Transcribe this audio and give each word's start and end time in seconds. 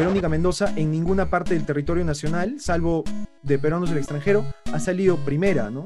Verónica 0.00 0.30
Mendoza 0.30 0.72
en 0.76 0.90
ninguna 0.90 1.28
parte 1.28 1.52
del 1.52 1.66
territorio 1.66 2.06
nacional, 2.06 2.58
salvo 2.58 3.04
de 3.42 3.58
peruanos 3.58 3.90
del 3.90 3.98
extranjero, 3.98 4.46
ha 4.72 4.80
salido 4.80 5.18
primera, 5.18 5.68
¿no? 5.68 5.84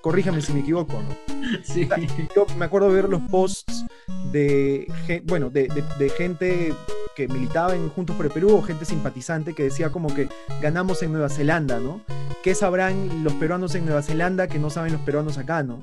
corríjame 0.00 0.40
si 0.40 0.52
me 0.52 0.60
equivoco, 0.60 1.02
¿no? 1.02 1.34
Sí. 1.64 1.88
Yo 2.36 2.46
me 2.56 2.66
acuerdo 2.66 2.90
de 2.90 2.94
ver 2.94 3.08
los 3.08 3.20
posts 3.22 3.84
de, 4.30 4.86
bueno, 5.24 5.50
de, 5.50 5.66
de, 5.98 6.08
gente 6.10 6.72
que 7.16 7.26
militaba 7.26 7.74
en 7.74 7.88
Juntos 7.88 8.14
por 8.14 8.26
el 8.26 8.32
Perú 8.32 8.58
o 8.58 8.62
gente 8.62 8.84
simpatizante 8.84 9.54
que 9.54 9.64
decía 9.64 9.90
como 9.90 10.14
que 10.14 10.28
ganamos 10.60 11.02
en 11.02 11.10
Nueva 11.10 11.28
Zelanda, 11.28 11.80
¿no? 11.80 12.00
¿Qué 12.44 12.54
sabrán 12.54 13.24
los 13.24 13.32
peruanos 13.34 13.74
en 13.74 13.86
Nueva 13.86 14.02
Zelanda 14.02 14.46
que 14.46 14.60
no 14.60 14.70
saben 14.70 14.92
los 14.92 15.02
peruanos 15.02 15.36
acá, 15.36 15.64
¿no? 15.64 15.82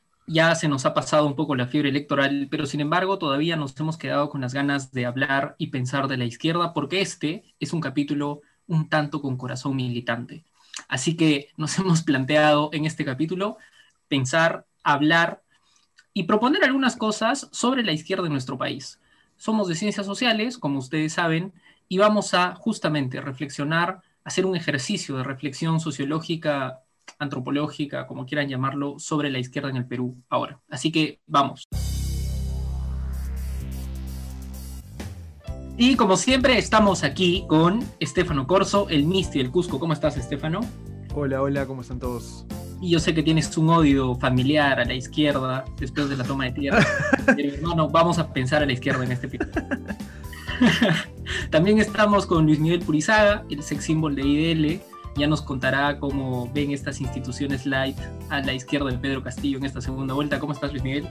Ya 0.33 0.55
se 0.55 0.69
nos 0.69 0.85
ha 0.85 0.93
pasado 0.93 1.27
un 1.27 1.35
poco 1.35 1.55
la 1.57 1.67
fiebre 1.67 1.89
electoral, 1.89 2.47
pero 2.49 2.65
sin 2.65 2.79
embargo 2.79 3.17
todavía 3.17 3.57
nos 3.57 3.77
hemos 3.77 3.97
quedado 3.97 4.29
con 4.29 4.39
las 4.39 4.53
ganas 4.53 4.93
de 4.93 5.05
hablar 5.05 5.55
y 5.57 5.67
pensar 5.67 6.07
de 6.07 6.15
la 6.15 6.23
izquierda 6.23 6.73
porque 6.73 7.01
este 7.01 7.43
es 7.59 7.73
un 7.73 7.81
capítulo 7.81 8.39
un 8.65 8.87
tanto 8.87 9.21
con 9.21 9.35
corazón 9.35 9.75
militante. 9.75 10.45
Así 10.87 11.17
que 11.17 11.49
nos 11.57 11.77
hemos 11.79 12.03
planteado 12.03 12.69
en 12.71 12.85
este 12.85 13.03
capítulo 13.03 13.57
pensar, 14.07 14.65
hablar 14.83 15.43
y 16.13 16.23
proponer 16.23 16.63
algunas 16.63 16.95
cosas 16.95 17.49
sobre 17.51 17.83
la 17.83 17.91
izquierda 17.91 18.27
en 18.27 18.31
nuestro 18.31 18.57
país. 18.57 19.01
Somos 19.35 19.67
de 19.67 19.75
ciencias 19.75 20.05
sociales, 20.05 20.57
como 20.57 20.79
ustedes 20.79 21.11
saben, 21.11 21.51
y 21.89 21.97
vamos 21.97 22.33
a 22.33 22.55
justamente 22.55 23.19
reflexionar, 23.19 24.01
hacer 24.23 24.45
un 24.45 24.55
ejercicio 24.55 25.17
de 25.17 25.25
reflexión 25.25 25.81
sociológica, 25.81 26.83
antropológica, 27.19 28.07
como 28.07 28.25
quieran 28.25 28.49
llamarlo, 28.49 28.95
sobre 28.99 29.29
la 29.29 29.39
izquierda 29.39 29.69
en 29.69 29.77
el 29.77 29.85
Perú 29.85 30.17
ahora. 30.29 30.59
Así 30.69 30.91
que 30.91 31.19
vamos. 31.27 31.67
Y 35.77 35.95
como 35.95 36.17
siempre, 36.17 36.57
estamos 36.57 37.03
aquí 37.03 37.45
con 37.47 37.83
Estefano 37.99 38.45
Corso, 38.45 38.87
el 38.89 39.05
Misti 39.05 39.39
del 39.39 39.51
Cusco. 39.51 39.79
¿Cómo 39.79 39.93
estás, 39.93 40.17
Estefano? 40.17 40.61
Hola, 41.13 41.41
hola, 41.41 41.65
¿cómo 41.65 41.81
están 41.81 41.99
todos? 41.99 42.45
Y 42.81 42.91
yo 42.91 42.99
sé 42.99 43.13
que 43.13 43.23
tienes 43.23 43.55
un 43.57 43.69
odio 43.69 44.15
familiar 44.15 44.79
a 44.79 44.85
la 44.85 44.93
izquierda 44.93 45.65
después 45.77 46.09
de 46.09 46.17
la 46.17 46.23
toma 46.23 46.45
de 46.45 46.51
tierra. 46.51 46.85
Pero 47.35 47.55
hermano, 47.55 47.89
vamos 47.89 48.19
a 48.19 48.31
pensar 48.31 48.63
a 48.63 48.65
la 48.65 48.73
izquierda 48.73 49.03
en 49.03 49.11
este 49.11 49.27
episodio. 49.27 49.69
También 51.49 51.79
estamos 51.79 52.25
con 52.25 52.45
Luis 52.45 52.59
Miguel 52.59 52.79
Purizaga, 52.81 53.43
el 53.49 53.63
sex 53.63 53.85
symbol 53.85 54.15
de 54.15 54.21
IDL. 54.23 54.90
Ya 55.15 55.27
nos 55.27 55.41
contará 55.41 55.99
cómo 55.99 56.49
ven 56.53 56.71
estas 56.71 57.01
instituciones 57.01 57.65
light 57.65 57.97
a 58.29 58.41
la 58.41 58.53
izquierda 58.53 58.89
de 58.89 58.97
Pedro 58.97 59.21
Castillo 59.23 59.57
en 59.57 59.65
esta 59.65 59.81
segunda 59.81 60.13
vuelta. 60.13 60.39
¿Cómo 60.39 60.53
estás, 60.53 60.71
Luis 60.71 60.83
Miguel? 60.83 61.07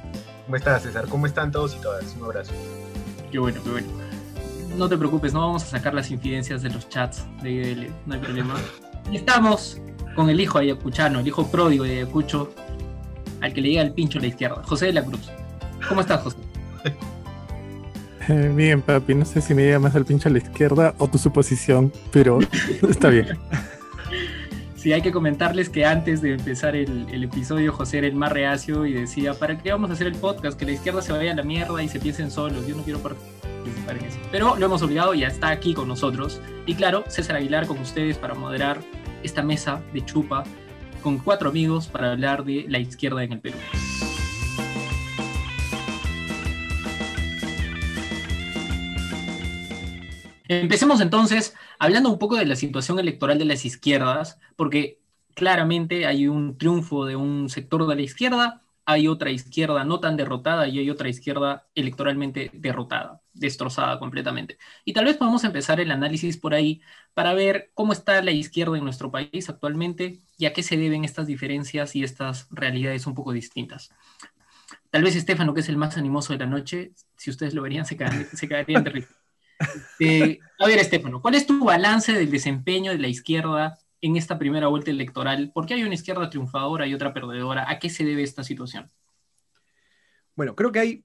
¿Cómo 0.46 0.56
estás, 0.56 0.82
César? 0.82 1.06
¿Cómo 1.08 1.26
están 1.26 1.52
todos 1.52 1.76
y 1.76 1.82
todas? 1.82 2.16
Un 2.16 2.24
abrazo. 2.24 2.52
Qué 3.30 3.38
bueno, 3.38 3.62
qué 3.62 3.70
bueno 3.70 4.10
no 4.76 4.88
te 4.88 4.96
preocupes, 4.96 5.32
no 5.32 5.40
vamos 5.40 5.62
a 5.64 5.66
sacar 5.66 5.94
las 5.94 6.10
infidencias 6.10 6.62
de 6.62 6.70
los 6.70 6.88
chats 6.88 7.26
de 7.42 7.50
IDL, 7.50 7.92
no 8.06 8.14
hay 8.14 8.20
problema. 8.20 8.54
Y 9.10 9.16
estamos 9.16 9.80
con 10.14 10.30
el 10.30 10.40
hijo 10.40 10.58
ayacuchano, 10.58 11.20
el 11.20 11.26
hijo 11.26 11.46
pródigo 11.46 11.84
de 11.84 11.98
Ayacucho, 11.98 12.52
al 13.40 13.52
que 13.52 13.60
le 13.60 13.70
llega 13.70 13.82
el 13.82 13.92
pincho 13.92 14.18
a 14.18 14.22
la 14.22 14.28
izquierda, 14.28 14.62
José 14.64 14.86
de 14.86 14.92
la 14.94 15.04
Cruz. 15.04 15.30
¿Cómo 15.88 16.00
estás, 16.00 16.22
José? 16.22 16.36
Eh, 18.28 18.52
bien, 18.54 18.80
papi, 18.82 19.14
no 19.14 19.24
sé 19.24 19.40
si 19.40 19.54
me 19.54 19.62
llega 19.62 19.78
más 19.78 19.96
al 19.96 20.04
pincho 20.04 20.28
a 20.28 20.32
la 20.32 20.38
izquierda 20.38 20.94
o 20.98 21.08
tu 21.08 21.18
suposición, 21.18 21.92
pero 22.12 22.38
está 22.88 23.08
bien. 23.08 23.26
Sí, 24.80 24.94
hay 24.94 25.02
que 25.02 25.12
comentarles 25.12 25.68
que 25.68 25.84
antes 25.84 26.22
de 26.22 26.32
empezar 26.32 26.74
el, 26.74 27.22
episodio, 27.22 27.70
José 27.70 27.98
era 27.98 28.06
el 28.06 28.14
más 28.14 28.32
reacio 28.32 28.86
y 28.86 28.94
decía, 28.94 29.34
¿para 29.34 29.58
qué 29.58 29.72
vamos 29.72 29.90
a 29.90 29.92
hacer 29.92 30.06
el 30.06 30.14
podcast? 30.14 30.58
Que 30.58 30.64
la 30.64 30.72
izquierda 30.72 31.02
se 31.02 31.12
vaya 31.12 31.32
a 31.32 31.34
la 31.34 31.42
mierda 31.42 31.82
y 31.82 31.88
se 31.88 32.00
piensen 32.00 32.30
solos. 32.30 32.66
Yo 32.66 32.74
no 32.74 32.82
quiero 32.82 32.98
participar 32.98 33.98
pero 34.32 34.56
lo 34.56 34.64
hemos 34.64 34.80
olvidado 34.80 35.12
y 35.12 35.20
ya 35.20 35.26
está 35.26 35.50
aquí 35.50 35.74
con 35.74 35.86
nosotros. 35.86 36.40
Y 36.64 36.76
claro, 36.76 37.04
César 37.08 37.36
Aguilar 37.36 37.66
con 37.66 37.78
ustedes 37.78 38.16
para 38.16 38.32
moderar 38.32 38.80
esta 39.22 39.42
mesa 39.42 39.82
de 39.92 40.02
chupa 40.02 40.44
con 41.02 41.18
cuatro 41.18 41.50
amigos 41.50 41.86
para 41.86 42.12
hablar 42.12 42.44
de 42.44 42.64
la 42.66 42.78
izquierda 42.78 43.22
en 43.22 43.32
el 43.32 43.40
Perú. 43.40 43.58
Empecemos 50.50 51.00
entonces 51.00 51.54
hablando 51.78 52.10
un 52.10 52.18
poco 52.18 52.36
de 52.36 52.46
la 52.46 52.56
situación 52.56 52.98
electoral 52.98 53.38
de 53.38 53.44
las 53.44 53.64
izquierdas, 53.64 54.38
porque 54.56 55.00
claramente 55.34 56.06
hay 56.06 56.26
un 56.28 56.58
triunfo 56.58 57.06
de 57.06 57.16
un 57.16 57.48
sector 57.48 57.86
de 57.86 57.94
la 57.94 58.02
izquierda 58.02 58.62
hay 58.90 59.06
otra 59.06 59.30
izquierda 59.30 59.84
no 59.84 60.00
tan 60.00 60.16
derrotada 60.16 60.66
y 60.66 60.80
hay 60.80 60.90
otra 60.90 61.08
izquierda 61.08 61.68
electoralmente 61.76 62.50
derrotada, 62.52 63.20
destrozada 63.32 64.00
completamente. 64.00 64.58
Y 64.84 64.92
tal 64.92 65.04
vez 65.04 65.16
podamos 65.16 65.44
empezar 65.44 65.78
el 65.80 65.92
análisis 65.92 66.36
por 66.36 66.54
ahí 66.54 66.80
para 67.14 67.32
ver 67.34 67.70
cómo 67.74 67.92
está 67.92 68.20
la 68.20 68.32
izquierda 68.32 68.76
en 68.76 68.82
nuestro 68.82 69.12
país 69.12 69.48
actualmente 69.48 70.18
y 70.38 70.46
a 70.46 70.52
qué 70.52 70.64
se 70.64 70.76
deben 70.76 71.04
estas 71.04 71.28
diferencias 71.28 71.94
y 71.94 72.02
estas 72.02 72.48
realidades 72.50 73.06
un 73.06 73.14
poco 73.14 73.32
distintas. 73.32 73.92
Tal 74.90 75.04
vez 75.04 75.14
Estefano, 75.14 75.54
que 75.54 75.60
es 75.60 75.68
el 75.68 75.76
más 75.76 75.96
animoso 75.96 76.32
de 76.32 76.40
la 76.40 76.46
noche, 76.46 76.92
si 77.16 77.30
ustedes 77.30 77.54
lo 77.54 77.62
verían, 77.62 77.86
se, 77.86 77.96
caerían 77.96 78.82
de 78.82 78.90
risa. 78.90 79.19
Eh, 79.98 80.38
a 80.58 80.66
ver, 80.66 80.78
Estefano, 80.78 81.20
¿cuál 81.20 81.34
es 81.34 81.46
tu 81.46 81.62
balance 81.64 82.12
del 82.12 82.30
desempeño 82.30 82.92
de 82.92 82.98
la 82.98 83.08
izquierda 83.08 83.78
en 84.00 84.16
esta 84.16 84.38
primera 84.38 84.68
vuelta 84.68 84.90
electoral? 84.90 85.52
¿Por 85.52 85.66
qué 85.66 85.74
hay 85.74 85.84
una 85.84 85.94
izquierda 85.94 86.30
triunfadora 86.30 86.86
y 86.86 86.94
otra 86.94 87.12
perdedora? 87.12 87.70
¿A 87.70 87.78
qué 87.78 87.90
se 87.90 88.04
debe 88.04 88.22
esta 88.22 88.42
situación? 88.42 88.90
Bueno, 90.34 90.56
creo 90.56 90.72
que 90.72 90.78
hay, 90.78 91.04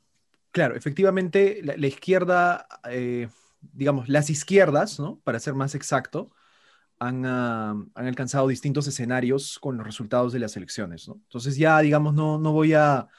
claro, 0.52 0.76
efectivamente, 0.76 1.60
la, 1.62 1.88
izquierda, 1.88 2.68
eh, 2.90 3.28
digamos, 3.74 4.08
las 4.08 4.30
izquierdas, 4.30 5.00
¿no? 5.00 5.20
Para 5.26 5.40
ser 5.40 5.54
más 5.56 5.76
exacto, 5.76 6.32
han, 6.98 7.26
ah, 7.26 7.76
han, 7.96 8.08
alcanzado 8.08 8.48
distintos 8.48 8.88
escenarios 8.88 9.60
con 9.60 9.76
los 9.76 9.86
resultados 9.86 10.32
de 10.32 10.40
las 10.40 10.56
elecciones, 10.56 11.08
¿no? 11.10 11.16
Entonces 11.16 11.58
ya, 11.58 11.80
digamos, 11.80 12.14
no, 12.14 12.38
no 12.38 12.54
voy 12.54 12.74
a 12.74 13.10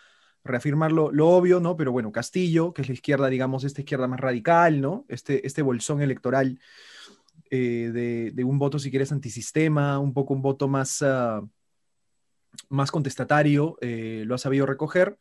reafirmar 0.46 0.92
lo, 0.92 1.10
lo, 1.12 1.28
obvio, 1.28 1.60
¿no? 1.60 1.76
Pero 1.76 1.92
bueno, 1.92 2.12
Castillo, 2.12 2.72
que 2.72 2.82
es 2.82 2.88
la 2.88 2.94
izquierda, 2.94 3.28
digamos, 3.28 3.64
esta 3.64 3.80
izquierda 3.80 4.08
más 4.08 4.20
radical, 4.20 4.80
¿no? 4.80 5.04
Este, 5.08 5.46
este 5.46 5.62
bolsón 5.62 6.02
electoral 6.02 6.58
eh, 7.50 8.32
de, 8.34 8.44
un 8.44 8.58
voto, 8.58 8.78
si 8.78 8.90
quieres, 8.90 9.12
antisistema, 9.12 9.98
un 9.98 10.12
poco 10.12 10.34
un 10.34 10.42
voto 10.42 10.68
más, 10.68 11.02
ah, 11.02 11.42
más 12.68 12.90
contestatario, 12.90 13.76
eh, 13.80 14.24
lo 14.26 14.34
ha 14.34 14.38
sabido 14.38 14.66
recoger. 14.66 15.18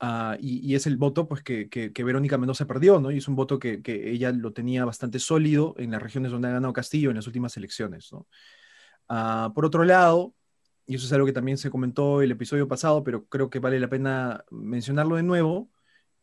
Ah, 0.00 0.36
y, 0.40 0.74
es 0.74 0.86
el 0.88 0.96
voto 0.96 1.28
pues, 1.28 1.42
que, 1.42 1.68
que, 1.68 2.04
Verónica 2.04 2.36
Mendoza 2.36 2.66
perdió, 2.66 2.98
¿no? 3.00 3.12
Y 3.12 3.18
es 3.18 3.28
un 3.28 3.36
voto 3.36 3.60
que, 3.60 3.80
ella 3.86 4.32
lo 4.32 4.52
tenía 4.52 4.84
bastante 4.84 5.20
sólido 5.20 5.74
en 5.78 5.92
las 5.92 6.02
regiones 6.02 6.32
donde 6.32 6.48
ha 6.48 6.52
ganado 6.52 6.72
Castillo 6.72 7.10
en 7.10 7.16
las 7.16 7.26
últimas 7.28 7.56
elecciones, 7.56 8.12
¿no? 8.12 8.26
Ah, 9.08 9.52
por 9.54 9.64
otro 9.64 9.84
lado, 9.84 10.34
y 10.86 10.96
eso 10.96 11.06
es 11.06 11.12
algo 11.12 11.26
que 11.26 11.32
también 11.32 11.58
se 11.58 11.70
comentó 11.70 12.22
el 12.22 12.30
episodio 12.32 12.68
pasado, 12.68 13.04
pero 13.04 13.26
creo 13.26 13.50
que 13.50 13.58
vale 13.58 13.80
la 13.80 13.88
pena 13.88 14.44
mencionarlo 14.50 15.16
de 15.16 15.22
nuevo, 15.22 15.70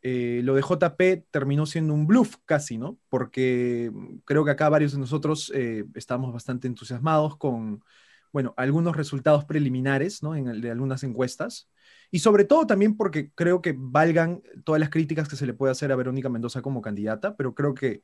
eh, 0.01 0.41
lo 0.43 0.55
de 0.55 0.61
JP 0.61 1.27
terminó 1.29 1.65
siendo 1.65 1.93
un 1.93 2.07
bluff 2.07 2.37
casi, 2.45 2.77
¿no? 2.77 2.97
Porque 3.09 3.91
creo 4.25 4.45
que 4.45 4.51
acá 4.51 4.69
varios 4.69 4.93
de 4.93 4.99
nosotros 4.99 5.51
eh, 5.53 5.85
estamos 5.95 6.31
bastante 6.33 6.67
entusiasmados 6.67 7.37
con, 7.37 7.83
bueno, 8.31 8.53
algunos 8.57 8.95
resultados 8.95 9.45
preliminares, 9.45 10.23
¿no? 10.23 10.35
En 10.35 10.61
de 10.61 10.71
algunas 10.71 11.03
encuestas. 11.03 11.69
Y 12.11 12.19
sobre 12.19 12.45
todo 12.45 12.65
también 12.65 12.95
porque 12.97 13.31
creo 13.33 13.61
que 13.61 13.75
valgan 13.77 14.41
todas 14.63 14.79
las 14.79 14.89
críticas 14.89 15.27
que 15.27 15.35
se 15.35 15.45
le 15.45 15.53
puede 15.53 15.71
hacer 15.71 15.91
a 15.91 15.95
Verónica 15.95 16.29
Mendoza 16.29 16.61
como 16.61 16.81
candidata, 16.81 17.35
pero 17.35 17.53
creo 17.53 17.73
que 17.73 18.01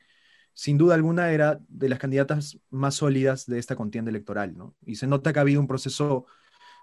sin 0.54 0.78
duda 0.78 0.96
alguna 0.96 1.31
era 1.31 1.60
de 1.68 1.90
las 1.90 2.00
candidatas 2.00 2.60
más 2.69 2.96
sólidas 2.96 3.46
de 3.46 3.60
esta 3.60 3.75
contienda 3.75 4.10
electoral, 4.10 4.58
¿no? 4.58 4.75
Y 4.86 4.96
se 4.96 5.08
nota 5.08 5.34
que 5.34 5.40
ha 5.40 5.42
habido 5.44 5.62
un 5.62 5.68
proceso 5.68 6.25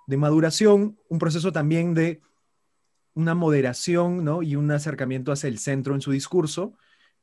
de 0.07 0.17
maduración, 0.17 0.99
un 1.09 1.19
proceso 1.19 1.53
también 1.53 1.95
de 1.95 2.21
una 3.15 3.35
moderación 3.35 4.25
¿no? 4.25 4.43
y 4.43 4.57
un 4.57 4.71
acercamiento 4.71 5.33
hacia 5.33 5.49
el 5.49 5.59
centro 5.59 5.95
en 5.95 6.01
su 6.01 6.13
discurso, 6.13 6.75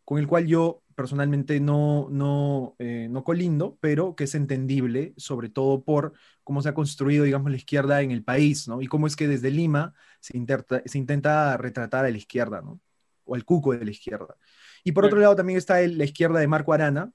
con 0.05 0.19
el 0.19 0.27
cual 0.27 0.47
yo 0.47 0.81
personalmente 0.95 1.59
no, 1.59 2.07
no, 2.11 2.75
eh, 2.79 3.07
no 3.09 3.23
colindo, 3.23 3.77
pero 3.79 4.15
que 4.15 4.25
es 4.25 4.35
entendible, 4.35 5.13
sobre 5.17 5.49
todo 5.49 5.83
por 5.83 6.13
cómo 6.43 6.61
se 6.61 6.69
ha 6.69 6.73
construido, 6.73 7.23
digamos, 7.23 7.51
la 7.51 7.57
izquierda 7.57 8.01
en 8.01 8.11
el 8.11 8.23
país, 8.23 8.67
¿no? 8.67 8.81
Y 8.81 8.87
cómo 8.87 9.07
es 9.07 9.15
que 9.15 9.27
desde 9.27 9.49
Lima 9.51 9.93
se, 10.19 10.33
se 10.85 10.97
intenta 10.97 11.55
retratar 11.57 12.05
a 12.05 12.09
la 12.09 12.17
izquierda, 12.17 12.61
¿no? 12.61 12.81
O 13.23 13.35
al 13.35 13.45
cuco 13.45 13.73
de 13.73 13.85
la 13.85 13.91
izquierda. 13.91 14.35
Y 14.83 14.91
por 14.91 15.05
otro 15.05 15.19
lado 15.19 15.35
también 15.35 15.57
está 15.57 15.81
el- 15.81 15.97
la 15.97 16.03
izquierda 16.05 16.39
de 16.39 16.47
Marco 16.47 16.73
Arana, 16.73 17.11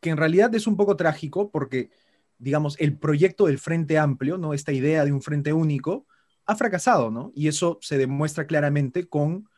que 0.00 0.10
en 0.10 0.16
realidad 0.16 0.54
es 0.54 0.66
un 0.66 0.76
poco 0.76 0.96
trágico 0.96 1.50
porque, 1.50 1.90
digamos, 2.38 2.76
el 2.80 2.96
proyecto 2.98 3.46
del 3.46 3.58
Frente 3.58 3.98
Amplio, 3.98 4.38
¿no? 4.38 4.54
Esta 4.54 4.72
idea 4.72 5.04
de 5.04 5.12
un 5.12 5.22
Frente 5.22 5.52
Único, 5.52 6.06
ha 6.46 6.56
fracasado, 6.56 7.10
¿no? 7.10 7.32
Y 7.34 7.48
eso 7.48 7.78
se 7.82 7.98
demuestra 7.98 8.46
claramente 8.46 9.08
con 9.08 9.48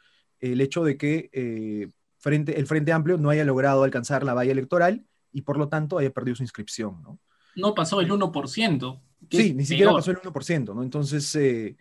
el 0.41 0.61
hecho 0.61 0.83
de 0.85 0.97
que 0.97 1.31
eh, 1.33 1.89
frente, 2.19 2.59
el 2.59 2.67
Frente 2.67 2.93
Amplio 2.93 3.19
no 3.19 3.31
haya 3.31 3.45
logrado 3.45 3.85
alcanzar 3.85 4.25
la 4.25 4.35
valla 4.35 4.53
electoral 4.53 5.05
y 5.33 5.43
por 5.43 5.59
lo 5.59 5.69
tanto 5.69 5.99
haya 5.99 6.11
perdido 6.11 6.37
su 6.37 6.43
inscripción, 6.43 7.03
¿no? 7.03 7.19
No 7.57 7.75
pasó 7.75 8.01
el 8.01 8.11
1%. 8.11 9.03
que 9.29 9.39
Sí, 9.39 9.55
ni 9.55 9.65
siquiera 9.67 9.91
peor. 9.91 10.01
pasó 10.01 10.11
el 10.11 10.17
1%, 10.19 10.75
¿no? 10.75 10.83
Entonces, 10.83 11.35
eh, 11.37 11.77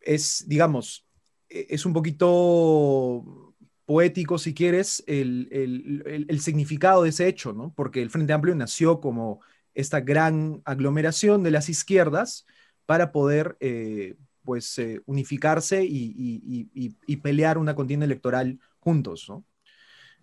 es, 0.00 0.44
digamos, 0.48 1.06
eh, 1.48 1.66
es 1.70 1.86
un 1.86 1.92
poquito 1.92 3.54
poético, 3.84 4.38
si 4.38 4.54
quieres, 4.54 5.02
el, 5.06 5.48
el- 5.52 6.02
el- 6.06 6.26
el 6.28 6.40
significado 6.40 7.02
de 7.02 7.10
ese 7.10 7.26
hecho, 7.28 7.52
¿no? 7.52 7.72
Porque 7.74 8.02
el 8.02 8.10
Frente 8.10 8.32
Amplio 8.32 8.54
nació 8.54 9.00
como 9.00 9.40
esta 9.74 10.00
gran 10.00 10.62
aglomeración 10.64 11.42
de 11.42 11.50
las 11.50 11.68
izquierdas 11.68 12.46
para 12.86 13.12
poder, 13.12 13.56
eh, 13.60 14.16
pues, 14.44 14.78
eh, 14.78 15.00
unificarse 15.06 15.84
y, 15.84 17.16
pelear 17.22 17.58
una 17.58 17.74
contienda 17.74 18.04
electoral 18.06 18.58
juntos, 18.80 19.26
¿no? 19.28 19.44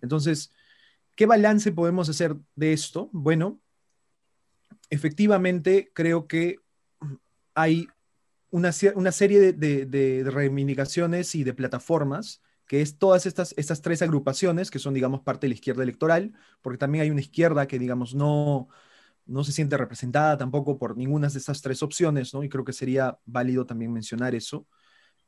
Entonces, 0.02 0.52
¿qué 1.16 1.26
balance 1.26 1.72
podemos 1.72 2.08
hacer 2.08 2.36
de 2.56 2.72
esto? 2.72 3.08
Bueno, 3.12 3.60
efectivamente 4.90 5.90
creo 5.94 6.26
que 6.26 6.56
hay 7.54 7.88
una, 8.50 8.70
una 8.94 9.12
serie 9.12 9.52
de- 9.52 9.86
de 9.86 10.30
reivindicaciones 10.30 11.34
y 11.34 11.44
de 11.44 11.54
plataformas, 11.54 12.42
que 12.70 12.82
es 12.82 12.98
todas 12.98 13.26
estas, 13.26 13.52
estas 13.56 13.82
tres 13.82 14.00
agrupaciones 14.00 14.70
que 14.70 14.78
son, 14.78 14.94
digamos, 14.94 15.22
parte 15.22 15.46
de 15.46 15.48
la 15.48 15.54
izquierda 15.54 15.82
electoral, 15.82 16.34
porque 16.62 16.78
también 16.78 17.02
hay 17.02 17.10
una 17.10 17.20
izquierda 17.20 17.66
que, 17.66 17.80
digamos, 17.80 18.14
no, 18.14 18.68
no 19.26 19.44
se 19.44 19.52
siente 19.52 19.76
representada 19.76 20.36
tampoco 20.38 20.78
por 20.78 20.96
ninguna 20.96 21.28
de 21.28 21.38
estas 21.38 21.62
tres 21.62 21.82
opciones, 21.82 22.34
¿no? 22.34 22.42
Y 22.44 22.48
creo 22.48 22.64
que 22.64 22.72
sería 22.72 23.18
válido 23.26 23.66
también 23.66 23.92
mencionar 23.92 24.34
eso, 24.34 24.66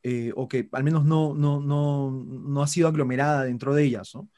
eh, 0.02 0.32
o 0.36 0.48
que 0.48 0.68
al 0.72 0.84
menos 0.84 1.04
no, 1.04 1.34
no, 1.34 1.60
no, 1.60 2.10
no 2.10 2.62
ha 2.62 2.66
sido 2.68 2.88
aglomerada 2.88 3.44
dentro 3.44 3.74
de 3.74 3.84
ellas, 3.84 4.12
¿no? 4.14 4.28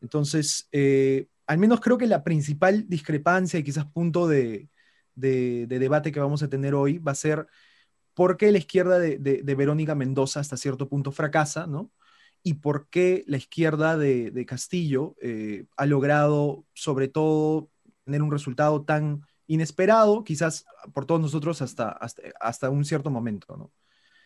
Entonces, 0.00 0.68
eh, 0.72 1.28
al 1.46 1.58
menos 1.58 1.80
creo 1.80 1.98
que 1.98 2.06
la 2.06 2.24
principal 2.24 2.88
discrepancia 2.88 3.58
y 3.58 3.64
quizás 3.64 3.86
punto 3.86 4.28
de, 4.28 4.68
de- 5.14 5.66
de 5.68 5.78
debate 5.78 6.12
que 6.12 6.20
vamos 6.20 6.42
a 6.42 6.48
tener 6.48 6.74
hoy 6.74 6.98
va 6.98 7.12
a 7.12 7.14
ser 7.16 7.46
por 8.14 8.36
qué 8.36 8.52
la 8.52 8.58
izquierda 8.58 8.98
de, 8.98 9.18
de- 9.18 9.42
de 9.42 9.54
Verónica 9.54 9.94
Mendoza 9.94 10.40
hasta 10.40 10.56
cierto 10.56 10.88
punto 10.88 11.12
fracasa, 11.12 11.66
¿no? 11.66 11.90
Y 12.42 12.54
por 12.54 12.88
qué 12.90 13.24
la 13.26 13.38
izquierda 13.38 13.96
de, 13.96 14.30
de 14.30 14.46
Castillo 14.46 15.16
eh, 15.22 15.66
ha 15.76 15.86
logrado, 15.86 16.66
sobre 16.74 17.08
todo, 17.08 17.70
tener 18.04 18.22
un 18.22 18.30
resultado 18.30 18.82
tan 18.82 19.22
inesperado, 19.46 20.24
quizás 20.24 20.64
por 20.92 21.06
todos 21.06 21.20
nosotros 21.20 21.60
hasta, 21.62 21.90
hasta, 21.90 22.22
hasta 22.40 22.70
un 22.70 22.84
cierto 22.84 23.10
momento, 23.10 23.56
¿no? 23.56 23.70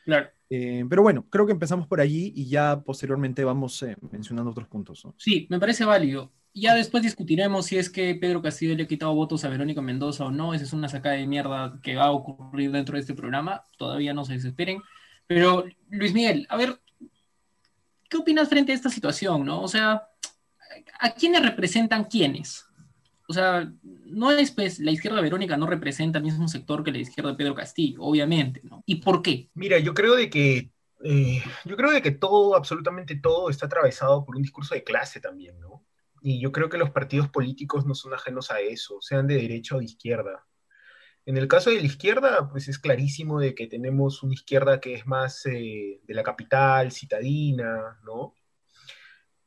Claro. 0.05 0.31
Eh, 0.49 0.87
pero 0.89 1.03
bueno, 1.03 1.27
creo 1.29 1.45
que 1.45 1.53
empezamos 1.53 1.87
por 1.87 2.01
allí 2.01 2.33
y 2.35 2.49
ya 2.49 2.81
posteriormente 2.81 3.45
vamos 3.45 3.83
eh, 3.83 3.97
mencionando 4.11 4.51
otros 4.51 4.67
puntos, 4.67 5.05
¿no? 5.05 5.15
Sí, 5.19 5.47
me 5.51 5.61
parece 5.61 5.85
válido. 5.85 6.33
Ya 6.55 6.75
después 6.75 7.03
discutiremos 7.03 7.67
si 7.67 7.77
es 7.77 7.91
que 7.91 8.15
Pedro 8.15 8.41
Castillo 8.41 8.75
le 8.75 8.85
ha 8.85 8.89
quitado 8.89 9.15
votos 9.15 9.45
a 9.45 9.49
Verónica 9.49 9.83
Mendoza 9.83 10.25
o 10.25 10.31
no. 10.31 10.55
Esa 10.55 10.65
es 10.65 10.73
una 10.73 10.89
sacada 10.89 11.17
de 11.17 11.27
mierda 11.27 11.79
que 11.83 11.95
va 11.95 12.07
a 12.07 12.13
ocurrir 12.13 12.73
dentro 12.73 12.95
de 12.95 13.03
este 13.03 13.15
programa. 13.15 13.63
Todavía 13.77 14.15
no 14.15 14.25
se 14.25 14.33
desesperen. 14.33 14.81
Pero, 15.27 15.67
Luis 15.91 16.15
Miguel, 16.15 16.47
a 16.49 16.57
ver, 16.57 16.81
¿qué 18.09 18.17
opinas 18.17 18.49
frente 18.49 18.73
a 18.73 18.75
esta 18.75 18.89
situación, 18.89 19.45
no? 19.45 19.61
O 19.61 19.69
sea, 19.69 20.09
¿a 21.01 21.11
quiénes 21.11 21.43
representan 21.43 22.05
quiénes? 22.05 22.65
O 23.31 23.35
sea, 23.35 23.71
no 23.83 24.31
es, 24.31 24.51
pues, 24.51 24.81
la 24.81 24.91
izquierda 24.91 25.21
Verónica 25.21 25.57
no 25.59 25.67
representa 25.67 26.19
el 26.19 26.25
mismo 26.25 26.49
sector 26.49 26.83
que 26.83 26.91
la 26.91 26.99
izquierda 26.99 27.31
de 27.31 27.37
Pedro 27.37 27.55
Castillo, 27.55 28.01
obviamente, 28.01 28.63
¿no? 28.65 28.83
¿Y 28.87 28.97
por 28.97 29.21
qué? 29.21 29.51
Mira, 29.55 29.79
yo 29.79 29.93
creo 29.93 30.17
de 30.17 30.31
que 30.31 30.71
eh, 31.05 31.43
yo 31.65 31.77
creo 31.77 31.91
de 31.91 32.03
que 32.03 32.11
todo, 32.11 32.57
absolutamente 32.57 33.17
todo, 33.17 33.51
está 33.51 33.67
atravesado 33.67 34.25
por 34.25 34.37
un 34.37 34.43
discurso 34.43 34.75
de 34.75 34.83
clase 34.83 35.21
también, 35.21 35.61
¿no? 35.61 35.85
Y 36.23 36.41
yo 36.41 36.51
creo 36.51 36.69
que 36.69 36.79
los 36.79 36.91
partidos 36.91 37.29
políticos 37.29 37.87
no 37.87 37.95
son 37.95 38.15
ajenos 38.15 38.51
a 38.51 38.61
eso, 38.61 38.99
sean 39.01 39.27
de 39.27 39.37
derecha 39.37 39.77
o 39.77 39.79
de 39.79 39.85
izquierda. 39.85 40.45
En 41.25 41.37
el 41.37 41.47
caso 41.47 41.71
de 41.71 41.81
la 41.81 41.87
izquierda, 41.87 42.49
pues 42.51 42.69
es 42.69 42.79
clarísimo 42.79 43.39
de 43.39 43.55
que 43.55 43.67
tenemos 43.67 44.23
una 44.23 44.33
izquierda 44.33 44.81
que 44.81 44.95
es 44.95 45.07
más 45.07 45.45
eh, 45.47 46.01
de 46.03 46.15
la 46.15 46.23
capital, 46.23 46.91
citadina, 46.91 48.01
¿no? 48.05 48.35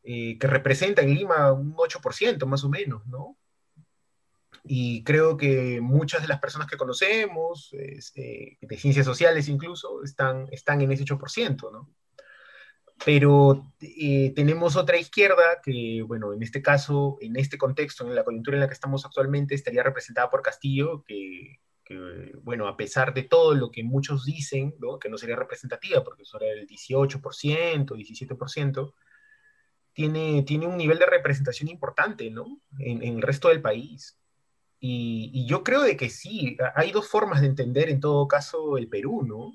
Eh, 0.04 0.38
que 0.40 0.48
representa 0.48 1.02
en 1.02 1.14
Lima 1.16 1.52
un 1.52 1.76
8% 1.76 2.46
más 2.46 2.64
o 2.64 2.70
menos, 2.70 3.06
¿no? 3.08 3.38
Y 4.64 5.04
creo 5.04 5.38
que 5.38 5.82
muchas 5.82 6.22
de 6.22 6.28
las 6.28 6.40
personas 6.40 6.68
que 6.68 6.78
conocemos, 6.78 7.70
este, 7.74 8.58
de 8.62 8.78
ciencias 8.78 9.06
sociales 9.06 9.50
incluso, 9.50 10.04
están, 10.04 10.48
están 10.52 10.82
en 10.82 10.92
ese 10.92 11.04
8%, 11.04 11.72
¿no? 11.72 11.90
Pero 13.04 13.74
eh, 13.82 14.32
tenemos 14.36 14.76
otra 14.76 14.98
izquierda 14.98 15.60
que, 15.64 16.04
bueno, 16.06 16.34
en 16.34 16.44
este 16.44 16.62
caso, 16.62 17.18
en 17.20 17.36
este 17.36 17.58
contexto, 17.58 18.06
en 18.06 18.14
la 18.14 18.24
coyuntura 18.24 18.58
en 18.58 18.62
la 18.62 18.68
que 18.68 18.76
estamos 18.76 19.06
actualmente, 19.06 19.56
estaría 19.56 19.82
representada 19.82 20.30
por 20.30 20.44
Castillo, 20.44 21.04
que, 21.04 21.60
que 21.84 22.32
bueno, 22.44 22.68
a 22.68 22.78
pesar 22.78 23.14
de 23.14 23.24
todo 23.24 23.56
lo 23.56 23.72
que 23.72 23.84
muchos 23.84 24.26
dicen, 24.26 24.76
¿no? 24.80 25.00
que 25.00 25.10
no 25.10 25.18
sería 25.18 25.36
representativa, 25.36 26.04
porque 26.04 26.24
eso 26.24 26.40
era 26.40 26.52
el 26.52 26.68
18%, 26.68 27.22
17%, 27.86 28.94
tiene, 29.94 30.44
tiene 30.44 30.68
un 30.68 30.78
nivel 30.78 31.00
de 31.00 31.06
representación 31.08 31.70
importante, 31.70 32.30
¿no? 32.30 32.62
En, 32.80 33.04
en 33.04 33.16
el 33.16 33.22
resto 33.22 33.50
del 33.50 33.62
país. 33.62 34.21
Y, 34.84 35.46
yo 35.48 35.64
creo 35.64 35.84
de 35.84 35.96
que 35.96 36.10
sí, 36.10 36.58
hay 36.76 36.92
dos 36.92 37.08
formas 37.08 37.42
de 37.42 37.48
entender 37.48 37.90
en 37.90 38.00
todo 38.00 38.28
caso 38.28 38.78
el 38.78 38.90
Perú, 38.90 39.22
¿no? 39.24 39.54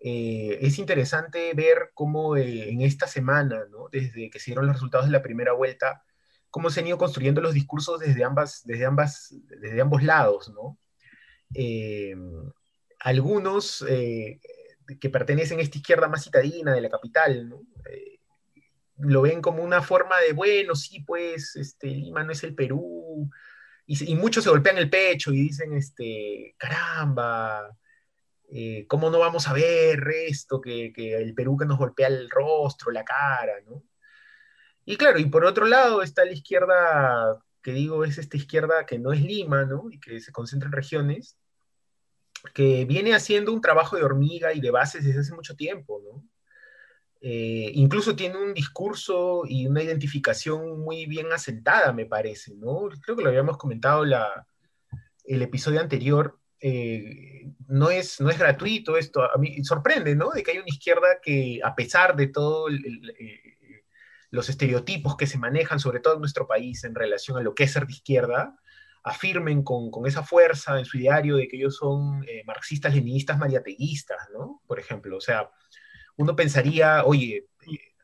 Eh, 0.00 0.58
es 0.62 0.78
interesante 0.78 1.52
ver 1.54 1.90
cómo 1.92 2.36
eh, 2.36 2.70
en 2.70 2.80
esta 2.80 3.06
semana, 3.06 3.64
¿no? 3.70 3.88
desde 3.90 4.28
que 4.30 4.38
se 4.38 4.46
dieron 4.46 4.66
los 4.66 4.76
resultados 4.76 5.06
de 5.06 5.12
la 5.12 5.22
primera 5.22 5.52
vuelta, 5.52 6.02
cómo 6.50 6.70
se 6.70 6.80
han 6.80 6.86
ido 6.86 6.98
construyendo 6.98 7.40
los 7.40 7.54
discursos 7.54 8.00
desde, 8.00 8.24
ambas, 8.24 8.62
desde, 8.64 8.86
ambas, 8.86 9.34
desde 9.60 9.80
ambos 9.80 10.02
lados, 10.02 10.50
¿no? 10.50 10.78
Eh, 11.54 12.16
algunos 13.00 13.84
que 13.86 15.10
pertenecen 15.10 15.58
a 15.58 15.62
esta 15.62 15.78
izquierda 15.78 16.08
más 16.08 16.24
citadina 16.24 16.72
de 16.72 16.80
la 16.80 16.90
capital, 16.90 17.54
lo 18.98 19.22
ven 19.22 19.42
como 19.42 19.62
una 19.62 19.82
forma 19.82 20.18
de, 20.20 20.32
bueno, 20.32 20.74
sí, 20.74 21.00
pues, 21.00 21.56
este, 21.56 21.88
Lima 21.88 22.24
no 22.24 22.32
es 22.32 22.42
el 22.44 22.54
Perú, 22.54 23.30
y, 23.86 24.14
muchos 24.14 24.44
se 24.44 24.50
golpean 24.50 24.78
el 24.78 24.90
pecho 24.90 25.32
y 25.32 25.42
dicen, 25.42 25.74
este, 25.74 26.54
caramba, 26.58 27.76
eh, 28.50 28.86
¿cómo 28.88 29.10
no 29.10 29.18
vamos 29.18 29.46
a 29.48 29.52
ver 29.52 30.06
esto? 30.26 30.60
Que, 30.60 30.92
que, 30.92 31.16
el 31.16 31.34
Perú 31.34 31.56
que 31.56 31.66
nos 31.66 31.78
golpea 31.78 32.08
el 32.08 32.30
rostro, 32.30 32.90
la 32.90 33.04
cara, 33.04 33.54
¿no? 33.66 33.82
Y 34.86 34.96
claro, 34.96 35.18
y 35.18 35.26
por 35.26 35.44
otro 35.44 35.66
lado 35.66 36.02
está 36.02 36.24
la 36.24 36.32
izquierda, 36.32 37.38
que 37.62 37.72
digo, 37.72 38.04
es 38.04 38.18
esta 38.18 38.36
izquierda 38.36 38.86
que 38.86 38.98
no 38.98 39.12
es 39.12 39.22
Lima, 39.22 39.64
¿no? 39.64 39.90
Y 39.90 39.98
que 40.00 40.20
se 40.20 40.32
concentra 40.32 40.66
en 40.66 40.72
regiones, 40.72 41.38
que 42.54 42.84
viene 42.84 43.14
haciendo 43.14 43.52
un 43.52 43.60
trabajo 43.60 43.96
de 43.96 44.04
hormiga 44.04 44.52
y 44.52 44.60
de 44.60 44.70
bases 44.70 45.04
desde 45.04 45.20
hace 45.20 45.34
mucho 45.34 45.56
tiempo, 45.56 46.02
¿no? 46.04 46.24
Eh, 47.26 47.72
incluso 47.76 48.14
tiene 48.14 48.36
un 48.36 48.52
discurso 48.52 49.44
y 49.48 49.66
una 49.66 49.82
identificación 49.82 50.78
muy 50.80 51.06
bien 51.06 51.32
asentada, 51.32 51.90
me 51.90 52.04
parece, 52.04 52.54
¿no? 52.54 52.90
Creo 53.00 53.16
que 53.16 53.22
lo 53.22 53.30
habíamos 53.30 53.56
comentado 53.56 54.04
la, 54.04 54.46
el 55.24 55.40
episodio 55.40 55.80
anterior. 55.80 56.38
Eh, 56.60 57.50
no, 57.66 57.88
es, 57.88 58.20
no 58.20 58.28
es 58.28 58.38
gratuito 58.38 58.98
esto. 58.98 59.22
A 59.22 59.38
mí 59.38 59.64
sorprende, 59.64 60.14
¿no? 60.14 60.32
De 60.32 60.42
que 60.42 60.50
hay 60.50 60.58
una 60.58 60.68
izquierda 60.68 61.18
que, 61.22 61.60
a 61.64 61.74
pesar 61.74 62.14
de 62.14 62.26
todos 62.26 62.70
eh, 63.18 63.84
los 64.28 64.50
estereotipos 64.50 65.16
que 65.16 65.26
se 65.26 65.38
manejan, 65.38 65.80
sobre 65.80 66.00
todo 66.00 66.16
en 66.16 66.20
nuestro 66.20 66.46
país, 66.46 66.84
en 66.84 66.94
relación 66.94 67.38
a 67.38 67.42
lo 67.42 67.54
que 67.54 67.64
es 67.64 67.72
ser 67.72 67.86
de 67.86 67.94
izquierda, 67.94 68.54
afirmen 69.02 69.62
con, 69.62 69.90
esa 70.06 70.24
fuerza 70.24 70.78
en 70.78 70.84
su 70.84 70.98
diario 70.98 71.36
de 71.36 71.48
que 71.48 71.56
ellos 71.56 71.76
son 71.76 72.22
marxistas, 72.44 72.94
leninistas, 72.94 73.38
mariateguistas, 73.38 74.28
¿no? 74.34 74.60
Por 74.66 74.78
ejemplo, 74.78 75.16
o 75.16 75.22
sea, 75.22 75.48
uno 76.16 76.36
pensaría, 76.36 77.04
oye, 77.04 77.46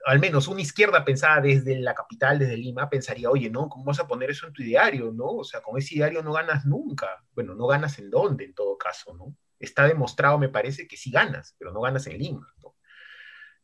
al 0.06 0.18
menos 0.18 0.48
una 0.48 0.62
izquierda 0.62 1.04
pensada 1.04 1.40
desde 1.40 1.78
la 1.78 1.94
capital, 1.94 2.38
desde 2.38 2.56
Lima, 2.56 2.88
pensaría, 2.88 3.30
oye, 3.30 3.50
¿no? 3.50 3.68
¿Cómo 3.68 3.84
vas 3.84 4.00
a 4.00 4.08
poner 4.08 4.30
eso 4.30 4.46
en 4.46 4.52
tu 4.52 4.62
diario, 4.62 5.12
no? 5.12 5.26
O 5.26 5.44
sea, 5.44 5.60
con 5.60 5.78
ese 5.78 5.96
diario 5.96 6.22
no 6.22 6.32
ganas 6.32 6.64
nunca. 6.64 7.22
Bueno, 7.34 7.54
no 7.54 7.66
ganas 7.66 7.98
en 7.98 8.10
dónde, 8.10 8.44
en 8.44 8.54
todo 8.54 8.78
caso, 8.78 9.14
¿no? 9.14 9.36
Está 9.58 9.86
demostrado, 9.86 10.38
me 10.38 10.48
parece, 10.48 10.88
que 10.88 10.96
sí 10.96 11.10
ganas, 11.10 11.54
pero 11.58 11.72
no 11.72 11.80
ganas 11.82 12.06
en 12.06 12.18
Lima. 12.18 12.54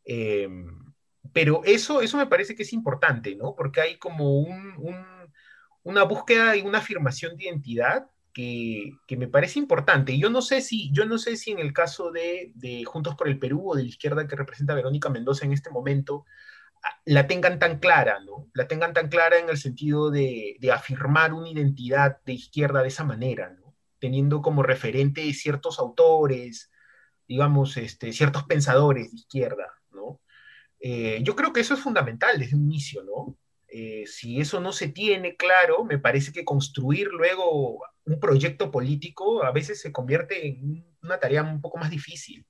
Eh, 0.05 0.49
pero 1.33 1.63
eso, 1.65 2.01
eso 2.01 2.17
me 2.17 2.27
parece 2.27 2.55
que 2.55 2.63
es 2.63 2.73
importante, 2.73 3.35
¿no? 3.35 3.55
Porque 3.57 3.81
hay 3.81 3.99
como 3.99 4.39
un, 4.41 4.75
una 5.83 6.03
búsqueda 6.05 6.57
y 6.57 6.63
una 6.63 6.79
afirmación 6.79 7.37
de 7.37 7.45
identidad 7.45 8.11
que, 8.37 9.17
me 9.17 9.29
parece 9.29 9.59
importante. 9.59 10.19
Yo 10.19 10.29
no 10.29 10.43
sé 10.43 10.61
si, 10.61 10.91
yo 10.93 11.07
no 11.07 11.17
sé 11.17 11.37
si 11.37 11.53
en 11.53 11.59
el 11.59 11.73
caso 11.73 12.11
de, 12.11 12.53
de, 12.55 12.85
Juntos 12.85 13.15
por 13.15 13.29
el 13.29 13.39
Perú 13.39 13.71
o 13.71 13.75
de 13.75 13.83
la 13.83 13.89
izquierda 13.89 14.29
que 14.29 14.37
representa 14.37 14.75
Verónica 14.75 15.09
Mendoza 15.09 15.47
en 15.47 15.53
este 15.55 15.71
momento 15.71 16.27
la 17.07 17.27
tengan 17.27 17.59
tan 17.59 17.79
clara, 17.79 18.21
¿no? 18.21 18.49
La 18.53 18.69
tengan 18.69 18.93
tan 18.93 19.09
clara 19.09 19.39
en 19.39 19.49
el 19.49 19.57
sentido 19.57 20.11
de, 20.11 20.57
de 20.61 20.71
afirmar 20.71 21.33
una 21.33 21.49
identidad 21.49 22.19
de 22.25 22.35
izquierda 22.35 22.83
de 22.83 22.89
esa 22.89 23.05
manera, 23.05 23.51
¿no? 23.51 23.75
Teniendo 23.99 24.43
como 24.43 24.63
referente 24.63 25.33
ciertos 25.33 25.79
autores, 25.79 26.71
digamos, 27.27 27.77
este, 27.79 28.13
ciertos 28.13 28.45
pensadores 28.45 29.11
de 29.11 29.17
izquierda, 29.17 29.67
¿no? 29.93 30.21
Eh, 30.79 31.21
yo 31.23 31.35
creo 31.37 31.55
que 31.55 31.61
eso 31.61 31.73
es 31.73 31.81
fundamental 31.81 32.39
desde 32.39 32.55
un 32.55 32.65
inicio, 32.65 33.03
¿no? 33.03 33.37
Eh, 33.69 34.05
si 34.07 34.41
eso 34.41 34.61
no 34.61 34.73
se 34.73 34.89
tiene 34.89 35.37
claro, 35.37 35.85
me 35.85 35.99
parece 35.99 36.33
que 36.33 36.45
construir 36.45 37.09
luego 37.09 37.81
un 38.07 38.19
proyecto 38.21 38.71
político 38.71 39.45
a 39.45 39.51
veces 39.53 39.81
se 39.81 39.93
convierte 39.93 40.47
en 40.47 40.87
una 41.03 41.19
tarea 41.21 41.43
un 41.43 41.61
poco 41.61 41.79
más 41.79 41.91
difícil. 41.91 42.47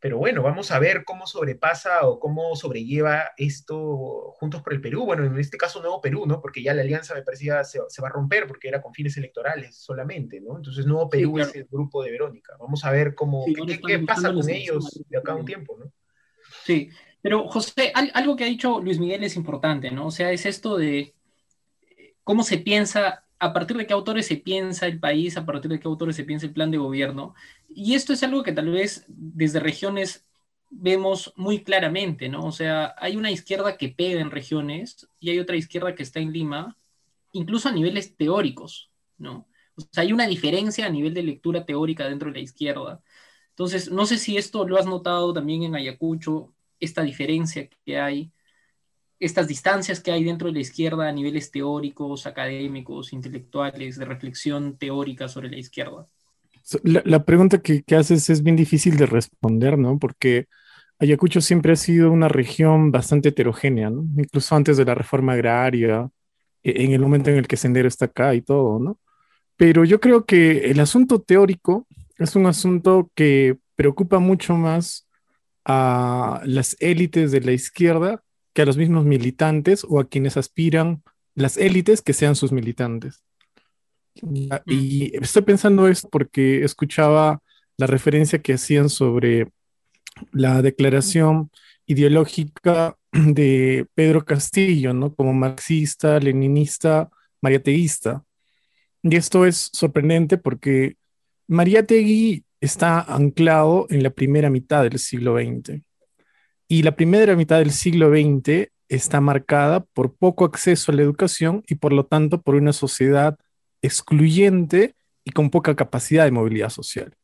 Pero 0.00 0.16
bueno, 0.18 0.42
vamos 0.42 0.70
a 0.70 0.78
ver 0.78 1.04
cómo 1.04 1.26
sobrepasa 1.26 2.06
o 2.06 2.20
cómo 2.20 2.54
sobrelleva 2.54 3.30
esto 3.36 4.32
Juntos 4.38 4.62
por 4.62 4.72
el 4.72 4.80
Perú. 4.80 5.04
Bueno, 5.04 5.24
en 5.24 5.36
este 5.40 5.56
caso 5.56 5.80
Nuevo 5.80 6.00
Perú, 6.00 6.24
¿no? 6.24 6.40
Porque 6.40 6.62
ya 6.62 6.72
la 6.72 6.82
alianza 6.82 7.14
me 7.14 7.22
parecía 7.22 7.64
se, 7.64 7.80
se 7.88 8.00
va 8.00 8.06
a 8.06 8.12
romper 8.12 8.46
porque 8.46 8.68
era 8.68 8.80
con 8.80 8.94
fines 8.94 9.16
electorales 9.16 9.76
solamente, 9.76 10.40
¿no? 10.40 10.56
Entonces 10.56 10.86
Nuevo 10.86 11.08
Perú 11.08 11.34
claro. 11.34 11.50
es 11.50 11.56
el 11.56 11.64
grupo 11.68 12.04
de 12.04 12.12
Verónica. 12.12 12.56
Vamos 12.60 12.84
a 12.84 12.92
ver 12.92 13.16
cómo, 13.16 13.44
Sí, 13.44 13.54
qué, 13.66 13.80
qué- 13.80 13.98
pasa 14.00 14.28
con 14.28 14.36
los 14.36 14.46
ellos 14.48 15.02
de 15.08 15.18
acá 15.18 15.32
a 15.32 15.36
un 15.36 15.44
tiempo, 15.44 15.76
¿no? 15.76 15.92
Sí, 16.64 16.90
pero 17.20 17.48
José, 17.48 17.90
al- 17.92 18.12
algo 18.14 18.36
que 18.36 18.44
ha 18.44 18.48
dicho 18.48 18.80
Luis 18.80 19.00
Miguel 19.00 19.24
es 19.24 19.34
importante, 19.34 19.90
¿no? 19.90 20.06
O 20.06 20.10
sea, 20.12 20.30
es 20.30 20.46
esto 20.46 20.76
de 20.76 21.12
eh, 21.96 22.14
cómo 22.22 22.44
se 22.44 22.58
piensa, 22.58 23.24
a 23.38 23.52
partir 23.52 23.76
de 23.76 23.86
qué 23.86 23.92
autores 23.92 24.26
se 24.26 24.36
piensa 24.36 24.86
el 24.86 24.98
país, 24.98 25.36
a 25.36 25.46
partir 25.46 25.70
de 25.70 25.80
qué 25.80 25.88
autores 25.88 26.16
se 26.16 26.24
piensa 26.24 26.46
el 26.46 26.52
plan 26.52 26.70
de 26.70 26.78
gobierno. 26.78 27.34
Y 27.68 27.94
esto 27.94 28.12
es 28.12 28.22
algo 28.22 28.42
que 28.42 28.52
tal 28.52 28.70
vez 28.70 29.04
desde 29.08 29.60
regiones 29.60 30.26
vemos 30.70 31.32
muy 31.36 31.62
claramente, 31.62 32.28
¿no? 32.28 32.44
O 32.44 32.52
sea, 32.52 32.94
hay 32.98 33.16
una 33.16 33.30
izquierda 33.30 33.76
que 33.76 33.88
pega 33.88 34.20
en 34.20 34.30
regiones 34.30 35.08
y 35.20 35.30
hay 35.30 35.38
otra 35.38 35.56
izquierda 35.56 35.94
que 35.94 36.02
está 36.02 36.20
en 36.20 36.32
Lima, 36.32 36.76
incluso 37.32 37.68
a 37.68 37.72
niveles 37.72 38.16
teóricos, 38.16 38.90
¿no? 39.18 39.48
O 39.76 39.80
sea, 39.80 40.02
hay 40.02 40.12
una 40.12 40.26
diferencia 40.26 40.86
a 40.86 40.90
nivel 40.90 41.14
de 41.14 41.22
lectura 41.22 41.64
teórica 41.64 42.08
dentro 42.08 42.28
de 42.30 42.38
la 42.38 42.42
izquierda. 42.42 43.02
Entonces, 43.50 43.90
no 43.90 44.06
sé 44.06 44.18
si 44.18 44.36
esto 44.36 44.66
lo 44.66 44.78
has 44.78 44.86
notado 44.86 45.32
también 45.32 45.62
en 45.62 45.74
Ayacucho, 45.74 46.52
esta 46.80 47.02
diferencia 47.02 47.68
que 47.84 47.98
hay, 47.98 48.30
estas 49.20 49.48
distancias 49.48 50.00
que 50.00 50.12
hay 50.12 50.24
dentro 50.24 50.48
de 50.48 50.54
la 50.54 50.60
izquierda 50.60 51.08
a 51.08 51.12
niveles 51.12 51.50
teóricos, 51.50 52.26
académicos, 52.26 53.12
intelectuales, 53.12 53.96
de 53.96 54.04
reflexión 54.04 54.76
teórica 54.78 55.28
sobre 55.28 55.50
la 55.50 55.58
izquierda. 55.58 56.06
La 56.84 57.24
pregunta 57.24 57.58
que, 57.62 57.82
que 57.82 57.96
haces 57.96 58.28
es 58.30 58.42
bien 58.42 58.56
difícil 58.56 58.96
de 58.96 59.06
responder, 59.06 59.78
¿no? 59.78 59.98
Porque 59.98 60.46
Ayacucho 60.98 61.40
siempre 61.40 61.72
ha 61.72 61.76
sido 61.76 62.10
una 62.10 62.28
región 62.28 62.90
bastante 62.90 63.30
heterogénea, 63.30 63.88
¿no? 63.88 64.04
Incluso 64.16 64.54
antes 64.54 64.76
de 64.76 64.84
la 64.84 64.94
reforma 64.94 65.32
agraria, 65.32 66.08
e- 66.62 66.84
en 66.84 66.92
el 66.92 67.00
momento 67.00 67.30
en 67.30 67.36
el 67.36 67.46
que 67.46 67.56
Sendero 67.56 67.88
está 67.88 68.06
acá 68.06 68.34
y 68.34 68.42
todo, 68.42 68.78
¿no? 68.78 68.98
Pero 69.56 69.84
yo 69.84 70.00
creo 70.00 70.24
que 70.24 70.70
el 70.70 70.80
asunto 70.80 71.20
teórico 71.20 71.86
es 72.18 72.36
un 72.36 72.46
asunto 72.46 73.10
que 73.14 73.58
preocupa 73.76 74.18
mucho 74.18 74.54
más 74.54 75.08
a 75.64 76.42
las 76.44 76.76
élites 76.80 77.32
de 77.32 77.40
la 77.40 77.52
izquierda 77.52 78.22
que 78.58 78.62
a 78.62 78.66
los 78.66 78.76
mismos 78.76 79.04
militantes 79.04 79.86
o 79.88 80.00
a 80.00 80.08
quienes 80.08 80.36
aspiran 80.36 81.04
las 81.36 81.58
élites 81.58 82.02
que 82.02 82.12
sean 82.12 82.34
sus 82.34 82.50
militantes. 82.50 83.22
Ya, 84.14 84.64
Y 84.66 85.16
estoy 85.16 85.42
pensando 85.42 85.86
esto 85.86 86.08
porque 86.10 86.64
escuchaba 86.64 87.40
la 87.76 87.86
referencia 87.86 88.42
que 88.42 88.54
hacían 88.54 88.88
sobre 88.88 89.52
la 90.32 90.60
declaración 90.60 91.52
ideológica 91.86 92.96
de 93.12 93.86
Pedro 93.94 94.24
Castillo, 94.24 94.92
¿no? 94.92 95.14
Como 95.14 95.32
marxista, 95.34 96.18
leninista, 96.18 97.10
mariateísta. 97.40 98.24
Y 99.04 99.14
esto 99.14 99.46
es 99.46 99.70
sorprendente 99.72 100.36
porque 100.36 100.96
Mariátegui 101.46 102.44
está 102.60 103.02
anclado 103.02 103.86
en 103.88 104.02
la 104.02 104.10
primera 104.10 104.50
mitad 104.50 104.82
del 104.82 104.98
siglo 104.98 105.36
XX. 105.36 105.80
Y 106.68 106.82
la 106.82 106.94
primera 106.94 107.34
mitad 107.34 107.58
del 107.58 107.72
siglo 107.72 108.10
XX 108.10 108.68
está 108.88 109.20
marcada 109.20 109.80
por 109.80 110.14
poco 110.14 110.44
acceso 110.44 110.92
a 110.92 110.94
la 110.94 111.02
educación 111.02 111.64
y 111.66 111.76
por 111.76 111.92
lo 111.94 112.04
tanto 112.04 112.42
por 112.42 112.54
una 112.54 112.74
sociedad 112.74 113.38
excluyente 113.80 114.94
y 115.24 115.30
con 115.30 115.50
poca 115.50 115.74
capacidad 115.74 116.24
de 116.24 116.30
movilidad 116.30 116.68
social. 116.68 117.14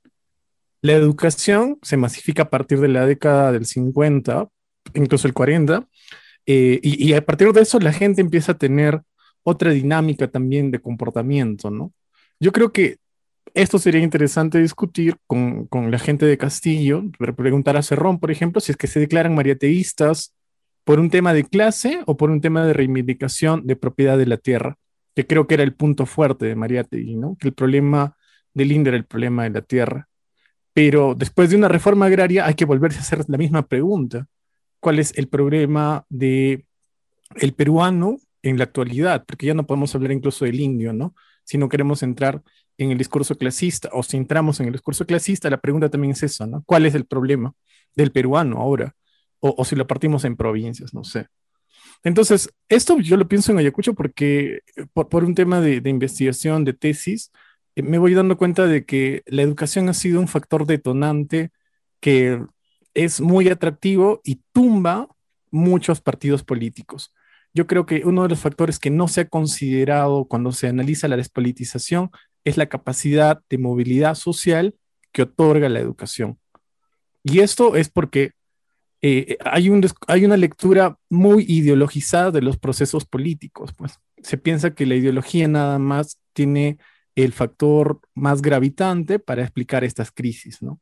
La 0.81 0.93
educación 0.93 1.79
se 1.83 1.97
masifica 1.97 2.45
a 2.45 2.51
partir 2.51 2.81
de 2.81 2.89
la 2.89 3.07
década 3.07 3.53
del 3.53 3.67
50, 3.67 4.49
incluso 4.95 5.27
el 5.27 5.35
40, 5.35 5.89
eh, 6.47 6.81
y, 6.83 7.09
y 7.09 7.15
a 7.15 7.25
partir 7.25 7.53
de 7.53 7.63
eso 7.63 7.79
la 7.81 7.93
gente 7.93 8.21
empieza 8.21 8.53
a 8.53 8.59
tener 8.59 9.03
otra 9.43 9.71
dinámica 9.71 10.29
también 10.29 10.71
de 10.71 10.81
comportamiento, 10.81 11.71
¿no? 11.71 11.93
Yo 12.41 12.53
creo 12.53 12.73
que 12.73 12.99
esto 13.53 13.79
sería 13.79 14.01
interesante 14.01 14.59
discutir 14.61 15.17
con, 15.27 15.67
con 15.67 15.91
la 15.91 15.99
gente 15.99 16.27
de 16.27 16.39
Castillo, 16.39 17.05
pre- 17.19 17.33
preguntar 17.33 17.77
a 17.77 17.83
Cerrón, 17.83 18.19
por 18.19 18.31
ejemplo, 18.31 18.61
si 18.61 18.73
es 18.73 18.77
que 18.79 18.87
se 18.87 19.01
declaran 19.01 19.35
mariateístas 19.35 20.35
por 20.85 21.01
un 21.01 21.11
tema 21.11 21.33
de 21.33 21.45
clase 21.45 22.03
o 22.07 22.17
por 22.17 22.31
un 22.31 22.41
tema 22.41 22.65
de 22.65 22.73
reivindicación 22.73 23.67
de 23.67 23.77
propiedad 23.77 24.19
de 24.19 24.27
la 24.27 24.37
tierra, 24.37 24.77
que 25.15 25.27
creo 25.27 25.47
que 25.47 25.55
era 25.55 25.63
el 25.63 25.75
punto 25.75 26.07
fuerte 26.07 26.47
de 26.47 26.57
Mariátegui, 26.57 27.17
¿no? 27.17 27.37
Que 27.39 27.49
el 27.49 27.55
problema 27.55 28.17
del 28.53 28.73
INDE 28.73 28.91
era 28.91 28.97
el 28.97 29.05
problema 29.05 29.45
de 29.45 29.51
la 29.51 29.63
tierra. 29.63 30.09
Pero 30.73 31.15
después 31.15 31.51
de 31.51 31.57
una 31.57 31.69
reforma 31.69 32.07
agraria 32.07 32.47
hay 32.47 32.55
que 32.55 32.65
volverse 32.65 32.99
a 32.99 33.03
hacer 33.03 33.25
la 33.29 33.39
misma 33.39 33.67
pregunta. 33.67 34.27
¿Cuál 34.81 34.99
es 34.99 35.17
el 35.17 35.29
problema 35.29 36.05
de 36.09 36.67
el 37.37 37.53
peruano 37.55 38.19
en 38.43 38.59
la 38.59 38.65
actualidad? 38.65 39.25
Porque 39.25 39.47
ya 39.47 39.55
no 39.55 39.67
podemos 39.67 39.95
hablar 39.95 40.13
incluso 40.13 40.45
del 40.45 40.61
indio, 40.61 40.93
¿no? 40.93 41.15
Si 41.45 41.59
no 41.59 41.69
queremos 41.69 42.03
entrar 42.03 42.43
en 42.79 42.91
el 42.91 42.99
discurso 42.99 43.37
clasista 43.37 43.89
o 43.93 44.03
si 44.03 44.17
entramos 44.17 44.61
en 44.61 44.67
el 44.67 44.73
discurso 44.73 45.07
clasista, 45.07 45.51
la 45.51 45.61
pregunta 45.61 45.89
también 45.89 46.13
es 46.13 46.23
esa, 46.23 46.47
¿no? 46.47 46.63
¿Cuál 46.67 46.87
es 46.87 46.95
el 46.95 47.07
problema 47.07 47.53
del 47.95 48.13
peruano 48.13 48.59
ahora? 48.59 48.95
O, 49.41 49.55
o 49.57 49.65
si 49.65 49.77
lo 49.77 49.87
partimos 49.87 50.25
en 50.25 50.37
provincias, 50.37 50.95
no 50.95 51.05
sé. 51.05 51.27
Entonces, 52.03 52.51
esto 52.69 52.99
yo 52.99 53.17
lo 53.17 53.29
pienso 53.29 53.53
en 53.53 53.59
Ayacucho 53.59 53.95
porque 53.95 54.61
eh, 54.77 54.87
por, 54.93 55.09
por 55.09 55.25
un 55.25 55.35
tema 55.35 55.61
de, 55.61 55.81
de 55.81 55.91
investigación, 55.91 56.65
de 56.65 56.73
tesis, 56.73 57.31
eh, 57.77 57.83
me 57.83 57.99
voy 57.99 58.15
dando 58.15 58.37
cuenta 58.37 58.67
de 58.67 58.85
que 58.85 59.23
la 59.27 59.43
educación 59.43 59.89
ha 59.89 59.95
sido 59.95 60.21
un 60.21 60.29
factor 60.29 60.67
detonante 60.67 61.51
que 62.01 62.41
es 62.95 63.21
muy 63.21 63.49
atractivo 63.49 64.21
y 64.25 64.43
tumba 64.53 65.09
muchos 65.51 66.01
partidos 66.01 66.43
políticos. 66.45 67.15
Yo 67.55 67.67
creo 67.67 67.87
que 67.87 68.03
uno 68.05 68.25
de 68.25 68.29
los 68.29 68.41
factores 68.41 68.79
que 68.79 68.91
no 68.91 69.09
se 69.09 69.23
ha 69.23 69.29
considerado 69.29 70.27
cuando 70.27 70.53
se 70.53 70.67
analiza 70.67 71.09
la 71.09 71.17
despolitización 71.17 72.11
es 72.45 72.57
la 72.57 72.67
capacidad 72.67 73.41
de 73.49 73.59
movilidad 73.59 74.15
social 74.15 74.75
que 75.13 75.23
otorga 75.23 75.69
la 75.69 75.81
educación. 75.81 76.39
Y 77.23 77.41
esto 77.41 77.77
es 77.77 77.89
porque 77.89 78.33
eh, 79.01 79.37
hay, 79.45 79.69
un 79.71 79.87
hay 80.09 80.25
una 80.25 80.37
lectura 80.37 80.99
muy 81.11 81.45
ideologizada 81.49 82.31
de 82.31 82.43
los 82.43 82.59
procesos 82.59 83.05
políticos. 83.05 83.73
Pues. 83.77 83.99
Se 84.23 84.39
piensa 84.39 84.75
que 84.75 84.87
la 84.87 84.95
ideología 84.95 85.49
nada 85.49 85.79
más 85.79 86.19
tiene 86.33 86.79
el 87.15 87.33
factor 87.33 88.01
más 88.15 88.43
gravitante 88.43 89.19
para 89.19 89.43
explicar 89.43 89.85
estas 89.85 90.11
crisis, 90.11 90.63
¿no? 90.63 90.81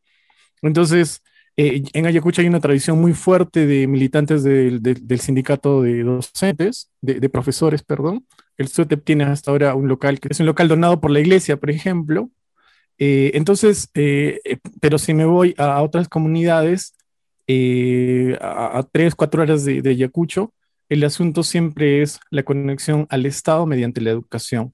Entonces, 0.62 1.22
eh, 1.56 1.82
en 1.92 2.06
Ayacucho 2.06 2.40
hay 2.40 2.48
una 2.48 2.60
tradición 2.60 3.00
muy 3.00 3.12
fuerte 3.12 3.66
de 3.66 3.86
militantes 3.86 4.42
del 4.42 5.20
sindicato 5.20 5.82
de 5.82 6.02
docentes, 6.02 6.90
de, 7.00 7.20
de 7.20 7.28
profesores, 7.28 7.82
perdón. 7.82 8.26
El 8.58 8.68
SUTEP 8.68 9.04
tiene 9.04 9.24
hasta 9.24 9.50
ahora 9.50 9.74
un 9.74 9.88
local 9.88 10.20
que 10.20 10.28
es 10.30 10.40
un 10.40 10.46
local 10.46 10.68
donado 10.68 11.00
por 11.00 11.10
la 11.10 11.20
iglesia, 11.20 11.56
por 11.56 11.70
ejemplo. 11.70 12.30
Eh, 12.98 13.32
entonces, 13.34 13.90
eh, 13.94 14.40
eh, 14.44 14.58
pero 14.80 14.98
si 14.98 15.14
me 15.14 15.24
voy 15.24 15.54
a, 15.58 15.82
otras 15.82 16.08
comunidades, 16.08 16.94
a, 18.40 18.86
tres, 18.92 19.14
cuatro 19.14 19.42
horas 19.42 19.64
de, 19.64 19.82
de 19.82 19.90
Ayacucho, 19.90 20.54
el 20.88 21.04
asunto 21.04 21.42
siempre 21.42 22.02
es 22.02 22.20
la 22.30 22.42
conexión 22.42 23.06
al 23.10 23.26
Estado 23.26 23.66
mediante 23.66 24.00
la 24.00 24.10
educación. 24.10 24.72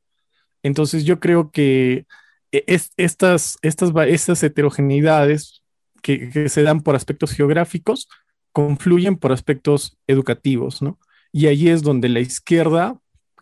Entonces, 0.63 1.05
yo 1.05 1.21
creo 1.21 1.51
que 1.51 2.07
es, 2.51 2.91
estas, 2.97 3.59
estas, 3.63 3.93
estas 4.09 4.43
heterogeneidades 4.43 5.63
que, 6.03 6.31
que 6.31 6.49
se 6.49 6.63
dan 6.63 6.81
por 6.83 6.97
aspectos 6.97 7.33
geográficos 7.33 8.09
confluyen 8.53 9.17
por 9.17 9.33
aspectos 9.33 9.97
educativos, 10.07 10.83
¿no? 10.83 10.99
Y 11.33 11.47
ahí 11.47 11.69
es 11.69 11.83
donde 11.83 12.09
la 12.09 12.21
izquierda 12.21 12.99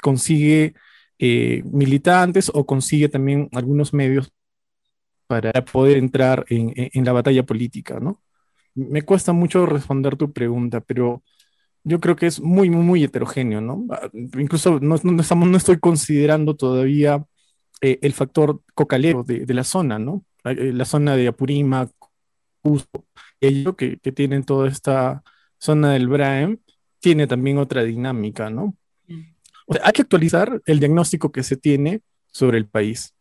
consigue 0.06 0.74
eh, 1.18 1.62
militantes 1.64 2.48
o 2.54 2.64
consigue 2.64 3.08
también 3.08 3.48
algunos 3.52 3.92
medios 3.92 4.30
para 5.26 5.50
poder 5.64 5.96
entrar 5.96 6.44
en, 6.48 7.04
la 7.04 7.12
batalla 7.12 7.44
política, 7.44 7.98
¿no? 7.98 8.22
Me 8.74 9.02
cuesta 9.02 9.32
mucho 9.32 9.66
responder 9.66 10.16
tu 10.16 10.32
pregunta, 10.32 10.80
pero 10.80 11.24
yo 11.82 11.98
creo 11.98 12.14
que 12.14 12.26
es 12.28 12.40
muy, 12.40 12.70
muy, 12.70 12.84
muy 12.84 13.02
heterogéneo, 13.02 13.60
¿no? 13.60 13.84
Ah, 13.90 14.08
Incluso 14.38 14.78
no, 14.80 14.94
estamos, 14.94 15.48
no 15.48 15.56
estoy 15.56 15.80
considerando 15.80 16.54
todavía 16.54 17.24
eh, 17.80 17.98
el 18.02 18.12
factor 18.12 18.62
cocalero 18.74 19.24
de, 19.24 19.54
la 19.54 19.64
zona, 19.64 19.98
¿no? 19.98 20.24
Eh, 20.44 20.72
La 20.72 20.84
zona 20.84 21.16
de 21.16 21.26
Apurímac, 21.28 21.90
Cusco, 22.62 23.06
ello 23.40 23.74
que, 23.76 23.98
que 23.98 24.12
tienen 24.12 24.44
toda 24.44 24.68
esta 24.68 25.22
zona 25.58 25.92
del 25.94 26.08
Braem, 26.08 26.58
tiene 27.00 27.26
también 27.26 27.58
otra 27.58 27.82
dinámica, 27.82 28.50
¿no? 28.50 28.76
O 29.66 29.74
sea, 29.74 29.82
hay 29.84 29.92
que 29.92 30.02
actualizar 30.02 30.60
el 30.64 30.78
diagnóstico 30.78 31.30
que 31.30 31.42
se 31.42 31.56
tiene 31.56 32.00
sobre 32.32 32.58
el 32.58 32.66
país. 32.66 33.14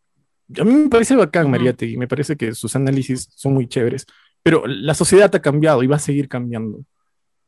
A 0.59 0.63
mí 0.63 0.73
me 0.73 0.89
parece 0.89 1.15
bacán, 1.15 1.49
Mariate, 1.49 1.87
y 1.87 1.97
me 1.97 2.07
parece 2.07 2.35
que 2.35 2.53
sus 2.53 2.75
análisis 2.75 3.27
son 3.35 3.53
muy 3.53 3.67
chéveres, 3.67 4.05
pero 4.43 4.65
la 4.67 4.93
sociedad 4.93 5.33
ha 5.33 5.41
cambiado 5.41 5.81
y 5.81 5.87
va 5.87 5.95
a 5.95 5.99
seguir 5.99 6.29
cambiando. 6.29 6.85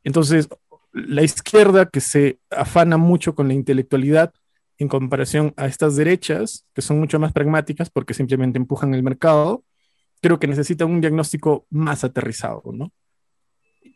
Entonces, 0.04 0.50
la 0.94 1.22
izquierda 1.22 1.90
que 1.90 2.02
se 2.02 2.40
afana 2.50 2.98
mucho 2.98 3.36
con 3.36 3.48
la 3.48 3.54
intelectualidad 3.54 4.34
en 4.80 4.88
comparación 4.88 5.54
a 5.58 5.68
estas 5.68 5.96
derechas, 5.96 6.66
que 6.74 6.82
son 6.82 7.00
mucho 7.00 7.20
más 7.20 7.34
pragmáticas 7.34 7.90
porque 7.90 8.14
simplemente 8.14 8.58
empujan 8.58 8.94
el 8.94 9.04
mercado, 9.04 9.64
creo 10.22 10.40
que 10.40 10.48
necesita 10.48 10.86
un 10.86 11.02
diagnóstico 11.02 11.66
más 11.70 12.04
aterrizado, 12.04 12.64
¿no? 12.74 12.92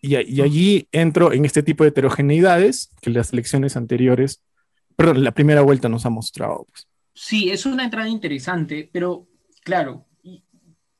Y, 0.01 0.15
y, 0.17 0.41
allí 0.41 0.87
entro 0.91 1.31
en 1.31 1.45
este 1.45 1.61
tipo 1.61 1.83
de 1.83 1.89
heterogeneidades 1.89 2.89
que 3.01 3.11
las 3.11 3.33
elecciones 3.33 3.77
anteriores, 3.77 4.43
perdón, 4.95 5.23
la 5.23 5.31
primera 5.31 5.61
vuelta 5.61 5.89
nos 5.89 6.05
ha 6.05 6.09
mostrado. 6.09 6.65
Pues. 6.69 6.87
Sí, 7.13 7.49
es 7.49 7.65
una 7.65 7.83
entrada 7.83 8.07
interesante, 8.07 8.89
pero 8.91 9.27
claro, 9.63 10.05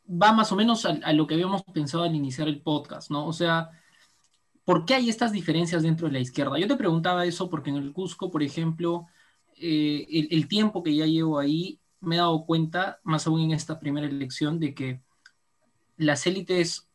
va 0.09 0.33
más 0.33 0.51
o 0.51 0.55
menos 0.55 0.85
a, 0.85 1.13
lo 1.13 1.27
que 1.27 1.35
habíamos 1.35 1.63
pensado 1.63 2.03
al 2.03 2.15
iniciar 2.15 2.47
el 2.47 2.61
podcast, 2.61 3.11
¿no? 3.11 3.25
O 3.25 3.33
sea, 3.33 3.69
¿por 4.65 4.85
qué 4.85 4.95
hay 4.95 5.09
estas 5.09 5.31
diferencias 5.31 5.83
dentro 5.83 6.07
de 6.07 6.13
la 6.13 6.19
izquierda? 6.19 6.59
Yo 6.59 6.67
te 6.67 6.75
preguntaba 6.75 7.25
eso 7.25 7.49
porque 7.49 7.69
en 7.69 7.77
el 7.77 7.93
Cusco, 7.93 8.29
por 8.29 8.43
ejemplo, 8.43 9.07
eh, 9.57 10.07
el, 10.09 10.27
el, 10.31 10.47
tiempo 10.47 10.83
que 10.83 10.95
ya 10.95 11.05
llevo 11.05 11.39
ahí, 11.39 11.79
me 12.01 12.15
he 12.15 12.19
dado 12.19 12.45
cuenta, 12.45 12.99
más 13.03 13.27
aún 13.27 13.41
en 13.41 13.51
esta 13.51 13.79
primera 13.79 14.07
elección, 14.07 14.59
de 14.59 14.73
que 14.73 15.01
las 15.97 16.25
élites 16.25 16.89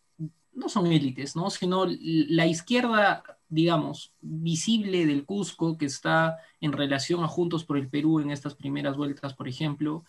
no 0.53 0.69
son 0.69 0.87
élites, 0.87 1.37
¿no? 1.37 1.51
Sino 1.51 1.87
la 1.87 2.47
izquierda, 2.47 3.23
digamos, 3.49 4.13
visible 4.21 5.07
del 5.07 5.25
Cusco, 5.25 5.79
que 5.79 5.87
está 5.87 6.39
en 6.61 6.73
relación 6.73 7.23
a 7.23 7.29
Juntos 7.29 7.65
por 7.65 7.79
el 7.79 7.89
Perú 7.89 8.21
en 8.21 8.31
estas 8.31 8.55
primeras 8.55 8.97
vueltas, 8.97 9.35
por 9.35 9.49
ejemplo, 9.49 10.05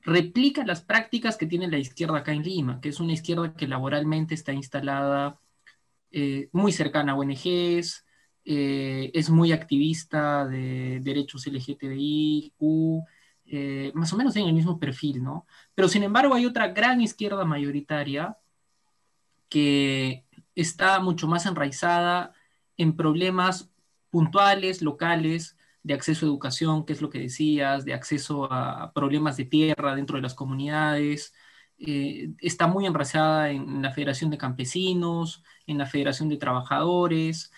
replica 0.00 0.64
las 0.64 0.82
prácticas 0.82 1.36
que 1.36 1.46
tiene 1.46 1.68
la 1.68 1.78
izquierda 1.78 2.18
acá 2.18 2.32
en 2.32 2.42
Lima, 2.42 2.80
que 2.80 2.90
es 2.90 3.00
una 3.00 3.12
izquierda 3.12 3.54
que 3.54 3.66
laboralmente 3.66 4.34
está 4.34 4.52
instalada 4.52 5.40
eh, 6.10 6.48
muy 6.52 6.72
cercana 6.72 7.12
a 7.12 7.16
ONGs, 7.16 8.04
eh, 8.44 9.10
es 9.14 9.30
muy 9.30 9.52
activista 9.52 10.46
de 10.46 11.00
derechos 11.02 11.46
LGTBI, 11.46 12.52
eh, 13.46 13.90
más 13.94 14.12
o 14.12 14.16
menos 14.16 14.36
en 14.36 14.46
el 14.46 14.52
mismo 14.52 14.78
perfil, 14.78 15.22
¿no? 15.22 15.46
Pero 15.74 15.88
sin 15.88 16.02
embargo 16.02 16.34
hay 16.34 16.44
otra 16.44 16.68
gran 16.68 17.00
izquierda 17.00 17.44
mayoritaria 17.44 18.36
que 19.48 20.24
está 20.54 21.00
mucho 21.00 21.26
más 21.26 21.46
enraizada 21.46 22.33
en 22.76 22.96
problemas 22.96 23.70
puntuales, 24.10 24.82
locales, 24.82 25.56
de 25.82 25.94
acceso 25.94 26.24
a 26.24 26.28
educación, 26.28 26.86
que 26.86 26.94
es 26.94 27.02
lo 27.02 27.10
que 27.10 27.20
decías, 27.20 27.84
de 27.84 27.94
acceso 27.94 28.50
a 28.50 28.92
problemas 28.94 29.36
de 29.36 29.44
tierra 29.44 29.94
dentro 29.94 30.16
de 30.16 30.22
las 30.22 30.34
comunidades. 30.34 31.34
Eh, 31.78 32.30
está 32.38 32.66
muy 32.66 32.86
enraizada 32.86 33.50
en 33.50 33.82
la 33.82 33.92
Federación 33.92 34.30
de 34.30 34.38
Campesinos, 34.38 35.44
en 35.66 35.78
la 35.78 35.86
Federación 35.86 36.28
de 36.30 36.38
Trabajadores, 36.38 37.52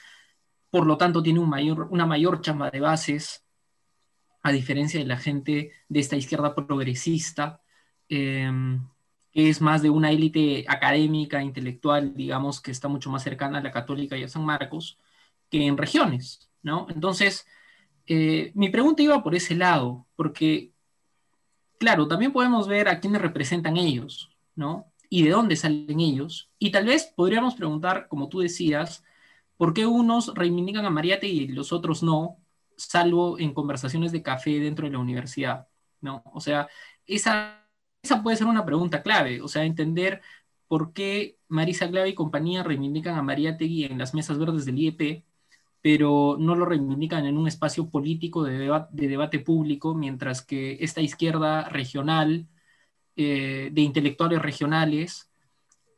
por 0.71 0.87
lo 0.87 0.97
tanto 0.97 1.23
tiene 1.23 1.39
un 1.39 1.49
mayor, 1.49 1.89
una 1.91 2.07
mayor 2.07 2.41
chamba 2.41 2.71
de 2.71 2.81
bases, 2.81 3.45
a 4.43 4.53
diferencia 4.53 5.01
de 5.01 5.07
la 5.07 5.17
gente 5.19 5.73
de 5.89 6.01
esta 6.01 6.17
izquierda 6.17 6.55
progresista. 6.55 7.63
Eh, 8.09 8.51
es 9.33 9.61
más 9.61 9.83
de 9.83 9.91
una 9.91 10.11
élite 10.11 10.65
académica, 10.67 11.43
intelectual, 11.43 12.15
digamos, 12.15 12.61
que 12.61 12.71
está 12.71 12.89
mucho 12.89 13.11
más 13.11 13.23
cercana 13.23 13.59
a 13.59 13.63
la 13.63 13.71
católica 13.71 14.17
y 14.17 14.23
a 14.25 14.29
San 14.29 14.45
Marcos, 14.45 14.99
que 15.51 15.67
en 15.67 15.77
regiones, 15.77 16.51
¿no? 16.63 16.87
Entonces, 16.91 17.47
eh, 18.07 18.53
mi 18.55 18.69
pregunta 18.71 19.03
iba 19.03 19.23
por 19.23 19.35
ese 19.35 19.55
lado, 19.55 20.07
porque, 20.17 20.73
claro, 21.79 22.09
también 22.09 22.33
podemos 22.33 22.69
ver 22.69 22.89
a 22.89 23.01
quiénes 23.01 23.23
representan 23.23 23.77
ellos, 23.77 24.31
¿no? 24.55 24.93
Y 25.09 25.23
de 25.25 25.31
dónde 25.31 25.57
salen 25.57 26.01
ellos. 26.01 26.51
Y 26.59 26.71
tal 26.71 26.87
vez 26.87 27.13
podríamos 27.17 27.55
preguntar, 27.55 28.09
como 28.09 28.29
tú 28.29 28.41
decías, 28.41 29.05
¿por 29.57 29.75
qué 29.75 29.87
unos 29.87 30.35
reivindican 30.35 30.85
a 30.87 30.91
Mariate 30.91 31.29
y 31.29 31.49
los 31.49 31.73
otros 31.73 32.03
no, 32.03 32.39
salvo 32.77 33.39
en 33.39 33.55
conversaciones 33.55 34.13
de 34.13 34.23
café 34.23 34.61
dentro 34.61 34.87
de 34.87 34.93
la 34.93 34.99
universidad, 34.99 35.69
¿no? 36.01 36.23
O 36.33 36.41
sea, 36.41 36.69
esa 37.07 37.67
esa 38.07 38.23
puede 38.23 38.37
ser 38.37 38.47
una 38.47 38.65
pregunta 38.65 39.03
clave, 39.03 39.43
o 39.43 39.49
sea, 39.49 39.65
entender 39.65 40.23
por 40.69 40.93
qué 40.93 41.39
Marisa 41.49 41.89
Clave 41.91 42.11
y 42.11 42.15
compañía 42.15 42.63
reivindican 42.63 43.17
a 43.17 43.23
María 43.23 43.57
Tegui 43.57 43.85
en 43.85 43.99
las 43.99 44.15
mesas 44.15 44.39
verdes 44.39 44.65
del 44.65 44.79
IEP, 44.79 45.25
pero 45.87 46.37
no 46.37 46.57
lo 46.57 46.65
reivindican 46.65 47.27
en 47.27 47.39
un 47.39 47.47
espacio 47.47 47.89
político 47.89 48.43
de, 48.43 48.69
debate 48.91 49.39
público, 49.39 49.95
mientras 49.95 50.43
que 50.43 50.79
esta 50.81 51.01
izquierda 51.01 51.69
regional, 51.69 52.49
eh, 53.15 53.71
de 53.73 53.81
intelectuales 53.83 54.43
regionales, 54.43 55.31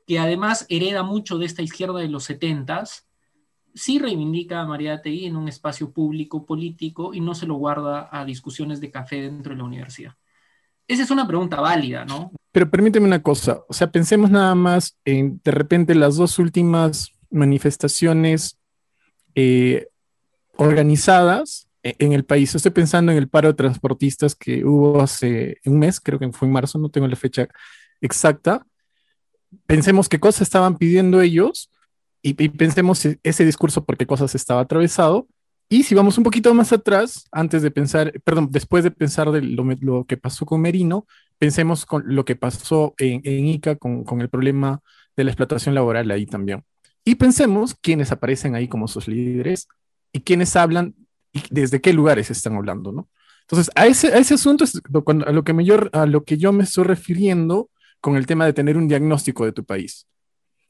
que 0.07 0.19
además 0.19 0.67
hereda 0.69 1.05
mucho 1.05 1.39
de 1.39 1.47
esta 1.47 1.63
izquierda 1.63 2.01
de 2.01 2.11
los 2.11 2.25
setentas, 2.25 3.09
sí 3.75 3.99
reivindica 3.99 4.61
a 4.61 4.67
María 4.67 5.01
Tegui 5.01 5.25
en 5.25 5.37
un 5.37 5.49
espacio 5.49 5.91
público 5.91 6.45
político 6.45 7.15
y 7.15 7.23
no 7.23 7.35
se 7.35 7.47
lo 7.47 7.55
guarda 7.55 8.11
a 8.13 8.27
discusiones 8.27 8.83
de 8.83 8.91
café 8.91 9.23
dentro 9.23 9.55
de 9.55 9.57
la 9.57 9.65
universidad. 9.65 10.17
Esa 10.87 11.03
es 11.03 11.11
una 11.11 11.27
pregunta 11.27 11.63
válida, 11.63 12.05
¿no? 12.05 12.33
Pero 12.53 12.69
permíteme 12.69 13.07
una 13.07 13.23
cosa, 13.23 13.61
o 13.67 13.73
sea, 13.73 13.91
pensemos 13.91 14.31
nada 14.31 14.55
más 14.55 14.99
en 15.07 15.41
de 15.43 15.51
repente 15.51 15.95
las 15.95 16.17
dos 16.17 16.39
últimas 16.39 17.15
manifestaciones 17.31 18.58
eh, 19.39 19.89
organizadas 20.57 21.69
e-, 21.83 21.97
en 21.99 22.13
el 22.13 22.25
país. 22.25 22.55
Estoy 22.55 22.73
pensando 22.73 23.13
en 23.13 23.19
el 23.19 23.29
paro 23.29 23.49
de 23.49 23.55
transportistas 23.55 24.35
que 24.35 24.65
hubo 24.65 25.01
hace 25.01 25.59
un 25.65 25.79
mes, 25.79 26.01
creo 26.01 26.19
que 26.19 26.33
fue 26.33 26.49
en 26.49 26.53
marzo, 26.53 26.79
no 26.79 26.89
tengo 26.89 27.07
la 27.07 27.17
fecha 27.17 27.49
exacta. 28.01 28.67
Pensemos 29.67 30.09
qué 30.09 30.19
cosas 30.19 30.43
estaban 30.43 30.77
pidiendo 30.77 31.21
ellos 31.21 31.71
y, 32.23 32.31
y 32.43 32.49
pensemos 32.49 33.05
e-, 33.05 33.21
ese 33.23 33.45
discurso 33.45 33.85
por 33.85 33.97
qué 33.97 34.07
cosas 34.07 34.35
estaba 34.35 34.63
atravesado 34.63 35.29
y 35.71 35.83
si 35.83 35.95
vamos 35.95 36.17
un 36.17 36.25
poquito 36.25 36.53
más 36.55 36.73
atrás, 36.73 37.27
antes 37.31 37.61
de 37.61 37.71
pensar, 37.71 38.13
perdón, 38.25 38.49
después 38.51 38.85
de 38.85 38.91
pensar 38.91 39.31
de 39.31 39.43
lo, 39.43 40.07
que 40.07 40.17
pasó 40.17 40.47
con 40.47 40.63
Merino, 40.63 41.07
pensemos 41.37 41.85
con 41.85 42.05
lo 42.07 42.25
que 42.25 42.37
pasó 42.37 42.95
en, 42.97 43.21
ICA 43.47 43.77
con, 43.77 44.21
el 44.21 44.31
problema 44.31 44.81
de 45.15 45.25
la 45.25 45.31
explotación 45.31 45.75
laboral 45.75 46.11
ahí 46.11 46.25
también. 46.25 46.65
Y 47.09 47.15
pensemos 47.15 47.75
quiénes 47.75 48.13
aparecen 48.13 48.55
ahí 48.55 48.69
como 48.69 48.87
sus 48.87 49.09
líderes 49.09 49.67
y 50.13 50.21
quiénes 50.21 50.55
hablan 50.57 50.95
y 51.33 51.43
desde 51.49 51.81
qué 51.81 51.95
lugares 51.95 52.31
están 52.31 52.55
hablando, 52.55 52.93
¿no? 52.93 53.09
Entonces, 53.45 53.71
a 53.75 53.87
ese, 53.87 54.09
a 54.09 54.19
ese 54.19 54.35
asunto 54.35 54.65
es 54.65 54.75
a 54.77 55.33
lo, 55.33 55.43
que 55.43 55.55
me 55.55 55.65
a 55.93 56.05
lo 56.05 56.25
que 56.25 56.37
yo 56.37 56.53
me 56.53 56.65
estoy 56.65 56.85
refiriendo 56.85 57.71
con 58.03 58.17
el 58.17 58.27
tema 58.27 58.45
de 58.45 58.53
tener 58.53 58.77
un 58.77 58.89
diagnóstico 58.89 59.47
de 59.47 59.53
tu 59.53 59.65
país. 59.65 60.07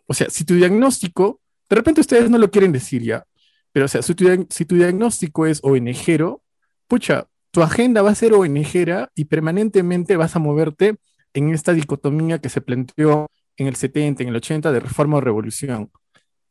O 0.07 0.15
sea, 0.15 0.31
si 0.31 0.45
tu 0.45 0.55
diagnóstico, 0.55 1.41
de 1.69 1.75
repente 1.75 2.03
ustedes 2.03 2.31
no 2.31 2.39
lo 2.39 2.53
quieren 2.53 2.71
decir 2.71 3.03
ya, 3.03 3.25
pero, 3.73 3.87
o 3.87 3.89
sea, 3.89 4.03
si 4.03 4.15
tu, 4.15 4.77
diagnóstico 4.77 5.45
es 5.45 5.59
ONGero, 5.65 6.45
pucha, 6.87 7.27
tu 7.51 7.63
agenda 7.63 8.01
va 8.01 8.11
a 8.11 8.15
ser 8.15 8.33
ONGera 8.33 9.11
y 9.17 9.25
permanentemente 9.25 10.17
vas 10.17 10.37
a 10.37 10.39
moverte 10.39 10.99
en 11.35 11.53
esta 11.53 11.73
dicotomía 11.73 12.39
que 12.39 12.49
se 12.49 12.61
planteó 12.61 13.27
en 13.57 13.67
el 13.67 13.75
70, 13.75 14.23
en 14.23 14.29
el 14.29 14.37
80 14.37 14.71
de 14.71 14.79
reforma 14.79 15.17
o 15.17 15.21
revolución. 15.21 15.91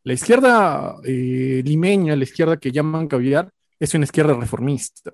La 0.08 0.13
izquierda 0.13 0.96
eh, 1.04 1.62
limeña, 1.65 2.15
la 2.15 2.24
izquierda 2.24 2.56
que 2.56 2.72
llaman 2.72 3.10
caviar, 3.10 3.52
es 3.78 3.93
una 3.93 4.06
izquierda 4.06 4.34
reformista. 4.36 5.12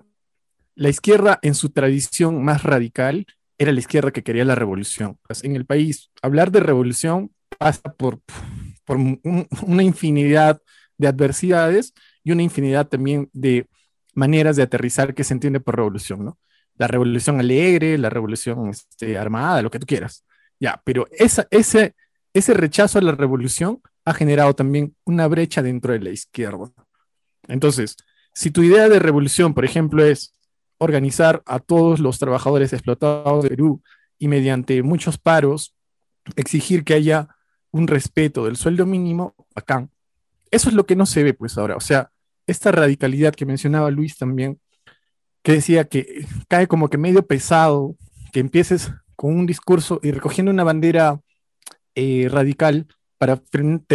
La 0.76 0.88
izquierda 0.88 1.40
en 1.42 1.56
su 1.56 1.70
tradición 1.70 2.44
más 2.44 2.62
radical 2.62 3.26
era 3.58 3.72
la 3.72 3.80
izquierda 3.80 4.12
que 4.12 4.22
quería 4.22 4.44
la 4.44 4.54
revolución. 4.54 5.18
Pues, 5.26 5.42
en 5.42 5.56
el 5.56 5.66
país, 5.66 6.12
hablar 6.22 6.52
de 6.52 6.60
revolución 6.60 7.32
pasa 7.58 7.92
por, 7.92 8.20
por 8.84 8.96
una 8.96 9.82
infinidad 9.82 10.62
de 10.96 11.08
adversidades 11.08 11.92
y 12.22 12.30
una 12.30 12.44
infinidad 12.44 12.86
también 12.86 13.28
de 13.32 13.66
maneras 14.14 14.54
de 14.54 14.62
aterrizar 14.62 15.12
que 15.12 15.24
se 15.24 15.34
entiende 15.34 15.58
por 15.58 15.74
revolución, 15.74 16.24
¿no? 16.24 16.38
La 16.76 16.86
revolución 16.86 17.40
alegre, 17.40 17.98
la 17.98 18.10
revolución 18.10 18.68
este, 18.68 19.18
armada, 19.18 19.60
lo 19.60 19.72
que 19.72 19.80
tú 19.80 19.86
quieras. 19.86 20.24
Ya, 20.60 20.80
pero 20.84 21.08
esa, 21.10 21.48
ese, 21.50 21.96
ese 22.32 22.54
rechazo 22.54 23.00
a 23.00 23.02
la 23.02 23.10
revolución 23.10 23.82
ha 24.04 24.14
generado 24.14 24.54
también 24.54 24.94
una 25.04 25.26
brecha 25.28 25.62
dentro 25.62 25.92
de 25.92 26.00
la 26.00 26.10
izquierda. 26.10 26.70
Entonces, 27.48 27.96
si 28.32 28.50
tu 28.50 28.62
idea 28.62 28.88
de 28.88 28.98
revolución, 28.98 29.54
por 29.54 29.64
ejemplo, 29.64 30.04
es 30.04 30.34
organizar 30.78 31.42
a 31.46 31.60
todos 31.60 32.00
los 32.00 32.18
trabajadores 32.18 32.72
explotados 32.72 33.44
de 33.44 33.50
Perú 33.50 33.82
y 34.18 34.28
mediante 34.28 34.82
muchos 34.82 35.18
paros 35.18 35.74
exigir 36.36 36.84
que 36.84 36.94
haya 36.94 37.28
un 37.70 37.86
respeto 37.86 38.44
del 38.44 38.56
sueldo 38.56 38.86
mínimo, 38.86 39.34
acá 39.54 39.88
eso 40.54 40.68
es 40.68 40.74
lo 40.74 40.86
que 40.86 40.96
no 40.96 41.04
se 41.04 41.24
ve 41.24 41.34
pues 41.34 41.58
ahora. 41.58 41.76
O 41.76 41.80
sea, 41.80 42.10
esta 42.46 42.70
radicalidad 42.70 43.34
que 43.34 43.46
mencionaba 43.46 43.90
Luis 43.90 44.16
también, 44.16 44.60
que 45.42 45.52
decía 45.52 45.84
que 45.84 46.26
cae 46.48 46.68
como 46.68 46.88
que 46.88 46.96
medio 46.96 47.26
pesado, 47.26 47.96
que 48.32 48.40
empieces 48.40 48.92
con 49.16 49.36
un 49.36 49.46
discurso 49.46 50.00
y 50.02 50.12
recogiendo 50.12 50.52
una 50.52 50.64
bandera 50.64 51.20
eh, 51.94 52.28
radical 52.30 52.86
para 53.24 53.40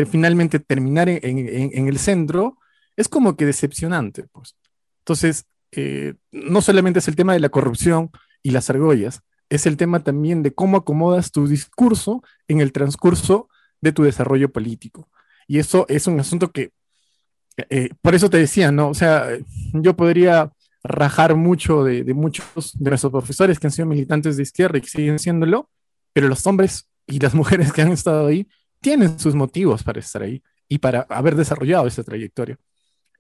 finalmente 0.08 0.60
terminar 0.60 1.08
en, 1.08 1.88
el 1.88 2.00
centro, 2.00 2.58
es 2.96 3.08
como 3.08 3.36
que 3.36 3.46
decepcionante, 3.46 4.24
pues. 4.32 4.56
Entonces, 5.02 5.46
eh, 5.72 6.16
no 6.32 6.62
solamente 6.62 6.98
es 6.98 7.08
el 7.08 7.16
tema 7.16 7.34
de 7.34 7.40
la 7.40 7.50
corrupción 7.50 8.10
y 8.42 8.50
las 8.50 8.72
argollas, 8.72 9.22
es 9.50 9.68
el 9.68 9.78
tema 9.78 10.00
también 10.04 10.42
de 10.42 10.52
cómo 10.52 10.78
acomodas 10.78 11.32
tu 11.32 11.48
discurso 11.48 12.24
en 12.48 12.60
el 12.60 12.72
transcurso 12.72 13.50
de 13.82 13.92
tu 13.92 14.02
desarrollo 14.02 14.52
político. 14.52 15.08
Y 15.48 15.60
eso 15.60 15.86
es 15.90 16.08
un 16.08 16.20
asunto 16.20 16.52
que, 16.52 16.72
eh, 17.70 17.90
por 18.02 18.16
eso 18.16 18.32
te 18.32 18.38
decía, 18.38 18.72
¿no? 18.72 18.90
O 18.90 18.96
sea, 18.96 19.28
yo 19.74 19.96
podría 19.96 20.52
rajar 20.84 21.36
mucho 21.36 21.84
de, 21.84 22.04
muchos 22.16 22.74
de 22.80 22.90
nuestros 22.90 23.12
profesores 23.12 23.60
que 23.60 23.68
han 23.68 23.72
sido 23.72 23.86
militantes 23.86 24.38
de 24.38 24.44
izquierda 24.44 24.80
y 24.80 24.82
que 24.82 24.90
siguen 24.90 25.20
siéndolo, 25.20 25.70
pero 26.14 26.28
los 26.28 26.48
hombres 26.48 26.90
y 27.06 27.20
las 27.20 27.36
mujeres 27.36 27.72
que 27.72 27.84
han 27.84 27.92
estado 27.92 28.26
ahí 28.26 28.48
tienen 28.82 29.20
sus 29.20 29.36
motivos 29.36 29.84
para 29.84 30.00
estar 30.00 30.22
ahí 30.22 30.44
y 30.68 30.80
para 30.80 31.02
haber 31.10 31.36
desarrollado 31.36 31.88
esa 31.88 32.04
trayectoria. 32.04 32.58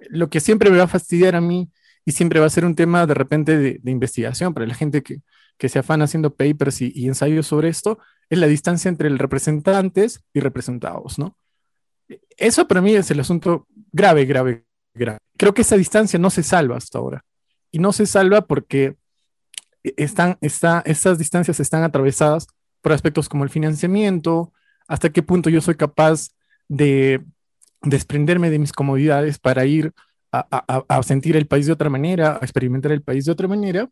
Lo 0.09 0.29
que 0.29 0.39
siempre 0.39 0.69
me 0.69 0.77
va 0.77 0.83
a 0.83 0.87
fastidiar 0.87 1.35
a 1.35 1.41
mí 1.41 1.69
y 2.05 2.11
siempre 2.11 2.39
va 2.39 2.45
a 2.45 2.49
ser 2.49 2.65
un 2.65 2.75
tema 2.75 3.05
de 3.05 3.13
repente 3.13 3.57
de, 3.57 3.91
investigación 3.91 4.53
para 4.53 4.65
la 4.65 4.73
gente 4.73 5.03
que, 5.03 5.21
que 5.57 5.69
se 5.69 5.79
afana 5.79 6.05
haciendo 6.05 6.35
papers 6.35 6.81
y, 6.81 7.07
ensayos 7.07 7.47
sobre 7.47 7.69
esto, 7.69 7.99
es 8.29 8.39
la 8.39 8.47
distancia 8.47 8.89
entre 8.89 9.09
representantes 9.09 10.23
y 10.33 10.39
representados, 10.39 11.19
¿no? 11.19 11.37
Eso 12.37 12.67
para 12.67 12.81
mí 12.81 12.95
es 12.95 13.11
el 13.11 13.19
asunto 13.19 13.67
grave, 13.91 14.25
grave, 14.25 14.65
grave. 14.93 15.19
Creo 15.37 15.53
que 15.53 15.61
esa 15.61 15.77
distancia 15.77 16.17
no 16.17 16.29
se 16.29 16.43
salva 16.43 16.77
hasta 16.77 16.97
ahora. 16.97 17.25
Y 17.71 17.79
no 17.79 17.91
se 17.91 18.05
salva 18.05 18.41
porque 18.41 18.95
están, 19.83 20.37
está, 20.41 20.81
estas 20.85 21.17
distancias 21.17 21.59
están 21.59 21.83
atravesadas 21.83 22.47
por 22.81 22.93
aspectos 22.93 23.29
como 23.29 23.43
el 23.43 23.49
financiamiento, 23.49 24.53
hasta 24.89 25.11
qué 25.11 25.21
punto 25.23 25.49
yo 25.49 25.61
soy 25.61 25.75
capaz 25.75 26.29
de 26.67 27.23
desprenderme 27.81 28.49
de 28.49 28.59
mis 28.59 28.73
comodidades 28.73 29.39
para 29.39 29.65
ir 29.65 29.93
a, 30.31 31.01
sentir 31.03 31.35
el 31.35 31.47
país 31.47 31.65
de 31.65 31.73
otra 31.73 31.89
manera, 31.89 32.33
a 32.33 32.45
experimentar 32.45 32.91
el 32.91 33.01
país 33.01 33.25
de 33.25 33.31
otra 33.31 33.47
manera. 33.47 33.89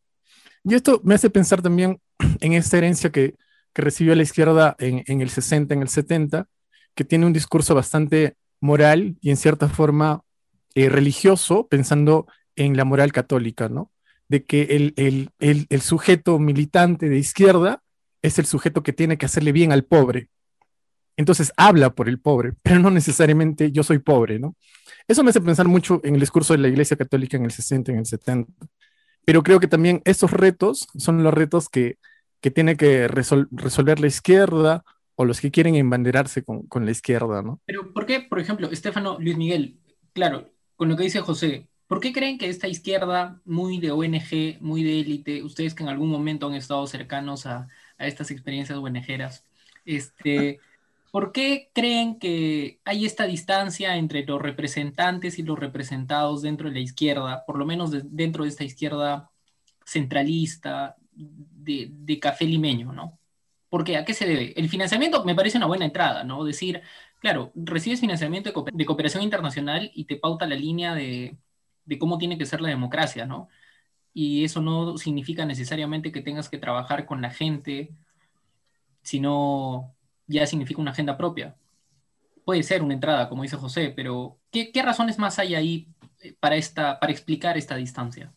Y 0.63 0.73
esto 0.73 0.99
me 1.03 1.15
hace 1.15 1.29
pensar 1.29 1.61
también 1.61 1.99
en 2.41 2.53
esta 2.53 2.77
herencia 2.77 3.11
que, 3.11 3.35
que 3.73 3.81
recibió 3.81 4.13
la 4.15 4.23
izquierda 4.23 4.75
en, 4.79 5.21
el 5.21 5.29
60, 5.29 5.73
en 5.73 5.81
el 5.81 5.87
70, 5.87 6.47
que 6.95 7.05
tiene 7.05 7.25
un 7.25 7.33
discurso 7.33 7.73
bastante 7.75 8.35
moral 8.59 9.17
y 9.21 9.29
en 9.29 9.37
cierta 9.37 9.69
forma 9.69 10.21
eh, 10.75 10.89
religioso, 10.89 11.67
pensando 11.67 12.27
en 12.55 12.75
la 12.75 12.85
moral 12.85 13.11
católica, 13.11 13.69
¿no? 13.69 13.91
De 14.29 14.43
que 14.43 14.63
el, 14.63 14.93
el, 14.97 15.29
el, 15.39 15.67
el, 15.69 15.81
sujeto 15.81 16.37
militante 16.37 17.07
de 17.07 17.17
izquierda 17.17 17.81
es 18.21 18.39
el 18.39 18.45
sujeto 18.45 18.83
que 18.83 18.93
tiene 18.93 19.17
que 19.17 19.27
hacerle 19.27 19.51
bien 19.51 19.71
al 19.71 19.85
pobre. 19.85 20.29
Entonces 21.17 21.51
habla 21.57 21.89
por 21.89 22.07
el 22.07 22.19
pobre, 22.19 22.53
pero 22.63 22.79
no 22.79 22.89
necesariamente 22.89 23.71
yo 23.71 23.83
soy 23.83 23.99
pobre, 23.99 24.39
¿no? 24.39 24.55
Eso 25.07 25.23
me 25.23 25.31
hace 25.31 25.41
pensar 25.41 25.67
mucho 25.67 25.99
en 26.03 26.15
el 26.15 26.19
discurso 26.19 26.53
de 26.53 26.59
la 26.59 26.67
Iglesia 26.67 26.97
Católica 26.97 27.37
en 27.37 27.45
el 27.45 27.51
60, 27.51 27.91
en 27.91 27.99
el 27.99 28.05
70. 28.05 28.51
Pero 29.25 29.43
creo 29.43 29.59
que 29.59 29.67
también 29.67 30.01
estos 30.05 30.31
retos 30.31 30.87
son 30.97 31.23
los 31.23 31.33
retos 31.33 31.69
que, 31.69 31.97
que 32.39 32.51
tiene 32.51 32.77
que 32.77 33.07
resolver 33.07 33.99
la 33.99 34.07
izquierda 34.07 34.83
o 35.15 35.25
los 35.25 35.41
que 35.41 35.51
quieren 35.51 35.75
embanderarse 35.75 36.43
con, 36.43 36.67
con 36.67 36.85
la 36.85 36.91
izquierda, 36.91 37.41
¿no? 37.41 37.59
Pero 37.65 37.93
¿por 37.93 38.05
qué, 38.05 38.21
por 38.21 38.39
ejemplo, 38.39 38.69
Estefano 38.69 39.17
Luis 39.19 39.35
Miguel, 39.35 39.79
claro, 40.13 40.49
con 40.75 40.89
lo 40.89 40.95
que 40.95 41.03
dice 41.03 41.21
José, 41.21 41.67
¿Por 41.87 42.01
qué 42.01 42.11
creen 42.11 42.37
que 42.37 42.49
esta 42.49 42.67
izquierda, 42.67 43.41
muy 43.45 43.79
de 43.79 43.91
ONG, 43.91 44.59
muy 44.59 44.83
de 44.83 44.99
élite, 44.99 45.41
ustedes 45.41 45.73
que 45.73 45.83
en 45.83 45.89
algún 45.89 46.09
momento 46.09 46.47
han 46.47 46.53
estado 46.53 46.85
cercanos 46.85 47.45
a, 47.45 47.69
a 47.97 48.07
estas 48.07 48.29
experiencias 48.29 48.77
ONGeras, 48.77 49.45
este, 49.85 50.59
¿por 51.11 51.31
qué 51.31 51.71
creen 51.73 52.19
que 52.19 52.79
hay 52.85 53.05
esta 53.05 53.25
distancia 53.25 53.97
entre 53.97 54.25
los 54.25 54.41
representantes 54.41 55.39
y 55.39 55.43
los 55.43 55.57
representados 55.59 56.41
dentro 56.41 56.69
de 56.69 56.75
la 56.75 56.81
izquierda, 56.81 57.43
por 57.45 57.57
lo 57.57 57.65
menos 57.65 57.91
dentro 58.05 58.43
de 58.43 58.49
esta 58.49 58.63
izquierda 58.63 59.31
centralista 59.85 60.95
de, 61.13 61.89
de 61.91 62.19
café 62.19 62.45
limeño, 62.45 62.91
¿no? 62.93 63.19
¿Por 63.69 63.83
qué? 63.83 63.97
¿A 63.97 64.05
qué 64.05 64.13
se 64.13 64.25
debe? 64.27 64.53
El 64.59 64.69
financiamiento 64.69 65.23
me 65.25 65.35
parece 65.35 65.57
una 65.57 65.67
buena 65.67 65.85
entrada, 65.85 66.23
¿no? 66.23 66.43
Decir, 66.43 66.81
claro, 67.19 67.51
recibes 67.55 67.99
financiamiento 67.99 68.51
de 68.73 68.85
cooperación 68.85 69.23
internacional 69.23 69.91
y 69.93 70.05
te 70.05 70.15
pauta 70.17 70.47
la 70.47 70.55
línea 70.55 70.95
de, 70.95 71.37
de 71.85 71.99
cómo 71.99 72.17
tiene 72.17 72.37
que 72.37 72.45
ser 72.45 72.61
la 72.61 72.69
democracia, 72.69 73.25
¿no? 73.25 73.49
Y 74.13 74.43
eso 74.45 74.61
no 74.61 74.97
significa 74.97 75.45
necesariamente 75.45 76.11
que 76.11 76.21
tengas 76.21 76.49
que 76.49 76.57
trabajar 76.57 77.05
con 77.05 77.21
la 77.21 77.29
gente, 77.31 77.93
sino 79.01 79.96
ya 80.27 80.45
significa 80.45 80.81
una 80.81 80.91
agenda 80.91 81.17
propia. 81.17 81.55
Puede 82.45 82.63
ser 82.63 82.81
una 82.81 82.93
entrada, 82.93 83.27
como 83.29 83.43
dice 83.43 83.57
José, 83.57 83.93
pero 83.95 84.39
¿qué, 84.51 84.71
razones 84.83 85.17
más 85.19 85.39
hay 85.39 85.55
ahí 85.55 85.87
eh, 86.21 86.33
para, 86.39 86.55
esta, 86.55 86.99
para 86.99 87.11
explicar 87.11 87.57
esta 87.57 87.75
distancia? 87.75 88.31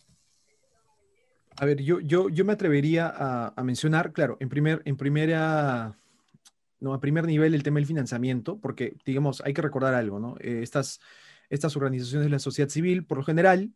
A 1.56 1.64
ver, 1.64 1.82
yo, 1.82 2.00
yo, 2.00 2.28
yo 2.28 2.44
me 2.44 2.54
atrevería 2.54 3.12
a, 3.54 3.62
mencionar, 3.62 4.12
claro, 4.12 4.36
en, 4.40 4.48
primer, 4.48 4.82
en 4.84 4.96
primera, 4.96 5.98
no, 6.78 6.94
a 6.94 7.00
primer 7.00 7.26
nivel 7.26 7.54
el 7.54 7.62
tema 7.62 7.78
del 7.78 7.86
financiamiento, 7.86 8.58
porque, 8.58 8.96
digamos, 9.04 9.42
hay 9.44 9.52
que 9.52 9.62
recordar 9.62 9.94
algo, 9.94 10.18
¿no? 10.18 10.36
Eh, 10.40 10.60
estas 10.62 11.00
estas 11.50 11.76
organizaciones 11.76 12.26
de 12.26 12.30
la 12.30 12.38
sociedad 12.38 12.70
civil, 12.70 13.04
por 13.04 13.18
lo 13.18 13.24
general, 13.24 13.72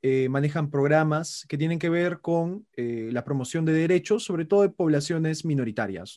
eh, 0.00 0.28
manejan 0.28 0.70
programas 0.70 1.44
que 1.48 1.58
tienen 1.58 1.78
que 1.78 1.90
ver 1.90 2.20
con 2.20 2.66
eh, 2.76 3.10
la 3.12 3.24
promoción 3.24 3.64
de 3.64 3.72
derechos, 3.72 4.24
sobre 4.24 4.44
todo 4.44 4.62
de 4.62 4.68
poblaciones 4.68 5.44
minoritarias. 5.44 6.16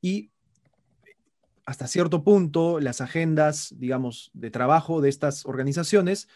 Y 0.00 0.30
hasta 1.66 1.88
cierto 1.88 2.22
punto, 2.22 2.78
las 2.80 3.00
agendas, 3.00 3.74
digamos, 3.76 4.30
de 4.34 4.50
trabajo 4.50 5.00
de 5.00 5.08
estas 5.08 5.44
organizaciones 5.44 6.28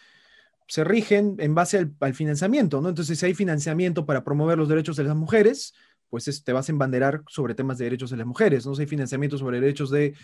se 0.67 0.83
rigen 0.85 1.37
en 1.39 1.55
base 1.55 1.89
al, 2.01 2.15
financiamiento, 2.15 2.81
¿no? 2.81 2.89
Entonces, 2.89 3.19
si 3.19 3.27
hay 3.27 3.35
financiamiento 3.35 4.05
para 4.07 4.25
promover 4.25 4.59
los 4.59 4.69
derechos 4.69 4.97
de 4.97 5.05
las 5.05 5.17
mujeres, 5.17 5.73
pues 6.09 6.43
te 6.45 6.53
vas 6.53 6.69
a 6.69 6.73
embanderar 6.73 7.23
sobre 7.29 7.55
temas 7.55 7.79
de 7.79 7.85
derechos 7.85 8.11
de 8.11 8.17
las 8.17 8.27
mujeres, 8.27 8.67
¿no? 8.67 8.75
Si 8.75 8.83
hay 8.83 8.89
financiamiento 8.89 9.39
sobre 9.39 9.61
derechos 9.61 9.91
de, 9.91 10.15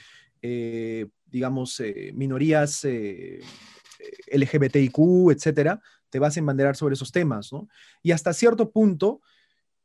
eh, 0.43 1.07
digamos, 1.27 1.81
minorías 2.15 2.85
LGBTIQ, 4.33 5.31
etcétera, 5.31 5.81
te 6.11 6.19
vas 6.19 6.37
a 6.37 6.41
embanderar 6.41 6.75
sobre 6.75 6.95
esos 6.95 7.13
temas, 7.13 7.53
¿no? 7.53 7.69
Y 8.03 8.11
hasta 8.11 8.33
cierto 8.33 8.71
punto 8.73 9.21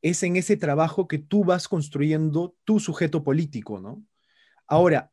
es 0.01 0.23
en 0.23 0.35
ese 0.35 0.57
trabajo 0.57 1.07
que 1.07 1.19
tú 1.19 1.43
vas 1.43 1.67
construyendo 1.67 2.55
tu 2.63 2.79
sujeto 2.79 3.23
político, 3.23 3.79
¿no? 3.79 4.03
Ahora, 4.71 5.11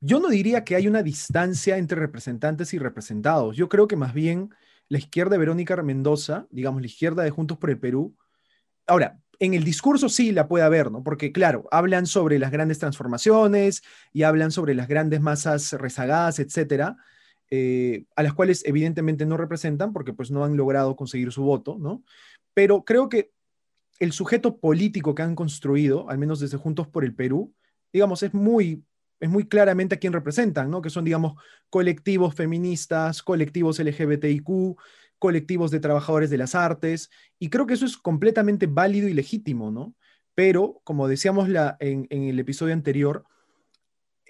yo 0.00 0.20
no 0.20 0.28
diría 0.28 0.64
que 0.64 0.76
hay 0.76 0.86
una 0.86 1.02
distancia 1.02 1.78
entre 1.78 1.98
representantes 1.98 2.74
y 2.74 2.78
representados. 2.78 3.56
Yo 3.56 3.70
creo 3.70 3.88
que 3.88 3.96
más 3.96 4.12
bien 4.12 4.50
la 4.90 4.98
izquierda 4.98 5.30
de 5.30 5.38
Verónica 5.38 5.82
Mendoza, 5.82 6.46
digamos, 6.50 6.82
la 6.82 6.88
izquierda 6.88 7.22
de 7.22 7.30
Juntos 7.30 7.56
por 7.56 7.70
el 7.70 7.78
Perú, 7.78 8.14
ahora, 8.86 9.18
en 9.38 9.54
el 9.54 9.64
discurso 9.64 10.10
sí 10.10 10.30
la 10.30 10.46
puede 10.46 10.66
haber, 10.66 10.90
¿no? 10.90 11.02
Porque, 11.02 11.32
claro, 11.32 11.66
hablan 11.70 12.04
sobre 12.04 12.38
las 12.38 12.50
grandes 12.50 12.80
transformaciones 12.80 13.82
y 14.12 14.24
hablan 14.24 14.50
sobre 14.50 14.74
las 14.74 14.88
grandes 14.88 15.22
masas 15.22 15.72
rezagadas, 15.72 16.38
etcétera, 16.38 16.98
eh, 17.50 18.04
a 18.14 18.22
las 18.22 18.34
cuales 18.34 18.62
evidentemente 18.66 19.24
no 19.24 19.38
representan 19.38 19.94
porque 19.94 20.12
pues 20.12 20.30
no 20.30 20.44
han 20.44 20.54
logrado 20.58 20.96
conseguir 20.96 21.32
su 21.32 21.44
voto, 21.44 21.78
¿no? 21.80 22.02
Pero 22.52 22.84
creo 22.84 23.08
que 23.08 23.32
el 24.00 24.12
sujeto 24.12 24.58
político 24.58 25.14
que 25.14 25.22
han 25.22 25.34
construido, 25.34 26.10
al 26.10 26.18
menos 26.18 26.40
desde 26.40 26.58
Juntos 26.58 26.88
por 26.88 27.06
el 27.06 27.14
Perú, 27.14 27.54
digamos, 27.90 28.22
es 28.22 28.34
muy, 28.34 28.84
es 29.20 29.28
muy 29.28 29.48
claramente 29.48 29.96
a 29.96 29.98
quien 29.98 30.12
representan, 30.12 30.70
¿no? 30.70 30.82
Que 30.82 30.90
son, 30.90 31.04
digamos, 31.04 31.40
colectivos 31.70 32.34
feministas, 32.34 33.22
colectivos 33.22 33.78
LGBTIQ, 33.78 34.76
colectivos 35.18 35.70
de 35.70 35.80
trabajadores 35.80 36.30
de 36.30 36.38
las 36.38 36.54
artes, 36.54 37.10
y 37.38 37.50
creo 37.50 37.66
que 37.66 37.74
eso 37.74 37.86
es 37.86 37.96
completamente 37.96 38.66
válido 38.66 39.08
y 39.08 39.14
legítimo, 39.14 39.70
¿no? 39.70 39.94
Pero, 40.34 40.80
como 40.84 41.08
decíamos 41.08 41.48
en 41.80 42.06
el 42.10 42.38
episodio 42.38 42.72
anterior, 42.72 43.24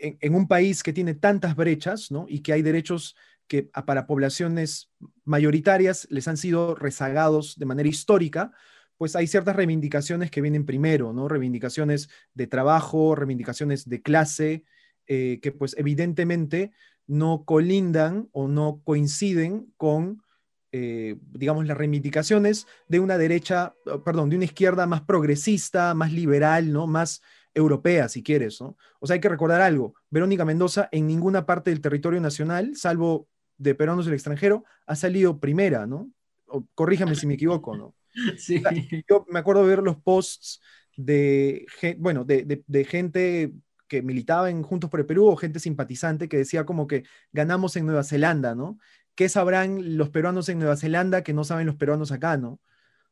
en, 0.00 0.34
un 0.34 0.48
país 0.48 0.82
que 0.82 0.92
tiene 0.92 1.14
tantas 1.14 1.56
brechas, 1.56 2.10
¿no? 2.10 2.26
Y 2.28 2.40
que 2.40 2.52
hay 2.52 2.62
derechos 2.62 3.16
que 3.46 3.62
para 3.62 4.06
poblaciones 4.06 4.90
mayoritarias 5.24 6.06
les 6.10 6.28
han 6.28 6.36
sido 6.36 6.74
rezagados 6.74 7.58
de 7.58 7.66
manera 7.66 7.88
histórica, 7.88 8.52
pues 8.96 9.16
hay 9.16 9.26
ciertas 9.26 9.56
reivindicaciones 9.56 10.30
que 10.30 10.40
vienen 10.40 10.66
primero, 10.66 11.12
¿no? 11.12 11.28
Reivindicaciones 11.28 12.08
de 12.34 12.46
trabajo, 12.46 13.14
reivindicaciones 13.14 13.88
de 13.88 14.02
clase, 14.02 14.64
eh, 15.08 15.40
que 15.42 15.52
pues 15.52 15.74
evidentemente 15.78 16.72
no 17.06 17.44
colindan 17.44 18.28
o 18.32 18.46
no 18.46 18.82
coinciden 18.84 19.72
con, 19.76 20.22
eh, 20.72 21.16
digamos, 21.32 21.66
las 21.66 21.76
reivindicaciones 21.76 22.66
de 22.86 23.00
una 23.00 23.18
derecha, 23.18 23.74
perdón, 24.04 24.30
de 24.30 24.36
una 24.36 24.44
izquierda 24.44 24.86
más 24.86 25.00
progresista, 25.00 25.94
más 25.94 26.12
liberal, 26.12 26.72
¿no? 26.72 26.86
Más 26.86 27.22
europea, 27.54 28.08
si 28.08 28.22
quieres, 28.22 28.60
¿no? 28.60 28.76
O 29.00 29.06
sea, 29.06 29.14
hay 29.14 29.20
que 29.20 29.28
recordar 29.28 29.60
algo, 29.62 29.94
Verónica 30.10 30.44
Mendoza 30.44 30.88
en 30.92 31.06
ninguna 31.06 31.46
parte 31.46 31.70
del 31.70 31.80
territorio 31.80 32.20
nacional, 32.20 32.76
salvo 32.76 33.28
de 33.56 33.74
peruanos 33.74 34.04
del 34.04 34.14
extranjero, 34.14 34.64
ha 34.86 34.94
salido 34.94 35.40
primera, 35.40 35.86
¿no? 35.86 36.10
corríjame 36.74 37.14
si 37.14 37.26
me 37.26 37.34
equivoco, 37.34 37.76
¿no? 37.76 37.94
Sí. 38.38 38.62
yo 39.08 39.24
me 39.28 39.38
acuerdo 39.38 39.62
de 39.62 39.68
ver 39.68 39.82
los 39.82 39.96
posts 39.96 40.60
de, 40.96 41.66
bueno, 41.98 42.24
de, 42.24 42.64
de, 42.66 42.84
gente 42.84 43.52
que 43.88 44.02
militaba 44.02 44.50
en 44.50 44.62
Juntos 44.62 44.90
por 44.90 45.00
el 45.00 45.06
Perú 45.06 45.26
o 45.26 45.36
gente 45.36 45.58
simpatizante 45.58 46.28
que 46.28 46.36
decía 46.36 46.64
como 46.64 46.86
que 46.86 47.04
ganamos 47.32 47.76
en 47.76 47.86
Nueva 47.86 48.04
Zelanda, 48.04 48.54
¿no? 48.54 48.78
¿qué 49.18 49.28
sabrán 49.28 49.96
los 49.96 50.10
peruanos 50.10 50.48
en 50.48 50.60
Nueva 50.60 50.76
Zelanda 50.76 51.24
que 51.24 51.32
no 51.32 51.42
saben 51.42 51.66
los 51.66 51.74
peruanos 51.74 52.12
acá, 52.12 52.36
no? 52.36 52.60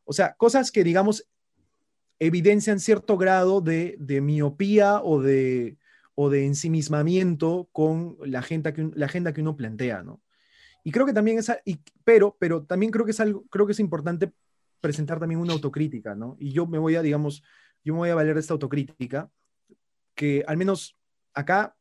O 0.04 0.12
sea, 0.12 0.34
cosas 0.36 0.70
que, 0.70 0.84
digamos, 0.84 1.28
evidencian 2.20 2.78
cierto 2.78 3.16
grado 3.16 3.60
de, 3.60 3.96
miopía 4.22 5.02
o 5.02 5.20
de, 5.20 5.78
o 6.14 6.30
de 6.30 6.46
ensimismamiento 6.46 7.68
con 7.72 8.16
la 8.24 8.38
agenda, 8.38 8.72
que, 8.72 8.88
la 8.94 9.06
agenda 9.06 9.32
que 9.32 9.40
uno 9.40 9.56
plantea, 9.56 10.04
¿no? 10.04 10.22
Y 10.84 10.92
creo 10.92 11.06
que 11.06 11.12
también 11.12 11.40
es, 11.40 11.50
y, 11.64 11.80
pero, 12.04 12.36
pero 12.38 12.62
también 12.62 12.92
creo 12.92 13.04
que 13.04 13.10
es 13.10 13.18
algo, 13.18 13.44
creo 13.50 13.66
que 13.66 13.72
es 13.72 13.80
importante 13.80 14.30
presentar 14.80 15.18
también 15.18 15.40
una 15.40 15.54
autocrítica, 15.54 16.14
¿no? 16.14 16.36
Y 16.38 16.52
yo 16.52 16.68
me 16.68 16.78
voy 16.78 16.94
a, 16.94 17.02
digamos, 17.02 17.42
yo 17.82 17.94
me 17.94 17.98
voy 17.98 18.10
a 18.10 18.14
valer 18.14 18.34
de 18.34 18.42
esta 18.42 18.52
autocrítica, 18.52 19.28
que 20.16 20.42
al 20.48 20.56
menos 20.56 20.98
acá, 21.32 21.76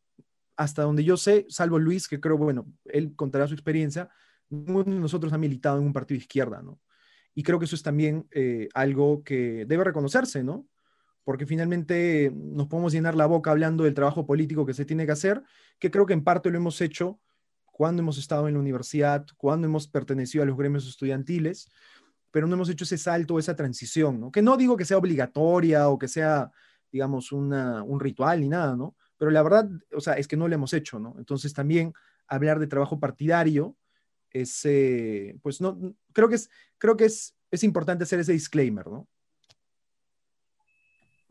hasta 0.56 0.84
donde 0.84 1.04
yo 1.04 1.17
sé, 1.17 1.48
salvo 1.50 1.80
Luis, 1.80 2.08
que 2.08 2.19
creo, 2.19 2.38
bueno, 2.38 2.67
él 2.86 3.15
contará 3.15 3.48
su 3.48 3.56
experiencia, 3.56 4.10
ninguno 4.50 4.93
de 4.93 5.00
nosotros 5.00 5.34
ha 5.34 5.38
militado 5.39 5.80
en 5.80 5.86
un 5.86 5.93
partido 5.93 6.17
de 6.17 6.24
izquierda, 6.24 6.62
¿no? 6.62 6.80
Y 7.34 7.43
creo 7.43 7.58
que 7.58 7.65
eso 7.65 7.76
es 7.76 7.84
también 7.84 8.28
eh, 8.32 8.69
algo 8.74 9.24
que 9.24 9.65
debe 9.65 9.84
reconocerse, 9.84 10.43
¿no? 10.43 10.67
Porque 11.24 11.45
finalmente 11.45 12.32
nos 12.34 12.67
podemos 12.67 12.93
llenar 12.93 13.15
la 13.15 13.26
boca 13.26 13.52
hablando 13.52 13.84
del 13.84 13.93
trabajo 13.93 14.26
político 14.26 14.65
que 14.65 14.74
se 14.74 14.86
tiene 14.86 15.06
que 15.06 15.12
hacer, 15.12 15.41
que 15.80 15.89
creo 15.89 16.06
que 16.06 16.13
en 16.13 16.24
parte 16.24 16.52
lo 16.52 16.58
hemos 16.58 16.80
hecho 16.82 17.19
cuando 17.65 18.02
hemos 18.02 18.17
estado 18.17 18.48
en 18.48 18.54
la 18.54 18.60
universidad, 18.60 19.26
cuando 19.38 19.67
hemos 19.67 19.88
pertenecido 19.88 20.43
a 20.43 20.48
los 20.48 20.56
gremios 20.56 20.88
estudiantiles, 20.88 21.69
pero 22.32 22.48
no 22.48 22.54
hemos 22.54 22.69
hecho 22.69 22.86
ese 22.86 22.98
salto, 22.98 23.39
esa 23.39 23.56
transición, 23.56 24.19
¿no? 24.19 24.32
Que 24.32 24.41
no 24.41 24.56
digo 24.56 24.78
que 24.78 24.86
sea 24.86 24.98
obligatoria 24.98 25.89
o 25.89 25.98
que 26.00 26.08
sea, 26.08 26.52
digamos, 26.95 27.34
un 27.34 27.99
ritual 27.99 28.39
ni 28.39 28.47
nada, 28.47 28.73
¿no? 28.73 28.95
Pero 29.17 29.29
la 29.29 29.43
verdad, 29.43 29.69
o 29.93 29.99
sea, 29.99 30.13
es 30.13 30.29
que 30.29 30.38
no 30.38 30.47
lo 30.47 30.55
hemos 30.55 30.71
hecho, 30.71 30.97
¿no? 30.97 31.13
Entonces 31.17 31.53
también 31.53 31.93
hablar 32.25 32.58
de 32.58 32.67
trabajo 32.67 33.01
partidario 33.01 33.75
es, 34.29 34.62
eh, 34.63 35.36
pues 35.41 35.60
no, 35.60 35.77
creo 36.13 36.29
que 36.29 36.36
es, 36.36 36.49
creo 36.77 36.95
que 36.95 37.03
es, 37.03 37.36
es 37.51 37.65
importante 37.65 38.05
hacer 38.05 38.21
ese 38.21 38.31
disclaimer, 38.31 38.88
¿no? 38.88 39.10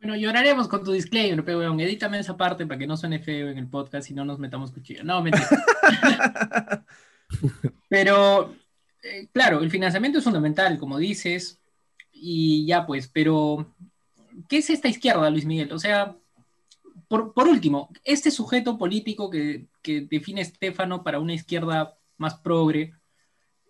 Bueno, 0.01 0.17
lloraremos 0.17 0.69
con 0.69 0.85
tu 0.85 0.93
disclaimer, 0.93 1.43
pero 1.43 1.57
bueno, 1.57 1.81
edítame 1.81 2.19
esa 2.19 2.37
parte 2.37 2.67
para 2.67 2.79
que 2.79 2.87
no 2.87 2.99
suene 2.99 3.21
feo 3.21 3.49
en 3.49 3.57
el 3.57 3.69
podcast 3.69 4.11
y 4.11 4.15
no 4.15 4.27
nos 4.27 4.39
metamos 4.39 4.71
cuchillo. 4.71 5.03
No, 5.03 5.23
mentira. 5.23 5.49
pero 7.89 8.55
eh, 9.03 9.29
claro, 9.33 9.61
el 9.61 9.71
financiamiento 9.71 10.19
es 10.19 10.25
fundamental, 10.25 10.79
como 10.79 10.99
dices, 10.99 11.59
y 12.13 12.67
ya 12.67 12.85
pues, 12.85 13.09
pero 13.09 13.75
¿qué 14.49 14.59
es 14.59 14.71
esta 14.71 14.89
izquierda, 14.89 15.31
Luis 15.31 15.45
Miguel? 15.45 15.73
O 15.73 15.79
sea, 15.79 16.17
por, 17.09 17.49
último, 17.49 17.91
este 18.05 18.31
sujeto 18.31 18.79
político 18.79 19.31
que, 19.31 19.67
define 19.85 20.41
Estefano 20.41 21.03
para 21.05 21.21
una 21.21 21.35
izquierda 21.35 21.97
más 22.17 22.35
progre, 22.37 22.95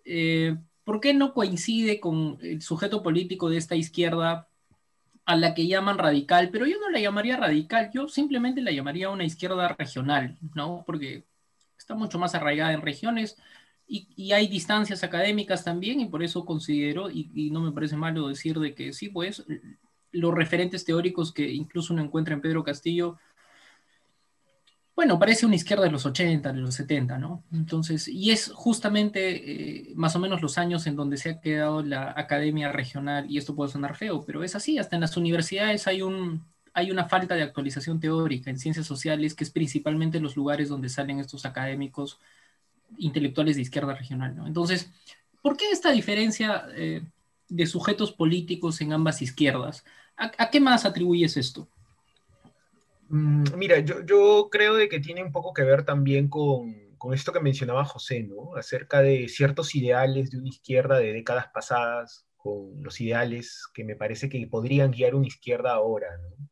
eh, 0.05 0.57
¿por 0.83 0.99
qué 0.99 1.13
no 1.13 1.33
coincide 1.33 1.99
con 1.99 2.37
el 2.41 2.61
sujeto 2.61 3.03
político 3.03 3.49
de 3.49 3.57
esta 3.57 3.75
izquierda 3.75 4.47
a 5.25 5.35
la 5.35 5.53
que 5.53 5.67
llaman 5.67 5.97
radical? 5.97 6.49
Pero 6.51 6.65
yo 6.65 6.79
no 6.79 6.89
la 6.89 6.99
llamaría 6.99 7.37
radical, 7.37 7.91
yo 7.93 8.07
simplemente 8.07 8.61
la 8.61 8.71
llamaría 8.71 9.09
una 9.09 9.25
izquierda 9.25 9.67
regional, 9.69 10.37
¿no? 10.53 10.83
Porque 10.85 11.25
está 11.77 11.95
mucho 11.95 12.19
más 12.19 12.35
arraigada 12.35 12.73
en 12.73 12.81
regiones 12.81 13.37
y, 13.87 14.31
hay 14.31 14.47
distancias 14.47 15.03
académicas 15.03 15.63
también, 15.63 15.99
y 15.99 16.05
por 16.05 16.23
eso 16.23 16.45
considero, 16.45 17.09
y, 17.11 17.49
no 17.51 17.61
me 17.61 17.71
parece 17.71 17.95
malo 17.95 18.27
decir 18.27 18.59
de 18.59 18.73
que 18.73 18.93
sí, 18.93 19.09
pues 19.09 19.45
los 20.15 20.33
referentes 20.33 20.85
teóricos 20.85 21.31
que 21.31 21.49
incluso 21.49 21.93
uno 21.93 22.03
encuentra 22.03 22.33
en 22.33 22.41
Pedro 22.41 22.63
Castillo, 22.63 23.17
bueno, 24.95 25.19
parece 25.19 25.45
una 25.45 25.55
izquierda 25.55 25.83
de 25.83 25.91
los 25.91 26.05
80, 26.05 26.53
de 26.53 26.59
los 26.59 26.73
70, 26.75 27.17
¿no? 27.17 27.43
Entonces, 27.51 28.07
y 28.07 28.31
es 28.31 28.49
justamente 28.53 29.89
eh, 29.89 29.93
más 29.95 30.15
o 30.15 30.19
menos 30.19 30.41
los 30.41 30.57
años 30.57 30.87
en 30.87 30.95
donde 30.95 31.17
se 31.17 31.31
ha 31.31 31.41
quedado 31.41 31.83
la 31.83 32.13
academia 32.15 32.71
regional, 32.71 33.29
y 33.29 33.37
esto 33.37 33.55
puede 33.55 33.71
sonar 33.71 33.97
feo, 33.97 34.23
pero 34.25 34.43
es 34.43 34.55
así, 34.55 34.77
hasta 34.79 34.95
en 34.95 35.01
las 35.01 35.17
universidades 35.17 35.87
hay 35.87 36.01
un, 36.01 36.45
hay 36.73 36.91
una 36.91 37.09
falta 37.09 37.35
de 37.35 37.43
actualización 37.43 37.99
teórica 37.99 38.49
en 38.49 38.57
ciencias 38.57 38.85
sociales, 38.85 39.33
que 39.33 39.43
es 39.43 39.49
principalmente 39.49 40.21
los 40.21 40.37
lugares 40.37 40.69
donde 40.69 40.89
salen 40.89 41.19
estos 41.19 41.45
académicos 41.45 42.19
intelectuales 42.97 43.55
de 43.57 43.63
izquierda 43.63 43.95
regional. 43.95 44.35
¿no? 44.35 44.47
Entonces, 44.47 44.91
¿por 45.41 45.57
qué 45.57 45.71
esta 45.71 45.91
diferencia 45.91 46.65
eh, 46.75 47.01
de 47.49 47.65
sujetos 47.65 48.11
políticos 48.11 48.81
en 48.81 48.93
ambas 48.93 49.21
izquierdas? 49.21 49.83
¿A, 50.17 50.49
qué 50.49 50.59
más 50.59 50.85
atribuyes 50.85 51.37
esto? 51.37 51.67
Mm, 53.09 53.43
mira, 53.55 53.79
yo, 53.79 54.49
creo 54.49 54.75
de 54.75 54.89
que 54.89 54.99
tiene 54.99 55.23
un 55.23 55.31
poco 55.31 55.53
que 55.53 55.63
ver 55.63 55.83
también 55.83 56.29
con, 56.29 56.95
con, 56.97 57.13
esto 57.13 57.33
que 57.33 57.39
mencionaba 57.39 57.85
José, 57.85 58.23
¿no? 58.23 58.55
Acerca 58.55 59.01
de 59.01 59.27
ciertos 59.27 59.75
ideales 59.75 60.31
de 60.31 60.37
una 60.37 60.49
izquierda 60.49 60.97
de 60.97 61.13
décadas 61.13 61.47
pasadas, 61.53 62.25
con 62.37 62.83
los 62.83 63.01
ideales 63.01 63.63
que 63.73 63.83
me 63.83 63.95
parece 63.95 64.29
que 64.29 64.45
podrían 64.47 64.91
guiar 64.91 65.15
una 65.15 65.27
izquierda 65.27 65.73
ahora, 65.73 66.07
¿no? 66.17 66.49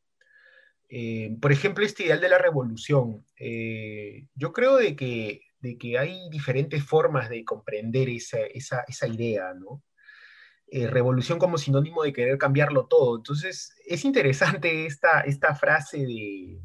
Eh, 0.89 1.36
por 1.41 1.52
ejemplo, 1.52 1.84
este 1.84 2.04
ideal 2.04 2.21
de 2.21 2.30
la 2.30 2.38
revolución. 2.38 3.26
Eh, 3.39 4.28
yo 4.36 4.54
creo 4.54 4.76
de 4.76 4.95
que 4.95 5.41
de 5.63 5.78
que 5.78 5.97
hay 5.97 6.30
diferentes 6.30 6.84
formas 6.84 7.30
de 7.30 7.45
comprender 7.45 8.10
esa, 8.10 8.39
esa, 8.54 9.08
idea, 9.08 9.54
¿no? 9.54 9.82
Eh, 10.67 10.88
revolución 10.88 11.38
como 11.38 11.58
sinónimo 11.58 12.04
de 12.04 12.13
querer 12.13 12.38
cambiarlo 12.38 12.88
todo. 12.88 13.17
Entonces, 13.17 13.76
es 13.86 14.06
interesante 14.06 14.86
esta, 14.86 15.21
esta 15.21 15.54
frase 15.54 15.99
de 15.99 16.62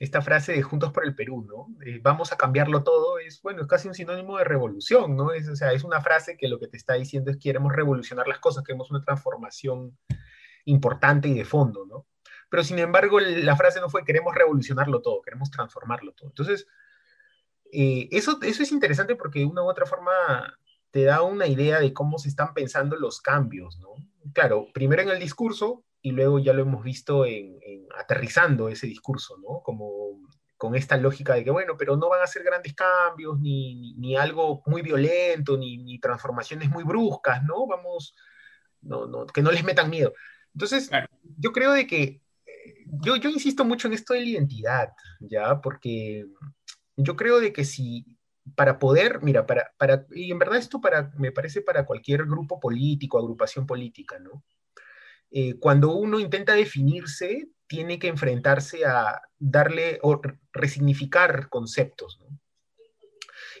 esta 0.00 0.22
frase 0.22 0.52
de 0.52 0.62
Juntos 0.62 0.92
por 0.92 1.04
el 1.04 1.14
Perú, 1.14 1.46
¿no? 1.46 1.68
vamos 2.00 2.32
a 2.32 2.36
cambiarlo 2.38 2.82
todo, 2.82 3.18
es, 3.18 3.42
bueno, 3.42 3.60
es 3.60 3.68
casi 3.68 3.86
un 3.86 3.94
sinónimo 3.94 4.38
de 4.38 4.44
revolución, 4.44 5.14
¿no? 5.14 5.30
Es, 5.30 5.46
o 5.46 5.54
sea, 5.54 5.72
es 5.72 5.84
una 5.84 6.00
frase 6.00 6.38
que 6.38 6.48
lo 6.48 6.58
que 6.58 6.68
te 6.68 6.78
está 6.78 6.94
diciendo 6.94 7.30
es 7.30 7.36
que 7.36 7.50
queremos 7.50 7.70
revolucionar 7.74 8.26
las 8.26 8.38
cosas, 8.38 8.64
queremos 8.64 8.90
una 8.90 9.02
transformación 9.02 9.98
importante 10.64 11.28
y 11.28 11.34
de 11.34 11.44
fondo, 11.44 11.84
¿no? 11.84 12.06
Pero 12.48 12.64
sin 12.64 12.78
embargo, 12.78 13.20
la 13.20 13.56
frase 13.56 13.78
no 13.78 13.90
fue 13.90 14.02
queremos 14.02 14.34
revolucionarlo 14.34 15.02
todo, 15.02 15.20
queremos 15.20 15.50
transformarlo 15.50 16.12
todo. 16.12 16.30
Entonces, 16.30 16.66
eh, 17.70 18.08
eso, 18.10 18.38
eso 18.40 18.62
es 18.62 18.72
interesante 18.72 19.16
porque 19.16 19.40
de 19.40 19.46
una 19.46 19.62
u 19.62 19.68
otra 19.68 19.84
forma 19.84 20.58
te 20.90 21.04
da 21.04 21.22
una 21.22 21.46
idea 21.46 21.80
de 21.80 21.92
cómo 21.92 22.18
se 22.18 22.28
están 22.28 22.54
pensando 22.54 22.96
los 22.96 23.20
cambios, 23.20 23.78
¿no? 23.78 23.94
Claro, 24.32 24.66
primero 24.72 25.02
en 25.02 25.10
el 25.10 25.18
discurso 25.18 25.84
y 26.02 26.12
luego 26.12 26.38
ya 26.38 26.52
lo 26.52 26.62
hemos 26.62 26.82
visto 26.82 27.24
en, 27.26 27.58
aterrizando 27.98 28.68
ese 28.68 28.86
discurso, 28.86 29.36
¿no? 29.38 29.62
Como 29.62 30.20
con 30.56 30.74
esta 30.74 30.96
lógica 30.96 31.34
de 31.34 31.44
que, 31.44 31.50
bueno, 31.50 31.76
pero 31.78 31.96
no 31.96 32.08
van 32.08 32.22
a 32.22 32.26
ser 32.26 32.42
grandes 32.42 32.74
cambios, 32.74 33.38
ni, 33.40 33.94
ni, 33.94 34.16
algo 34.16 34.62
muy 34.66 34.82
violento, 34.82 35.56
ni, 35.56 35.78
ni, 35.78 35.98
transformaciones 35.98 36.68
muy 36.68 36.84
bruscas, 36.84 37.42
¿no? 37.44 37.66
Vamos, 37.66 38.14
no, 38.82 39.06
no, 39.06 39.26
que 39.26 39.42
no 39.42 39.50
les 39.50 39.64
metan 39.64 39.88
miedo. 39.88 40.12
Entonces, 40.54 40.90
yo 41.38 41.52
creo 41.52 41.72
de 41.72 41.86
que, 41.86 42.02
eh, 42.46 42.84
yo, 43.02 43.16
yo 43.16 43.30
insisto 43.30 43.64
mucho 43.64 43.88
en 43.88 43.94
esto 43.94 44.12
de 44.12 44.20
la 44.20 44.26
identidad, 44.26 44.92
¿ya? 45.20 45.60
Porque 45.62 46.26
yo 46.96 47.16
creo 47.16 47.40
de 47.40 47.52
que 47.52 47.64
si 47.64 48.18
para 48.54 48.78
poder, 48.78 49.22
mira, 49.22 49.46
para, 49.46 49.72
para, 49.78 50.06
y 50.10 50.30
en 50.30 50.38
verdad 50.38 50.58
esto 50.58 50.80
para, 50.80 51.10
me 51.16 51.32
parece 51.32 51.62
para 51.62 51.86
cualquier 51.86 52.24
grupo 52.24 52.58
político, 52.58 53.18
agrupación 53.18 53.66
política, 53.66 54.18
¿no? 54.18 54.44
Eh, 55.30 55.54
cuando 55.58 55.92
uno 55.92 56.18
intenta 56.18 56.54
definirse, 56.54 57.48
tiene 57.66 57.98
que 57.98 58.08
enfrentarse 58.08 58.84
a 58.84 59.22
darle 59.38 60.00
o 60.02 60.20
resignificar 60.52 61.48
conceptos, 61.48 62.18
¿no? 62.20 62.38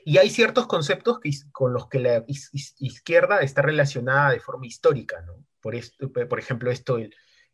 Y 0.04 0.18
hay 0.18 0.30
ciertos 0.30 0.66
conceptos 0.66 1.20
que, 1.20 1.30
con 1.52 1.72
los 1.72 1.88
que 1.88 2.00
la 2.00 2.24
izquierda 2.26 3.40
está 3.40 3.62
relacionada 3.62 4.30
de 4.30 4.40
forma 4.40 4.66
histórica, 4.66 5.20
¿no? 5.22 5.44
Por, 5.60 5.74
esto, 5.74 6.10
por 6.10 6.38
ejemplo, 6.38 6.70
esto, 6.70 6.98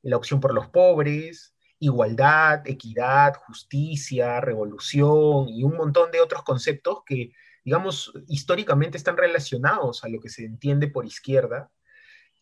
la 0.02 0.16
opción 0.16 0.40
por 0.40 0.54
los 0.54 0.68
pobres, 0.68 1.55
igualdad, 1.78 2.66
equidad, 2.66 3.34
justicia, 3.46 4.40
revolución 4.40 5.48
y 5.48 5.62
un 5.62 5.76
montón 5.76 6.10
de 6.10 6.20
otros 6.20 6.42
conceptos 6.42 7.00
que, 7.04 7.32
digamos, 7.64 8.12
históricamente 8.28 8.96
están 8.96 9.16
relacionados 9.16 10.04
a 10.04 10.08
lo 10.08 10.20
que 10.20 10.28
se 10.28 10.44
entiende 10.44 10.88
por 10.88 11.06
izquierda. 11.06 11.70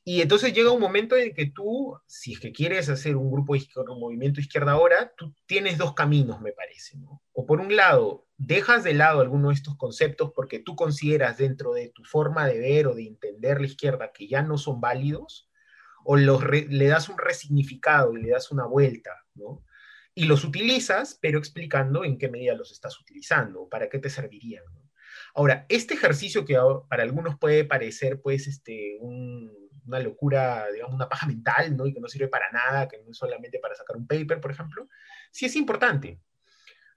Y 0.07 0.21
entonces 0.21 0.53
llega 0.53 0.71
un 0.71 0.81
momento 0.81 1.17
en 1.17 1.33
que 1.33 1.47
tú, 1.47 1.99
si 2.07 2.35
es 2.35 2.41
que 2.41 2.53
quieres 2.53 2.91
hacer 2.91 3.17
un 3.17 3.31
grupo 3.31 3.55
un 3.55 4.01
movimiento 4.01 4.39
izquierda 4.39 4.73
ahora, 4.73 5.13
tú 5.17 5.35
tienes 5.47 5.79
dos 5.79 5.95
caminos, 5.95 6.43
me 6.43 6.53
parece. 6.53 6.99
O 7.33 7.47
por 7.47 7.61
un 7.61 7.75
lado, 7.75 8.27
dejas 8.37 8.85
de 8.85 8.93
lado 8.93 9.21
alguno 9.21 9.49
de 9.49 9.55
estos 9.55 9.77
conceptos 9.77 10.33
porque 10.35 10.59
tú 10.59 10.77
consideras 10.77 11.39
dentro 11.39 11.73
de 11.73 11.89
tu 11.89 12.05
forma 12.05 12.47
de 12.47 12.59
ver 12.59 12.87
o 12.87 12.95
de 12.95 13.07
entender 13.07 13.61
la 13.61 13.67
izquierda 13.67 14.13
que 14.13 14.29
ya 14.29 14.43
no 14.43 14.59
son 14.59 14.81
válidos, 14.81 15.49
o 16.05 16.17
los 16.17 16.43
le 16.45 16.87
das 16.87 17.09
un 17.09 17.19
resignificado 17.19 18.17
y 18.17 18.23
le 18.23 18.31
das 18.31 18.51
una 18.51 18.67
vuelta, 18.67 19.11
¿no? 19.35 19.65
Y 20.15 20.27
los 20.27 20.45
utilizas, 20.45 21.19
pero 21.21 21.39
explicando 21.39 22.05
en 22.05 22.19
qué 22.19 22.29
medida 22.29 22.55
los 22.55 22.71
estás 22.73 23.01
utilizando, 23.01 23.69
para 23.69 23.89
qué 23.89 23.99
te 23.99 24.11
servirían. 24.11 24.65
Ahora, 25.35 25.67
este 25.69 25.95
ejercicio 25.95 26.45
que 26.45 26.57
para 26.89 27.03
algunos 27.03 27.39
puede 27.39 27.65
parecer, 27.65 28.21
pues, 28.23 28.47
este, 28.47 28.97
una 29.01 29.99
locura, 30.01 30.67
digamos, 30.73 30.95
una 30.95 31.09
paja 31.09 31.27
mental, 31.27 31.77
¿no? 31.77 31.87
Y 31.87 31.93
que 31.93 32.01
no 32.01 32.09
sirve 32.09 32.29
para 32.29 32.51
nada, 32.53 32.87
que 32.89 32.99
no 33.03 33.11
es 33.11 33.17
solamente 33.17 33.59
para 33.59 33.75
sacar 33.75 33.97
un 33.97 34.07
paper, 34.07 34.41
por 34.41 34.51
ejemplo, 34.53 34.89
sí 35.31 35.47
es 35.47 35.57
importante. 35.57 36.21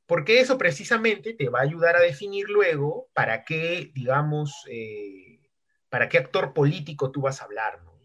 porque 0.05 0.39
eso 0.39 0.57
precisamente 0.57 1.33
te 1.33 1.49
va 1.49 1.59
a 1.59 1.63
ayudar 1.63 1.97
a 1.97 2.01
definir 2.01 2.49
luego 2.49 3.09
para 3.13 3.43
qué, 3.43 3.91
digamos, 3.93 4.65
eh, 4.69 5.41
para 5.89 6.07
qué 6.09 6.17
actor 6.17 6.53
político 6.53 7.11
tú 7.11 7.21
vas 7.21 7.41
a 7.41 7.45
hablar, 7.45 7.83
¿no? 7.83 7.96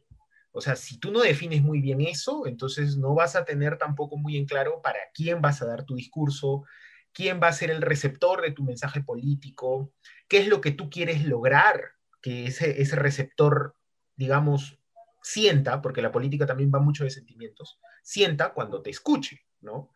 O 0.53 0.61
sea, 0.61 0.77
si 0.77 0.99
tú 0.99 1.11
no 1.11 1.21
defines 1.21 1.63
muy 1.63 1.81
bien 1.81 2.03
eso, 2.03 2.47
entonces 2.47 2.97
no 2.99 3.15
vas 3.15 3.37
a 3.37 3.45
tener 3.45 3.79
tampoco 3.79 4.19
muy 4.19 4.37
en 4.37 4.45
claro 4.45 4.83
para 4.83 4.99
quién 5.15 5.41
vas 5.41 5.63
a 5.63 5.67
dar 5.67 5.85
tu 5.85 5.95
discurso, 5.95 6.65
quién 7.13 7.41
va 7.43 7.49
a 7.49 7.53
ser 7.55 7.71
el 7.71 7.81
receptor 7.81 8.43
de 8.43 8.53
tu 8.53 8.63
mensaje 8.63 9.03
político, 9.03 9.93
qué 10.29 10.39
es 10.39 10.49
lo 10.49 10.61
que 10.61 10.71
tú 10.71 10.91
quieres 10.91 11.25
lograr 11.25 11.93
que 12.21 12.47
ese, 12.47 12.83
ese 12.83 12.97
receptor, 12.97 13.75
digamos, 14.15 14.79
sienta, 15.23 15.81
porque 15.81 16.03
la 16.03 16.13
política 16.13 16.45
también 16.45 16.71
va 16.73 16.81
mucho 16.81 17.05
de 17.05 17.11
sentimientos, 17.11 17.79
sienta 18.03 18.53
cuando 18.53 18.83
te 18.83 18.91
escuche, 18.91 19.41
¿no? 19.61 19.91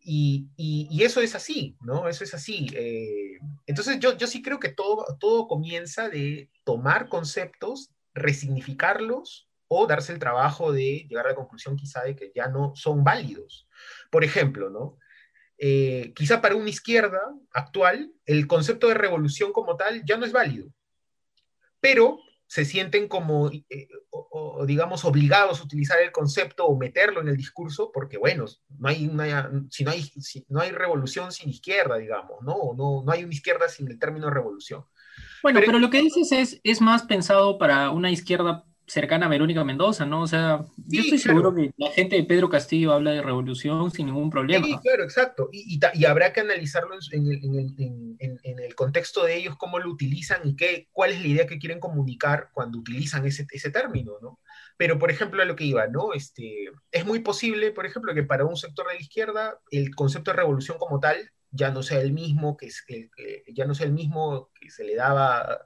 Y, 0.00 0.48
y, 0.56 1.02
eso 1.02 1.20
es 1.20 1.34
así, 1.34 1.76
¿no? 1.82 2.08
Eso 2.08 2.24
es 2.24 2.32
así. 2.32 2.68
Eh, 2.72 3.38
entonces 3.66 3.98
yo, 3.98 4.16
yo 4.16 4.26
sí 4.26 4.40
creo 4.40 4.58
que 4.58 4.70
todo, 4.70 5.04
todo 5.18 5.48
comienza 5.48 6.08
de 6.08 6.50
tomar 6.64 7.08
conceptos, 7.08 7.90
resignificarlos 8.14 9.47
o 9.68 9.86
darse 9.86 10.12
el 10.12 10.18
trabajo 10.18 10.72
de 10.72 11.06
llegar 11.08 11.26
a 11.26 11.30
la 11.30 11.34
conclusión 11.34 11.76
quizá 11.76 12.02
de 12.02 12.16
que 12.16 12.32
ya 12.34 12.48
no 12.48 12.72
son 12.74 13.04
válidos. 13.04 13.68
Por 14.10 14.24
ejemplo, 14.24 14.70
¿no? 14.70 14.98
Eh, 15.58 16.12
quizá 16.14 16.40
para 16.40 16.54
una 16.56 16.70
izquierda 16.70 17.20
actual, 17.52 18.12
el 18.24 18.46
concepto 18.46 18.88
de 18.88 18.94
revolución 18.94 19.52
como 19.52 19.76
tal 19.76 20.04
ya 20.04 20.16
no 20.16 20.24
es 20.24 20.32
válido, 20.32 20.68
pero 21.80 22.18
se 22.46 22.64
sienten 22.64 23.08
como, 23.08 23.50
eh, 23.50 23.88
o, 24.10 24.64
digamos, 24.64 25.04
obligados 25.04 25.60
a 25.60 25.64
utilizar 25.64 26.00
el 26.00 26.12
concepto 26.12 26.64
o 26.64 26.78
meterlo 26.78 27.20
en 27.20 27.28
el 27.28 27.36
discurso, 27.36 27.90
porque, 27.92 28.16
bueno, 28.16 28.46
no 28.78 28.88
hay 28.88 29.06
una, 29.06 29.50
si 29.70 29.84
no 29.84 29.90
hay, 29.90 30.02
si 30.02 30.46
no 30.48 30.60
hay 30.60 30.70
revolución 30.70 31.30
sin 31.30 31.50
izquierda, 31.50 31.96
digamos, 31.96 32.40
¿no? 32.42 32.72
No, 32.74 33.02
no 33.04 33.12
hay 33.12 33.24
una 33.24 33.34
izquierda 33.34 33.68
sin 33.68 33.88
el 33.90 33.98
término 33.98 34.30
revolución. 34.30 34.84
Bueno, 35.42 35.58
pero, 35.60 35.72
pero 35.72 35.78
lo 35.78 35.90
que 35.90 36.00
dices 36.00 36.32
es, 36.32 36.60
es 36.64 36.80
más 36.80 37.02
pensado 37.02 37.58
para 37.58 37.90
una 37.90 38.10
izquierda 38.10 38.64
cercana 38.88 39.26
a 39.26 39.28
Verónica 39.28 39.64
Mendoza, 39.64 40.06
¿no? 40.06 40.22
O 40.22 40.26
sea, 40.26 40.64
yo 40.86 41.02
estoy 41.02 41.18
seguro 41.18 41.54
que 41.54 41.72
la 41.76 41.90
gente 41.90 42.16
de 42.16 42.24
Pedro 42.24 42.48
Castillo 42.48 42.92
habla 42.92 43.12
de 43.12 43.22
revolución 43.22 43.90
sin 43.90 44.06
ningún 44.06 44.30
problema. 44.30 44.66
Sí, 44.66 44.76
claro, 44.82 45.04
exacto. 45.04 45.50
Y, 45.52 45.78
y, 45.94 46.04
habrá 46.06 46.32
que 46.32 46.40
analizarlo 46.40 46.94
en, 47.12 47.26
en, 47.30 48.16
en, 48.18 48.40
en, 48.42 48.58
el 48.58 48.74
contexto 48.74 49.24
de 49.24 49.36
ellos, 49.36 49.56
cómo 49.56 49.78
lo 49.78 49.90
utilizan 49.90 50.40
y 50.44 50.56
qué, 50.56 50.88
cuál 50.90 51.12
es 51.12 51.20
la 51.20 51.26
idea 51.26 51.46
que 51.46 51.58
quieren 51.58 51.80
comunicar 51.80 52.48
cuando 52.52 52.78
utilizan 52.78 53.26
ese, 53.26 53.46
ese 53.50 53.70
término, 53.70 54.14
¿no? 54.22 54.40
Pero, 54.78 54.98
por 54.98 55.10
ejemplo, 55.10 55.42
a 55.42 55.46
lo 55.46 55.54
que 55.54 55.64
iba, 55.64 55.86
¿no? 55.86 56.14
Este, 56.14 56.70
es 56.90 57.04
muy 57.04 57.20
posible, 57.20 57.72
por 57.72 57.84
ejemplo, 57.84 58.14
que 58.14 58.22
para 58.22 58.46
un 58.46 58.56
sector 58.56 58.86
de 58.86 58.94
la 58.94 59.00
izquierda 59.00 59.60
el 59.70 59.94
concepto 59.94 60.30
de 60.30 60.38
revolución 60.38 60.78
como 60.78 60.98
tal 60.98 61.30
ya 61.50 61.70
no 61.70 61.82
sea 61.82 62.00
el 62.00 62.12
mismo 62.12 62.56
que, 62.56 62.68
que 62.86 63.10
ya 63.52 63.64
no 63.64 63.74
sea 63.74 63.86
el 63.86 63.92
mismo 63.92 64.50
que 64.60 64.70
se 64.70 64.84
le 64.84 64.94
daba 64.94 65.60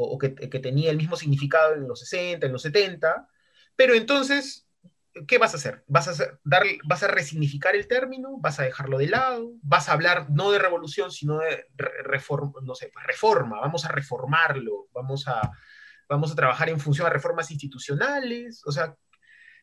o, 0.00 0.18
que, 0.18 0.30
tenía 0.30 0.90
el 0.90 0.96
mismo 0.96 1.16
significado 1.16 1.74
en 1.74 1.88
los 1.88 2.00
60, 2.00 2.46
en 2.46 2.52
los 2.52 2.62
70, 2.62 3.28
pero 3.74 3.94
entonces, 3.94 4.68
¿qué 5.26 5.38
vas 5.38 5.54
a 5.54 5.56
hacer? 5.56 5.84
¿Vas 5.88 6.06
a, 6.06 6.12
hacer, 6.12 6.38
vas 6.44 7.02
a 7.02 7.08
resignificar 7.08 7.74
el 7.74 7.88
término? 7.88 8.38
¿Vas 8.38 8.60
a 8.60 8.62
dejarlo 8.62 8.98
de 8.98 9.08
lado? 9.08 9.54
¿Vas 9.62 9.88
a 9.88 9.92
hablar 9.92 10.30
no 10.30 10.52
de 10.52 10.60
revolución, 10.60 11.10
sino 11.10 11.38
de 11.40 11.66
reforma, 12.04 12.52
no 12.62 12.76
sé, 12.76 12.90
pues 12.92 13.06
reforma? 13.06 13.60
Vamos 13.60 13.84
a 13.84 13.88
reformarlo, 13.88 14.86
vamos 14.92 15.26
a, 15.26 15.50
vamos 16.08 16.30
a 16.30 16.36
trabajar 16.36 16.68
en 16.68 16.78
función 16.78 17.06
a 17.08 17.10
reformas 17.10 17.50
institucionales, 17.50 18.62
o 18.64 18.70
sea, 18.70 18.94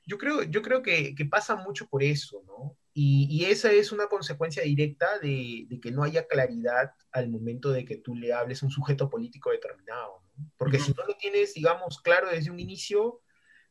yo 0.06 0.17
creo, 0.17 0.43
yo 0.43 0.62
creo 0.62 0.84
que, 0.84 1.15
que 1.15 1.26
pasa 1.26 1.56
mucho 1.56 1.88
por 1.88 2.04
eso, 2.04 2.43
¿no? 2.45 2.78
Y, 2.93 3.43
esa 3.45 3.71
es 3.71 3.91
una 3.91 4.08
consecuencia 4.08 4.63
directa 4.63 5.19
de, 5.19 5.65
de, 5.67 5.80
que 5.82 5.91
no 5.91 6.04
haya 6.04 6.28
claridad 6.28 6.91
al 7.12 7.30
momento 7.30 7.71
de 7.71 7.84
que 7.84 7.98
tú 7.98 8.15
le 8.15 8.32
hables 8.32 8.63
a 8.63 8.67
un 8.67 8.71
sujeto 8.71 9.10
político 9.10 9.52
determinado. 9.52 10.25
Porque 10.58 10.80
si 10.80 10.91
no 10.93 11.06
lo 11.06 11.15
tienes, 11.15 11.54
digamos, 11.54 12.02
claro 12.02 12.30
desde 12.30 12.52
un 12.52 12.60
inicio, 12.60 13.21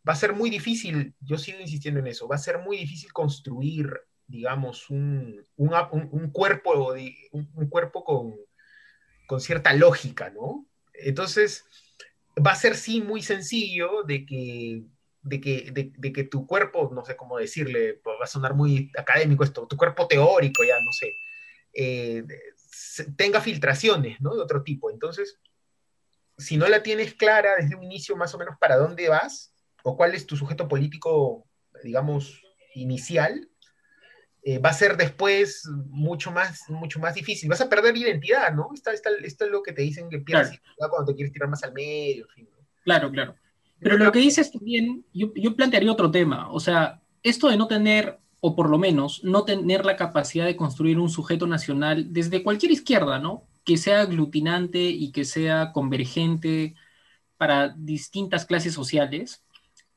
va 0.08 0.12
a 0.12 0.16
ser 0.16 0.34
muy 0.34 0.50
difícil, 0.50 1.14
yo 1.20 1.38
sigo 1.38 1.60
insistiendo 1.60 2.00
en 2.00 2.06
eso, 2.06 2.28
va 2.28 2.36
a 2.36 2.38
ser 2.38 2.58
muy 2.58 2.76
difícil 2.76 3.12
construir, 3.12 3.90
digamos, 4.26 4.90
un, 4.90 5.42
un, 5.56 5.72
un 6.10 6.30
cuerpo, 6.30 6.92
de, 6.92 7.14
un, 7.32 7.68
cuerpo 7.68 8.04
con, 8.04 8.34
con 9.26 9.40
cierta 9.40 9.72
lógica, 9.72 10.30
¿no? 10.30 10.66
Entonces, 10.92 11.64
va 12.44 12.52
a 12.52 12.56
ser 12.56 12.76
sí 12.76 13.00
muy 13.00 13.22
sencillo 13.22 14.02
de 14.02 14.26
que, 14.26 14.84
de 15.22 15.40
que, 15.40 15.92
de, 15.96 16.12
que 16.12 16.24
tu 16.24 16.46
cuerpo, 16.46 16.90
no 16.92 17.04
sé 17.04 17.16
cómo 17.16 17.38
decirle, 17.38 18.00
va 18.06 18.24
a 18.24 18.26
sonar 18.26 18.54
muy 18.54 18.90
académico 18.98 19.44
esto, 19.44 19.66
tu 19.66 19.76
cuerpo 19.76 20.06
teórico, 20.06 20.62
ya 20.64 20.76
no 20.80 20.92
sé, 20.92 21.10
eh, 21.72 22.24
tenga 23.16 23.40
filtraciones, 23.40 24.20
¿no? 24.20 24.34
De 24.34 24.42
otro 24.42 24.62
tipo. 24.62 24.90
Entonces, 24.90 25.38
si 26.36 26.56
no 26.56 26.68
la 26.68 26.82
tienes 26.82 27.14
clara 27.14 27.56
desde 27.58 27.76
un 27.76 27.84
inicio 27.84 28.16
más 28.16 28.34
o 28.34 28.38
menos 28.38 28.56
para 28.58 28.76
dónde 28.76 29.08
vas 29.08 29.52
o 29.82 29.96
cuál 29.96 30.14
es 30.14 30.26
tu 30.26 30.36
sujeto 30.36 30.66
político, 30.68 31.46
digamos, 31.82 32.42
inicial, 32.74 33.48
eh, 34.42 34.58
va 34.58 34.70
a 34.70 34.74
ser 34.74 34.96
después 34.96 35.66
mucho 35.88 36.30
más, 36.30 36.68
mucho 36.68 36.98
más 36.98 37.14
difícil. 37.14 37.48
Vas 37.48 37.60
a 37.60 37.68
perder 37.68 37.96
identidad, 37.96 38.52
¿no? 38.52 38.70
Esto, 38.74 38.90
es 38.90 39.50
lo 39.50 39.62
que 39.62 39.72
te 39.72 39.82
dicen 39.82 40.08
que 40.08 40.18
pierdes 40.18 40.48
identidad 40.48 40.90
cuando 40.90 41.06
te 41.06 41.14
quieres 41.14 41.32
tirar 41.32 41.48
más 41.48 41.62
al 41.62 41.72
medio. 41.72 42.26
Claro, 42.84 43.10
claro. 43.10 43.36
Pero 43.80 43.98
lo 43.98 44.12
que 44.12 44.18
dices 44.18 44.50
también, 44.50 45.04
yo, 45.12 45.32
yo 45.34 45.54
plantearía 45.56 45.92
otro 45.92 46.10
tema. 46.10 46.50
O 46.50 46.60
sea, 46.60 47.02
esto 47.22 47.48
de 47.48 47.56
no 47.56 47.68
tener, 47.68 48.18
o 48.40 48.54
por 48.54 48.68
lo 48.68 48.78
menos 48.78 49.22
no 49.24 49.44
tener 49.44 49.84
la 49.84 49.96
capacidad 49.96 50.46
de 50.46 50.56
construir 50.56 50.98
un 50.98 51.10
sujeto 51.10 51.46
nacional 51.46 52.12
desde 52.12 52.42
cualquier 52.42 52.72
izquierda, 52.72 53.18
¿no? 53.18 53.46
Que 53.64 53.76
sea 53.76 54.02
aglutinante 54.02 54.82
y 54.82 55.10
que 55.12 55.24
sea 55.24 55.72
convergente 55.72 56.74
para 57.36 57.70
distintas 57.76 58.44
clases 58.44 58.74
sociales, 58.74 59.42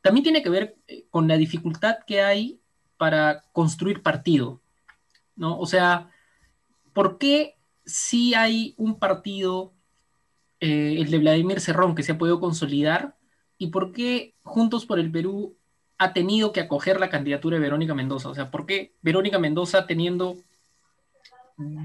también 0.01 0.23
tiene 0.23 0.41
que 0.41 0.49
ver 0.49 0.77
eh, 0.87 1.05
con 1.09 1.27
la 1.27 1.37
dificultad 1.37 1.97
que 2.05 2.21
hay 2.21 2.61
para 2.97 3.43
construir 3.51 4.01
partido, 4.01 4.61
¿no? 5.35 5.59
O 5.59 5.65
sea, 5.65 6.09
¿por 6.93 7.17
qué 7.17 7.57
si 7.85 8.33
hay 8.33 8.73
un 8.77 8.99
partido, 8.99 9.73
eh, 10.59 10.95
el 10.97 11.11
de 11.11 11.19
Vladimir 11.19 11.59
Cerrón, 11.59 11.95
que 11.95 12.03
se 12.03 12.13
ha 12.13 12.17
podido 12.17 12.39
consolidar, 12.39 13.17
y 13.57 13.67
por 13.67 13.91
qué 13.91 14.35
Juntos 14.43 14.85
por 14.85 14.99
el 14.99 15.11
Perú 15.11 15.57
ha 15.97 16.13
tenido 16.13 16.53
que 16.53 16.61
acoger 16.61 16.99
la 16.99 17.09
candidatura 17.09 17.57
de 17.57 17.61
Verónica 17.61 17.93
Mendoza? 17.93 18.29
O 18.29 18.35
sea, 18.35 18.49
¿por 18.49 18.65
qué 18.65 18.95
Verónica 19.01 19.39
Mendoza 19.39 19.87
teniendo 19.87 20.37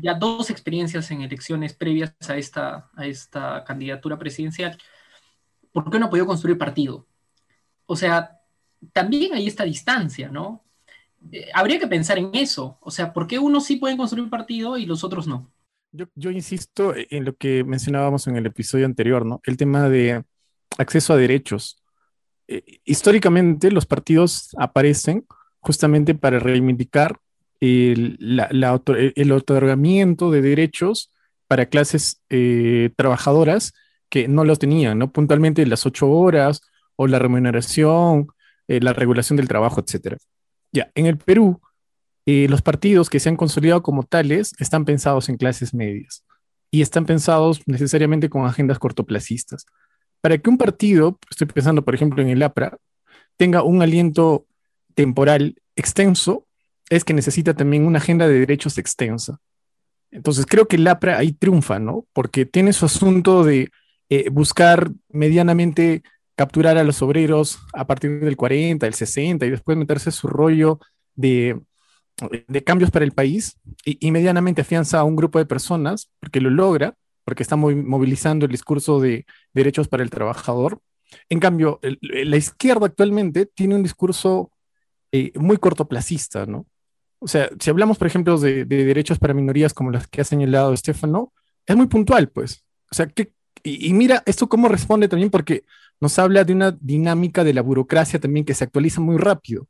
ya 0.02 0.14
dos 0.14 0.50
experiencias 0.50 1.10
en 1.10 1.22
elecciones 1.22 1.74
previas 1.74 2.14
a 2.28 2.36
esta, 2.36 2.90
a 2.94 3.06
esta 3.06 3.64
candidatura 3.64 4.18
presidencial, 4.18 4.78
¿por 5.72 5.90
qué 5.90 5.98
no 5.98 6.06
ha 6.06 6.10
podido 6.10 6.26
construir 6.26 6.58
partido? 6.58 7.06
O 7.86 7.96
sea, 7.96 8.40
también 8.92 9.34
hay 9.34 9.46
esta 9.46 9.64
distancia, 9.64 10.28
¿no? 10.28 10.64
Eh, 11.30 11.48
habría 11.54 11.78
que 11.78 11.86
pensar 11.86 12.18
en 12.18 12.30
eso. 12.34 12.78
O 12.80 12.90
sea, 12.90 13.12
¿por 13.12 13.26
qué 13.26 13.38
unos 13.38 13.64
sí 13.64 13.76
pueden 13.76 13.96
construir 13.96 14.28
partido 14.28 14.76
y 14.76 14.86
los 14.86 15.04
otros 15.04 15.26
no? 15.26 15.50
Yo, 15.92 16.30
insisto 16.30 16.94
en 16.96 17.26
lo 17.26 17.36
que 17.36 17.64
mencionábamos 17.64 18.26
en 18.26 18.36
el 18.36 18.46
episodio 18.46 18.86
anterior, 18.86 19.26
¿no? 19.26 19.40
El 19.44 19.58
tema 19.58 19.90
de 19.90 20.24
acceso 20.78 21.12
a 21.12 21.16
derechos. 21.16 21.82
Eh, 22.48 22.80
históricamente 22.84 23.70
los 23.70 23.84
partidos 23.84 24.56
aparecen 24.58 25.26
justamente 25.60 26.14
para 26.14 26.38
reivindicar 26.38 27.20
el, 27.62 28.18
el 29.14 29.32
otorgamiento 29.32 30.32
de 30.32 30.42
derechos 30.42 31.12
para 31.46 31.66
clases 31.66 32.20
eh, 32.28 32.90
trabajadoras 32.96 33.72
que 34.08 34.26
no 34.26 34.44
los 34.44 34.58
tenían, 34.58 34.98
¿no? 34.98 35.12
Puntualmente 35.12 35.64
las 35.66 35.86
ocho 35.86 36.10
horas 36.10 36.60
o 36.96 37.06
la 37.06 37.20
remuneración, 37.20 38.26
eh, 38.66 38.80
la 38.80 38.92
regulación 38.92 39.36
del 39.36 39.46
trabajo, 39.46 39.80
etc. 39.80 40.16
Ya, 40.72 40.90
en 40.96 41.06
el 41.06 41.18
Perú, 41.18 41.60
eh, 42.26 42.48
los 42.48 42.62
partidos 42.62 43.08
que 43.08 43.20
se 43.20 43.28
han 43.28 43.36
consolidado 43.36 43.82
como 43.82 44.02
tales 44.02 44.54
están 44.58 44.84
pensados 44.84 45.28
en 45.28 45.36
clases 45.36 45.72
medias 45.72 46.24
y 46.70 46.82
están 46.82 47.06
pensados 47.06 47.62
necesariamente 47.66 48.28
con 48.28 48.44
agendas 48.44 48.80
cortoplacistas. 48.80 49.66
Para 50.20 50.36
que 50.38 50.50
un 50.50 50.58
partido, 50.58 51.18
estoy 51.30 51.46
pensando 51.46 51.84
por 51.84 51.94
ejemplo 51.94 52.22
en 52.22 52.28
el 52.28 52.42
APRA, 52.42 52.76
tenga 53.36 53.62
un 53.62 53.82
aliento 53.82 54.46
temporal 54.94 55.56
extenso, 55.76 56.46
es 56.96 57.04
que 57.04 57.14
necesita 57.14 57.54
también 57.54 57.86
una 57.86 57.98
agenda 57.98 58.28
de 58.28 58.38
derechos 58.38 58.76
extensa. 58.76 59.38
Entonces 60.10 60.44
creo 60.44 60.68
que 60.68 60.76
el 60.76 60.86
APRA 60.86 61.16
ahí 61.16 61.32
triunfa, 61.32 61.78
¿no? 61.78 62.06
Porque 62.12 62.44
tiene 62.44 62.74
su 62.74 62.84
asunto 62.84 63.44
de 63.44 63.70
eh, 64.10 64.28
buscar 64.28 64.90
medianamente 65.08 66.02
capturar 66.36 66.76
a 66.76 66.84
los 66.84 67.00
obreros 67.00 67.60
a 67.72 67.86
partir 67.86 68.20
del 68.20 68.36
40, 68.36 68.84
del 68.84 68.94
60 68.94 69.46
y 69.46 69.50
después 69.50 69.78
meterse 69.78 70.10
su 70.10 70.28
rollo 70.28 70.80
de, 71.14 71.58
de 72.46 72.64
cambios 72.64 72.90
para 72.90 73.06
el 73.06 73.12
país 73.12 73.58
y, 73.86 74.10
medianamente 74.10 74.60
afianza 74.60 74.98
a 74.98 75.04
un 75.04 75.16
grupo 75.16 75.38
de 75.38 75.46
personas 75.46 76.10
porque 76.20 76.42
lo 76.42 76.50
logra, 76.50 76.94
porque 77.24 77.42
está 77.42 77.56
movilizando 77.56 78.44
el 78.44 78.52
discurso 78.52 79.00
de 79.00 79.24
derechos 79.54 79.88
para 79.88 80.02
el 80.02 80.10
trabajador. 80.10 80.78
En 81.30 81.40
cambio, 81.40 81.80
la 81.82 82.36
izquierda 82.36 82.86
actualmente 82.86 83.46
tiene 83.46 83.76
un 83.76 83.82
discurso 83.82 84.50
eh, 85.10 85.32
muy 85.36 85.56
cortoplacista, 85.56 86.44
¿no? 86.44 86.66
O 87.22 87.28
sea, 87.28 87.48
si 87.60 87.70
hablamos, 87.70 87.98
por 87.98 88.08
ejemplo, 88.08 88.36
de, 88.36 88.64
derechos 88.64 89.20
para 89.20 89.32
minorías 89.32 89.72
como 89.72 89.92
las 89.92 90.08
que 90.08 90.20
ha 90.20 90.24
señalado 90.24 90.72
Estefano, 90.72 91.32
es 91.64 91.76
muy 91.76 91.86
puntual, 91.86 92.28
pues. 92.28 92.64
O 92.90 92.94
sea, 92.94 93.06
que, 93.06 93.32
y, 93.62 93.92
mira 93.92 94.24
esto 94.26 94.48
cómo 94.48 94.68
responde 94.68 95.06
también 95.06 95.30
porque 95.30 95.62
nos 96.00 96.18
habla 96.18 96.42
de 96.42 96.52
una 96.52 96.72
dinámica 96.72 97.44
de 97.44 97.54
la 97.54 97.62
burocracia 97.62 98.18
también 98.18 98.44
que 98.44 98.54
se 98.54 98.64
actualiza 98.64 99.00
muy 99.00 99.18
rápido. 99.18 99.68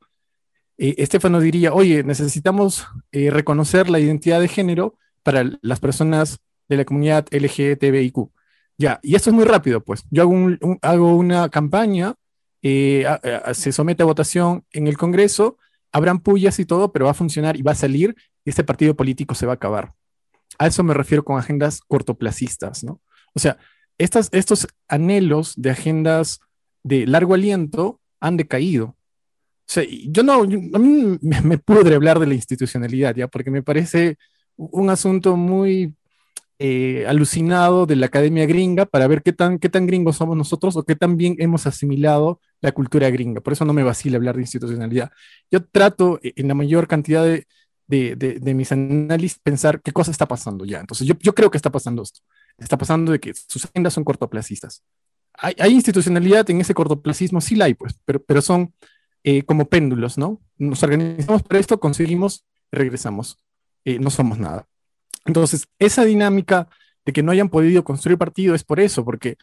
Eh, 0.78 0.94
Estefano 0.96 1.40
diría, 1.40 1.74
oye, 1.74 2.02
necesitamos 2.02 2.86
eh, 3.12 3.30
reconocer 3.30 3.90
la 3.90 4.00
identidad 4.00 4.40
de 4.40 4.48
género 4.48 4.96
para 5.22 5.44
las 5.60 5.78
personas 5.78 6.38
de 6.70 6.78
la 6.78 6.86
comunidad 6.86 7.26
LGTBIQ. 7.30 8.30
Ya, 8.78 8.98
y 9.02 9.14
esto 9.14 9.28
es 9.28 9.36
muy 9.36 9.44
rápido, 9.44 9.82
pues. 9.82 10.04
Yo 10.10 10.22
hago, 10.22 10.78
hago 10.80 11.16
una 11.16 11.50
campaña, 11.50 12.14
eh, 12.62 13.04
se 13.52 13.72
somete 13.72 14.04
a 14.04 14.06
votación 14.06 14.64
en 14.72 14.86
el 14.86 14.96
Congreso, 14.96 15.58
habrán 15.92 16.20
pullas 16.20 16.58
y 16.58 16.64
todo, 16.64 16.92
pero 16.92 17.04
va 17.04 17.12
a 17.12 17.14
funcionar 17.14 17.56
y 17.56 17.62
va 17.62 17.72
a 17.72 17.76
salir 17.76 18.16
y 18.44 18.50
este 18.50 18.64
partido 18.64 18.96
político 18.96 19.34
se 19.34 19.46
va 19.46 19.52
a 19.52 19.56
acabar. 19.56 19.92
A 20.58 20.66
eso 20.66 20.82
me 20.82 20.94
refiero 20.94 21.24
con 21.24 21.38
agendas 21.38 21.80
cortoplacistas, 21.86 22.84
¿no? 22.84 23.00
O 23.34 23.38
sea, 23.38 23.58
estas, 23.98 24.28
estos 24.32 24.66
anhelos 24.88 25.54
de 25.56 25.70
agendas 25.70 26.40
de 26.82 27.06
largo 27.06 27.34
aliento 27.34 28.00
han 28.20 28.36
decaído. 28.36 28.86
O 28.86 29.72
sea, 29.72 29.84
yo 29.88 30.22
no, 30.22 30.42
a 30.42 30.46
mí 30.46 31.18
me, 31.20 31.40
me 31.40 31.58
pudre 31.58 31.94
hablar 31.94 32.18
de 32.18 32.26
la 32.26 32.34
institucionalidad, 32.34 33.14
¿ya? 33.14 33.28
Porque 33.28 33.50
me 33.50 33.62
parece 33.62 34.16
un 34.56 34.90
asunto 34.90 35.36
muy 35.36 35.94
eh, 36.58 37.04
alucinado 37.08 37.86
de 37.86 37.96
la 37.96 38.06
academia 38.06 38.46
gringa 38.46 38.86
para 38.86 39.08
ver 39.08 39.22
qué 39.22 39.32
tan, 39.32 39.58
qué 39.58 39.68
tan 39.68 39.86
gringos 39.86 40.16
somos 40.16 40.36
nosotros 40.36 40.76
o 40.76 40.84
qué 40.84 40.94
tan 40.94 41.16
bien 41.16 41.34
hemos 41.38 41.66
asimilado 41.66 42.40
la 42.62 42.72
cultura 42.72 43.10
gringa. 43.10 43.40
Por 43.42 43.52
eso 43.52 43.64
no 43.64 43.74
me 43.74 43.82
vacila 43.82 44.16
hablar 44.16 44.36
de 44.36 44.42
institucionalidad. 44.42 45.12
Yo 45.50 45.62
trato 45.64 46.18
eh, 46.22 46.32
en 46.36 46.48
la 46.48 46.54
mayor 46.54 46.88
cantidad 46.88 47.24
de, 47.24 47.46
de, 47.86 48.16
de, 48.16 48.54
mis 48.54 48.72
análisis 48.72 49.38
pensar 49.38 49.82
qué 49.82 49.92
cosa 49.92 50.10
está 50.10 50.26
pasando 50.26 50.64
ya. 50.64 50.80
Entonces 50.80 51.06
yo, 51.06 51.14
yo, 51.20 51.34
creo 51.34 51.50
que 51.50 51.58
está 51.58 51.70
pasando 51.70 52.02
esto. 52.02 52.20
Está 52.56 52.78
pasando 52.78 53.12
de 53.12 53.20
que 53.20 53.34
sus 53.34 53.66
agendas 53.66 53.92
son 53.92 54.04
cortoplacistas. 54.04 54.82
Hay, 55.34 55.54
hay 55.58 55.72
institucionalidad 55.72 56.48
en 56.48 56.60
ese 56.60 56.72
cortoplacismo, 56.72 57.40
sí 57.40 57.56
la 57.56 57.66
hay, 57.66 57.74
pues, 57.74 57.94
pero, 58.04 58.22
pero 58.22 58.40
son 58.40 58.72
eh, 59.24 59.42
como 59.42 59.66
péndulos, 59.66 60.16
¿no? 60.16 60.40
Nos 60.56 60.82
organizamos 60.82 61.42
para 61.42 61.60
esto, 61.60 61.78
conseguimos, 61.80 62.44
regresamos. 62.70 63.38
no 63.84 64.10
somos 64.10 64.38
nada. 64.38 64.66
Entonces, 65.24 65.68
esa 65.78 66.04
dinámica 66.04 66.68
de 67.04 67.12
que 67.12 67.22
no 67.22 67.32
hayan 67.32 67.48
podido 67.48 67.84
construir 67.84 68.18
partido 68.18 68.54
es 68.54 68.64
por 68.64 68.80
eso, 68.80 69.04
porque 69.04 69.36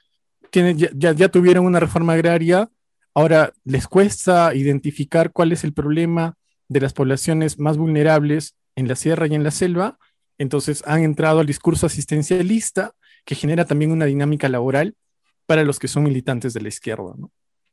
tienen, 0.49 0.77
ya, 0.77 1.29
tuvieron 1.29 1.65
una 1.65 1.79
reforma 1.79 2.13
agraria, 2.13 2.69
ahora 3.13 3.53
les 3.63 3.87
cuesta 3.87 4.53
identificar 4.55 5.31
cuál 5.31 5.51
es 5.51 5.63
el 5.63 5.73
problema 5.73 6.35
de 6.67 6.81
las 6.81 6.93
poblaciones 6.93 7.59
más 7.59 7.77
vulnerables 7.77 8.55
en 8.75 8.87
la 8.87 8.95
sierra 8.95 9.27
y 9.27 9.35
en 9.35 9.43
la 9.43 9.51
selva, 9.51 9.97
entonces 10.37 10.83
han 10.85 11.03
entrado 11.03 11.39
al 11.39 11.45
discurso 11.45 11.85
asistencialista 11.85 12.93
que 13.25 13.35
genera 13.35 13.65
también 13.65 13.91
una 13.91 14.05
dinámica 14.05 14.47
laboral 14.49 14.95
para 15.45 15.63
los 15.63 15.79
que 15.79 15.87
son 15.87 16.03
militantes 16.03 16.53
de 16.53 16.61
la 16.61 16.69
izquierda. 16.69 17.13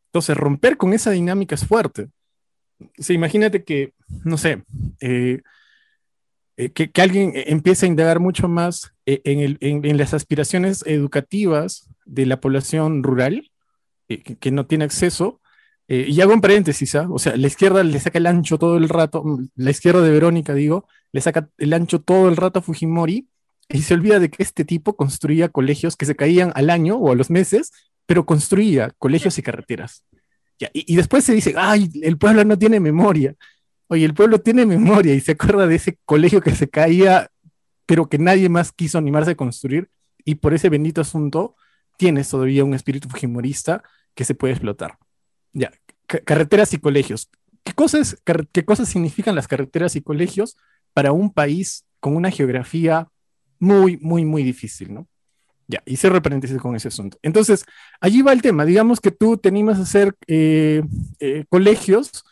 Entonces, 0.08 0.36
romper 0.36 0.76
con 0.76 0.92
esa 0.92 1.10
dinámica 1.10 1.54
es 1.54 1.66
fuerte. 1.66 2.08
O 2.80 3.12
imagínate 3.12 3.64
que, 3.64 3.92
no 4.24 4.38
sé, 4.38 4.64
eh, 5.00 5.42
eh, 6.56 6.70
que, 6.70 6.90
alguien 7.02 7.32
eh, 7.34 7.44
empiece 7.48 7.84
a 7.84 7.88
indagar 7.88 8.18
mucho 8.18 8.48
más 8.48 8.94
eh, 9.04 9.20
en, 9.24 9.98
las 9.98 10.14
aspiraciones 10.14 10.82
educativas 10.86 11.90
de 12.06 12.24
la 12.24 12.40
población 12.40 13.02
rural 13.02 13.50
que, 14.08 14.50
no 14.50 14.66
tiene 14.66 14.84
acceso. 14.84 15.40
y 15.88 16.20
hago 16.20 16.32
un 16.32 16.40
paréntesis, 16.40 16.94
¿ah? 16.94 17.08
o 17.10 17.18
sea, 17.18 17.36
la 17.36 17.46
izquierda 17.46 17.82
le 17.84 18.00
saca 18.00 18.18
el 18.18 18.26
ancho 18.26 18.58
todo 18.58 18.76
el 18.76 18.88
rato, 18.88 19.22
mm, 19.24 19.48
la 19.56 19.70
izquierda 19.70 20.02
de 20.02 20.10
Verónica, 20.10 20.54
digo, 20.54 20.86
le 21.12 21.20
saca 21.20 21.48
el 21.58 21.72
ancho 21.72 22.00
todo 22.00 22.28
el 22.28 22.36
rato 22.36 22.58
a 22.58 22.62
Fujimori 22.62 23.28
y 23.68 23.82
se 23.82 23.94
olvida 23.94 24.18
de 24.18 24.30
que 24.30 24.42
este 24.42 24.64
tipo 24.64 24.96
construía 24.96 25.48
colegios 25.48 25.96
que 25.96 26.06
se 26.06 26.16
caían 26.16 26.52
al 26.54 26.70
año 26.70 26.96
o 26.96 27.12
a 27.12 27.14
los 27.14 27.30
meses, 27.30 27.72
pero 28.06 28.26
construía 28.26 28.92
colegios 28.98 29.38
y 29.38 29.42
carreteras. 29.42 30.04
y, 30.58 30.92
y, 30.92 30.96
después 30.96 31.24
se 31.24 31.34
dice, 31.34 31.54
ay, 31.56 31.90
el 32.02 32.18
pueblo 32.18 32.44
no 32.44 32.58
tiene 32.58 32.80
memoria. 32.80 33.34
Oye, 33.88 34.04
el 34.04 34.14
pueblo 34.14 34.40
tiene 34.40 34.66
memoria 34.66 35.14
y 35.14 35.20
se 35.20 35.32
acuerda 35.32 35.66
de 35.66 35.76
ese 35.76 35.98
colegio 36.04 36.40
que 36.40 36.54
se 36.54 36.68
caía, 36.68 37.30
pero 37.86 38.08
que 38.08 38.18
nadie 38.18 38.48
más 38.48 38.72
quiso 38.72 38.98
animarse 38.98 39.32
a 39.32 39.36
construir, 39.36 39.90
y 40.24 40.36
por 40.36 40.54
ese 40.54 40.68
bendito 40.68 41.00
asunto 41.00 41.56
tienes 41.96 42.28
todavía 42.28 42.64
un 42.64 42.74
espíritu 42.74 43.08
fujimorista 43.08 43.82
que 44.14 44.24
se 44.24 44.34
puede 44.34 44.54
explotar. 44.54 44.98
Ya, 45.52 45.72
carreteras 46.06 46.72
y 46.74 46.78
colegios. 46.78 47.30
¿Qué 47.64 47.72
cosas, 47.72 48.22
¿Qué 48.52 48.64
cosas 48.64 48.88
significan 48.88 49.34
las 49.34 49.48
carreteras 49.48 49.96
y 49.96 50.02
colegios 50.02 50.56
para 50.92 51.12
un 51.12 51.32
país 51.32 51.84
con 52.00 52.16
una 52.16 52.30
geografía 52.30 53.08
muy, 53.58 53.96
muy, 53.96 54.24
muy 54.24 54.42
difícil, 54.42 54.94
¿no? 54.94 55.08
Ya, 55.68 55.82
y 55.84 55.96
cierro 55.96 56.22
paréntesis 56.22 56.58
con 56.58 56.76
ese 56.76 56.88
asunto. 56.88 57.18
Entonces, 57.22 57.64
allí 58.00 58.22
va 58.22 58.32
el 58.32 58.40
tema. 58.40 58.64
Digamos 58.64 59.00
que 59.00 59.10
tú 59.10 59.36
te 59.36 59.48
animas 59.48 59.78
a 59.78 59.82
hacer 59.82 60.14
eh, 60.28 60.82
eh, 61.18 61.44
colegios 61.48 62.24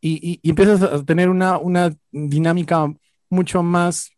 y, 0.00 0.40
empiezas 0.42 0.82
a 0.82 1.02
tener 1.04 1.30
una, 1.30 1.56
una 1.56 1.94
dinámica 2.10 2.92
mucho 3.30 3.62
más 3.62 4.10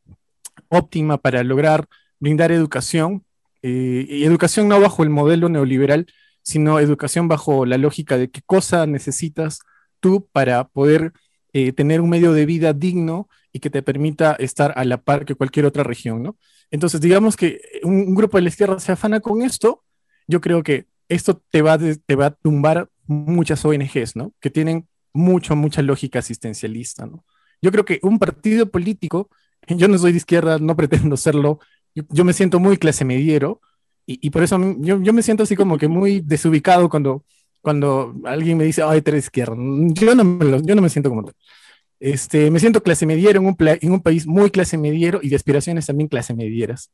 óptima 0.69 1.19
para 1.19 1.45
lograr 1.45 1.87
brindar 2.19 2.51
educación, 2.51 3.25
eh, 3.67 4.05
y 4.07 4.25
educación 4.25 4.69
no 4.69 4.79
bajo 4.79 5.03
el 5.05 5.09
modelo 5.09 5.49
neoliberal, 5.49 6.07
sino 6.43 6.79
educación 6.81 7.29
bajo 7.29 7.65
la 7.65 7.79
lógica 7.79 8.19
de 8.19 8.29
qué 8.31 8.43
cosa 8.45 8.87
necesitas 8.87 9.61
tú 10.01 10.29
para 10.33 10.69
poder 10.69 11.15
eh, 11.55 11.73
tener 11.73 12.03
un 12.03 12.11
medio 12.11 12.35
de 12.35 12.45
vida 12.45 12.75
digno 12.75 13.27
y 13.55 13.61
que 13.61 13.71
te 13.71 13.83
permita 13.83 14.35
estar 14.35 14.75
a 14.77 14.85
la 14.85 14.99
par 14.99 15.25
que 15.25 15.35
cualquier 15.35 15.65
otra 15.65 15.83
región, 15.83 16.23
¿no? 16.23 16.37
Entonces, 16.71 17.01
digamos 17.01 17.39
que 17.39 17.63
un, 17.85 18.15
grupo 18.15 18.37
de 18.37 18.43
la 18.43 18.51
izquierda 18.51 18.79
se 18.81 18.93
afana 18.93 19.21
con 19.21 19.41
esto, 19.41 19.83
yo 20.29 20.43
creo 20.43 20.63
que 20.63 20.85
esto 21.09 21.43
te 21.51 21.63
va, 21.63 21.79
te 21.79 22.17
va 22.17 22.27
a 22.27 22.35
tumbar 22.35 22.91
muchas 23.07 23.65
ONGs, 23.65 24.15
¿no? 24.15 24.35
Que 24.41 24.51
tienen 24.51 24.87
mucho, 25.15 25.57
mucha 25.57 25.81
lógica 25.81 26.19
asistencialista, 26.19 27.07
¿no? 27.07 27.25
Yo 27.63 27.73
creo 27.73 27.87
que 27.87 27.99
un 28.03 28.19
partido 28.19 28.71
político, 28.71 29.31
yo 29.69 29.89
no 29.89 29.97
soy 29.97 30.13
de 30.13 30.19
izquierda, 30.19 30.59
no 30.59 30.77
pretendo 30.77 31.17
serlo, 31.17 31.61
yo, 31.95 32.25
me 32.25 32.33
siento 32.33 32.61
muy 32.61 32.77
clase 32.77 33.05
mediero 33.05 33.61
y, 34.07 34.29
por 34.31 34.43
eso 34.43 34.59
yo, 34.81 35.01
yo, 35.01 35.13
me 35.15 35.23
siento 35.23 35.45
así 35.45 35.57
como 35.57 35.79
que 35.79 35.89
muy 35.89 36.21
desubicado 36.21 36.91
cuando, 36.91 37.25
cuando 37.63 38.15
alguien 38.25 38.59
me 38.59 38.65
dice, 38.65 38.83
ay, 38.83 39.01
tú 39.01 39.13
eres 39.13 39.25
izquierda. 39.25 39.57
Yo 39.57 40.15
no 40.15 40.25
me, 40.25 40.63
yo 40.63 40.75
no 40.75 40.83
me 40.83 40.91
siento 40.91 41.09
como 41.09 41.25
tal. 41.25 41.35
Este, 42.01 42.51
me 42.51 42.61
siento 42.61 42.83
clase 42.83 43.07
mediero 43.07 43.41
en 43.41 43.47
un, 43.47 43.57
en 43.59 43.93
un 43.93 44.03
país 44.03 44.27
muy 44.27 44.51
clase 44.51 44.77
mediero 44.77 45.21
y 45.23 45.31
de 45.31 45.37
aspiraciones 45.37 45.87
también 45.87 46.09
clase 46.09 46.35
medieras. 46.35 46.91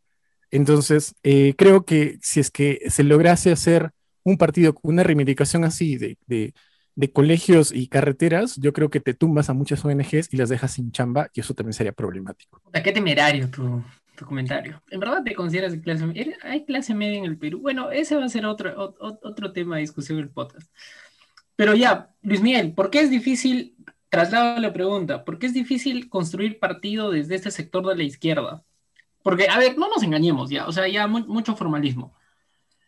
Entonces, 0.52 1.14
eh, 1.24 1.54
creo 1.56 1.84
que 1.84 2.18
si 2.22 2.38
es 2.38 2.50
que 2.50 2.80
se 2.88 3.02
lograse 3.02 3.50
hacer 3.50 3.90
un 4.22 4.36
partido 4.36 4.74
con 4.74 4.92
una 4.92 5.02
reivindicación 5.02 5.64
así 5.64 5.96
de, 5.96 6.16
de, 6.26 6.54
de 6.94 7.12
colegios 7.12 7.72
y 7.72 7.88
carreteras, 7.88 8.56
yo 8.56 8.72
creo 8.72 8.90
que 8.90 9.00
te 9.00 9.14
tumbas 9.14 9.48
a 9.48 9.54
muchas 9.54 9.84
ONGs 9.84 10.32
y 10.32 10.36
las 10.36 10.48
dejas 10.48 10.72
sin 10.72 10.92
chamba 10.92 11.30
y 11.32 11.40
eso 11.40 11.54
también 11.54 11.72
sería 11.72 11.92
problemático. 11.92 12.60
Qué 12.72 12.92
temerario 12.92 13.48
tu, 13.48 13.82
tu 14.20 14.26
comentario. 14.26 14.82
¿En 14.90 15.00
verdad 15.00 15.24
te 15.24 15.34
consideras 15.34 15.72
de 15.72 15.80
clase 15.80 16.04
media? 16.04 16.36
¿Hay 16.42 16.66
clase 16.66 16.94
media 16.94 17.16
en 17.16 17.24
el 17.24 17.38
Perú? 17.38 17.60
Bueno, 17.60 17.90
ese 17.90 18.16
va 18.16 18.26
a 18.26 18.28
ser 18.28 18.44
otro, 18.44 18.94
otro 19.00 19.52
tema 19.52 19.76
de 19.76 19.80
discusión 19.80 20.18
en 20.18 20.24
el 20.24 20.30
podcast. 20.30 20.70
Pero 21.56 21.74
ya, 21.74 22.10
Luis 22.20 22.42
Miguel, 22.42 22.74
¿por 22.74 22.90
qué 22.90 23.00
es 23.00 23.08
difícil, 23.08 23.74
traslado 24.10 24.60
la 24.60 24.74
pregunta, 24.74 25.24
¿por 25.24 25.38
qué 25.38 25.46
es 25.46 25.54
difícil 25.54 26.10
construir 26.10 26.58
partido 26.58 27.10
desde 27.10 27.34
este 27.34 27.50
sector 27.50 27.86
de 27.86 27.96
la 27.96 28.02
izquierda? 28.02 28.62
Porque, 29.22 29.48
a 29.48 29.58
ver, 29.58 29.78
no 29.78 29.88
nos 29.88 30.02
engañemos 30.02 30.50
ya, 30.50 30.66
o 30.66 30.72
sea, 30.72 30.86
ya 30.86 31.06
mucho 31.06 31.56
formalismo. 31.56 32.14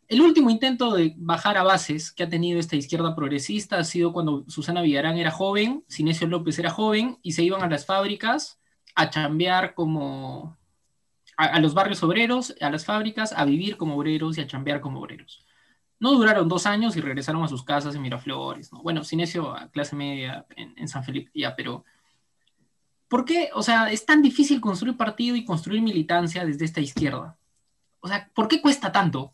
El 0.08 0.20
último 0.20 0.50
intento 0.50 0.92
de 0.92 1.14
bajar 1.16 1.56
a 1.56 1.62
bases 1.62 2.12
que 2.12 2.24
ha 2.24 2.28
tenido 2.28 2.60
esta 2.60 2.76
izquierda 2.76 3.16
progresista 3.16 3.78
ha 3.78 3.84
sido 3.84 4.12
cuando 4.12 4.44
Susana 4.48 4.82
Villarán 4.82 5.16
era 5.16 5.30
joven, 5.30 5.82
Sinesio 5.88 6.26
López 6.26 6.58
era 6.58 6.68
joven 6.68 7.16
y 7.22 7.32
se 7.32 7.42
iban 7.42 7.62
a 7.62 7.70
las 7.70 7.86
fábricas 7.86 8.60
a 8.94 9.08
chambear 9.08 9.72
como 9.72 10.58
a, 11.36 11.60
los 11.60 11.74
barrios 11.74 12.02
obreros, 12.02 12.54
a 12.60 12.70
las 12.70 12.84
fábricas, 12.84 13.32
a 13.32 13.44
vivir 13.44 13.76
como 13.76 13.96
obreros 13.96 14.38
y 14.38 14.40
a 14.40 14.46
chambear 14.46 14.80
como 14.80 15.00
obreros. 15.00 15.44
No 15.98 16.12
duraron 16.12 16.48
dos 16.48 16.66
años 16.66 16.96
y 16.96 17.00
regresaron 17.00 17.42
a 17.42 17.48
sus 17.48 17.64
casas 17.64 17.94
en 17.94 18.02
Miraflores. 18.02 18.72
¿no? 18.72 18.82
Bueno, 18.82 19.04
Sinesio 19.04 19.54
a 19.54 19.70
clase 19.70 19.96
media 19.96 20.46
en, 20.56 20.74
en 20.76 20.88
San 20.88 21.04
Felipe, 21.04 21.30
ya, 21.34 21.54
pero 21.54 21.84
¿por 23.08 23.24
qué? 23.24 23.50
O 23.54 23.62
sea, 23.62 23.90
es 23.90 24.04
tan 24.04 24.22
difícil 24.22 24.60
construir 24.60 24.96
partido 24.96 25.36
y 25.36 25.44
construir 25.44 25.82
militancia 25.82 26.44
desde 26.44 26.64
esta 26.64 26.80
izquierda. 26.80 27.38
O 28.00 28.08
sea, 28.08 28.30
¿por 28.34 28.48
qué 28.48 28.60
cuesta 28.60 28.90
tanto? 28.90 29.32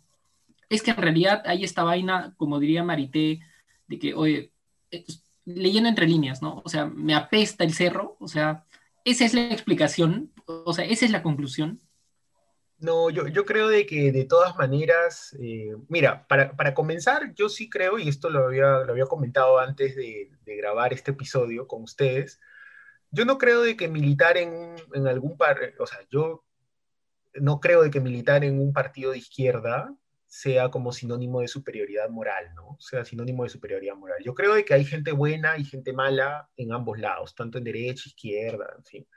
es 0.69 0.83
que 0.83 0.91
en 0.91 0.97
realidad 0.97 1.43
hay 1.47 1.65
esta 1.65 1.83
vaina, 1.83 2.35
como 2.37 2.61
diría 2.61 2.85
Marité, 2.85 3.41
de 3.87 3.99
que, 3.99 4.15
oye, 4.15 4.53
eh, 4.91 5.05
pues, 5.05 5.23
leyendo 5.45 5.89
entre 5.89 6.07
líneas, 6.07 6.43
¿no? 6.43 6.61
O 6.65 6.69
sea, 6.69 6.87
me 6.87 7.15
apesta 7.15 7.65
el 7.65 7.73
cerro, 7.73 8.17
o 8.21 8.29
sea, 8.29 8.65
esa 9.05 9.25
es 9.25 9.33
la 9.33 9.47
explicación, 9.47 10.31
o 10.47 10.73
sea, 10.75 10.85
esa 10.85 11.07
es 11.07 11.11
la 11.11 11.23
conclusión. 11.23 11.81
No, 12.81 13.11
yo, 13.11 13.27
yo 13.27 13.45
creo 13.45 13.69
de 13.69 13.87
que 13.87 14.13
de 14.13 14.25
todas 14.25 14.57
maneras, 14.57 15.37
eh, 15.41 15.75
mira, 15.89 16.27
para, 16.29 16.55
para, 16.57 16.75
comenzar, 16.75 17.35
yo 17.35 17.49
sí 17.49 17.69
creo, 17.69 17.99
y 17.99 18.09
esto 18.09 18.31
lo 18.31 18.47
había, 18.47 18.85
lo 18.85 18.93
había 18.93 19.07
comentado 19.07 19.59
antes 19.59 19.97
de, 19.97 20.31
de 20.45 20.57
grabar 20.57 20.93
este 20.93 21.11
episodio 21.11 21.67
con 21.67 21.83
ustedes, 21.83 22.41
yo 23.11 23.25
no 23.25 23.39
creo 23.39 23.63
de 23.63 23.77
que 23.77 23.89
militar 23.89 24.37
en, 24.37 24.77
en 24.95 25.09
algún 25.09 25.37
par, 25.37 25.59
o 25.81 25.87
sea, 25.87 26.01
yo 26.11 26.45
no 27.35 27.61
creo 27.61 27.83
de 27.83 27.91
que 27.91 28.01
militar 28.01 28.45
en 28.45 28.61
un 28.61 28.73
partido 28.73 29.13
de 29.13 29.19
izquierda 29.19 29.95
sea 30.27 30.71
como 30.71 30.93
sinónimo 30.93 31.41
de 31.41 31.49
superioridad 31.49 32.11
moral, 32.11 32.55
¿no? 32.55 32.77
Sea 32.81 33.05
sinónimo 33.05 33.45
de 33.45 33.51
superioridad 33.51 33.97
moral. 33.97 34.19
Yo 34.25 34.35
creo 34.35 34.55
de 34.55 34.65
que 34.65 34.75
hay 34.75 34.85
gente 34.85 35.13
buena 35.13 35.57
y 35.59 35.65
gente 35.65 35.93
mala 35.93 36.51
en 36.57 36.73
ambos 36.73 36.99
lados, 36.99 37.35
tanto 37.35 37.59
en 37.59 37.65
derecha, 37.65 38.05
izquierda, 38.09 38.67
en 38.77 38.85
fin. 38.85 39.09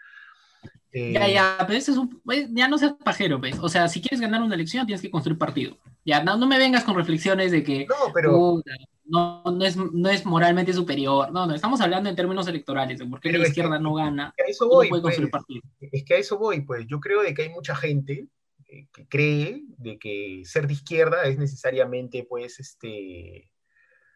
Ya, 0.94 1.28
Eh, 1.28 1.34
ya, 1.34 1.56
pero 1.66 1.78
ese 1.80 1.92
es 1.92 1.98
un, 1.98 2.22
pues, 2.22 2.48
ya 2.52 2.68
no 2.68 2.78
seas 2.78 2.94
pajero, 3.04 3.40
¿ves? 3.40 3.58
O 3.62 3.70
sea, 3.70 3.88
si 3.88 4.02
quieres 4.02 4.20
ganar 4.20 4.42
una 4.42 4.56
elección, 4.56 4.86
tienes 4.86 5.02
que 5.02 5.10
construir 5.10 5.38
partido. 5.38 5.78
Ya, 6.04 6.22
no, 6.24 6.36
no 6.38 6.48
me 6.48 6.58
vengas 6.58 6.84
con 6.84 6.96
reflexiones 6.96 7.52
de 7.52 7.64
que 7.64 7.86
No, 7.88 8.12
pero, 8.14 8.62
no, 9.06 9.42
no, 9.46 9.64
es, 9.66 9.78
no 9.78 10.10
es 10.10 10.26
moralmente 10.26 10.74
superior. 10.74 11.32
No, 11.32 11.46
no, 11.46 11.56
estamos 11.56 11.80
hablando 11.80 12.10
en 12.10 12.16
términos 12.18 12.46
electorales, 12.48 13.00
de 13.00 13.06
por 13.06 13.22
qué 13.22 13.32
la 13.32 13.38
es 13.38 13.44
que- 13.44 13.50
izquierda 13.52 13.80
no 13.80 13.94
gana, 13.94 14.34
a 14.38 14.50
eso 14.50 14.66
no 14.66 14.72
voy, 14.72 14.90
puede 14.90 15.02
construir 15.04 15.30
pues. 15.32 15.42
partido. 15.44 15.62
Es 15.80 16.04
que 16.04 16.14
a 16.16 16.18
eso 16.18 16.38
voy, 16.38 16.62
pues. 16.62 16.86
Yo 16.88 17.00
creo 17.00 17.22
de 17.22 17.34
que 17.34 17.44
hay 17.44 17.50
mucha 17.50 17.76
gente 17.76 18.28
eh, 18.68 18.88
que 18.94 19.08
cree 19.08 19.64
de 19.78 19.98
que 19.98 20.42
ser 20.46 20.68
de 20.68 20.74
izquierda 20.74 21.24
es 21.24 21.38
necesariamente, 21.38 22.26
pues, 22.30 22.60
este, 22.60 23.50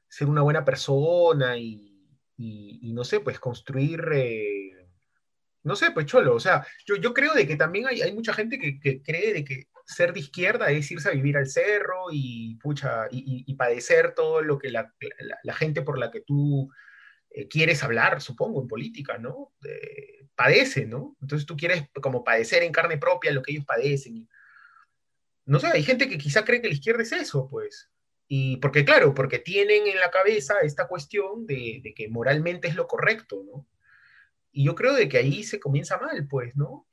ser 0.09 0.27
una 0.27 0.41
buena 0.41 0.65
persona 0.65 1.57
y, 1.57 2.05
y- 2.37 2.79
y 2.81 2.93
no 2.93 3.03
sé, 3.05 3.19
pues, 3.21 3.39
construir, 3.39 4.01
eh, 4.13 4.71
no 5.65 5.75
sé, 5.75 5.91
pues, 5.91 6.05
cholo. 6.05 6.35
O 6.35 6.39
sea, 6.39 6.65
yo, 6.85 6.95
yo 6.95 7.13
creo 7.13 7.33
de 7.33 7.47
que 7.47 7.57
también 7.57 7.87
hay, 7.87 8.01
hay 8.01 8.13
mucha 8.13 8.33
gente 8.33 8.57
que, 8.59 8.79
que 8.79 9.01
cree 9.01 9.33
de 9.33 9.43
que 9.45 9.67
ser 9.85 10.13
de 10.13 10.21
izquierda 10.21 10.71
es 10.71 10.89
irse 10.91 11.09
a 11.09 11.13
vivir 11.13 11.37
al 11.37 11.47
cerro 11.47 12.05
y, 12.11 12.55
pucha, 12.57 13.07
y, 13.11 13.43
y- 13.47 13.55
padecer 13.55 14.13
todo 14.15 14.41
lo 14.41 14.57
que 14.57 14.69
la, 14.71 14.93
la- 15.43 15.53
gente 15.53 15.81
por 15.83 15.99
la 15.99 16.09
que 16.11 16.21
tú 16.21 16.71
eh, 17.31 17.47
quieres 17.47 17.83
hablar, 17.83 18.21
supongo, 18.21 18.61
en 18.61 18.67
política, 18.67 19.17
¿no? 19.19 19.53
Padece, 20.35 20.85
¿no? 20.85 21.15
Entonces 21.21 21.45
tú 21.45 21.55
quieres 21.55 21.83
como 22.01 22.23
padecer 22.23 22.63
en 22.63 22.71
carne 22.73 22.97
propia 22.97 23.31
lo 23.31 23.41
que 23.41 23.51
ellos 23.53 23.65
padecen. 23.65 24.27
no 25.45 25.59
sé, 25.59 25.67
hay 25.67 25.83
gente 25.83 26.09
que 26.09 26.17
quizá 26.17 26.43
cree 26.43 26.61
que 26.61 26.67
la 26.67 26.73
izquierda 26.73 27.03
es 27.03 27.11
eso, 27.11 27.47
pues. 27.49 27.89
Y 28.27 28.57
porque, 28.57 28.83
claro, 28.83 29.13
porque 29.13 29.39
tienen 29.39 29.87
en 29.87 29.99
la 29.99 30.09
cabeza 30.09 30.55
esta 30.63 30.87
cuestión 30.87 31.45
de, 31.45 31.79
de 31.83 31.93
que 31.93 32.09
moralmente 32.09 32.67
es 32.67 32.75
lo 32.75 32.87
correcto, 32.87 33.43
¿no? 33.45 33.67
Y 34.57 34.63
yo 34.63 34.73
creo 34.73 34.93
de 34.93 35.09
que 35.09 35.17
ahí 35.17 35.43
se 35.43 35.59
comienza 35.59 35.97
mal, 35.97 36.25
pues, 36.29 36.55
¿no? 36.55 36.87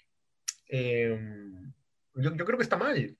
Eh, 0.68 1.16
yo, 2.16 2.34
yo 2.34 2.44
creo 2.44 2.58
que 2.58 2.64
está 2.64 2.76
mal. 2.76 3.16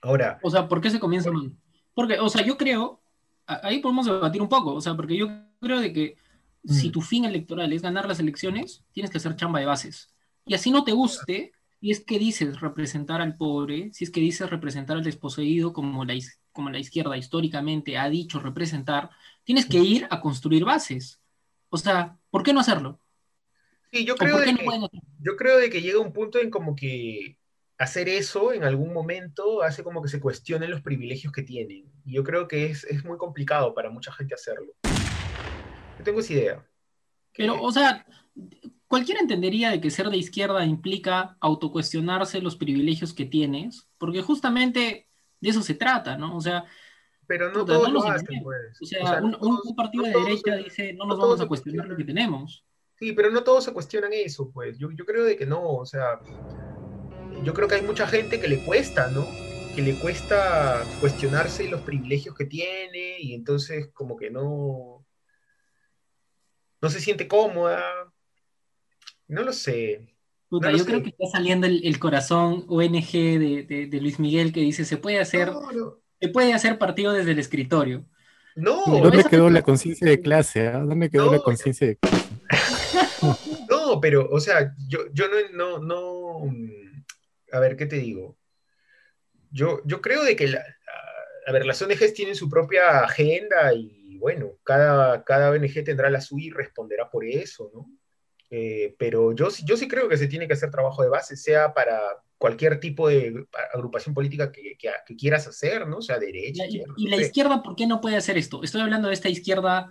Ahora, 0.00 0.40
O 0.42 0.50
sea, 0.50 0.66
¿por 0.66 0.80
qué 0.80 0.88
se 0.88 0.98
comienza 0.98 1.30
mal? 1.30 1.52
Porque, 1.92 2.18
o 2.18 2.30
sea, 2.30 2.42
yo 2.42 2.56
creo, 2.56 3.02
ahí 3.46 3.80
podemos 3.80 4.06
debatir 4.06 4.40
un 4.40 4.48
poco, 4.48 4.72
o 4.72 4.80
sea, 4.80 4.96
porque 4.96 5.18
yo 5.18 5.28
creo 5.60 5.80
de 5.80 5.92
que 5.92 6.16
si 6.64 6.88
Mm. 6.88 6.92
tu 6.92 7.00
fin 7.02 7.24
electoral 7.26 7.70
es 7.74 7.82
ganar 7.82 8.08
las 8.08 8.20
elecciones, 8.20 8.82
tienes 8.92 9.10
que 9.10 9.18
hacer 9.18 9.36
chamba 9.36 9.60
de 9.60 9.66
bases. 9.66 10.14
Y 10.46 10.54
así 10.54 10.70
no 10.70 10.82
te 10.82 10.92
guste, 10.92 11.52
y 11.78 11.90
es 11.90 12.00
que 12.00 12.18
dices 12.18 12.58
representar 12.58 13.20
al 13.20 13.36
pobre, 13.36 13.90
si 13.92 14.04
es 14.04 14.10
que 14.10 14.20
dices 14.20 14.48
representar 14.48 14.96
al 14.96 15.04
desposeído 15.04 15.74
como 15.74 16.06
la, 16.06 16.14
como 16.52 16.70
la 16.70 16.78
izquierda 16.78 17.18
históricamente 17.18 17.98
ha 17.98 18.08
dicho 18.08 18.40
representar, 18.40 19.10
tienes 19.44 19.66
que 19.66 19.78
ir 19.78 20.06
a 20.08 20.20
construir 20.20 20.64
bases. 20.64 21.20
O 21.68 21.76
sea, 21.76 22.16
¿por 22.30 22.42
qué 22.42 22.54
no 22.54 22.60
hacerlo? 22.60 22.98
Sí, 23.92 24.04
yo 24.04 24.14
¿O 24.14 24.16
creo 24.16 24.38
de 24.38 24.52
no 24.52 24.58
que... 24.58 24.98
yo 25.20 25.36
creo 25.36 25.58
de 25.58 25.70
que 25.70 25.82
llega 25.82 25.98
un 26.00 26.12
punto 26.12 26.38
en 26.38 26.50
como 26.50 26.74
que 26.74 27.38
hacer 27.78 28.08
eso 28.08 28.52
en 28.52 28.64
algún 28.64 28.92
momento 28.92 29.62
hace 29.62 29.82
como 29.82 30.02
que 30.02 30.08
se 30.08 30.20
cuestionen 30.20 30.70
los 30.70 30.82
privilegios 30.82 31.32
que 31.32 31.42
tienen. 31.42 31.90
Y 32.04 32.12
yo 32.14 32.22
creo 32.24 32.46
que 32.48 32.66
es, 32.66 32.84
es 32.84 33.04
muy 33.04 33.18
complicado 33.18 33.74
para 33.74 33.90
mucha 33.90 34.12
gente 34.12 34.34
hacerlo. 34.34 34.72
Yo 35.98 36.04
tengo 36.04 36.20
esa 36.20 36.32
idea. 36.32 36.66
Pero, 37.36 37.60
o 37.62 37.72
sea, 37.72 38.06
cualquiera 38.86 39.20
entendería 39.20 39.70
de 39.70 39.80
que 39.80 39.90
ser 39.90 40.08
de 40.10 40.16
izquierda 40.16 40.64
implica 40.64 41.36
autocuestionarse 41.40 42.40
los 42.40 42.56
privilegios 42.56 43.14
que 43.14 43.24
tienes, 43.24 43.88
porque 43.98 44.22
justamente 44.22 45.08
de 45.40 45.48
eso 45.50 45.62
se 45.62 45.74
trata, 45.74 46.16
¿no? 46.16 46.36
O 46.36 46.40
sea, 46.40 46.64
pero 47.26 47.46
no 47.50 47.60
puta, 47.60 47.72
todos 47.74 47.88
no 47.88 47.94
lo 47.94 48.04
hacen, 48.06 48.42
pues. 48.42 48.78
o 48.80 48.84
sea, 48.86 49.02
O 49.02 49.06
sea, 49.06 49.20
no 49.20 49.26
un, 49.26 49.32
todos- 49.32 49.64
un 49.64 49.74
partido 49.76 50.04
no 50.04 50.10
de 50.10 50.24
derecha 50.24 50.56
se- 50.56 50.62
dice, 50.62 50.92
no 50.92 51.04
no 51.04 51.06
nos 51.06 51.16
todos 51.18 51.30
vamos 51.30 51.40
a 51.40 51.48
cuestionar 51.48 51.86
lo 51.88 51.96
que 51.96 52.04
tenemos. 52.04 52.64
Sí, 53.02 53.12
pero 53.14 53.32
no 53.32 53.42
todos 53.42 53.64
se 53.64 53.72
cuestionan 53.72 54.12
eso, 54.12 54.48
pues. 54.52 54.78
Yo, 54.78 54.92
yo 54.92 55.04
creo 55.04 55.24
de 55.24 55.34
que 55.36 55.44
no, 55.44 55.60
o 55.72 55.84
sea, 55.84 56.20
yo 57.44 57.52
creo 57.52 57.66
que 57.66 57.74
hay 57.74 57.82
mucha 57.82 58.06
gente 58.06 58.38
que 58.38 58.46
le 58.46 58.58
cuesta, 58.58 59.08
¿no? 59.08 59.26
Que 59.74 59.82
le 59.82 59.94
cuesta 59.94 60.84
cuestionarse 61.00 61.66
los 61.66 61.80
privilegios 61.82 62.32
que 62.36 62.44
tiene 62.44 63.16
y 63.18 63.34
entonces 63.34 63.88
como 63.92 64.16
que 64.16 64.30
no, 64.30 65.04
no 66.80 66.90
se 66.90 67.00
siente 67.00 67.26
cómoda. 67.26 67.82
No 69.26 69.42
lo 69.42 69.52
sé. 69.52 70.14
Puta, 70.48 70.66
No 70.68 70.70
lo 70.70 70.78
yo 70.78 70.84
sé. 70.84 70.90
creo 70.90 71.02
que 71.02 71.08
está 71.08 71.26
saliendo 71.26 71.66
el, 71.66 71.84
el 71.84 71.98
corazón 71.98 72.66
ONG 72.68 73.10
de, 73.12 73.66
de- 73.68 73.86
de 73.88 74.00
Luis 74.00 74.20
Miguel 74.20 74.52
que 74.52 74.60
dice, 74.60 74.84
se 74.84 74.96
puede 74.96 75.18
hacer, 75.18 75.48
No, 75.50 75.72
no, 75.72 75.98
se 76.20 76.28
puede 76.28 76.52
hacer 76.54 76.78
partido 76.78 77.12
desde 77.12 77.32
el 77.32 77.40
escritorio. 77.40 78.04
no, 78.54 78.84
¿Dónde 78.86 79.24
quedó 79.24 79.50
la 79.50 79.62
conciencia 79.62 80.06
de 80.08 80.20
clase? 80.20 80.68
ah? 80.68 80.78
¿Dónde 80.78 81.10
quedó 81.10 81.24
No, 81.26 81.32
la 81.32 81.40
conciencia 81.40 81.84
de 81.88 81.96
clase? 81.96 82.31
no, 83.68 84.00
pero, 84.00 84.28
o 84.30 84.40
sea, 84.40 84.74
yo, 84.88 85.00
yo 85.12 85.26
no, 85.28 85.78
no, 85.78 85.78
no, 85.78 86.38
mm, 86.46 87.04
a 87.52 87.58
ver, 87.60 87.76
¿qué 87.76 87.86
te 87.86 87.96
digo? 87.96 88.36
Yo, 89.50 89.82
yo 89.84 90.00
creo 90.00 90.22
de 90.24 90.34
que, 90.36 90.48
la, 90.48 90.58
a- 90.60 91.50
a 91.50 91.52
ver, 91.52 91.66
las 91.66 91.80
ONGs 91.82 92.14
tienen 92.14 92.34
su 92.34 92.48
propia 92.48 93.00
agenda 93.00 93.72
y, 93.74 94.16
bueno, 94.18 94.52
cada, 94.64 95.24
cada 95.24 95.50
ONG 95.50 95.84
tendrá 95.84 96.08
la 96.10 96.20
suya 96.20 96.46
y 96.46 96.50
responderá 96.50 97.10
por 97.10 97.24
eso, 97.24 97.70
¿no? 97.74 97.90
Eh, 98.50 98.94
pero 98.98 99.32
yo, 99.32 99.50
sí- 99.50 99.64
yo 99.66 99.76
sí 99.76 99.88
creo 99.88 100.08
que 100.08 100.16
se 100.18 100.28
tiene 100.28 100.46
que 100.46 100.52
hacer 100.54 100.70
trabajo 100.70 101.02
de 101.02 101.08
base, 101.08 101.36
sea 101.36 101.72
para 101.74 101.98
cualquier 102.38 102.80
tipo 102.80 103.08
de 103.08 103.46
agrupación 103.72 104.14
política 104.14 104.50
que, 104.52 104.76
que- 104.78 104.90
que 105.06 105.16
quieras 105.16 105.46
hacer, 105.46 105.86
¿no? 105.86 105.98
O 105.98 106.02
sea, 106.02 106.18
derecha, 106.18 106.64
Y, 106.64 106.68
izquierda, 106.76 106.94
y 106.96 107.08
la 107.08 107.16
sé. 107.16 107.22
izquierda, 107.22 107.62
¿por 107.62 107.76
qué 107.76 107.86
no 107.86 108.00
puede 108.00 108.16
hacer 108.16 108.36
esto? 108.38 108.62
Estoy 108.62 108.80
hablando 108.82 109.08
de 109.08 109.14
esta 109.14 109.28
izquierda 109.28 109.88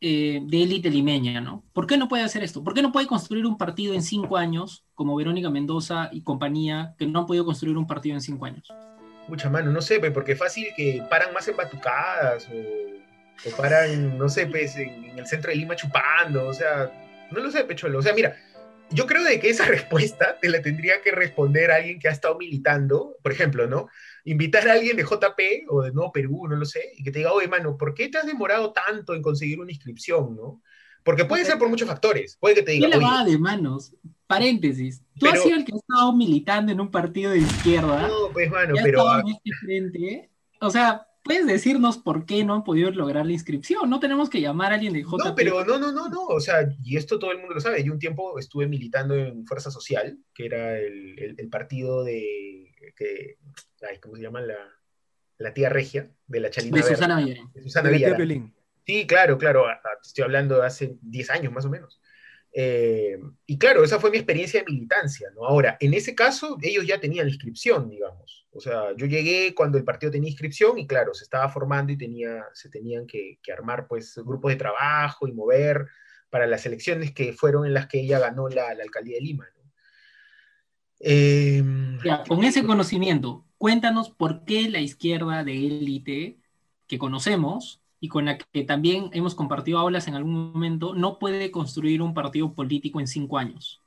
eh, 0.00 0.40
de 0.42 0.62
élite 0.62 0.90
limeña, 0.90 1.40
¿no? 1.40 1.64
¿Por 1.72 1.86
qué 1.86 1.96
no 1.96 2.08
puede 2.08 2.22
hacer 2.22 2.42
esto? 2.42 2.62
¿Por 2.62 2.74
qué 2.74 2.82
no 2.82 2.92
puede 2.92 3.06
construir 3.06 3.46
un 3.46 3.58
partido 3.58 3.94
en 3.94 4.02
cinco 4.02 4.36
años, 4.36 4.84
como 4.94 5.16
Verónica 5.16 5.50
Mendoza 5.50 6.08
y 6.12 6.22
compañía, 6.22 6.94
que 6.98 7.06
no 7.06 7.20
han 7.20 7.26
podido 7.26 7.44
construir 7.44 7.76
un 7.76 7.86
partido 7.86 8.14
en 8.14 8.20
cinco 8.20 8.46
años? 8.46 8.68
Mucha 9.26 9.50
mano, 9.50 9.70
no 9.70 9.82
sé, 9.82 10.00
pe, 10.00 10.10
porque 10.10 10.36
fácil 10.36 10.68
que 10.76 11.02
paran 11.10 11.34
más 11.34 11.48
en 11.48 11.56
batucadas 11.56 12.48
o, 12.48 13.48
o 13.48 13.56
paran, 13.56 14.16
no 14.16 14.28
sé, 14.28 14.46
pues, 14.46 14.76
en, 14.76 15.04
en 15.04 15.18
el 15.18 15.26
centro 15.26 15.50
de 15.50 15.56
Lima 15.56 15.76
chupando, 15.76 16.46
o 16.46 16.54
sea, 16.54 16.90
no 17.30 17.40
lo 17.40 17.50
sé, 17.50 17.64
Pecholo. 17.64 17.98
O 17.98 18.02
sea, 18.02 18.14
mira, 18.14 18.36
yo 18.90 19.06
creo 19.06 19.22
de 19.22 19.38
que 19.40 19.50
esa 19.50 19.64
respuesta 19.66 20.38
te 20.40 20.48
la 20.48 20.62
tendría 20.62 21.00
que 21.02 21.12
responder 21.12 21.70
alguien 21.70 21.98
que 21.98 22.08
ha 22.08 22.12
estado 22.12 22.38
militando, 22.38 23.16
por 23.22 23.32
ejemplo, 23.32 23.66
¿no? 23.66 23.88
Invitar 24.30 24.68
a 24.68 24.72
alguien 24.74 24.96
de 24.96 25.04
JP 25.04 25.40
o 25.68 25.82
de 25.82 25.92
Nuevo 25.92 26.12
Perú, 26.12 26.46
no 26.48 26.56
lo 26.56 26.64
sé, 26.66 26.92
y 26.96 27.02
que 27.02 27.10
te 27.10 27.20
diga, 27.20 27.32
oye, 27.32 27.48
mano, 27.48 27.76
¿por 27.76 27.94
qué 27.94 28.08
te 28.08 28.18
has 28.18 28.26
demorado 28.26 28.72
tanto 28.72 29.14
en 29.14 29.22
conseguir 29.22 29.60
una 29.60 29.70
inscripción, 29.72 30.36
no? 30.36 30.62
Porque 31.04 31.24
puede 31.24 31.44
ser 31.44 31.58
por 31.58 31.68
muchos 31.70 31.88
factores. 31.88 32.36
Puede 32.38 32.56
que 32.56 32.62
te 32.62 32.72
¿Qué 32.78 32.86
diga, 32.86 32.88
lavada 32.98 33.22
oye, 33.22 33.32
de 33.32 33.38
manos? 33.38 33.94
Paréntesis. 34.26 35.02
Tú 35.18 35.26
has 35.26 35.42
sido 35.42 35.56
el 35.56 35.64
que 35.64 35.72
ha 35.72 35.76
estado 35.78 36.14
militando 36.14 36.70
en 36.70 36.80
un 36.80 36.90
partido 36.90 37.30
de 37.30 37.38
izquierda. 37.38 38.08
no, 38.08 38.30
pues, 38.32 38.50
mano, 38.50 38.74
pero... 38.82 39.08
ah, 39.08 39.22
en 39.24 39.28
este 39.32 39.50
frente. 39.64 40.30
O 40.60 40.68
sea, 40.70 41.06
puedes 41.24 41.46
decirnos 41.46 41.96
por 41.96 42.26
qué 42.26 42.44
no 42.44 42.54
han 42.54 42.64
podido 42.64 42.90
lograr 42.90 43.24
la 43.24 43.32
inscripción. 43.32 43.88
No 43.88 44.00
tenemos 44.00 44.28
que 44.28 44.40
llamar 44.42 44.72
a 44.72 44.74
alguien 44.74 44.92
de 44.92 45.02
JP. 45.02 45.18
No, 45.24 45.34
pero 45.34 45.64
no, 45.64 45.78
no, 45.78 45.92
no, 45.92 46.08
no, 46.10 46.26
o 46.26 46.40
sea, 46.40 46.68
y 46.84 46.96
esto 46.98 47.18
todo 47.18 47.32
el 47.32 47.38
mundo 47.38 47.54
lo 47.54 47.60
sabe. 47.60 47.82
Yo 47.82 47.92
un 47.92 47.98
tiempo 47.98 48.38
estuve 48.38 48.66
militando 48.68 49.14
en 49.14 49.46
Fuerza 49.46 49.70
Social, 49.70 50.18
que 50.34 50.44
era 50.44 50.78
el, 50.78 51.18
el- 51.18 51.34
el 51.38 51.48
partido 51.48 52.04
de, 52.04 52.74
que, 52.96 53.36
ay, 53.88 53.98
¿cómo 54.00 54.16
se 54.16 54.22
llama? 54.22 54.40
La, 54.40 54.56
la 55.38 55.54
tía 55.54 55.68
regia, 55.68 56.10
de 56.26 56.40
la 56.40 56.50
Chalina 56.50 56.76
de 56.76 56.82
Verde, 56.82 56.94
Susana 56.96 57.16
Villarán. 57.18 57.52
de 57.52 57.62
Susana 57.62 57.90
Villarán. 57.90 58.54
Sí, 58.86 59.06
claro, 59.06 59.36
claro, 59.38 59.66
a- 59.66 59.72
a- 59.74 60.00
te 60.02 60.08
estoy 60.08 60.24
hablando 60.24 60.58
de 60.60 60.66
hace 60.66 60.96
10 61.02 61.30
años 61.30 61.52
más 61.52 61.64
o 61.64 61.70
menos. 61.70 62.00
Eh, 62.52 63.18
y 63.46 63.58
claro, 63.58 63.84
esa 63.84 64.00
fue 64.00 64.10
mi 64.10 64.16
experiencia 64.16 64.60
de 64.60 64.66
militancia, 64.72 65.28
¿no? 65.34 65.44
Ahora, 65.44 65.76
en 65.80 65.92
ese 65.92 66.14
caso, 66.14 66.56
ellos 66.62 66.86
ya 66.86 66.98
tenían 66.98 67.28
inscripción, 67.28 67.90
digamos. 67.90 68.46
O 68.52 68.60
sea, 68.60 68.96
yo 68.96 69.06
llegué 69.06 69.54
cuando 69.54 69.76
el 69.76 69.84
partido 69.84 70.10
tenía 70.10 70.30
inscripción 70.30 70.78
y 70.78 70.86
claro, 70.86 71.12
se 71.12 71.24
estaba 71.24 71.48
formando 71.50 71.92
y 71.92 71.98
tenía, 71.98 72.46
se 72.54 72.70
tenían 72.70 73.06
que, 73.06 73.38
que 73.42 73.52
armar 73.52 73.86
pues 73.86 74.14
grupos 74.24 74.50
de 74.50 74.56
trabajo 74.56 75.28
y 75.28 75.32
mover 75.32 75.86
para 76.30 76.46
las 76.46 76.64
elecciones 76.66 77.12
que 77.12 77.32
fueron 77.34 77.66
en 77.66 77.74
las 77.74 77.86
que 77.86 78.00
ella 78.00 78.18
ganó 78.18 78.48
la, 78.48 78.74
la 78.74 78.82
alcaldía 78.82 79.16
de 79.16 79.22
Lima, 79.22 79.46
¿no? 79.54 79.70
Eh, 81.00 81.62
Ya, 82.04 82.24
con 82.24 82.42
ese 82.44 82.64
conocimiento, 82.64 83.44
cuéntanos 83.58 84.10
por 84.10 84.44
qué 84.44 84.70
la 84.70 84.80
izquierda 84.80 85.44
de 85.44 85.66
élite 85.66 86.38
que 86.86 86.98
conocemos 86.98 87.82
y 88.00 88.08
con 88.08 88.26
la 88.26 88.38
que 88.38 88.62
también 88.62 89.10
hemos 89.12 89.34
compartido 89.34 89.78
aulas 89.78 90.06
en 90.06 90.14
algún 90.14 90.52
momento, 90.52 90.94
no 90.94 91.18
puede 91.18 91.50
construir 91.50 92.00
un 92.00 92.14
partido 92.14 92.54
político 92.54 93.00
en 93.00 93.08
cinco 93.08 93.38
años. 93.38 93.82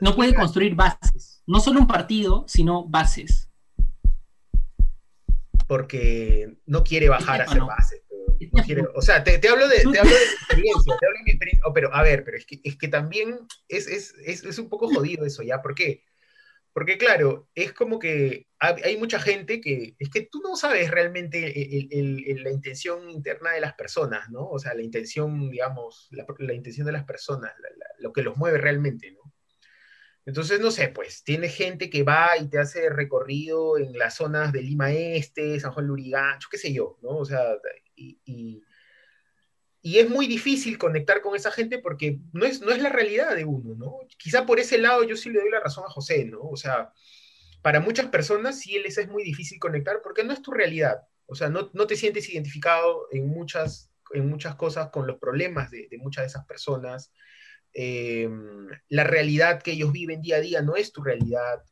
No 0.00 0.16
puede 0.16 0.34
construir 0.34 0.74
bases. 0.74 1.42
No 1.46 1.60
solo 1.60 1.80
un 1.80 1.86
partido, 1.86 2.44
sino 2.48 2.84
bases. 2.84 3.50
porque 5.66 6.58
no 6.66 6.84
quiere 6.84 7.08
bajar 7.08 7.40
a 7.40 7.44
hacer 7.44 7.58
¿no? 7.58 7.66
bases. 7.66 8.02
no 8.52 8.88
o 8.94 9.02
sea, 9.02 9.24
te, 9.24 9.38
te 9.38 9.48
hablo 9.48 9.66
de, 9.66 9.76
te 9.76 9.98
hablo 9.98 10.10
de 10.12 10.26
mi 10.26 10.34
experiencia, 10.40 10.96
te 10.98 11.06
hablo 11.06 11.18
de 11.18 11.24
mi 11.24 11.30
experiencia, 11.30 11.64
oh, 11.66 11.72
pero 11.72 11.94
a 11.94 12.02
ver, 12.02 12.22
pero 12.24 12.36
es 12.36 12.44
que, 12.44 12.60
es 12.62 12.76
que 12.76 12.88
también 12.88 13.38
es, 13.68 13.86
es, 13.86 14.14
es, 14.24 14.44
es 14.44 14.58
un 14.58 14.68
poco 14.68 14.88
jodido 14.88 15.24
eso 15.24 15.42
ya, 15.42 15.62
¿por 15.62 15.74
qué? 15.74 16.04
Porque 16.74 16.98
claro, 16.98 17.48
es 17.54 17.72
como 17.72 18.00
que 18.00 18.48
hay, 18.58 18.96
mucha 18.98 19.20
gente 19.20 19.60
que, 19.60 19.94
es 19.98 20.10
que 20.10 20.22
tú 20.22 20.40
no 20.42 20.56
sabes 20.56 20.90
realmente 20.90 21.54
la 22.42 22.50
intención 22.50 23.08
interna 23.10 23.52
de 23.52 23.60
las 23.60 23.74
personas, 23.74 24.28
¿no? 24.30 24.48
O 24.48 24.58
sea, 24.58 24.74
la 24.74 24.82
intención, 24.82 25.50
digamos, 25.50 26.08
la, 26.10 26.52
intención 26.54 26.86
de 26.86 26.92
las 26.92 27.04
personas, 27.04 27.52
la- 27.60 27.86
lo 28.00 28.12
que 28.12 28.22
los 28.22 28.36
mueve 28.36 28.58
realmente, 28.58 29.12
¿no? 29.12 29.32
Entonces, 30.26 30.58
no 30.60 30.70
sé, 30.72 30.88
pues, 30.88 31.22
tiene 31.22 31.48
gente 31.48 31.90
que 31.90 32.02
va 32.02 32.36
y 32.38 32.48
te 32.48 32.58
hace 32.58 32.90
recorrido 32.90 33.78
en 33.78 33.96
las 33.98 34.14
zonas 34.16 34.52
de 34.52 34.62
Lima 34.62 34.90
Este, 34.92 35.60
San 35.60 35.72
Juan 35.72 35.86
Lurigancho, 35.86 36.48
qué 36.50 36.58
sé 36.58 36.72
yo, 36.72 36.98
¿no? 37.02 37.10
O 37.18 37.24
sea, 37.24 37.40
y- 37.94 38.62
y 39.86 39.98
es 39.98 40.08
muy 40.08 40.26
difícil 40.26 40.78
conectar 40.78 41.20
con 41.20 41.36
esa 41.36 41.52
gente 41.52 41.78
porque 41.78 42.18
no 42.32 42.46
es, 42.46 42.62
no 42.62 42.72
es 42.72 42.80
la 42.80 42.88
realidad 42.88 43.36
de 43.36 43.44
uno, 43.44 43.74
¿no? 43.74 43.98
Quizá 44.16 44.46
por 44.46 44.58
ese 44.58 44.78
lado 44.78 45.04
yo 45.04 45.14
sí 45.14 45.28
le 45.28 45.40
doy 45.40 45.50
la 45.50 45.60
razón 45.60 45.84
a 45.86 45.90
José, 45.90 46.24
¿no? 46.24 46.40
O 46.40 46.56
sea, 46.56 46.90
para 47.60 47.80
muchas 47.80 48.06
personas 48.06 48.58
sí 48.58 48.78
les 48.78 48.96
es 48.96 49.08
muy 49.08 49.22
difícil 49.22 49.58
conectar 49.58 50.00
porque 50.02 50.24
no 50.24 50.32
es 50.32 50.40
tu 50.40 50.52
realidad. 50.52 51.02
O 51.26 51.34
sea, 51.34 51.50
no, 51.50 51.70
no 51.74 51.86
te 51.86 51.96
sientes 51.96 52.30
identificado 52.30 53.08
en 53.12 53.28
muchas, 53.28 53.92
en 54.14 54.26
muchas 54.26 54.54
cosas 54.54 54.88
con 54.88 55.06
los 55.06 55.18
problemas 55.18 55.70
de, 55.70 55.86
de 55.90 55.98
muchas 55.98 56.22
de 56.22 56.28
esas 56.28 56.46
personas. 56.46 57.12
Eh, 57.74 58.26
la 58.88 59.04
realidad 59.04 59.60
que 59.60 59.72
ellos 59.72 59.92
viven 59.92 60.22
día 60.22 60.36
a 60.36 60.40
día 60.40 60.62
no 60.62 60.76
es 60.76 60.92
tu 60.92 61.02
realidad. 61.02 61.62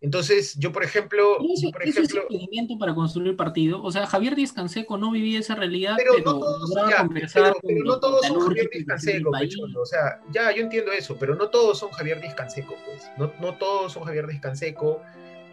Entonces, 0.00 0.54
yo, 0.58 0.72
por 0.72 0.84
ejemplo, 0.84 1.38
Eso, 1.40 1.68
yo, 1.68 1.70
por 1.70 1.82
eso 1.82 2.02
es 2.02 2.10
ejemplo, 2.10 2.26
impedimento 2.30 2.78
para 2.78 2.94
construir 2.94 3.34
partido. 3.34 3.82
O 3.82 3.90
sea, 3.90 4.06
Javier 4.06 4.36
Díaz 4.36 4.52
Canseco 4.52 4.98
no 4.98 5.10
vivía 5.10 5.38
esa 5.38 5.54
realidad, 5.54 5.94
pero, 5.96 6.12
pero, 6.16 6.32
no 6.32 6.38
todos, 6.38 6.74
ya, 6.88 7.08
pero, 7.12 7.56
pero 7.62 7.84
no 7.84 7.98
todos 7.98 8.26
son 8.26 8.40
Javier 8.40 8.68
Díaz 8.70 8.84
Canseco. 8.86 9.30
Pecholo. 9.32 9.80
O 9.80 9.86
sea, 9.86 10.20
ya, 10.30 10.52
yo 10.54 10.62
entiendo 10.62 10.92
eso, 10.92 11.16
pero 11.18 11.34
no 11.34 11.48
todos 11.48 11.78
son 11.78 11.90
Javier 11.90 12.20
Díaz 12.20 12.34
Canseco, 12.34 12.76
pues. 12.84 13.10
No, 13.16 13.32
no 13.40 13.54
todos 13.54 13.94
son 13.94 14.04
Javier 14.04 14.26
Díaz 14.26 14.42
Canseco. 14.42 15.02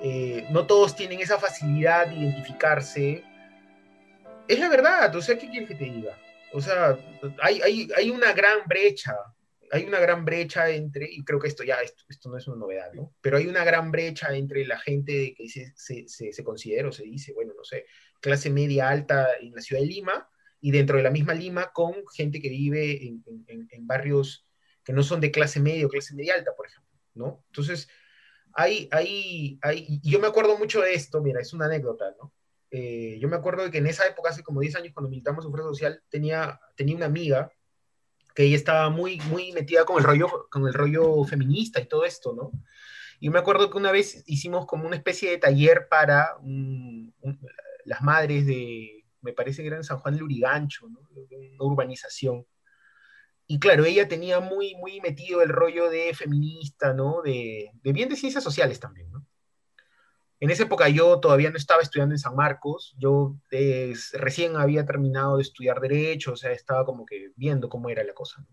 eh, 0.01 0.45
no 0.49 0.67
todos 0.67 0.95
tienen 0.95 1.21
esa 1.21 1.39
facilidad 1.39 2.07
de 2.07 2.15
identificarse. 2.15 3.23
Es 4.49 4.59
la 4.59 4.67
verdad, 4.67 5.15
o 5.15 5.21
sea, 5.21 5.37
¿qué 5.37 5.49
quieres 5.49 5.69
que 5.69 5.75
te 5.75 5.85
diga? 5.85 6.17
O 6.51 6.59
sea, 6.61 6.99
hay, 7.41 7.61
hay, 7.61 7.87
hay 7.95 8.09
una 8.09 8.33
gran 8.33 8.59
brecha, 8.67 9.15
hay 9.73 9.85
una 9.85 9.99
gran 9.99 10.23
brecha 10.23 10.69
entre, 10.69 11.09
y 11.11 11.23
creo 11.23 11.39
que 11.39 11.47
esto 11.47 11.63
ya, 11.63 11.81
esto, 11.81 12.03
esto 12.07 12.29
no 12.29 12.37
es 12.37 12.47
una 12.47 12.57
novedad, 12.57 12.93
¿no? 12.93 13.15
Pero 13.21 13.37
hay 13.37 13.47
una 13.47 13.63
gran 13.63 13.91
brecha 13.91 14.35
entre 14.35 14.67
la 14.67 14.77
gente 14.77 15.33
que 15.35 15.49
se, 15.49 15.73
se, 15.75 16.07
se, 16.07 16.31
se 16.31 16.43
considera 16.43 16.89
o 16.89 16.91
se 16.91 17.03
dice, 17.03 17.33
bueno, 17.33 17.53
no 17.57 17.63
sé, 17.63 17.87
clase 18.21 18.51
media 18.51 18.89
alta 18.89 19.29
en 19.41 19.51
la 19.55 19.61
ciudad 19.61 19.81
de 19.81 19.87
Lima, 19.87 20.29
y 20.61 20.69
dentro 20.69 20.97
de 20.97 21.03
la 21.03 21.09
misma 21.09 21.33
Lima 21.33 21.71
con 21.73 21.95
gente 22.15 22.39
que 22.39 22.49
vive 22.49 23.07
en, 23.07 23.23
en, 23.47 23.67
en 23.71 23.87
barrios 23.87 24.47
que 24.83 24.93
no 24.93 25.01
son 25.01 25.19
de 25.19 25.31
clase 25.31 25.59
media 25.59 25.87
o 25.87 25.89
clase 25.89 26.13
media 26.13 26.35
alta, 26.35 26.51
por 26.55 26.67
ejemplo, 26.67 26.95
¿no? 27.15 27.43
Entonces, 27.47 27.89
hay, 28.53 28.87
hay, 28.91 29.57
hay, 29.63 29.85
y 30.03 30.11
yo 30.11 30.19
me 30.19 30.27
acuerdo 30.27 30.55
mucho 30.55 30.81
de 30.81 30.93
esto, 30.93 31.19
mira, 31.19 31.41
es 31.41 31.51
una 31.51 31.65
anécdota, 31.65 32.13
¿no? 32.21 32.31
Eh, 32.69 33.17
yo 33.19 33.27
me 33.27 33.37
acuerdo 33.37 33.63
de 33.63 33.71
que 33.71 33.79
en 33.79 33.87
esa 33.87 34.05
época, 34.05 34.29
hace 34.29 34.43
como 34.43 34.61
10 34.61 34.75
años, 34.75 34.93
cuando 34.93 35.09
militamos 35.09 35.43
en 35.45 35.51
Fuerza 35.51 35.69
Social, 35.69 36.03
tenía, 36.09 36.59
tenía 36.75 36.95
una 36.95 37.07
amiga 37.07 37.51
que 38.33 38.43
ella 38.43 38.55
estaba 38.55 38.89
muy, 38.89 39.19
muy 39.29 39.51
metida 39.51 39.85
con 39.85 39.97
el, 39.97 40.03
rollo, 40.03 40.47
con 40.49 40.67
el 40.67 40.73
rollo 40.73 41.23
feminista 41.23 41.79
y 41.79 41.87
todo 41.87 42.05
esto, 42.05 42.33
¿no? 42.33 42.51
Y 43.19 43.29
me 43.29 43.39
acuerdo 43.39 43.69
que 43.69 43.77
una 43.77 43.91
vez 43.91 44.23
hicimos 44.25 44.65
como 44.65 44.85
una 44.85 44.95
especie 44.95 45.29
de 45.29 45.37
taller 45.37 45.87
para 45.89 46.35
las 47.85 48.01
madres 48.01 48.45
de, 48.45 49.05
me 49.21 49.33
parece 49.33 49.61
que 49.61 49.67
era 49.67 49.77
en 49.77 49.83
San 49.83 49.99
Juan 49.99 50.15
de 50.15 50.19
Lurigancho, 50.19 50.89
¿no? 50.89 50.99
Una 51.13 51.63
urbanización. 51.63 52.45
Y 53.47 53.59
claro, 53.59 53.85
ella 53.85 54.07
tenía 54.07 54.39
muy, 54.39 54.75
muy 54.75 54.99
metido 55.01 55.41
el 55.41 55.49
rollo 55.49 55.89
de 55.89 56.13
feminista, 56.13 56.93
¿no? 56.93 57.21
De, 57.21 57.71
de 57.81 57.93
bien 57.93 58.09
de 58.09 58.15
ciencias 58.15 58.43
sociales 58.43 58.79
también, 58.79 59.11
¿no? 59.11 59.25
En 60.43 60.51
esa 60.51 60.63
época 60.63 60.89
yo 60.89 61.21
todavía 61.21 61.51
no 61.51 61.55
estaba 61.55 61.81
estudiando 61.81 62.13
en 62.13 62.19
San 62.19 62.35
Marcos, 62.35 62.93
yo 62.99 63.37
recién 64.11 64.57
había 64.57 64.85
terminado 64.85 65.37
de 65.37 65.41
estudiar 65.41 65.79
Derecho, 65.79 66.33
o 66.33 66.35
sea, 66.35 66.51
estaba 66.51 66.83
como 66.85 67.05
que 67.05 67.29
viendo 67.37 67.69
cómo 67.69 67.89
era 67.89 68.03
la 68.03 68.13
cosa. 68.13 68.45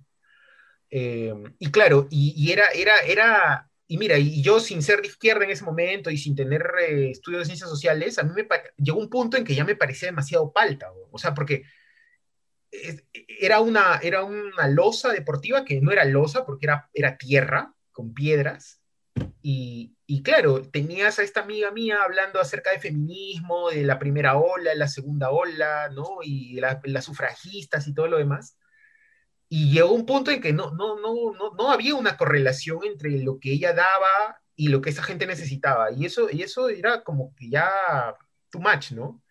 Eh, 0.89 1.35
y 1.59 1.71
claro, 1.73 2.07
y, 2.09 2.33
y, 2.37 2.53
era, 2.53 2.69
era, 2.69 2.97
era, 3.01 3.69
y 3.89 3.99
mira, 3.99 4.19
y 4.19 4.41
yo 4.41 4.61
sin 4.61 4.85
ser 4.85 5.01
de 5.01 5.09
izquierda 5.09 5.43
en 5.43 5.51
ese 5.51 5.65
momento 5.65 6.13
y 6.13 6.17
sin 6.17 6.37
tener 6.37 6.65
eh, 6.81 7.11
estudios 7.11 7.41
de 7.41 7.47
ciencias 7.47 7.69
sociales, 7.69 8.21
a 8.21 8.23
mí 8.23 8.31
me 8.37 8.47
llegó 8.77 9.01
un 9.01 9.11
punto 9.11 9.37
en 9.37 9.43
que 9.43 9.57
ya 9.57 9.65
me 9.65 9.75
parecía 9.75 10.07
demasiado 10.07 10.53
palta, 10.53 10.93
o, 10.93 11.09
o 11.11 11.19
sea, 11.19 11.35
porque 11.35 11.65
era 13.27 13.59
una, 13.59 13.99
era 14.01 14.23
una 14.23 14.69
losa 14.69 15.13
deportiva 15.13 15.65
que 15.65 15.81
no 15.81 15.91
era 15.91 16.05
losa 16.05 16.47
porque 16.47 16.67
era, 16.67 16.89
era 16.95 17.19
tierra 17.19 17.75
con 17.91 18.15
piedras. 18.15 18.81
Y, 19.43 19.97
y, 20.13 20.25
claro, 20.25 20.63
tenías 20.63 21.21
a 21.21 21.23
esta 21.23 21.43
amiga 21.43 21.71
mía 21.71 22.03
hablando 22.03 22.41
acerca 22.41 22.73
de 22.73 22.81
feminismo, 22.81 23.71
de 23.71 23.85
la 23.85 24.01
primera 24.01 24.37
ola, 24.39 24.75
la 24.75 24.89
segunda 24.89 25.31
ola, 25.31 25.89
¿no? 25.91 26.19
Y 26.25 26.59
las 26.59 26.79
la 26.83 27.01
sufragistas 27.01 27.87
y 27.87 27.95
todo 27.95 28.09
lo 28.09 28.19
demás. 28.19 28.59
Y 29.49 29.71
llegó 29.73 29.93
un 29.93 30.07
punto 30.07 30.33
en 30.33 30.41
que 30.41 30.53
no, 30.53 30.73
no, 30.73 30.99
no, 30.99 31.33
no, 31.39 31.53
no 31.57 31.71
había 31.71 31.95
una 31.95 32.17
correlación 32.17 32.81
entre 32.83 33.23
lo 33.23 33.39
que 33.39 33.53
ella 33.53 33.73
daba 33.73 34.43
y 34.57 34.67
lo 34.67 34.81
que 34.81 34.91
esa 34.91 35.05
gente 35.05 35.27
necesitaba. 35.27 35.93
Y 35.93 36.07
eso, 36.07 36.29
y 36.29 36.43
eso 36.43 36.69
era 36.71 37.05
como 37.05 37.33
que 37.37 37.49
ya 37.49 37.71
too 38.51 38.59
much, 38.61 38.91
¿no? 38.91 39.23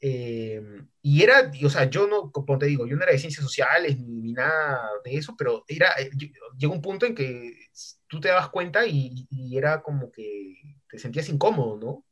Eh, 0.00 0.62
y 1.02 1.22
era, 1.22 1.50
o 1.64 1.70
sea, 1.70 1.84
yo 1.84 2.06
no, 2.06 2.30
como 2.32 2.58
te 2.58 2.66
digo, 2.66 2.86
yo 2.86 2.96
no 2.96 3.02
era 3.02 3.12
de 3.12 3.18
ciencias 3.18 3.44
sociales 3.44 3.98
ni, 3.98 4.20
ni 4.20 4.32
nada 4.32 4.80
de 5.04 5.14
eso, 5.16 5.34
pero 5.36 5.64
era, 5.68 5.92
eh, 5.98 6.10
llegó 6.56 6.72
un 6.72 6.82
punto 6.82 7.06
en 7.06 7.14
que 7.14 7.68
tú 8.06 8.20
te 8.20 8.28
dabas 8.28 8.48
cuenta 8.48 8.86
y, 8.86 9.26
y, 9.30 9.56
era 9.58 9.82
como 9.82 10.10
que 10.10 10.56
te 10.88 10.98
sentías 10.98 11.28
incómodo, 11.28 11.78
¿no? 11.78 12.06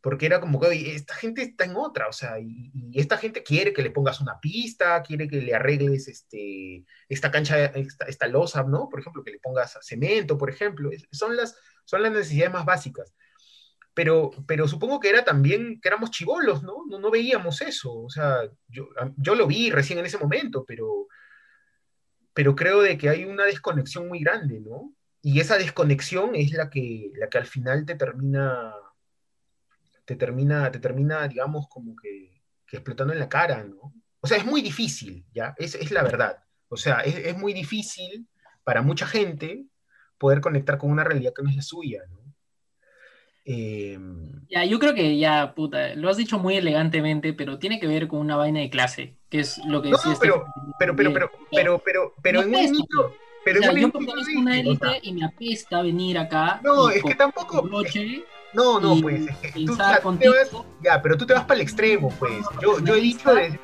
Porque 0.00 0.26
era 0.26 0.40
como 0.40 0.60
que 0.60 0.66
oye, 0.68 0.94
esta 0.94 1.14
gente 1.14 1.42
está 1.42 1.64
en 1.64 1.76
otra, 1.76 2.08
o 2.08 2.12
sea, 2.12 2.38
y, 2.40 2.70
y, 2.74 3.00
esta 3.00 3.16
gente 3.16 3.42
quiere 3.42 3.72
que 3.72 3.82
le 3.82 3.90
pongas 3.90 4.20
una 4.20 4.40
pista, 4.40 5.02
quiere 5.02 5.28
que 5.28 5.40
le 5.40 5.54
arregles 5.54 6.08
este, 6.08 6.84
esta 7.08 7.30
cancha, 7.30 7.64
esta, 7.66 8.06
esta 8.06 8.28
losa, 8.28 8.64
¿no? 8.64 8.88
Por 8.88 9.00
ejemplo, 9.00 9.24
que 9.24 9.32
le 9.32 9.40
pongas 9.40 9.78
cemento, 9.82 10.36
por 10.38 10.50
ejemplo. 10.50 10.90
Son 11.12 11.36
las, 11.36 11.56
son 11.84 12.02
las 12.02 12.12
necesidades 12.12 12.52
más 12.52 12.64
básicas 12.64 13.14
pero, 13.94 14.32
pero 14.46 14.66
supongo 14.66 14.98
que 14.98 15.08
era 15.08 15.24
también 15.24 15.80
que 15.80 15.88
éramos 15.88 16.10
chivolos, 16.10 16.62
¿no? 16.64 16.84
¿no? 16.88 16.98
No 16.98 17.10
veíamos 17.10 17.60
eso, 17.62 17.94
o 17.94 18.10
sea, 18.10 18.40
yo, 18.68 18.88
yo 19.16 19.34
lo 19.36 19.46
vi 19.46 19.70
recién 19.70 20.00
en 20.00 20.06
ese 20.06 20.18
momento, 20.18 20.64
pero, 20.66 21.06
pero 22.34 22.56
creo 22.56 22.82
de 22.82 22.98
que 22.98 23.08
hay 23.08 23.24
una 23.24 23.44
desconexión 23.44 24.08
muy 24.08 24.20
grande, 24.20 24.60
¿no? 24.60 24.92
Y 25.22 25.40
esa 25.40 25.56
desconexión 25.56 26.34
es 26.34 26.52
la 26.52 26.68
que, 26.68 27.12
la 27.14 27.28
que 27.28 27.38
al 27.38 27.46
final 27.46 27.86
te 27.86 27.94
termina, 27.94 28.74
te 30.04 30.16
termina, 30.16 30.70
te 30.70 30.80
termina, 30.80 31.26
digamos, 31.28 31.66
como 31.68 31.94
que, 31.96 32.42
que 32.66 32.76
explotando 32.76 33.12
en 33.12 33.20
la 33.20 33.28
cara, 33.28 33.62
¿no? 33.62 33.94
O 34.20 34.26
sea, 34.26 34.38
es 34.38 34.44
muy 34.44 34.60
difícil, 34.60 35.24
¿ya? 35.32 35.54
Es, 35.56 35.76
es 35.76 35.90
la 35.92 36.02
verdad. 36.02 36.42
O 36.68 36.76
sea, 36.76 37.00
es, 37.00 37.16
es 37.16 37.38
muy 37.38 37.52
difícil 37.52 38.26
para 38.64 38.82
mucha 38.82 39.06
gente 39.06 39.66
poder 40.18 40.40
conectar 40.40 40.78
con 40.78 40.90
una 40.90 41.04
realidad 41.04 41.32
que 41.34 41.42
no 41.42 41.50
es 41.50 41.56
la 41.56 41.62
suya, 41.62 42.02
¿no? 42.10 42.23
Eh... 43.44 43.98
Ya, 44.48 44.64
yo 44.64 44.78
creo 44.78 44.94
que 44.94 45.18
ya, 45.18 45.54
puta, 45.54 45.94
lo 45.94 46.08
has 46.08 46.16
dicho 46.16 46.38
muy 46.38 46.56
elegantemente, 46.56 47.32
pero 47.32 47.58
tiene 47.58 47.80
que 47.80 47.86
ver 47.86 48.08
con 48.08 48.20
una 48.20 48.36
vaina 48.36 48.60
de 48.60 48.70
clase, 48.70 49.16
que 49.28 49.40
es 49.40 49.58
lo 49.66 49.82
que 49.82 49.90
no, 49.90 49.96
decía 49.96 50.14
pero, 50.20 50.44
pero, 50.78 50.94
pero, 50.96 51.12
pero, 51.12 51.30
pero, 51.50 51.82
pero, 51.84 52.14
pero, 52.22 52.42
en 52.42 52.48
un 52.48 52.54
inicio, 52.54 53.14
pero 53.44 53.60
o 53.60 53.62
sea, 53.62 53.72
yo 53.72 53.90
pertenezco 53.90 54.38
a 54.38 54.40
una 54.40 54.60
élite 54.60 54.86
o 54.86 54.90
sea, 54.90 54.98
y 55.02 55.12
me 55.12 55.24
apesta 55.24 55.82
venir 55.82 56.18
acá. 56.18 56.60
No, 56.62 56.88
es 56.88 57.02
que 57.02 57.14
tampoco. 57.14 57.62
Broche, 57.62 58.24
no, 58.52 58.80
no, 58.80 59.00
pues, 59.00 59.26
es 59.26 59.36
que 59.52 59.64
tú, 59.64 59.76
tú 59.76 59.76
te 59.76 60.28
vas, 60.28 60.50
ya, 60.82 61.02
pero 61.02 61.16
tú 61.16 61.26
te 61.26 61.34
vas 61.34 61.44
para 61.44 61.56
el 61.56 61.62
extremo, 61.62 62.10
pues. 62.18 62.44
Yo, 62.62 62.78
yo 62.84 62.94
he 62.94 63.00
dicho 63.00 63.34
desde 63.34 63.58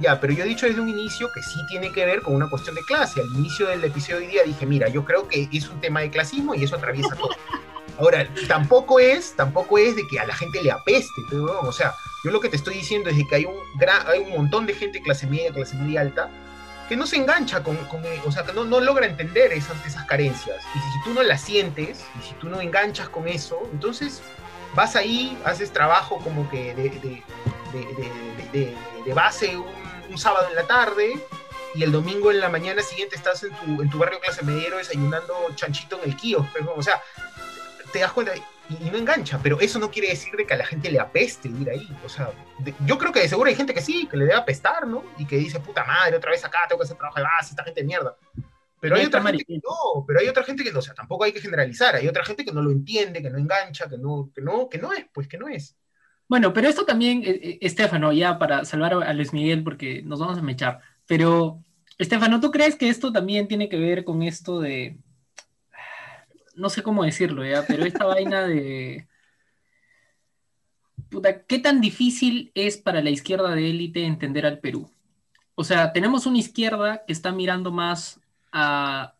ya, 0.00 0.20
pero 0.20 0.32
yo 0.32 0.44
he 0.44 0.46
dicho 0.46 0.66
desde 0.66 0.80
un 0.80 0.88
inicio 0.88 1.28
que 1.34 1.42
sí 1.42 1.58
tiene 1.68 1.92
que 1.92 2.04
ver 2.04 2.22
con 2.22 2.34
una 2.34 2.48
cuestión 2.48 2.76
de 2.76 2.82
clase. 2.82 3.20
Al 3.20 3.26
inicio 3.36 3.66
del 3.66 3.82
episodio 3.82 4.20
de 4.20 4.26
hoy 4.26 4.32
día 4.32 4.42
dije, 4.44 4.64
mira, 4.64 4.88
yo 4.88 5.04
creo 5.04 5.26
que 5.26 5.48
es 5.52 5.68
un 5.68 5.80
tema 5.80 6.00
de 6.00 6.10
clasismo 6.10 6.54
y 6.54 6.62
eso 6.64 6.76
atraviesa 6.76 7.16
todo. 7.16 7.30
Ahora, 7.98 8.28
tampoco 8.46 9.00
es, 9.00 9.34
tampoco 9.34 9.76
es 9.76 9.96
de 9.96 10.06
que 10.06 10.20
a 10.20 10.26
la 10.26 10.34
gente 10.34 10.62
le 10.62 10.70
apeste, 10.70 11.22
pero, 11.28 11.60
o 11.60 11.72
sea, 11.72 11.94
yo 12.24 12.30
lo 12.30 12.40
que 12.40 12.48
te 12.48 12.56
estoy 12.56 12.74
diciendo 12.74 13.10
es 13.10 13.16
de 13.16 13.26
que 13.26 13.34
hay 13.34 13.44
un, 13.44 13.56
gran, 13.76 14.06
hay 14.06 14.20
un 14.20 14.30
montón 14.30 14.66
de 14.66 14.74
gente 14.74 15.02
clase 15.02 15.26
media, 15.26 15.52
clase 15.52 15.74
media 15.76 16.02
alta, 16.02 16.30
que 16.88 16.96
no 16.96 17.06
se 17.06 17.16
engancha 17.16 17.62
con, 17.62 17.76
con 17.86 18.02
o 18.24 18.32
sea, 18.32 18.44
que 18.44 18.52
no, 18.52 18.64
no, 18.64 18.80
logra 18.80 19.04
entender 19.04 19.52
esas, 19.52 19.84
esas 19.84 20.04
carencias. 20.04 20.64
Y 20.74 20.78
si, 20.78 21.04
tú 21.04 21.12
no 21.12 21.22
las 21.22 21.42
sientes, 21.42 22.04
y 22.18 22.26
si 22.26 22.34
tú 22.34 22.48
no 22.48 22.60
enganchas 22.60 23.08
con 23.08 23.26
eso, 23.26 23.60
entonces 23.72 24.22
vas 24.74 24.94
ahí, 24.94 25.36
haces 25.44 25.72
trabajo 25.72 26.18
como 26.18 26.48
que 26.48 26.74
de, 26.76 26.90
de, 26.90 27.22
de, 28.52 28.74
de 29.04 29.14
base 29.14 29.56
un, 29.56 30.16
sábado 30.16 30.48
en 30.48 30.54
la 30.54 30.66
tarde, 30.66 31.20
y 31.74 31.82
el 31.82 31.92
domingo 31.92 32.30
en 32.30 32.40
la 32.40 32.48
mañana 32.48 32.80
siguiente 32.80 33.14
estás 33.14 33.42
en 33.44 33.50
tu, 33.50 33.82
en 33.82 33.90
tu 33.90 33.98
barrio 33.98 34.18
clase 34.20 34.42
mediero 34.42 34.78
desayunando 34.78 35.34
chanchito 35.54 36.00
en 36.02 36.10
el 36.10 36.16
kiosco, 36.16 36.74
o 36.74 36.82
sea, 36.82 37.02
te 37.92 38.00
das 38.00 38.12
cuenta, 38.12 38.32
y, 38.36 38.90
no 38.90 38.98
engancha, 38.98 39.40
pero 39.42 39.58
eso 39.60 39.78
no 39.78 39.90
quiere 39.90 40.08
decir 40.08 40.34
de 40.36 40.46
que 40.46 40.54
a 40.54 40.58
la 40.58 40.66
gente 40.66 40.90
le 40.90 41.00
apeste 41.00 41.48
ir 41.48 41.70
ahí. 41.70 41.88
O 42.04 42.08
sea, 42.08 42.30
yo 42.84 42.98
creo 42.98 43.12
que 43.12 43.20
de 43.20 43.28
seguro 43.28 43.48
hay 43.48 43.56
gente 43.56 43.72
que 43.72 43.80
sí, 43.80 44.06
que 44.10 44.16
le 44.16 44.24
debe 44.24 44.36
apestar, 44.36 44.86
¿no? 44.86 45.04
Y 45.16 45.24
que 45.26 45.36
dice, 45.36 45.60
puta 45.60 45.84
madre, 45.84 46.16
otra 46.16 46.30
vez 46.30 46.44
acá 46.44 46.58
tengo 46.68 46.80
que 46.80 46.84
hacer 46.84 46.96
trabajo 46.96 47.18
de 47.18 47.24
base, 47.24 47.50
esta 47.50 47.64
gente 47.64 47.80
de 47.80 47.86
mierda. 47.86 48.16
Pero 48.80 48.96
hay 48.96 49.06
otra 49.06 49.22
gente 49.22 49.44
que 49.44 49.56
no, 49.56 50.04
pero 50.06 50.20
hay 50.20 50.28
otra 50.28 50.44
gente 50.44 50.62
que 50.62 50.70
no, 50.70 50.78
o 50.78 50.82
sea, 50.82 50.94
tampoco 50.94 51.24
hay 51.24 51.32
que 51.32 51.40
generalizar, 51.40 51.96
hay 51.96 52.06
otra 52.06 52.24
gente 52.24 52.44
que 52.44 52.52
no 52.52 52.62
lo 52.62 52.70
entiende, 52.70 53.22
que 53.22 53.30
no 53.30 53.38
engancha, 53.38 53.88
que 53.88 53.98
no, 53.98 54.30
que 54.34 54.40
no, 54.40 54.68
que 54.68 54.78
no 54.78 54.92
es, 54.92 55.06
pues 55.12 55.26
que 55.26 55.38
no 55.38 55.48
es. 55.48 55.76
Bueno, 56.28 56.52
pero 56.52 56.68
esto 56.68 56.84
también, 56.84 57.22
eh, 57.24 57.40
eh, 57.42 57.58
Estefano, 57.62 58.12
ya 58.12 58.38
para 58.38 58.64
salvar 58.64 58.92
a 58.92 59.12
Luis 59.14 59.32
Miguel, 59.32 59.64
porque 59.64 60.02
nos 60.02 60.20
vamos 60.20 60.38
a 60.38 60.42
mechar, 60.42 60.80
pero 61.06 61.64
Estefano, 61.96 62.38
¿tú 62.38 62.50
crees 62.50 62.76
que 62.76 62.88
esto 62.88 63.10
también 63.12 63.48
tiene 63.48 63.68
que 63.68 63.78
ver 63.78 64.04
con 64.04 64.22
esto 64.22 64.60
de, 64.60 64.98
no 66.58 66.68
sé 66.68 66.82
cómo 66.82 67.04
decirlo, 67.04 67.44
ya, 67.46 67.64
pero 67.66 67.84
esta 67.84 68.04
vaina 68.04 68.46
de... 68.46 69.06
Puta, 71.08 71.42
¿qué 71.44 71.58
tan 71.58 71.80
difícil 71.80 72.50
es 72.54 72.76
para 72.76 73.00
la 73.00 73.10
izquierda 73.10 73.54
de 73.54 73.70
élite 73.70 74.04
entender 74.04 74.44
al 74.44 74.58
Perú? 74.58 74.90
O 75.54 75.64
sea, 75.64 75.92
tenemos 75.92 76.26
una 76.26 76.38
izquierda 76.38 77.04
que 77.06 77.12
está 77.12 77.32
mirando 77.32 77.70
más 77.70 78.20
a, 78.52 79.14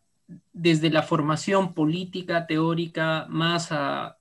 desde 0.53 0.89
la 0.89 1.01
formación 1.01 1.73
política, 1.73 2.45
teórica, 2.45 3.25
más 3.29 3.71
a 3.71 4.17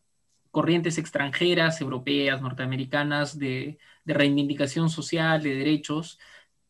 corrientes 0.50 0.96
extranjeras, 0.96 1.80
europeas, 1.80 2.40
norteamericanas, 2.40 3.38
de, 3.38 3.78
de 4.04 4.14
reivindicación 4.14 4.88
social, 4.88 5.42
de 5.42 5.56
derechos, 5.56 6.18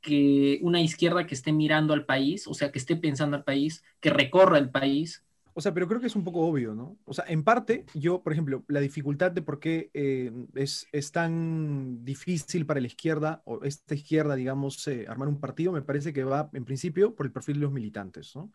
que 0.00 0.58
una 0.62 0.80
izquierda 0.80 1.26
que 1.26 1.34
esté 1.34 1.52
mirando 1.52 1.92
al 1.94 2.04
país, 2.04 2.46
o 2.48 2.54
sea, 2.54 2.72
que 2.72 2.78
esté 2.78 2.96
pensando 2.96 3.36
al 3.36 3.44
país, 3.44 3.84
que 4.00 4.10
recorra 4.10 4.58
el 4.58 4.70
país, 4.70 5.24
o 5.58 5.60
sea, 5.60 5.74
pero 5.74 5.88
creo 5.88 6.00
que 6.00 6.06
es 6.06 6.14
un 6.14 6.22
poco 6.22 6.46
obvio, 6.46 6.72
¿no? 6.72 6.96
O 7.04 7.12
sea, 7.12 7.24
en 7.26 7.42
parte, 7.42 7.84
yo, 7.92 8.22
por 8.22 8.32
ejemplo, 8.32 8.64
la 8.68 8.78
dificultad 8.78 9.32
de 9.32 9.42
por 9.42 9.58
qué 9.58 9.90
eh, 9.92 10.30
es, 10.54 10.86
es, 10.92 11.10
tan 11.10 12.04
difícil 12.04 12.64
para 12.64 12.80
la 12.80 12.86
izquierda, 12.86 13.42
o 13.44 13.64
esta 13.64 13.96
izquierda, 13.96 14.36
digamos, 14.36 14.86
eh, 14.86 15.06
armar 15.08 15.26
un 15.26 15.40
partido, 15.40 15.72
me 15.72 15.82
parece 15.82 16.12
que 16.12 16.22
va, 16.22 16.48
en 16.52 16.64
principio, 16.64 17.12
por 17.16 17.26
el 17.26 17.32
perfil 17.32 17.56
de 17.56 17.62
los 17.62 17.72
militantes, 17.72 18.36
¿no? 18.36 18.52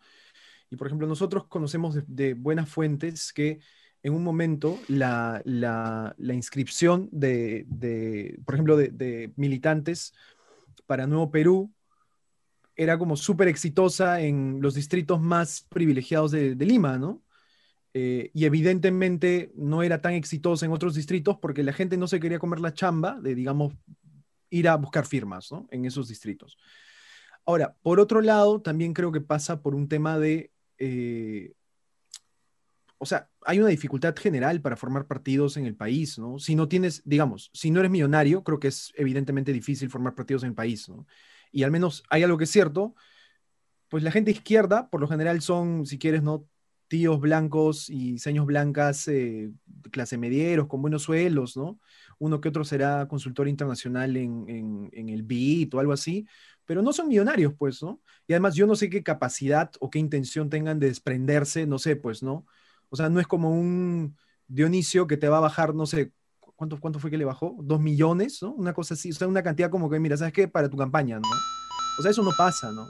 Y, 0.70 0.78
por 0.78 0.88
ejemplo, 0.88 1.06
nosotros 1.06 1.46
conocemos 1.48 2.00
de, 2.08 2.36
buenas 2.36 2.70
fuentes 2.70 3.34
que 3.34 3.60
en 4.02 4.14
un 4.14 4.24
momento 4.24 4.80
la, 4.88 5.42
la, 5.44 6.34
inscripción 6.34 7.10
de, 7.12 7.66
de, 7.68 8.40
por 8.46 8.56
ejemplo, 8.56 8.78
de 8.78 9.34
militantes 9.36 10.14
para 10.86 11.06
Nuevo 11.06 11.32
Perú 11.32 11.70
era 12.76 12.98
como 12.98 13.16
súper 13.16 13.48
exitosa 13.48 14.22
en 14.22 14.60
los 14.62 14.74
distritos 14.74 15.22
más 15.22 15.66
privilegiados 15.70 16.32
de, 16.32 16.56
Lima, 16.56 16.98
¿no? 16.98 17.24
Eh, 17.94 18.32
y 18.34 18.46
evidentemente 18.46 19.52
no 19.56 19.84
era 19.84 20.02
tan 20.02 20.14
exitosa 20.14 20.66
en 20.66 20.72
otros 20.72 20.96
distritos 20.96 21.38
porque 21.40 21.62
la 21.62 21.74
gente 21.74 21.96
no 21.96 22.08
se 22.08 22.20
quería 22.20 22.40
comer 22.40 22.60
la 22.60 22.74
chamba 22.74 23.20
de, 23.22 23.36
digamos, 23.36 23.74
ir 24.50 24.68
a 24.68 24.76
buscar 24.76 25.06
firmas, 25.06 25.52
¿no? 25.52 25.68
En 25.72 25.86
esos 25.86 26.08
distritos. 26.08 26.58
Ahora, 27.46 27.76
por 27.82 28.00
otro 28.00 28.22
lado, 28.22 28.62
también 28.62 28.94
creo 28.94 29.12
que 29.12 29.22
pasa 29.22 29.62
por 29.62 29.76
un 29.76 29.88
tema 29.88 30.18
de... 30.18 30.52
Eh, 30.78 31.54
o 32.98 33.06
sea, 33.06 33.30
hay 33.46 33.60
una 33.60 33.68
dificultad 33.68 34.16
general 34.16 34.62
para 34.62 34.78
formar 34.78 35.08
partidos 35.08 35.58
en 35.58 35.66
el 35.66 35.76
país, 35.76 36.18
¿no? 36.18 36.40
Si 36.40 36.56
no 36.56 36.70
tienes, 36.70 37.02
digamos, 37.04 37.52
si 37.54 37.70
no 37.70 37.82
eres 37.82 37.92
millonario, 37.92 38.44
creo 38.44 38.60
que 38.60 38.70
es 38.70 38.94
evidentemente 38.96 39.52
difícil 39.52 39.90
formar 39.90 40.16
partidos 40.16 40.44
en 40.44 40.50
el 40.50 40.56
país, 40.56 40.88
¿no? 40.88 41.06
Y 41.54 41.64
al 41.64 41.72
menos 41.72 42.04
hay 42.10 42.24
algo 42.24 42.38
que 42.38 42.44
es 42.44 42.52
cierto, 42.52 42.96
pues 43.88 44.04
la 44.04 44.12
gente 44.12 44.32
izquierda, 44.32 44.90
por 44.90 45.00
lo 45.00 45.08
general 45.08 45.42
son, 45.42 45.86
si 45.86 46.00
quieres, 46.00 46.24
¿no? 46.24 46.48
Tíos 46.88 47.20
blancos 47.20 47.90
y 47.90 48.18
seños 48.20 48.46
blancas, 48.48 49.08
eh, 49.08 49.52
clase 49.92 50.18
medieros, 50.18 50.68
con 50.68 50.82
buenos 50.82 51.04
suelos, 51.04 51.56
¿no? 51.56 51.80
Uno 52.18 52.42
que 52.42 52.50
otro 52.50 52.66
será 52.66 53.08
consultor 53.08 53.48
internacional 53.48 54.18
en, 54.18 54.90
el 54.92 55.24
BIT 55.24 55.76
o 55.76 55.80
algo 55.80 55.94
así, 55.94 56.28
pero 56.66 56.82
no 56.82 56.92
son 56.92 57.08
millonarios, 57.08 57.54
pues, 57.58 57.84
¿no? 57.84 58.02
Y 58.28 58.34
además 58.34 58.56
yo 58.56 58.66
no 58.66 58.76
sé 58.76 58.90
qué 58.90 59.04
capacidad 59.04 59.72
o 59.80 59.92
qué 59.92 60.00
intención 60.00 60.50
tengan 60.50 60.80
de 60.80 60.88
desprenderse, 60.88 61.68
no 61.68 61.78
sé, 61.78 61.96
pues, 61.96 62.24
¿no? 62.24 62.48
O 62.90 62.96
sea, 62.96 63.10
no 63.10 63.20
es 63.20 63.28
como 63.28 63.52
un 63.52 64.18
Dionisio 64.48 65.08
que 65.08 65.18
te 65.18 65.30
va 65.30 65.38
a 65.38 65.42
bajar, 65.42 65.76
no 65.76 65.86
sé, 65.86 66.12
¿cuánto, 66.64 66.80
¿cuánto 66.80 67.00
fue 67.00 67.12
que 67.12 67.18
le 67.18 67.26
bajó? 67.26 67.58
¿Dos 67.62 67.82
millones? 67.82 68.42
¿no? 68.42 68.54
Una 68.54 68.74
cosa 68.74 68.94
así, 68.94 69.10
o 69.10 69.14
sea, 69.14 69.28
una 69.28 69.44
cantidad 69.44 69.70
como 69.70 69.90
que, 69.90 70.00
mira, 70.00 70.16
¿sabes 70.16 70.34
qué? 70.34 70.48
Para 70.48 70.70
tu 70.70 70.78
campaña, 70.78 71.20
¿no? 71.20 71.28
O 72.00 72.02
sea, 72.02 72.12
eso 72.12 72.24
no 72.24 72.32
pasa, 72.38 72.72
¿no? 72.72 72.88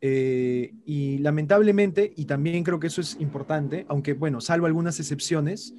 Eh, 0.00 0.72
y 0.84 1.18
lamentablemente, 1.18 2.12
y 2.16 2.26
también 2.26 2.62
creo 2.62 2.78
que 2.78 2.86
eso 2.86 3.00
es 3.00 3.16
importante, 3.20 3.84
aunque 3.88 4.12
bueno, 4.12 4.40
salvo 4.40 4.66
algunas 4.66 5.00
excepciones, 5.00 5.74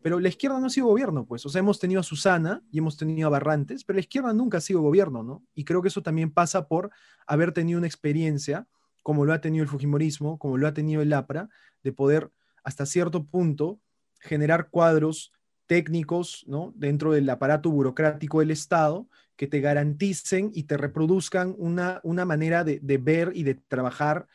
pero 0.00 0.20
la 0.20 0.28
izquierda 0.28 0.58
no 0.58 0.66
ha 0.66 0.70
sido 0.70 0.86
gobierno, 0.86 1.26
pues. 1.26 1.44
O 1.44 1.48
sea, 1.50 1.58
hemos 1.58 1.78
tenido 1.78 2.00
a 2.00 2.04
Susana 2.04 2.62
y 2.70 2.78
hemos 2.78 2.96
tenido 2.96 3.26
a 3.26 3.30
Barrantes, 3.30 3.84
pero 3.84 3.96
la 3.96 4.00
izquierda 4.00 4.32
nunca 4.32 4.58
ha 4.58 4.62
sido 4.62 4.80
gobierno, 4.80 5.22
¿no? 5.22 5.44
Y 5.54 5.64
creo 5.64 5.82
que 5.82 5.88
eso 5.88 6.02
también 6.02 6.30
pasa 6.30 6.66
por 6.66 6.90
haber 7.26 7.52
tenido 7.52 7.78
una 7.78 7.88
experiencia, 7.88 8.66
como 9.02 9.26
lo 9.26 9.34
ha 9.34 9.40
tenido 9.40 9.64
el 9.64 9.68
Fujimorismo, 9.68 10.38
como 10.38 10.56
lo 10.56 10.66
ha 10.66 10.72
tenido 10.72 11.02
el 11.02 11.12
APRA, 11.12 11.48
de 11.82 11.92
poder 11.92 12.30
hasta 12.62 12.86
cierto 12.86 13.26
punto 13.26 13.80
generar 14.20 14.70
cuadros 14.70 15.32
técnicos 15.68 16.44
¿no? 16.48 16.72
dentro 16.74 17.12
del 17.12 17.30
aparato 17.30 17.70
burocrático 17.70 18.40
del 18.40 18.50
Estado 18.50 19.06
que 19.36 19.46
te 19.46 19.60
garanticen 19.60 20.50
y 20.52 20.64
te 20.64 20.76
reproduzcan 20.76 21.54
una, 21.58 22.00
una 22.02 22.24
manera 22.24 22.64
de, 22.64 22.80
ver 22.98 23.30
y 23.34 23.44
de 23.44 23.54
trabajar 23.54 24.26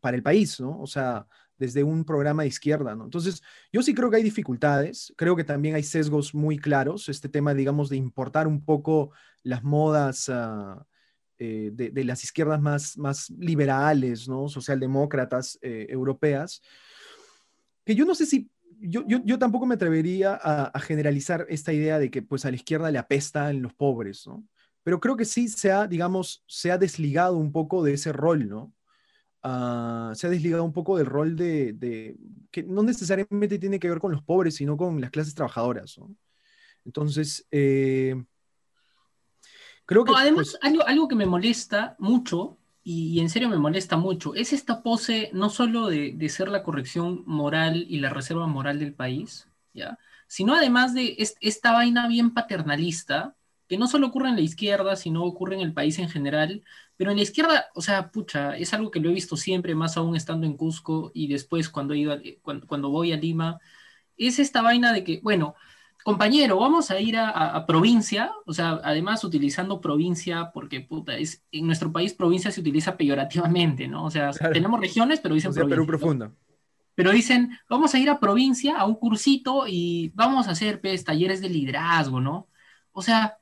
para 0.00 0.16
el 0.16 0.22
país, 0.22 0.60
¿no? 0.60 0.80
O 0.80 0.86
sea, 0.86 1.26
desde 1.58 1.82
un 1.82 2.04
programa 2.04 2.42
de 2.42 2.48
izquierda, 2.48 2.94
¿no? 2.94 3.04
Entonces, 3.04 3.42
yo 3.72 3.82
sí 3.82 3.92
creo 3.92 4.08
que 4.08 4.18
hay 4.18 4.22
dificultades, 4.22 5.12
creo 5.16 5.34
que 5.34 5.42
también 5.42 5.74
hay 5.74 5.82
sesgos 5.82 6.32
muy 6.32 6.58
claros, 6.58 7.08
este 7.08 7.28
tema, 7.28 7.54
digamos, 7.54 7.88
de 7.88 7.96
importar 7.96 8.46
un 8.46 8.64
poco 8.64 9.10
las 9.42 9.64
modas 9.64 10.28
ah, 10.28 10.86
eh, 11.38 11.70
de, 11.72 12.04
las 12.04 12.22
izquierdas 12.22 12.60
más, 12.60 12.96
más 12.96 13.30
liberales, 13.30 14.28
¿no? 14.28 14.48
Socialdemócratas 14.48 15.58
eh, 15.60 15.86
europeas, 15.88 16.62
que 17.84 17.96
yo 17.96 18.04
no 18.04 18.14
sé 18.14 18.26
si 18.26 18.51
yo, 18.82 19.38
tampoco 19.38 19.66
me 19.66 19.74
atrevería 19.74 20.34
a, 20.34 20.78
generalizar 20.80 21.46
esta 21.48 21.72
idea 21.72 21.98
de 21.98 22.10
que 22.10 22.22
pues 22.22 22.44
a 22.44 22.50
la 22.50 22.56
izquierda 22.56 22.90
le 22.90 22.98
apesta 22.98 23.50
en 23.50 23.62
los 23.62 23.72
pobres, 23.72 24.26
¿no? 24.26 24.44
Pero 24.82 24.98
creo 24.98 25.16
que 25.16 25.24
sí 25.24 25.48
se 25.48 25.70
ha, 25.70 25.86
digamos, 25.86 26.42
se 26.46 26.72
ha 26.72 26.78
desligado 26.78 27.36
un 27.36 27.52
poco 27.52 27.84
de 27.84 27.94
ese 27.94 28.12
rol, 28.12 28.48
¿no? 28.48 28.72
Ah, 29.42 30.12
se 30.14 30.26
ha 30.26 30.30
desligado 30.30 30.64
un 30.64 30.72
poco 30.72 30.96
del 30.96 31.06
rol 31.06 31.36
de, 31.36 32.16
que 32.50 32.62
no 32.64 32.82
necesariamente 32.82 33.58
tiene 33.58 33.78
que 33.78 33.88
ver 33.88 34.00
con 34.00 34.12
los 34.12 34.22
pobres, 34.22 34.56
sino 34.56 34.76
con 34.76 35.00
las 35.00 35.10
clases 35.10 35.34
trabajadoras, 35.34 35.98
¿no? 35.98 36.14
Entonces, 36.84 37.46
eh, 37.52 38.20
creo 39.86 40.04
que... 40.04 40.12
además, 40.16 40.50
pues 40.52 40.58
algo, 40.62 40.86
algo 40.86 41.08
que 41.08 41.14
me 41.14 41.26
molesta 41.26 41.94
mucho 42.00 42.58
y, 42.84 43.20
en 43.20 43.30
serio 43.30 43.48
me 43.48 43.58
molesta 43.58 43.96
mucho, 43.96 44.34
es 44.34 44.52
esta 44.52 44.82
pose 44.82 45.30
no 45.32 45.50
solo 45.50 45.88
de, 45.88 46.28
ser 46.28 46.48
la 46.48 46.62
corrección 46.62 47.22
moral 47.26 47.86
y 47.88 47.98
la 48.00 48.10
reserva 48.10 48.46
moral 48.46 48.78
del 48.78 48.94
país, 48.94 49.48
¿ya? 49.72 49.98
sino 50.26 50.54
además 50.54 50.94
de 50.94 51.16
esta 51.40 51.72
vaina 51.72 52.08
bien 52.08 52.32
paternalista, 52.34 53.36
que 53.68 53.78
no 53.78 53.86
solo 53.86 54.08
ocurre 54.08 54.28
en 54.28 54.36
la 54.36 54.42
izquierda, 54.42 54.96
sino 54.96 55.24
ocurre 55.24 55.54
en 55.54 55.62
el 55.62 55.72
país 55.72 55.98
en 55.98 56.08
general, 56.08 56.62
pero 56.96 57.10
en 57.10 57.16
la 57.16 57.22
izquierda, 57.22 57.66
o 57.74 57.82
sea, 57.82 58.10
pucha, 58.10 58.56
es 58.56 58.74
algo 58.74 58.90
que 58.90 59.00
lo 59.00 59.10
he 59.10 59.14
visto 59.14 59.36
siempre, 59.36 59.74
más 59.74 59.96
aún 59.96 60.16
estando 60.16 60.46
en 60.46 60.56
Cusco 60.56 61.10
y 61.14 61.28
después 61.28 61.68
cuando, 61.68 61.94
he 61.94 62.38
cuando 62.42 62.90
voy 62.90 63.12
a 63.12 63.16
Lima, 63.16 63.60
es 64.16 64.38
esta 64.38 64.62
vaina 64.62 64.92
de 64.92 65.04
que, 65.04 65.20
bueno, 65.22 65.54
compañero, 66.02 66.58
vamos 66.58 66.90
a 66.90 67.00
ir 67.00 67.16
a, 67.16 67.64
provincia, 67.66 68.32
o 68.46 68.52
sea, 68.52 68.80
además 68.82 69.24
utilizando 69.24 69.80
provincia, 69.80 70.50
porque 70.52 70.80
puta, 70.80 71.16
es, 71.16 71.44
en 71.52 71.66
nuestro 71.66 71.92
país 71.92 72.14
provincia 72.14 72.50
se 72.50 72.60
utiliza 72.60 72.96
peyorativamente, 72.96 73.88
¿no? 73.88 74.04
O 74.04 74.10
sea, 74.10 74.30
tenemos 74.52 74.80
regiones, 74.80 75.20
pero 75.20 75.34
dicen 75.34 75.50
o 75.50 75.54
sea, 75.54 75.64
Perú 75.64 75.86
profunda. 75.86 76.32
Pero 76.94 77.10
dicen, 77.10 77.58
vamos 77.68 77.94
a 77.94 77.98
ir 77.98 78.10
a 78.10 78.20
provincia, 78.20 78.76
a 78.76 78.84
un 78.84 78.96
cursito 78.96 79.64
y 79.66 80.12
vamos 80.14 80.48
a 80.48 80.52
hacer 80.52 80.80
pues, 80.80 81.04
talleres 81.04 81.40
de 81.40 81.48
liderazgo, 81.48 82.20
¿no? 82.20 82.48
O 82.92 83.02
sea, 83.02 83.38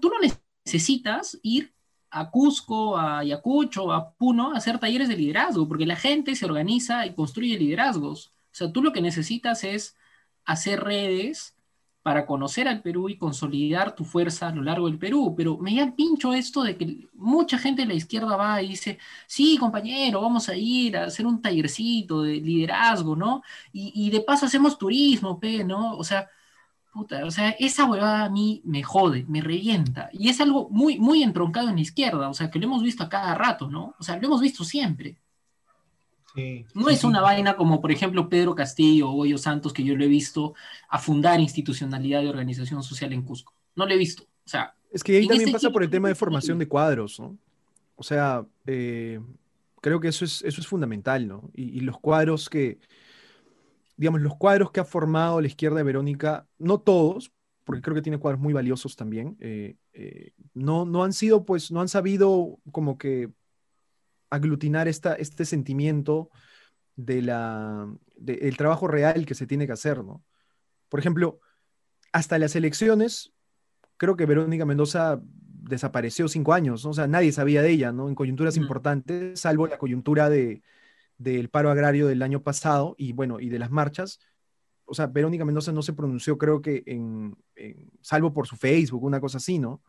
tú 0.00 0.10
no 0.10 0.16
necesitas 0.64 1.38
ir 1.42 1.74
a 2.10 2.30
Cusco, 2.30 2.96
a 2.96 3.20
Ayacucho, 3.20 3.92
a 3.92 4.12
Puno 4.12 4.52
a 4.52 4.58
hacer 4.58 4.78
talleres 4.78 5.08
de 5.08 5.16
liderazgo, 5.16 5.66
porque 5.66 5.86
la 5.86 5.96
gente 5.96 6.36
se 6.36 6.44
organiza 6.44 7.06
y 7.06 7.14
construye 7.14 7.58
liderazgos. 7.58 8.34
O 8.52 8.54
sea, 8.54 8.70
tú 8.70 8.82
lo 8.82 8.92
que 8.92 9.00
necesitas 9.00 9.64
es 9.64 9.96
hacer 10.44 10.84
redes 10.84 11.56
para 12.02 12.26
conocer 12.26 12.66
al 12.68 12.82
Perú 12.82 13.08
y 13.08 13.16
consolidar 13.16 13.94
tu 13.94 14.04
fuerza 14.04 14.48
a 14.48 14.54
lo 14.54 14.62
largo 14.62 14.86
del 14.86 14.98
Perú. 14.98 15.34
Pero 15.36 15.58
me 15.58 15.74
da 15.76 15.84
el 15.84 15.94
pincho 15.94 16.34
esto 16.34 16.62
de 16.62 16.76
que 16.76 17.08
mucha 17.14 17.58
gente 17.58 17.82
de 17.82 17.88
la 17.88 17.94
izquierda 17.94 18.36
va 18.36 18.62
y 18.62 18.68
dice, 18.68 18.98
sí, 19.26 19.56
compañero, 19.58 20.20
vamos 20.20 20.48
a 20.48 20.56
ir 20.56 20.96
a 20.96 21.04
hacer 21.04 21.26
un 21.26 21.40
tallercito 21.40 22.22
de 22.22 22.40
liderazgo, 22.40 23.16
¿no? 23.16 23.42
Y, 23.72 24.10
de 24.10 24.20
paso 24.20 24.46
hacemos 24.46 24.78
turismo, 24.78 25.38
pe, 25.40 25.64
¿no? 25.64 25.96
O 25.96 26.04
sea, 26.04 26.28
puta, 26.92 27.24
o 27.26 27.30
sea, 27.30 27.50
esa 27.58 27.86
huevada 27.86 28.24
a 28.26 28.30
mí 28.30 28.62
me 28.64 28.82
jode, 28.82 29.24
me 29.28 29.40
revienta. 29.40 30.10
Y 30.12 30.28
es 30.28 30.40
algo 30.40 30.68
muy, 30.70 30.98
muy 30.98 31.22
entroncado 31.22 31.68
en 31.68 31.76
la 31.76 31.82
izquierda, 31.82 32.28
o 32.28 32.34
sea, 32.34 32.50
que 32.50 32.58
lo 32.58 32.66
hemos 32.66 32.82
visto 32.82 33.04
a 33.04 33.08
cada 33.08 33.34
rato, 33.34 33.68
¿no? 33.70 33.94
O 33.98 34.02
sea, 34.04 34.16
lo 34.18 34.26
hemos 34.26 34.40
visto 34.40 34.64
siempre. 34.64 35.18
Sí, 36.34 36.64
no 36.74 36.88
es 36.88 37.04
una 37.04 37.20
vaina 37.20 37.56
como, 37.56 37.80
por 37.80 37.92
ejemplo, 37.92 38.28
Pedro 38.28 38.54
Castillo 38.54 39.10
o 39.10 39.12
Goyo 39.12 39.38
Santos, 39.38 39.72
que 39.72 39.84
yo 39.84 39.96
lo 39.96 40.04
he 40.04 40.08
visto 40.08 40.54
a 40.88 40.98
fundar 40.98 41.40
institucionalidad 41.40 42.22
de 42.22 42.28
organización 42.28 42.82
social 42.82 43.12
en 43.12 43.22
Cusco. 43.22 43.52
No 43.76 43.86
lo 43.86 43.92
he 43.92 43.98
visto. 43.98 44.22
O 44.22 44.48
sea, 44.48 44.74
es 44.90 45.02
que 45.02 45.16
ahí 45.16 45.26
también 45.26 45.48
este 45.48 45.52
pasa 45.52 45.70
por 45.70 45.82
el 45.82 45.90
tema 45.90 46.08
de 46.08 46.14
formación 46.14 46.58
de 46.58 46.68
cuadros, 46.68 47.18
¿no? 47.18 47.36
O 47.96 48.02
sea, 48.02 48.44
eh, 48.66 49.20
creo 49.80 50.00
que 50.00 50.08
eso 50.08 50.24
es, 50.24 50.42
eso 50.42 50.60
es 50.60 50.66
fundamental, 50.66 51.26
¿no? 51.26 51.50
Y, 51.54 51.80
los 51.80 51.98
cuadros 51.98 52.48
que, 52.48 52.78
digamos, 53.96 54.20
los 54.20 54.36
cuadros 54.36 54.70
que 54.70 54.80
ha 54.80 54.84
formado 54.84 55.40
la 55.40 55.46
izquierda 55.46 55.76
de 55.78 55.82
Verónica, 55.82 56.46
no 56.58 56.78
todos, 56.78 57.32
porque 57.64 57.80
creo 57.80 57.94
que 57.94 58.02
tiene 58.02 58.18
cuadros 58.18 58.40
muy 58.40 58.52
valiosos 58.52 58.96
también, 58.96 59.36
eh, 59.40 59.76
eh, 59.92 60.32
no, 60.52 60.84
no 60.84 61.04
han 61.04 61.12
sido, 61.12 61.44
pues, 61.44 61.70
no 61.70 61.80
han 61.80 61.88
sabido 61.88 62.58
como 62.70 62.98
que 62.98 63.30
aglutinar 64.32 64.88
esta, 64.88 65.14
este 65.14 65.44
sentimiento 65.44 66.30
de 66.96 67.20
la, 67.20 67.86
del 68.16 68.56
trabajo 68.56 68.88
real 68.88 69.26
que 69.26 69.34
se 69.34 69.46
tiene 69.46 69.66
que 69.66 69.72
hacer, 69.72 70.02
¿no? 70.02 70.24
Por 70.88 71.00
ejemplo, 71.00 71.40
hasta 72.12 72.38
las 72.38 72.56
elecciones, 72.56 73.32
creo 73.98 74.16
que 74.16 74.26
Verónica 74.26 74.64
Mendoza 74.64 75.20
desapareció 75.22 76.28
cinco 76.28 76.54
años, 76.54 76.84
¿no? 76.84 76.90
O 76.90 76.94
sea, 76.94 77.06
nadie 77.06 77.30
sabía 77.32 77.62
de 77.62 77.70
ella, 77.70 77.92
¿no? 77.92 78.08
En 78.08 78.14
coyunturas 78.14 78.56
importantes, 78.56 79.38
salvo 79.38 79.66
la 79.66 79.78
coyuntura 79.78 80.30
de, 80.30 80.62
del 81.18 81.50
paro 81.50 81.70
agrario 81.70 82.06
del 82.06 82.22
año 82.22 82.42
pasado 82.42 82.94
y, 82.96 83.12
bueno, 83.12 83.38
y 83.38 83.50
de 83.50 83.58
las 83.58 83.70
marchas. 83.70 84.18
O 84.86 84.94
sea, 84.94 85.08
Verónica 85.08 85.44
Mendoza 85.44 85.72
no 85.72 85.82
se 85.82 85.92
pronunció, 85.92 86.38
creo 86.38 86.62
que 86.62 86.82
en, 86.86 87.36
salvo 88.00 88.32
por 88.32 88.46
su 88.46 88.56
Facebook, 88.56 89.04
una 89.04 89.20
cosa 89.20 89.36
así, 89.36 89.58
¿no? 89.58 89.82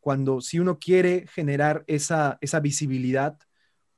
Cuando 0.00 0.40
si 0.40 0.58
uno 0.58 0.78
quiere 0.80 1.26
generar 1.28 1.84
esa, 1.86 2.38
esa 2.40 2.60
visibilidad, 2.60 3.38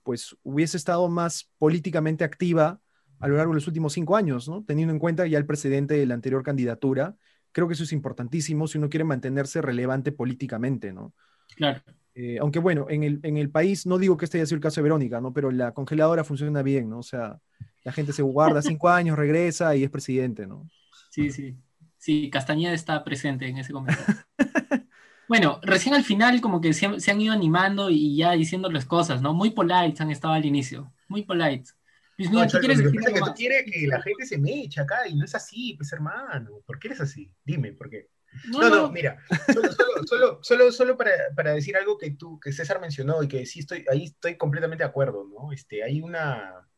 pues 0.07 0.35
hubiese 0.43 0.79
estado 0.79 1.07
más 1.11 1.51
políticamente 1.59 2.25
activa 2.25 2.81
a 3.19 3.29
lo 3.29 3.37
largo 3.37 3.53
de 3.53 3.57
los 3.57 3.67
últimos 3.67 3.93
cinco 3.93 4.17
años, 4.17 4.49
¿no? 4.49 4.65
Teniendo 4.65 4.95
en 4.95 4.99
cuenta 4.99 5.27
ya 5.27 5.37
el 5.37 5.45
presidente 5.45 5.95
de 5.95 6.07
la 6.07 6.15
anterior 6.15 6.43
candidatura 6.43 7.17
Creo 7.57 7.69
que 7.69 7.73
eso 7.73 7.85
es 7.85 7.93
importantísimo 7.95 8.69
si 8.69 8.77
uno 8.77 8.91
quiere 8.91 9.05
mantenerse 9.05 9.63
relevante 9.63 10.13
políticamente, 10.13 10.93
¿no? 10.93 11.15
Claro. 11.57 11.81
Eh, 12.15 12.37
aunque 12.39 12.59
bueno, 12.59 12.85
en 12.91 13.03
el, 13.03 13.19
en 13.23 13.39
el 13.39 13.49
país, 13.49 13.87
no 13.87 13.97
digo 13.97 14.19
que 14.19 14.27
este 14.27 14.37
haya 14.37 14.45
sido 14.45 14.57
el 14.57 14.63
caso 14.63 14.81
de 14.81 14.83
Verónica, 14.83 15.23
¿no? 15.23 15.33
Pero 15.33 15.51
la 15.51 15.73
congeladora 15.73 16.23
funciona 16.23 16.63
bien, 16.63 16.91
¿no? 16.91 16.99
O 16.99 17.03
sea, 17.03 17.41
la 17.83 17.93
gente 17.93 18.13
se 18.13 18.21
guarda 18.21 18.61
cinco 18.77 18.91
años, 18.91 19.17
regresa 19.17 19.75
y 19.75 19.85
es 19.85 19.89
presidente, 19.89 20.47
¿no? 20.47 20.69
Sí, 21.09 21.31
sí. 21.31 21.57
Sí, 21.97 22.29
Castañeda 22.29 22.75
está 22.75 23.03
presente 23.03 23.49
en 23.49 23.57
ese 23.57 23.73
comentario. 23.73 24.05
bueno, 25.29 25.61
recién 25.63 25.95
al 25.95 26.05
final 26.05 26.41
como 26.41 26.61
que 26.61 26.73
se, 26.73 27.01
se, 27.01 27.11
han 27.11 27.21
ido 27.21 27.33
animando 27.33 27.91
y 27.91 28.17
ya 28.17 28.33
diciéndoles 28.33 28.85
cosas, 28.85 29.23
¿no? 29.23 29.35
Muy 29.35 29.51
polite 29.51 30.03
han 30.03 30.11
estado 30.11 30.35
al 30.35 30.45
inicio, 30.45 30.93
muy 31.09 31.23
polite. 31.23 31.71
Luis 32.19 32.31
no, 32.31 32.47
¿tú 32.47 32.59
quieres 32.59 32.79
decir 32.79 33.01
que 33.01 33.21
tú 33.21 33.35
quieres 33.35 33.65
que 33.71 33.87
la 33.87 34.01
gente 34.01 34.25
se 34.25 34.39
me 34.39 34.63
eche 34.63 34.81
acá 34.81 35.07
y 35.07 35.15
no 35.15 35.25
es 35.25 35.35
así, 35.35 35.75
pues 35.75 35.93
hermano. 35.93 36.63
¿Por 36.65 36.79
qué 36.79 36.89
eres 36.89 37.01
así? 37.01 37.31
Dime, 37.45 37.73
¿por 37.73 37.91
qué? 37.91 38.09
No, 38.49 38.69
no, 38.69 38.91
mira, 38.91 39.19
solo, 39.53 39.73
solo, 40.07 40.39
solo, 40.43 40.73
solo, 40.73 40.97
para, 40.97 41.11
para, 41.35 41.53
decir 41.53 41.77
algo 41.77 41.97
que 41.97 42.11
tú, 42.11 42.39
que 42.41 42.53
César 42.53 42.81
mencionó 42.81 43.23
y 43.23 43.29
que 43.29 43.47
sí 43.47 43.61
estoy, 43.61 43.85
ahí 43.91 44.05
estoy 44.05 44.37
completamente 44.37 44.85
de 44.85 44.91
acuerdo, 44.91 45.27
¿no? 45.29 45.53
Este, 45.53 45.83
hay 45.83 46.01
una, 46.03 46.69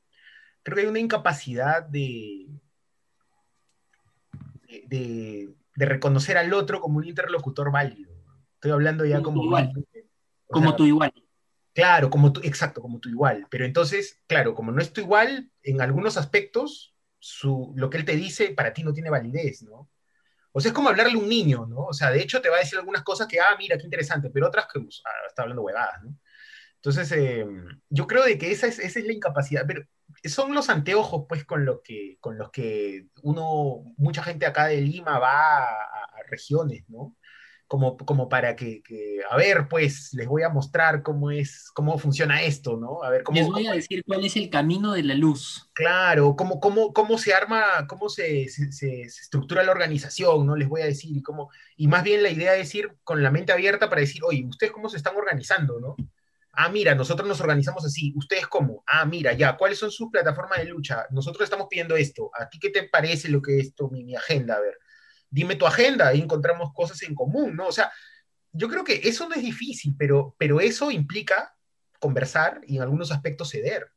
creo 0.62 0.76
que 0.76 0.82
hay 0.82 0.86
una 0.86 1.00
incapacidad 1.00 1.82
de, 1.82 2.48
de, 4.86 5.48
de 5.74 5.86
reconocer 5.86 6.38
al 6.38 6.52
otro 6.52 6.80
como 6.80 6.98
un 6.98 7.06
interlocutor 7.06 7.72
válido. 7.72 8.07
Estoy 8.58 8.72
hablando 8.72 9.04
ya 9.04 9.22
como... 9.22 9.44
Igual. 9.44 9.72
Como 10.48 10.74
tú 10.74 10.84
igual. 10.84 11.12
Claro, 11.72 12.10
como 12.10 12.32
tú, 12.32 12.40
exacto, 12.42 12.82
como 12.82 12.98
tú 12.98 13.08
igual. 13.08 13.46
Pero 13.50 13.64
entonces, 13.64 14.20
claro, 14.26 14.52
como 14.52 14.72
no 14.72 14.82
es 14.82 14.92
tú 14.92 15.00
igual, 15.00 15.48
en 15.62 15.80
algunos 15.80 16.16
aspectos, 16.16 16.92
su, 17.20 17.72
lo 17.76 17.88
que 17.88 17.98
él 17.98 18.04
te 18.04 18.16
dice 18.16 18.50
para 18.50 18.72
ti 18.72 18.82
no 18.82 18.92
tiene 18.92 19.10
validez, 19.10 19.62
¿no? 19.62 19.88
O 20.50 20.60
sea, 20.60 20.70
es 20.70 20.74
como 20.74 20.88
hablarle 20.88 21.14
a 21.14 21.18
un 21.18 21.28
niño, 21.28 21.66
¿no? 21.66 21.84
O 21.84 21.92
sea, 21.92 22.10
de 22.10 22.20
hecho 22.20 22.42
te 22.42 22.48
va 22.48 22.56
a 22.56 22.60
decir 22.60 22.80
algunas 22.80 23.04
cosas 23.04 23.28
que, 23.28 23.38
ah, 23.38 23.54
mira, 23.56 23.78
qué 23.78 23.84
interesante, 23.84 24.28
pero 24.28 24.48
otras 24.48 24.66
que 24.72 24.80
pues, 24.80 25.02
ah, 25.04 25.26
está 25.28 25.42
hablando 25.42 25.62
huevadas, 25.62 26.02
¿no? 26.02 26.16
Entonces, 26.74 27.12
eh, 27.12 27.46
yo 27.90 28.08
creo 28.08 28.24
de 28.24 28.38
que 28.38 28.50
esa 28.50 28.66
es, 28.66 28.80
esa 28.80 28.98
es 28.98 29.06
la 29.06 29.12
incapacidad, 29.12 29.64
pero 29.64 29.84
son 30.24 30.54
los 30.54 30.68
anteojos, 30.70 31.26
pues, 31.28 31.44
con, 31.44 31.64
lo 31.64 31.80
que, 31.82 32.16
con 32.20 32.38
los 32.38 32.50
que 32.50 33.06
uno, 33.22 33.84
mucha 33.96 34.24
gente 34.24 34.46
acá 34.46 34.66
de 34.66 34.80
Lima 34.80 35.20
va 35.20 35.62
a 35.64 36.22
regiones, 36.28 36.88
¿no? 36.88 37.16
Como, 37.68 37.98
como 37.98 38.30
para 38.30 38.56
que, 38.56 38.82
a 39.30 39.36
ver, 39.36 39.68
pues 39.68 40.14
les 40.14 40.26
voy 40.26 40.42
a 40.42 40.48
mostrar 40.48 41.02
cómo 41.02 41.30
es, 41.30 41.70
cómo 41.74 41.98
funciona 41.98 42.42
esto, 42.42 42.78
¿no? 42.78 43.02
A 43.02 43.10
ver, 43.10 43.22
cómo, 43.22 43.38
les 43.38 43.46
voy 43.46 43.66
a 43.66 43.74
decir 43.74 44.02
cuál 44.06 44.24
es 44.24 44.36
el 44.36 44.48
camino 44.48 44.94
de 44.94 45.02
la 45.02 45.14
luz. 45.14 45.68
Claro, 45.74 46.34
cómo, 46.34 46.60
cómo, 46.60 46.94
cómo 46.94 47.18
se 47.18 47.34
arma, 47.34 47.86
cómo 47.86 48.08
se, 48.08 48.48
se, 48.48 49.02
estructura 49.02 49.62
la 49.62 49.72
organización, 49.72 50.46
¿no? 50.46 50.56
Les 50.56 50.66
voy 50.66 50.80
a 50.80 50.86
decir, 50.86 51.14
y 51.14 51.22
cómo, 51.22 51.50
y 51.76 51.88
más 51.88 52.02
bien 52.02 52.22
la 52.22 52.30
idea 52.30 52.56
es 52.56 52.74
ir 52.74 52.96
con 53.04 53.22
la 53.22 53.30
mente 53.30 53.52
abierta 53.52 53.90
para 53.90 54.00
decir, 54.00 54.22
oye, 54.24 54.46
¿ustedes 54.46 54.72
cómo 54.72 54.88
se 54.88 54.96
están 54.96 55.14
organizando, 55.14 55.78
no? 55.78 55.94
Ah, 56.54 56.70
mira, 56.70 56.94
nosotros 56.94 57.28
nos 57.28 57.40
organizamos 57.40 57.84
así. 57.84 58.14
¿Ustedes 58.16 58.46
cómo? 58.48 58.82
Ah, 58.86 59.04
mira, 59.04 59.34
ya, 59.34 59.56
¿cuáles 59.58 59.78
son 59.78 59.90
sus 59.90 60.10
plataformas 60.10 60.58
de 60.58 60.64
lucha? 60.64 61.06
Nosotros 61.10 61.44
estamos 61.44 61.68
pidiendo 61.68 61.96
esto. 61.96 62.30
¿A 62.34 62.48
ti 62.48 62.58
qué 62.58 62.70
te 62.70 62.84
parece 62.84 63.28
lo 63.28 63.42
que 63.42 63.58
es 63.58 63.66
esto, 63.66 63.90
mi, 63.90 64.02
mi 64.02 64.16
agenda? 64.16 64.56
A 64.56 64.60
ver 64.60 64.78
dime 65.30 65.56
tu 65.56 65.66
agenda, 65.66 66.14
y 66.14 66.20
encontramos 66.20 66.72
cosas 66.74 67.02
en 67.02 67.14
común, 67.14 67.56
¿no? 67.56 67.66
O 67.66 67.72
sea, 67.72 67.90
yo 68.52 68.68
creo 68.68 68.84
que 68.84 69.00
eso 69.04 69.28
no 69.28 69.34
es 69.34 69.42
difícil, 69.42 69.94
pero, 69.98 70.34
pero 70.38 70.60
eso 70.60 70.90
implica 70.90 71.54
conversar 71.98 72.60
y 72.66 72.76
en 72.76 72.82
algunos 72.82 73.12
aspectos 73.12 73.50
ceder. 73.50 73.92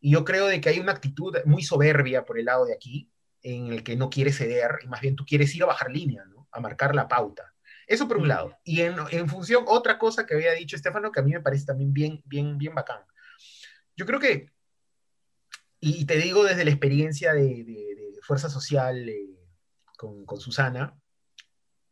Y 0.00 0.12
yo 0.12 0.24
creo 0.24 0.46
de 0.46 0.60
que 0.60 0.68
hay 0.68 0.78
una 0.78 0.92
actitud 0.92 1.36
muy 1.44 1.62
soberbia 1.62 2.24
por 2.24 2.38
el 2.38 2.46
lado 2.46 2.66
de 2.66 2.74
aquí, 2.74 3.10
en 3.42 3.72
el 3.72 3.82
que 3.82 3.96
no 3.96 4.10
quiere 4.10 4.32
ceder, 4.32 4.78
y 4.82 4.88
más 4.88 5.00
bien 5.00 5.16
tú 5.16 5.24
quieres 5.24 5.54
ir 5.54 5.62
a 5.62 5.66
bajar 5.66 5.90
línea, 5.90 6.24
¿no? 6.24 6.48
A 6.50 6.60
marcar 6.60 6.94
la 6.94 7.08
pauta. 7.08 7.54
Eso 7.86 8.08
por 8.08 8.16
un 8.16 8.28
lado. 8.28 8.58
Y 8.64 8.80
en, 8.80 8.96
en 9.10 9.28
función, 9.28 9.64
otra 9.68 9.98
cosa 9.98 10.26
que 10.26 10.34
había 10.34 10.52
dicho 10.52 10.74
Estefano, 10.74 11.12
que 11.12 11.20
a 11.20 11.22
mí 11.22 11.32
me 11.32 11.40
parece 11.40 11.66
también 11.66 11.92
bien, 11.92 12.20
bien, 12.24 12.58
bien 12.58 12.74
bacán. 12.74 13.02
Yo 13.96 14.04
creo 14.04 14.18
que, 14.18 14.50
y 15.80 16.04
te 16.04 16.16
digo 16.16 16.44
desde 16.44 16.64
la 16.64 16.70
experiencia 16.70 17.32
de, 17.32 17.64
de, 17.64 17.86
Fuerza 18.22 18.50
Social, 18.50 19.08
eh, 19.08 19.35
con, 19.96 20.24
con, 20.24 20.40
Susana. 20.40 20.94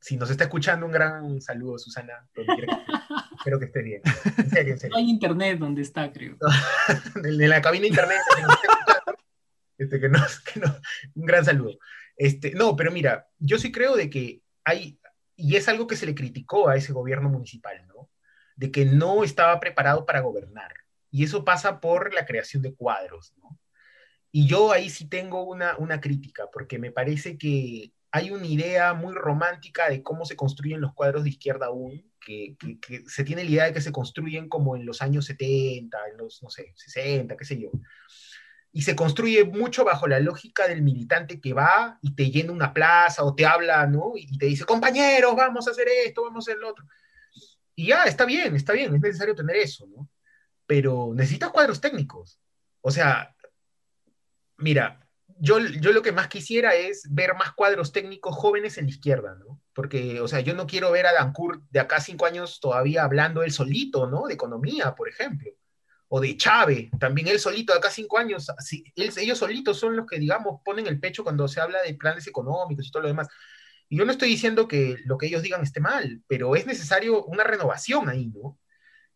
Si 0.00 0.16
nos 0.16 0.30
está 0.30 0.44
escuchando, 0.44 0.86
un 0.86 0.92
gran 0.92 1.40
saludo, 1.40 1.78
Susana. 1.78 2.28
Espero 3.38 3.58
que 3.58 3.64
esté 3.66 3.82
bien. 3.82 4.02
En 4.38 4.50
serio, 4.50 4.72
en 4.74 4.78
serio. 4.78 4.94
No 4.94 4.98
hay 4.98 5.10
internet 5.10 5.58
donde 5.58 5.82
está, 5.82 6.12
creo. 6.12 6.36
en 7.24 7.48
la 7.48 7.60
cabina 7.60 7.86
internet. 7.86 8.18
este, 9.78 10.00
que 10.00 10.08
no, 10.08 10.18
que 10.52 10.60
no, 10.60 10.76
un 11.14 11.26
gran 11.26 11.44
saludo. 11.44 11.78
Este, 12.16 12.52
no, 12.52 12.76
pero 12.76 12.90
mira, 12.92 13.28
yo 13.38 13.58
sí 13.58 13.72
creo 13.72 13.96
de 13.96 14.08
que 14.08 14.42
hay, 14.64 14.98
y 15.36 15.56
es 15.56 15.68
algo 15.68 15.86
que 15.86 15.96
se 15.96 16.06
le 16.06 16.14
criticó 16.14 16.68
a 16.68 16.76
ese 16.76 16.92
gobierno 16.92 17.28
municipal, 17.28 17.86
¿no? 17.88 18.10
De 18.56 18.70
que 18.70 18.84
no 18.84 19.24
estaba 19.24 19.58
preparado 19.60 20.06
para 20.06 20.20
gobernar. 20.20 20.72
Y 21.10 21.24
eso 21.24 21.44
pasa 21.44 21.80
por 21.80 22.14
la 22.14 22.24
creación 22.26 22.62
de 22.62 22.74
cuadros, 22.74 23.34
¿no? 23.38 23.58
Y 24.36 24.48
yo 24.48 24.72
ahí 24.72 24.90
sí 24.90 25.04
tengo 25.08 25.44
una, 25.44 25.76
una 25.78 26.00
crítica, 26.00 26.50
porque 26.52 26.76
me 26.76 26.90
parece 26.90 27.38
que 27.38 27.92
hay 28.10 28.32
una 28.32 28.48
idea 28.48 28.92
muy 28.92 29.14
romántica 29.14 29.88
de 29.88 30.02
cómo 30.02 30.24
se 30.24 30.34
construyen 30.34 30.80
los 30.80 30.92
cuadros 30.92 31.22
de 31.22 31.30
izquierda 31.30 31.66
aún, 31.66 32.10
que, 32.18 32.56
que, 32.58 33.04
se 33.06 33.22
tiene 33.22 33.44
la 33.44 33.50
idea 33.50 33.64
de 33.66 33.72
que 33.72 33.80
se 33.80 33.92
construyen 33.92 34.48
como 34.48 34.74
en 34.74 34.86
los 34.86 35.02
años 35.02 35.26
70, 35.26 35.96
en 36.10 36.16
los, 36.16 36.42
no 36.42 36.50
sé, 36.50 36.72
60, 36.74 37.36
qué 37.36 37.44
sé 37.44 37.60
yo. 37.60 37.70
Y 38.72 38.82
se 38.82 38.96
construye 38.96 39.44
mucho 39.44 39.84
bajo 39.84 40.08
la 40.08 40.18
lógica 40.18 40.66
del 40.66 40.82
militante 40.82 41.40
que 41.40 41.52
va 41.52 42.00
y 42.02 42.16
te 42.16 42.28
llena 42.32 42.50
una 42.50 42.74
plaza 42.74 43.22
o 43.22 43.36
te 43.36 43.46
habla, 43.46 43.86
¿no? 43.86 44.14
Y 44.16 44.36
te 44.36 44.46
dice, 44.46 44.64
compañeros, 44.64 45.36
vamos 45.36 45.68
a 45.68 45.70
hacer 45.70 45.86
esto, 46.04 46.24
vamos 46.24 46.48
a 46.48 46.50
hacer 46.50 46.60
lo 46.60 46.70
otro. 46.70 46.84
Y 47.76 47.86
ya, 47.86 48.02
está 48.02 48.24
bien, 48.24 48.56
está 48.56 48.72
bien, 48.72 48.96
es 48.96 49.00
necesario 49.00 49.36
tener 49.36 49.54
eso, 49.54 49.86
¿no? 49.86 50.10
Pero 50.66 51.12
necesitas 51.14 51.50
cuadros 51.50 51.80
técnicos. 51.80 52.40
O 52.80 52.90
sea, 52.90 53.33
Mira, 54.56 55.04
yo, 55.38 55.58
yo 55.58 55.92
lo 55.92 56.02
que 56.02 56.12
más 56.12 56.28
quisiera 56.28 56.74
es 56.74 57.06
ver 57.10 57.34
más 57.34 57.52
cuadros 57.52 57.92
técnicos 57.92 58.34
jóvenes 58.36 58.78
en 58.78 58.84
la 58.84 58.90
izquierda, 58.90 59.34
¿no? 59.34 59.60
Porque, 59.74 60.20
o 60.20 60.28
sea, 60.28 60.40
yo 60.40 60.54
no 60.54 60.66
quiero 60.66 60.92
ver 60.92 61.06
a 61.06 61.12
Dancourt 61.12 61.62
de 61.70 61.80
acá 61.80 62.00
cinco 62.00 62.26
años 62.26 62.60
todavía 62.60 63.04
hablando 63.04 63.42
él 63.42 63.52
solito, 63.52 64.06
¿no? 64.06 64.26
De 64.26 64.34
economía, 64.34 64.94
por 64.94 65.08
ejemplo. 65.08 65.50
O 66.08 66.20
de 66.20 66.36
Chávez, 66.36 66.90
también 67.00 67.26
él 67.26 67.40
solito 67.40 67.72
de 67.72 67.80
acá 67.80 67.90
cinco 67.90 68.18
años. 68.18 68.46
ellos 69.16 69.38
solitos 69.38 69.78
son 69.78 69.96
los 69.96 70.06
que, 70.06 70.18
digamos, 70.18 70.60
ponen 70.64 70.86
el 70.86 71.00
pecho 71.00 71.24
cuando 71.24 71.48
se 71.48 71.60
habla 71.60 71.82
de 71.82 71.94
planes 71.94 72.26
económicos 72.26 72.86
y 72.86 72.90
todo 72.90 73.02
lo 73.02 73.08
demás. 73.08 73.28
Y 73.88 73.98
yo 73.98 74.04
no 74.04 74.12
estoy 74.12 74.28
diciendo 74.28 74.68
que 74.68 74.98
lo 75.04 75.18
que 75.18 75.26
ellos 75.26 75.42
digan 75.42 75.62
esté 75.62 75.80
mal, 75.80 76.22
pero 76.28 76.54
es 76.54 76.66
necesario 76.66 77.24
una 77.24 77.42
renovación 77.42 78.08
ahí, 78.08 78.28
¿no? 78.28 78.58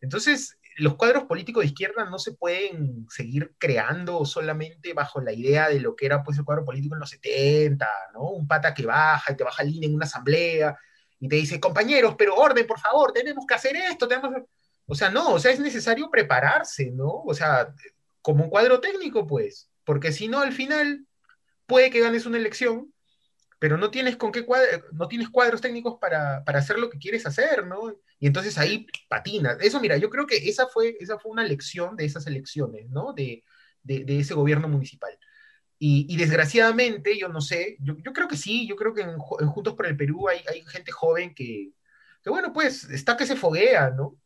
Entonces, 0.00 0.57
los 0.78 0.94
cuadros 0.94 1.24
políticos 1.24 1.62
de 1.62 1.68
izquierda 1.68 2.04
no 2.04 2.18
se 2.18 2.32
pueden 2.32 3.06
seguir 3.10 3.54
creando 3.58 4.24
solamente 4.24 4.92
bajo 4.94 5.20
la 5.20 5.32
idea 5.32 5.68
de 5.68 5.80
lo 5.80 5.96
que 5.96 6.06
era 6.06 6.22
pues 6.22 6.38
el 6.38 6.44
cuadro 6.44 6.64
político 6.64 6.94
en 6.94 7.00
los 7.00 7.10
70, 7.10 7.88
¿no? 8.14 8.30
Un 8.30 8.46
pata 8.46 8.74
que 8.74 8.86
baja 8.86 9.32
y 9.32 9.36
te 9.36 9.44
baja 9.44 9.64
línea 9.64 9.88
en 9.88 9.94
una 9.96 10.04
asamblea 10.04 10.76
y 11.18 11.28
te 11.28 11.36
dice, 11.36 11.58
compañeros, 11.58 12.14
pero 12.16 12.36
orden, 12.36 12.66
por 12.66 12.78
favor, 12.78 13.12
tenemos 13.12 13.44
que 13.46 13.54
hacer 13.54 13.76
esto, 13.76 14.06
tenemos... 14.06 14.42
O 14.86 14.94
sea, 14.94 15.10
no, 15.10 15.34
o 15.34 15.38
sea, 15.38 15.52
es 15.52 15.60
necesario 15.60 16.10
prepararse, 16.10 16.90
¿no? 16.92 17.22
O 17.26 17.34
sea, 17.34 17.74
como 18.22 18.44
un 18.44 18.50
cuadro 18.50 18.80
técnico, 18.80 19.26
pues, 19.26 19.68
porque 19.84 20.12
si 20.12 20.28
no, 20.28 20.40
al 20.40 20.52
final 20.52 21.06
puede 21.66 21.90
que 21.90 22.00
ganes 22.00 22.24
una 22.24 22.38
elección, 22.38 22.92
pero 23.58 23.76
no 23.76 23.90
tienes 23.90 24.16
con 24.16 24.30
qué 24.30 24.46
no 24.92 25.08
tienes 25.08 25.28
cuadros 25.30 25.60
técnicos 25.60 25.98
para, 26.00 26.44
hacer 26.46 26.78
lo 26.78 26.90
que 26.90 26.98
quieres 26.98 27.26
hacer, 27.26 27.66
¿no? 27.66 27.96
Y 28.18 28.26
entonces 28.26 28.56
ahí 28.56 28.86
patinas. 29.08 29.58
Eso, 29.60 29.80
mira, 29.80 29.96
yo 29.96 30.10
creo 30.10 30.26
que 30.26 30.36
esa 30.48 30.68
fue, 30.68 30.96
esa 31.00 31.18
fue 31.18 31.32
una 31.32 31.44
lección 31.44 31.96
de 31.96 32.04
esas 32.04 32.26
elecciones, 32.26 32.88
¿no? 32.90 33.12
De, 33.12 33.44
de, 33.82 34.18
ese 34.18 34.34
gobierno 34.34 34.68
municipal. 34.68 35.10
Y, 35.80 36.16
desgraciadamente, 36.16 37.16
yo 37.18 37.28
no 37.28 37.40
sé, 37.40 37.76
yo, 37.80 37.96
creo 38.12 38.26
que 38.26 38.36
sí, 38.36 38.66
yo 38.66 38.74
creo 38.76 38.94
que 38.94 39.02
en, 39.02 39.18
Juntos 39.18 39.74
por 39.74 39.86
el 39.86 39.96
Perú 39.96 40.28
hay, 40.28 40.40
hay 40.48 40.62
gente 40.62 40.90
joven 40.90 41.34
que, 41.34 41.70
que, 42.22 42.30
bueno, 42.30 42.52
pues 42.52 42.84
está 42.84 43.16
que 43.16 43.26
se 43.26 43.36
foguea, 43.36 43.90
¿no? 43.90 44.16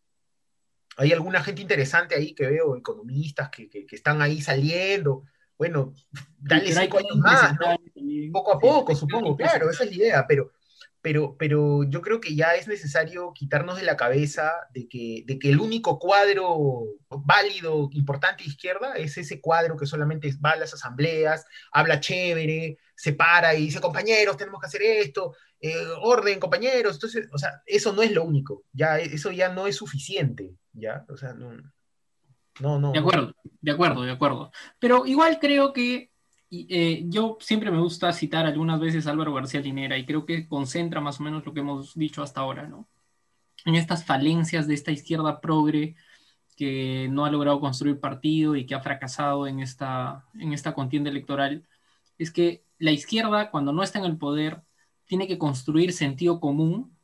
Hay 0.97 1.13
alguna 1.13 1.43
gente 1.43 1.63
interesante 1.63 2.15
ahí 2.15 2.35
que 2.35 2.47
veo, 2.47 2.77
economistas 2.77 3.51
que, 3.51 3.69
que, 3.69 3.87
que 3.87 3.97
están 3.97 4.21
ahí 4.23 4.41
saliendo, 4.41 5.25
bueno, 5.63 5.95
dale 6.41 6.73
cinco 6.75 6.99
años 6.99 7.17
más, 7.19 7.57
Poco 8.33 8.53
a 8.53 8.59
poco, 8.59 8.97
supongo, 8.97 9.37
claro, 9.37 9.71
esa 9.71 9.85
es 9.85 9.91
la 9.91 9.97
idea, 9.97 10.27
pero, 10.27 10.51
pero, 11.01 11.37
pero 11.39 11.85
yo 11.85 12.01
creo 12.01 12.21
que 12.21 12.35
ya 12.35 12.57
es 12.57 12.67
necesario 12.67 13.33
quitarnos 13.33 13.77
de 13.77 13.85
la 13.85 13.97
cabeza 13.97 14.51
de 14.75 14.89
que, 14.89 15.23
de 15.25 15.39
que 15.39 15.51
el 15.51 15.61
único 15.61 16.01
cuadro 16.01 16.83
válido, 17.09 17.91
importante 17.93 18.43
de 18.43 18.51
izquierda 18.51 18.95
es 18.95 19.17
ese 19.19 19.41
cuadro 19.41 19.77
que 19.77 19.87
solamente 19.87 20.35
va 20.45 20.51
a 20.51 20.57
las 20.57 20.75
asambleas, 20.75 21.47
habla 21.71 22.01
chévere, 22.01 22.79
se 22.97 23.13
para 23.13 23.55
y 23.55 23.67
dice, 23.67 23.81
compañeros, 23.81 24.37
tenemos 24.37 24.61
que 24.61 24.67
hacer 24.67 24.83
esto, 24.83 25.37
eh, 25.61 25.77
orden, 26.01 26.41
compañeros, 26.41 26.95
entonces, 26.95 27.29
o 27.33 27.39
sea, 27.39 27.63
eso 27.67 27.93
no 27.93 28.03
es 28.03 28.11
lo 28.11 28.25
único, 28.25 28.65
ya, 28.73 28.99
eso 28.99 29.31
ya 29.31 29.49
no 29.49 29.69
es 29.69 29.77
suficiente, 29.77 30.57
ya, 30.73 31.05
o 31.09 31.17
sea, 31.17 31.35
no 31.35 31.53
no, 32.61 32.79
no. 32.79 32.93
De 32.93 32.99
acuerdo, 32.99 33.35
de 33.61 33.71
acuerdo, 33.71 34.03
de 34.03 34.13
acuerdo. 34.13 34.53
Pero 34.79 35.07
igual 35.07 35.39
creo 35.41 35.73
que 35.73 36.11
eh, 36.51 37.05
yo 37.07 37.39
siempre 37.41 37.71
me 37.71 37.81
gusta 37.81 38.13
citar 38.13 38.45
algunas 38.45 38.79
veces 38.79 39.07
a 39.07 39.11
Álvaro 39.11 39.33
García 39.33 39.61
Linera 39.61 39.97
y 39.97 40.05
creo 40.05 40.27
que 40.27 40.47
concentra 40.47 41.01
más 41.01 41.19
o 41.19 41.23
menos 41.23 41.47
lo 41.47 41.55
que 41.55 41.61
hemos 41.61 41.95
dicho 41.95 42.23
hasta 42.23 42.41
ahora, 42.41 42.67
¿no? 42.67 42.87
En 43.65 43.75
estas 43.75 44.05
falencias 44.05 44.67
de 44.67 44.75
esta 44.75 44.91
izquierda 44.91 45.41
progre 45.41 45.97
que 46.57 47.09
no 47.11 47.25
ha 47.25 47.31
logrado 47.31 47.61
construir 47.61 48.01
partido 48.01 48.55
y 48.57 48.67
que 48.67 48.75
ha 48.75 48.81
fracasado 48.81 49.47
en 49.47 49.61
esta, 49.61 50.27
en 50.35 50.53
esta 50.53 50.75
contienda 50.75 51.09
electoral, 51.11 51.67
es 52.19 52.31
que 52.31 52.65
la 52.79 52.91
izquierda, 52.91 53.51
cuando 53.51 53.73
no 53.73 53.83
está 53.83 53.99
en 53.99 54.05
el 54.05 54.19
poder, 54.19 54.63
tiene 55.07 55.27
que 55.27 55.39
construir 55.39 55.93
sentido 55.93 56.41
común, 56.41 56.97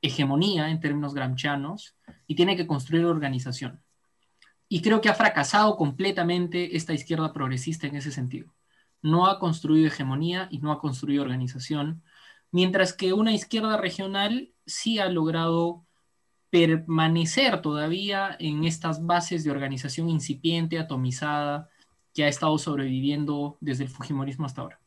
hegemonía 0.00 0.70
en 0.70 0.80
términos 0.80 1.14
gramscianos, 1.14 1.96
y 2.26 2.36
tiene 2.36 2.56
que 2.56 2.66
construir 2.66 3.04
organización. 3.04 3.82
Y 4.68 4.82
creo 4.82 5.00
que 5.00 5.08
ha 5.08 5.14
fracasado 5.14 5.76
completamente 5.76 6.76
esta 6.76 6.92
izquierda 6.92 7.32
progresista 7.32 7.86
en 7.86 7.96
ese 7.96 8.10
sentido. 8.10 8.52
No 9.02 9.26
ha 9.26 9.38
construido 9.38 9.86
hegemonía 9.86 10.48
y 10.50 10.58
no 10.58 10.72
ha 10.72 10.80
construido 10.80 11.22
organización, 11.22 12.02
mientras 12.50 12.92
que 12.92 13.12
una 13.12 13.32
izquierda 13.32 13.76
regional 13.76 14.50
sí 14.66 14.98
ha 14.98 15.08
logrado 15.08 15.84
permanecer 16.50 17.60
todavía 17.60 18.36
en 18.38 18.64
estas 18.64 19.04
bases 19.04 19.44
de 19.44 19.50
organización 19.50 20.08
incipiente, 20.08 20.78
atomizada, 20.78 21.68
que 22.14 22.24
ha 22.24 22.28
estado 22.28 22.56
sobreviviendo 22.58 23.58
desde 23.60 23.84
el 23.84 23.90
Fujimorismo 23.90 24.46
hasta 24.46 24.62
ahora. 24.62 24.80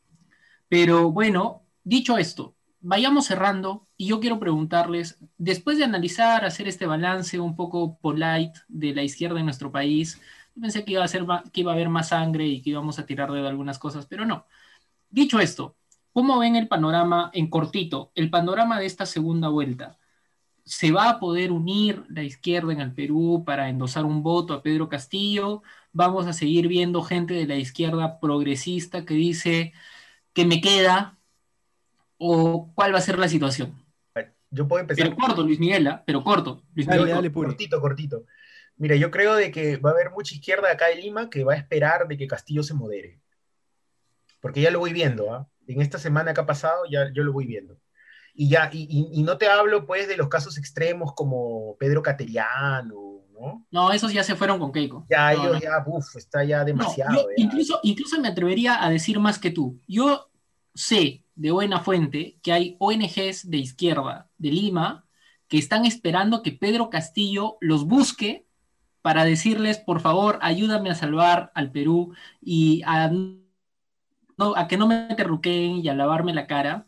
Pero 0.68 1.12
bueno, 1.12 1.62
dicho 1.84 2.18
esto, 2.18 2.56
vayamos 2.80 3.26
cerrando 3.26 3.86
y 4.00 4.06
yo 4.06 4.18
quiero 4.18 4.40
preguntarles, 4.40 5.18
después 5.36 5.76
de 5.76 5.84
analizar, 5.84 6.46
hacer 6.46 6.66
este 6.66 6.86
balance 6.86 7.38
un 7.38 7.54
poco 7.54 7.98
polite 7.98 8.58
de 8.66 8.94
la 8.94 9.02
izquierda 9.02 9.38
en 9.38 9.44
nuestro 9.44 9.70
país, 9.70 10.18
pensé 10.58 10.86
que 10.86 10.92
iba 10.92 11.04
a, 11.04 11.08
ser, 11.08 11.26
que 11.52 11.60
iba 11.60 11.72
a 11.72 11.74
haber 11.74 11.90
más 11.90 12.08
sangre 12.08 12.46
y 12.46 12.62
que 12.62 12.70
íbamos 12.70 12.98
a 12.98 13.04
tirar 13.04 13.30
de 13.30 13.46
algunas 13.46 13.78
cosas, 13.78 14.06
pero 14.06 14.24
no. 14.24 14.46
Dicho 15.10 15.38
esto, 15.38 15.76
¿cómo 16.14 16.38
ven 16.38 16.56
el 16.56 16.66
panorama 16.66 17.30
en 17.34 17.50
cortito, 17.50 18.10
el 18.14 18.30
panorama 18.30 18.80
de 18.80 18.86
esta 18.86 19.04
segunda 19.04 19.48
vuelta? 19.50 19.98
¿Se 20.64 20.92
va 20.92 21.10
a 21.10 21.20
poder 21.20 21.52
unir 21.52 22.02
la 22.08 22.22
izquierda 22.22 22.72
en 22.72 22.80
el 22.80 22.94
Perú 22.94 23.44
para 23.44 23.68
endosar 23.68 24.06
un 24.06 24.22
voto 24.22 24.54
a 24.54 24.62
Pedro 24.62 24.88
Castillo? 24.88 25.62
¿Vamos 25.92 26.26
a 26.26 26.32
seguir 26.32 26.68
viendo 26.68 27.02
gente 27.02 27.34
de 27.34 27.46
la 27.46 27.56
izquierda 27.56 28.18
progresista 28.18 29.04
que 29.04 29.12
dice 29.12 29.74
que 30.32 30.46
me 30.46 30.62
queda, 30.62 31.18
o 32.16 32.72
cuál 32.74 32.94
va 32.94 32.98
a 32.98 33.02
ser 33.02 33.18
la 33.18 33.28
situación? 33.28 33.79
Yo 34.50 34.66
puedo 34.66 34.80
empezar. 34.80 35.06
Pero 35.06 35.16
corto, 35.16 35.42
Luis 35.42 35.60
Miguel, 35.60 35.86
¿ah? 35.86 36.02
pero 36.04 36.24
corto. 36.24 36.62
Luis 36.74 36.86
Miguel, 36.88 37.32
cortito, 37.32 37.80
cortito. 37.80 38.24
Mira, 38.76 38.96
yo 38.96 39.10
creo 39.10 39.36
de 39.36 39.50
que 39.50 39.76
va 39.76 39.90
a 39.90 39.92
haber 39.92 40.10
mucha 40.10 40.34
izquierda 40.34 40.72
acá 40.72 40.90
en 40.90 41.00
Lima 41.00 41.30
que 41.30 41.44
va 41.44 41.52
a 41.52 41.56
esperar 41.56 42.08
de 42.08 42.16
que 42.16 42.26
Castillo 42.26 42.62
se 42.62 42.74
modere. 42.74 43.20
Porque 44.40 44.60
ya 44.60 44.70
lo 44.70 44.78
voy 44.78 44.92
viendo, 44.92 45.32
¿ah? 45.32 45.46
En 45.66 45.80
esta 45.80 45.98
semana 45.98 46.34
que 46.34 46.40
ha 46.40 46.46
pasado, 46.46 46.82
ya 46.90 47.12
yo 47.12 47.22
lo 47.22 47.32
voy 47.32 47.46
viendo. 47.46 47.78
Y 48.34 48.48
ya, 48.48 48.70
y, 48.72 49.22
no 49.22 49.36
te 49.38 49.48
hablo 49.48 49.86
pues 49.86 50.08
de 50.08 50.16
los 50.16 50.28
casos 50.28 50.56
extremos 50.56 51.12
como 51.14 51.76
Pedro 51.78 52.02
Cateriano, 52.02 53.22
¿no? 53.32 53.66
No, 53.70 53.92
esos 53.92 54.12
ya 54.12 54.24
se 54.24 54.34
fueron 54.34 54.58
con 54.58 54.72
Keiko. 54.72 55.06
Ya, 55.10 55.32
ellos 55.32 55.60
ya, 55.60 55.84
uff, 55.86 56.16
está 56.16 56.42
ya 56.42 56.64
demasiado. 56.64 57.26
Incluso, 57.36 57.80
incluso 57.82 58.18
me 58.20 58.28
atrevería 58.28 58.82
a 58.82 58.88
decir 58.88 59.20
más 59.20 59.38
que 59.38 59.50
tú. 59.50 59.78
Yo 59.86 60.30
sé 60.74 61.24
de 61.40 61.50
buena 61.52 61.80
fuente 61.80 62.38
que 62.42 62.52
hay 62.52 62.76
ONGs 62.78 63.50
de 63.50 63.56
izquierda 63.56 64.28
de 64.36 64.50
Lima 64.50 65.06
que 65.48 65.56
están 65.56 65.86
esperando 65.86 66.42
que 66.42 66.52
Pedro 66.52 66.90
Castillo 66.90 67.56
los 67.62 67.86
busque 67.86 68.46
para 69.00 69.24
decirles, 69.24 69.78
por 69.78 70.00
favor, 70.00 70.38
ayúdame 70.42 70.90
a 70.90 70.94
salvar 70.94 71.50
al 71.54 71.72
Perú 71.72 72.12
y 72.42 72.82
a, 72.84 73.10
a 74.54 74.68
que 74.68 74.76
no 74.76 74.86
me 74.86 75.14
terruqueen 75.16 75.76
y 75.82 75.88
a 75.88 75.94
lavarme 75.94 76.34
la 76.34 76.46
cara. 76.46 76.86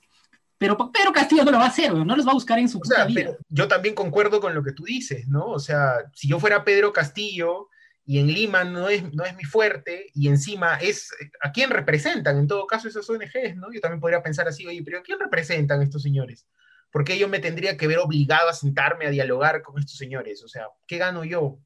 Pero 0.58 0.76
Pedro 0.92 1.14
Castillo 1.14 1.44
no 1.44 1.50
lo 1.50 1.58
va 1.58 1.64
a 1.64 1.68
hacer, 1.68 1.94
no 1.94 2.14
los 2.14 2.26
va 2.26 2.32
a 2.32 2.34
buscar 2.34 2.58
en 2.58 2.68
su 2.68 2.78
vida. 2.78 3.38
yo 3.48 3.68
también 3.68 3.94
concuerdo 3.94 4.38
con 4.38 4.54
lo 4.54 4.62
que 4.62 4.72
tú 4.72 4.84
dices, 4.84 5.26
¿no? 5.28 5.46
O 5.46 5.58
sea, 5.58 5.94
si 6.12 6.28
yo 6.28 6.38
fuera 6.38 6.62
Pedro 6.62 6.92
Castillo 6.92 7.70
y 8.04 8.18
en 8.18 8.26
Lima 8.26 8.64
no 8.64 8.88
es, 8.88 9.12
no 9.14 9.24
es 9.24 9.36
mi 9.36 9.44
fuerte, 9.44 10.06
y 10.14 10.28
encima 10.28 10.76
es 10.76 11.10
a 11.40 11.52
quién 11.52 11.70
representan, 11.70 12.38
en 12.38 12.48
todo 12.48 12.66
caso, 12.66 12.88
esas 12.88 13.08
ONGs, 13.08 13.56
¿no? 13.56 13.72
Yo 13.72 13.80
también 13.80 14.00
podría 14.00 14.22
pensar 14.22 14.48
así, 14.48 14.66
oye, 14.66 14.82
pero 14.84 14.98
¿a 14.98 15.02
quién 15.02 15.20
representan 15.20 15.82
estos 15.82 16.02
señores? 16.02 16.46
Porque 16.90 17.16
yo 17.18 17.28
me 17.28 17.38
tendría 17.38 17.76
que 17.76 17.86
ver 17.86 17.98
obligado 17.98 18.48
a 18.48 18.54
sentarme 18.54 19.06
a 19.06 19.10
dialogar 19.10 19.62
con 19.62 19.78
estos 19.78 19.96
señores? 19.96 20.42
O 20.42 20.48
sea, 20.48 20.66
¿qué 20.86 20.98
gano 20.98 21.24
yo? 21.24 21.58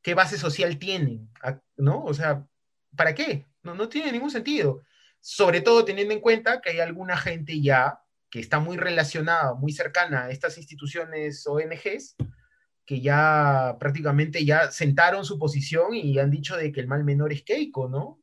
¿Qué 0.00 0.14
base 0.14 0.38
social 0.38 0.78
tienen? 0.78 1.28
¿No? 1.76 2.04
O 2.04 2.14
sea, 2.14 2.46
¿para 2.96 3.14
qué? 3.14 3.46
No, 3.62 3.74
no 3.74 3.88
tiene 3.88 4.12
ningún 4.12 4.30
sentido. 4.30 4.82
Sobre 5.20 5.60
todo 5.60 5.84
teniendo 5.84 6.14
en 6.14 6.20
cuenta 6.20 6.60
que 6.60 6.70
hay 6.70 6.80
alguna 6.80 7.16
gente 7.16 7.60
ya 7.60 8.00
que 8.30 8.40
está 8.40 8.58
muy 8.58 8.76
relacionada, 8.76 9.54
muy 9.54 9.72
cercana 9.72 10.24
a 10.24 10.30
estas 10.30 10.56
instituciones 10.58 11.46
ONGs, 11.46 12.16
que 12.84 13.00
ya 13.00 13.76
prácticamente 13.80 14.44
ya 14.44 14.70
sentaron 14.70 15.24
su 15.24 15.38
posición 15.38 15.94
y 15.94 16.18
han 16.18 16.30
dicho 16.30 16.56
de 16.56 16.70
que 16.72 16.80
el 16.80 16.86
mal 16.86 17.04
menor 17.04 17.32
es 17.32 17.42
Keiko, 17.42 17.88
¿no? 17.88 18.20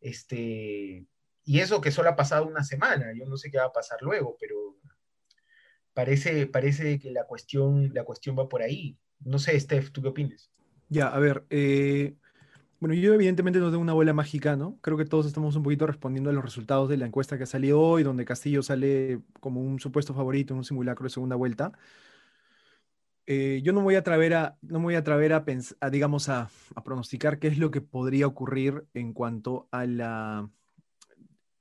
Este, 0.00 1.06
y 1.44 1.60
eso 1.60 1.80
que 1.80 1.92
solo 1.92 2.10
ha 2.10 2.16
pasado 2.16 2.46
una 2.46 2.64
semana, 2.64 3.12
yo 3.14 3.24
no 3.26 3.36
sé 3.36 3.50
qué 3.50 3.58
va 3.58 3.66
a 3.66 3.72
pasar 3.72 3.98
luego, 4.02 4.36
pero 4.40 4.76
parece, 5.94 6.46
parece 6.46 6.98
que 6.98 7.10
la 7.10 7.24
cuestión, 7.24 7.92
la 7.94 8.04
cuestión 8.04 8.36
va 8.38 8.48
por 8.48 8.62
ahí. 8.62 8.98
No 9.20 9.38
sé, 9.38 9.58
Steph, 9.58 9.92
¿tú 9.92 10.02
qué 10.02 10.08
opinas? 10.08 10.50
Ya, 10.88 11.08
a 11.08 11.18
ver, 11.18 11.44
eh, 11.50 12.14
bueno, 12.78 12.94
yo 12.94 13.14
evidentemente 13.14 13.58
no 13.58 13.70
tengo 13.70 13.80
una 13.80 13.94
bola 13.94 14.12
mágica, 14.12 14.56
¿no? 14.56 14.78
Creo 14.82 14.98
que 14.98 15.06
todos 15.06 15.26
estamos 15.26 15.56
un 15.56 15.62
poquito 15.62 15.86
respondiendo 15.86 16.28
a 16.28 16.32
los 16.34 16.44
resultados 16.44 16.88
de 16.90 16.98
la 16.98 17.06
encuesta 17.06 17.38
que 17.38 17.46
salió 17.46 17.80
hoy, 17.80 18.02
donde 18.02 18.26
Castillo 18.26 18.62
sale 18.62 19.20
como 19.40 19.62
un 19.62 19.80
supuesto 19.80 20.12
favorito 20.12 20.52
en 20.52 20.58
un 20.58 20.64
simulacro 20.64 21.04
de 21.04 21.10
segunda 21.10 21.36
vuelta. 21.36 21.72
Eh, 23.28 23.60
yo 23.64 23.72
no 23.72 23.82
voy 23.82 23.96
a 23.96 23.98
atrever 23.98 24.54
no 24.62 24.80
voy 24.80 24.94
a, 24.94 24.98
atrever 24.98 25.32
a, 25.32 25.44
a 25.80 25.90
digamos, 25.90 26.28
a, 26.28 26.48
pronosticar 26.84 27.40
qué 27.40 27.48
es 27.48 27.58
lo 27.58 27.72
que 27.72 27.80
podría 27.80 28.26
ocurrir 28.28 28.86
en 28.94 29.12
cuanto 29.12 29.68
a 29.72 29.84
la, 29.84 30.48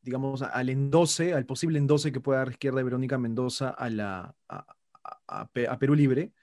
digamos, 0.03 0.43
al 0.43 0.69
endose, 0.69 1.33
al 1.33 1.47
posible 1.47 1.79
endose 1.79 2.11
que 2.11 2.19
pueda 2.19 2.39
dar 2.39 2.51
izquierda 2.51 2.77
de 2.77 2.83
Verónica 2.83 3.17
Mendoza 3.17 3.69
a, 3.69 3.89
la, 3.89 4.35
a, 4.47 5.49
Perú 5.79 5.95
Libre, 5.95 6.33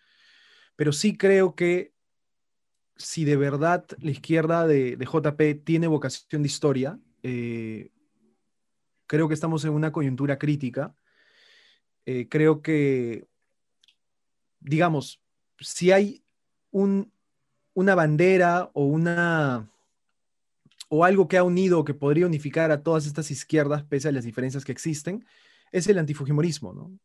pero 0.74 0.92
sí 0.92 1.16
creo 1.16 1.54
que 1.54 1.94
si 2.96 3.24
de 3.24 3.36
verdad 3.36 3.86
la 4.00 4.10
izquierda 4.10 4.66
de, 4.66 4.96
JP 4.98 5.64
tiene 5.64 5.86
vocación 5.86 6.42
de 6.42 6.48
historia, 6.48 6.98
eh, 7.22 7.92
creo 9.06 9.28
que 9.28 9.34
estamos 9.34 9.64
en 9.64 9.72
una 9.72 9.92
coyuntura 9.92 10.38
crítica. 10.38 10.96
Eh, 12.06 12.28
creo 12.28 12.62
que 12.62 13.28
digamos, 14.62 15.20
si 15.60 15.90
hay 15.90 16.22
una 16.70 17.94
bandera 17.94 18.70
o 18.72 18.84
una 18.84 19.68
o 20.88 21.04
algo 21.06 21.26
que 21.26 21.38
ha 21.38 21.42
unido 21.42 21.84
que 21.84 21.94
podría 21.94 22.26
unificar 22.26 22.70
a 22.70 22.82
todas 22.82 23.06
estas 23.06 23.30
izquierdas 23.30 23.82
pese 23.82 24.08
a 24.08 24.12
las 24.12 24.24
diferencias 24.24 24.62
que 24.62 24.72
existen, 24.72 25.24
es 25.70 25.86
el 25.86 25.98
antifujimorismo, 25.98 26.74
¿no? 26.74 26.98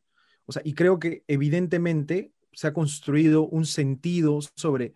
O 0.45 0.51
sea, 0.51 0.61
y 0.65 0.73
creo 0.73 0.99
que 0.99 1.23
evidentemente 1.27 2.33
se 2.51 2.67
ha 2.67 2.73
construido 2.73 3.47
un 3.47 3.65
sentido 3.65 4.39
sobre, 4.55 4.93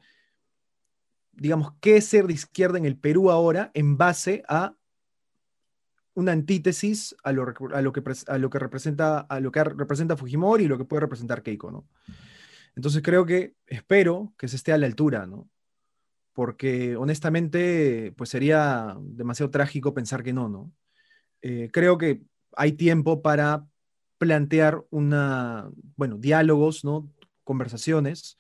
digamos, 1.32 1.74
qué 1.80 1.98
es 1.98 2.06
ser 2.06 2.28
de 2.28 2.34
izquierda 2.34 2.78
en 2.78 2.86
el 2.86 2.98
Perú 2.98 3.32
ahora 3.32 3.72
en 3.74 3.98
base 3.98 4.44
a 4.50 4.76
una 6.14 6.34
antítesis 6.34 7.16
a 7.24 7.32
lo, 7.32 7.44
a 7.74 7.82
lo, 7.82 7.94
que, 7.94 8.04
a 8.28 8.38
lo 8.38 8.50
que 8.50 8.60
representa 8.60 9.20
a 9.20 9.40
lo 9.40 9.52
que 9.52 9.64
representa 9.64 10.18
Fujimori 10.18 10.66
y 10.66 10.68
lo 10.68 10.78
que 10.78 10.84
puede 10.84 11.02
representar 11.02 11.44
Keiko, 11.44 11.72
¿no? 11.72 11.86
Entonces 12.76 13.02
creo 13.02 13.26
que 13.26 13.56
espero 13.68 14.34
que 14.38 14.48
se 14.48 14.56
esté 14.56 14.72
a 14.74 14.78
la 14.78 14.86
altura, 14.86 15.26
¿no? 15.26 15.50
Porque 16.34 16.96
honestamente, 16.96 18.14
pues 18.18 18.30
sería 18.30 18.96
demasiado 19.02 19.52
trágico 19.52 19.94
pensar 19.94 20.24
que 20.24 20.34
no, 20.34 20.48
¿no? 20.50 20.72
Eh, 21.42 21.70
creo 21.72 21.98
que 21.98 22.22
hay 22.56 22.74
tiempo 22.74 23.22
para 23.22 23.66
plantear 24.18 24.84
una, 24.90 25.70
bueno, 25.96 26.18
diálogos, 26.18 26.86
¿no? 26.86 27.12
Conversaciones, 27.44 28.38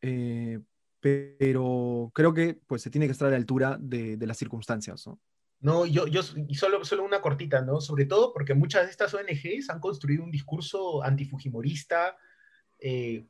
eh, 0.00 0.60
pero 1.00 2.10
creo 2.14 2.32
que 2.32 2.58
pues 2.66 2.82
se 2.82 2.90
tiene 2.90 3.06
que 3.06 3.12
estar 3.12 3.28
a 3.28 3.32
la 3.32 3.36
altura 3.36 3.76
de, 3.80 4.16
de 4.16 4.26
las 4.26 4.38
circunstancias, 4.38 5.06
¿no? 5.06 5.20
No, 5.64 5.86
yo, 5.86 6.06
yo 6.06 6.22
solo, 6.22 6.84
solo 6.84 7.04
una 7.04 7.22
cortita, 7.22 7.62
¿no? 7.62 7.80
Sobre 7.80 8.04
todo 8.04 8.34
porque 8.34 8.52
muchas 8.52 8.84
de 8.84 8.90
estas 8.90 9.14
ONGs 9.14 9.70
han 9.70 9.80
construido 9.80 10.22
un 10.22 10.30
discurso 10.30 11.02
antifujimorista, 11.02 12.18
eh, 12.78 13.24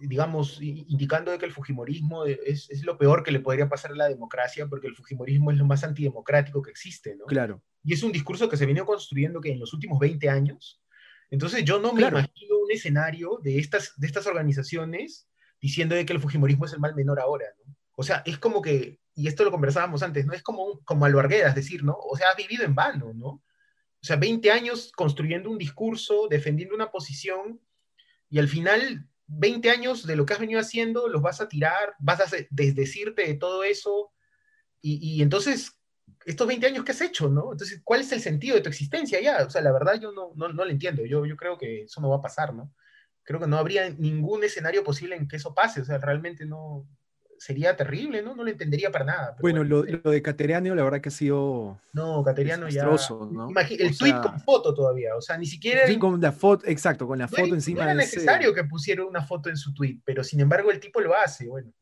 digamos, 0.00 0.60
indicando 0.60 1.30
de 1.30 1.38
que 1.38 1.46
el 1.46 1.52
fujimorismo 1.52 2.24
es, 2.24 2.68
es, 2.68 2.84
lo 2.84 2.98
peor 2.98 3.22
que 3.22 3.30
le 3.30 3.40
podría 3.40 3.68
pasar 3.68 3.92
a 3.92 3.96
la 3.96 4.08
democracia, 4.08 4.66
porque 4.66 4.86
el 4.88 4.94
fujimorismo 4.94 5.50
es 5.50 5.58
lo 5.58 5.64
más 5.64 5.84
antidemocrático 5.84 6.62
que 6.62 6.70
existe, 6.70 7.16
¿no? 7.16 7.24
Claro. 7.26 7.62
Y 7.82 7.94
es 7.94 8.02
un 8.02 8.12
discurso 8.12 8.48
que 8.48 8.56
se 8.56 8.66
viene 8.66 8.84
construyendo 8.84 9.40
que 9.40 9.52
en 9.52 9.60
los 9.60 9.72
últimos 9.72 9.98
20 9.98 10.28
años. 10.28 10.82
Entonces 11.30 11.64
yo 11.64 11.78
no 11.78 11.92
me 11.92 12.00
claro. 12.00 12.18
imagino 12.18 12.58
un 12.58 12.70
escenario 12.70 13.38
de 13.42 13.58
estas, 13.58 13.94
de 13.96 14.06
estas 14.06 14.26
organizaciones 14.26 15.28
diciendo 15.60 15.94
de 15.94 16.04
que 16.04 16.12
el 16.12 16.20
fujimorismo 16.20 16.66
es 16.66 16.72
el 16.72 16.80
mal 16.80 16.94
menor 16.94 17.20
ahora, 17.20 17.46
¿no? 17.64 17.74
O 17.98 18.02
sea, 18.02 18.22
es 18.26 18.38
como 18.38 18.60
que 18.60 19.00
y 19.16 19.28
esto 19.28 19.44
lo 19.44 19.50
conversábamos 19.50 20.02
antes, 20.02 20.26
¿no? 20.26 20.34
Es 20.34 20.42
como, 20.42 20.80
como 20.84 21.06
Albarguedas 21.06 21.54
decir, 21.54 21.82
¿no? 21.82 21.96
O 21.98 22.16
sea, 22.16 22.28
has 22.28 22.36
vivido 22.36 22.64
en 22.64 22.74
vano, 22.74 23.14
¿no? 23.14 23.28
O 23.28 23.42
sea, 24.02 24.16
20 24.16 24.52
años 24.52 24.92
construyendo 24.94 25.50
un 25.50 25.56
discurso, 25.56 26.28
defendiendo 26.28 26.74
una 26.74 26.90
posición, 26.90 27.58
y 28.28 28.38
al 28.38 28.48
final, 28.48 29.08
20 29.26 29.70
años 29.70 30.06
de 30.06 30.16
lo 30.16 30.24
que 30.24 30.34
has 30.34 30.40
venido 30.40 30.60
haciendo, 30.60 31.08
los 31.08 31.22
vas 31.22 31.40
a 31.40 31.48
tirar, 31.48 31.94
vas 31.98 32.20
a 32.20 32.36
desdecirte 32.50 33.26
de 33.26 33.34
todo 33.34 33.64
eso, 33.64 34.12
y, 34.80 35.16
y 35.16 35.22
entonces, 35.22 35.72
estos 36.24 36.46
20 36.46 36.66
años, 36.66 36.84
¿qué 36.84 36.92
has 36.92 37.00
hecho, 37.00 37.28
no? 37.28 37.52
Entonces, 37.52 37.80
¿cuál 37.84 38.00
es 38.00 38.12
el 38.12 38.20
sentido 38.20 38.56
de 38.56 38.62
tu 38.62 38.68
existencia 38.68 39.20
ya? 39.20 39.44
O 39.44 39.50
sea, 39.50 39.62
la 39.62 39.72
verdad 39.72 40.00
yo 40.00 40.12
no, 40.12 40.32
no, 40.36 40.48
no 40.48 40.64
lo 40.64 40.70
entiendo, 40.70 41.04
yo, 41.04 41.26
yo 41.26 41.36
creo 41.36 41.58
que 41.58 41.82
eso 41.82 42.00
no 42.00 42.10
va 42.10 42.16
a 42.16 42.22
pasar, 42.22 42.54
¿no? 42.54 42.72
Creo 43.22 43.40
que 43.40 43.46
no 43.46 43.58
habría 43.58 43.90
ningún 43.90 44.44
escenario 44.44 44.84
posible 44.84 45.16
en 45.16 45.26
que 45.26 45.36
eso 45.36 45.54
pase, 45.54 45.80
o 45.80 45.84
sea, 45.84 45.98
realmente 45.98 46.46
no, 46.46 46.86
sería 47.38 47.76
terrible, 47.76 48.22
¿no? 48.22 48.34
No 48.34 48.44
lo 48.44 48.50
entendería 48.50 48.90
para 48.90 49.04
nada. 49.04 49.36
Bueno, 49.40 49.60
bueno, 49.60 49.84
lo, 49.84 50.00
lo, 50.04 50.10
de 50.10 50.22
Cateriano, 50.22 50.74
la 50.74 50.84
verdad 50.84 51.00
que 51.00 51.08
ha 51.08 51.12
sido. 51.12 51.80
No, 51.92 52.22
Cateriano 52.22 52.68
ya. 52.68 52.84
¿no? 52.84 52.92
el 52.92 52.96
o 52.96 53.96
tweet 53.96 54.10
sea, 54.10 54.20
con 54.20 54.40
foto 54.40 54.74
todavía, 54.74 55.16
o 55.16 55.20
sea, 55.20 55.36
ni 55.38 55.46
siquiera. 55.46 55.86
Sí, 55.86 55.98
con 55.98 56.20
la 56.20 56.32
foto, 56.32 56.66
exacto, 56.66 57.06
con 57.06 57.18
la 57.18 57.28
foto 57.28 57.48
no, 57.48 57.54
encima. 57.54 57.84
No 57.84 57.90
era 57.90 57.94
necesario 57.94 58.50
ese... 58.50 58.54
que 58.54 58.68
pusiera 58.68 59.04
una 59.04 59.22
foto 59.22 59.48
en 59.48 59.56
su 59.56 59.72
tweet, 59.74 60.00
pero 60.04 60.24
sin 60.24 60.40
embargo 60.40 60.70
el 60.70 60.80
tipo 60.80 61.00
lo 61.00 61.14
hace, 61.16 61.48
bueno, 61.48 61.72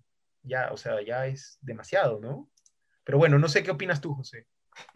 ya, 0.43 0.71
o 0.73 0.77
sea, 0.77 1.03
ya 1.03 1.27
es 1.27 1.59
demasiado, 1.61 2.21
¿no? 2.21 2.51
Pero 3.05 3.19
bueno, 3.19 3.39
no 3.39 3.49
sé 3.49 3.63
qué 3.63 3.71
opinas 3.71 4.01
tú, 4.01 4.15
José. 4.15 4.47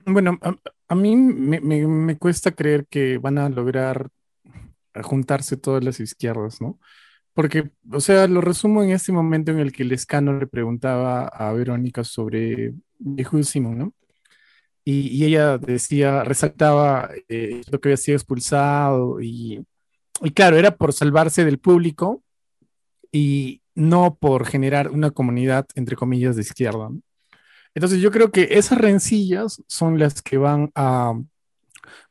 Bueno, 0.04 0.38
a, 0.42 0.56
a 0.88 0.94
mí 0.94 1.14
me, 1.14 1.61
me, 1.61 1.86
me 1.86 2.18
cuesta 2.18 2.52
creer 2.52 2.86
que 2.86 3.18
van 3.18 3.38
a 3.38 3.48
lograr 3.48 4.09
juntarse 5.02 5.56
todas 5.56 5.84
las 5.84 6.00
izquierdas, 6.00 6.61
¿no? 6.61 6.78
Porque, 7.39 7.70
o 7.93 8.01
sea, 8.01 8.26
lo 8.26 8.41
resumo 8.41 8.82
en 8.82 8.91
este 8.91 9.12
momento 9.12 9.53
en 9.53 9.61
el 9.61 9.70
que 9.70 9.84
el 9.84 9.93
escano 9.93 10.36
le 10.36 10.49
preguntaba 10.49 11.28
a 11.28 11.53
Verónica 11.53 12.03
sobre 12.03 12.74
Yehuda 12.99 13.45
Simon, 13.45 13.78
¿no? 13.78 13.95
Y, 14.84 15.07
y, 15.07 15.24
ella 15.24 15.57
decía, 15.57 16.24
resaltaba 16.24 17.11
eh, 17.28 17.62
lo 17.70 17.80
que 17.80 17.91
había 17.91 17.97
sido 17.97 18.16
expulsado 18.16 19.20
y, 19.20 19.64
y, 20.20 20.30
claro, 20.32 20.57
era 20.57 20.76
por 20.76 20.93
salvarse 20.93 21.45
del 21.45 21.61
público 21.61 22.24
y 23.12 23.62
no 23.76 24.16
por 24.16 24.45
generar 24.45 24.91
una 24.91 25.12
comunidad, 25.12 25.64
entre 25.76 25.95
comillas, 25.95 26.34
de 26.34 26.43
izquierda. 26.43 26.89
¿no? 26.91 27.01
Entonces 27.72 28.01
yo 28.01 28.11
creo 28.11 28.32
que 28.32 28.49
esas 28.51 28.78
rencillas 28.78 29.62
son 29.68 30.01
las 30.01 30.22
que 30.22 30.39
van 30.39 30.72
a, 30.74 31.14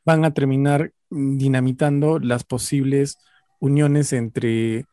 van 0.06 0.24
a 0.24 0.32
terminar 0.32 0.94
dinamitando 1.10 2.18
las 2.18 2.44
posibles 2.44 3.18
uniones 3.60 4.14
entre 4.14 4.86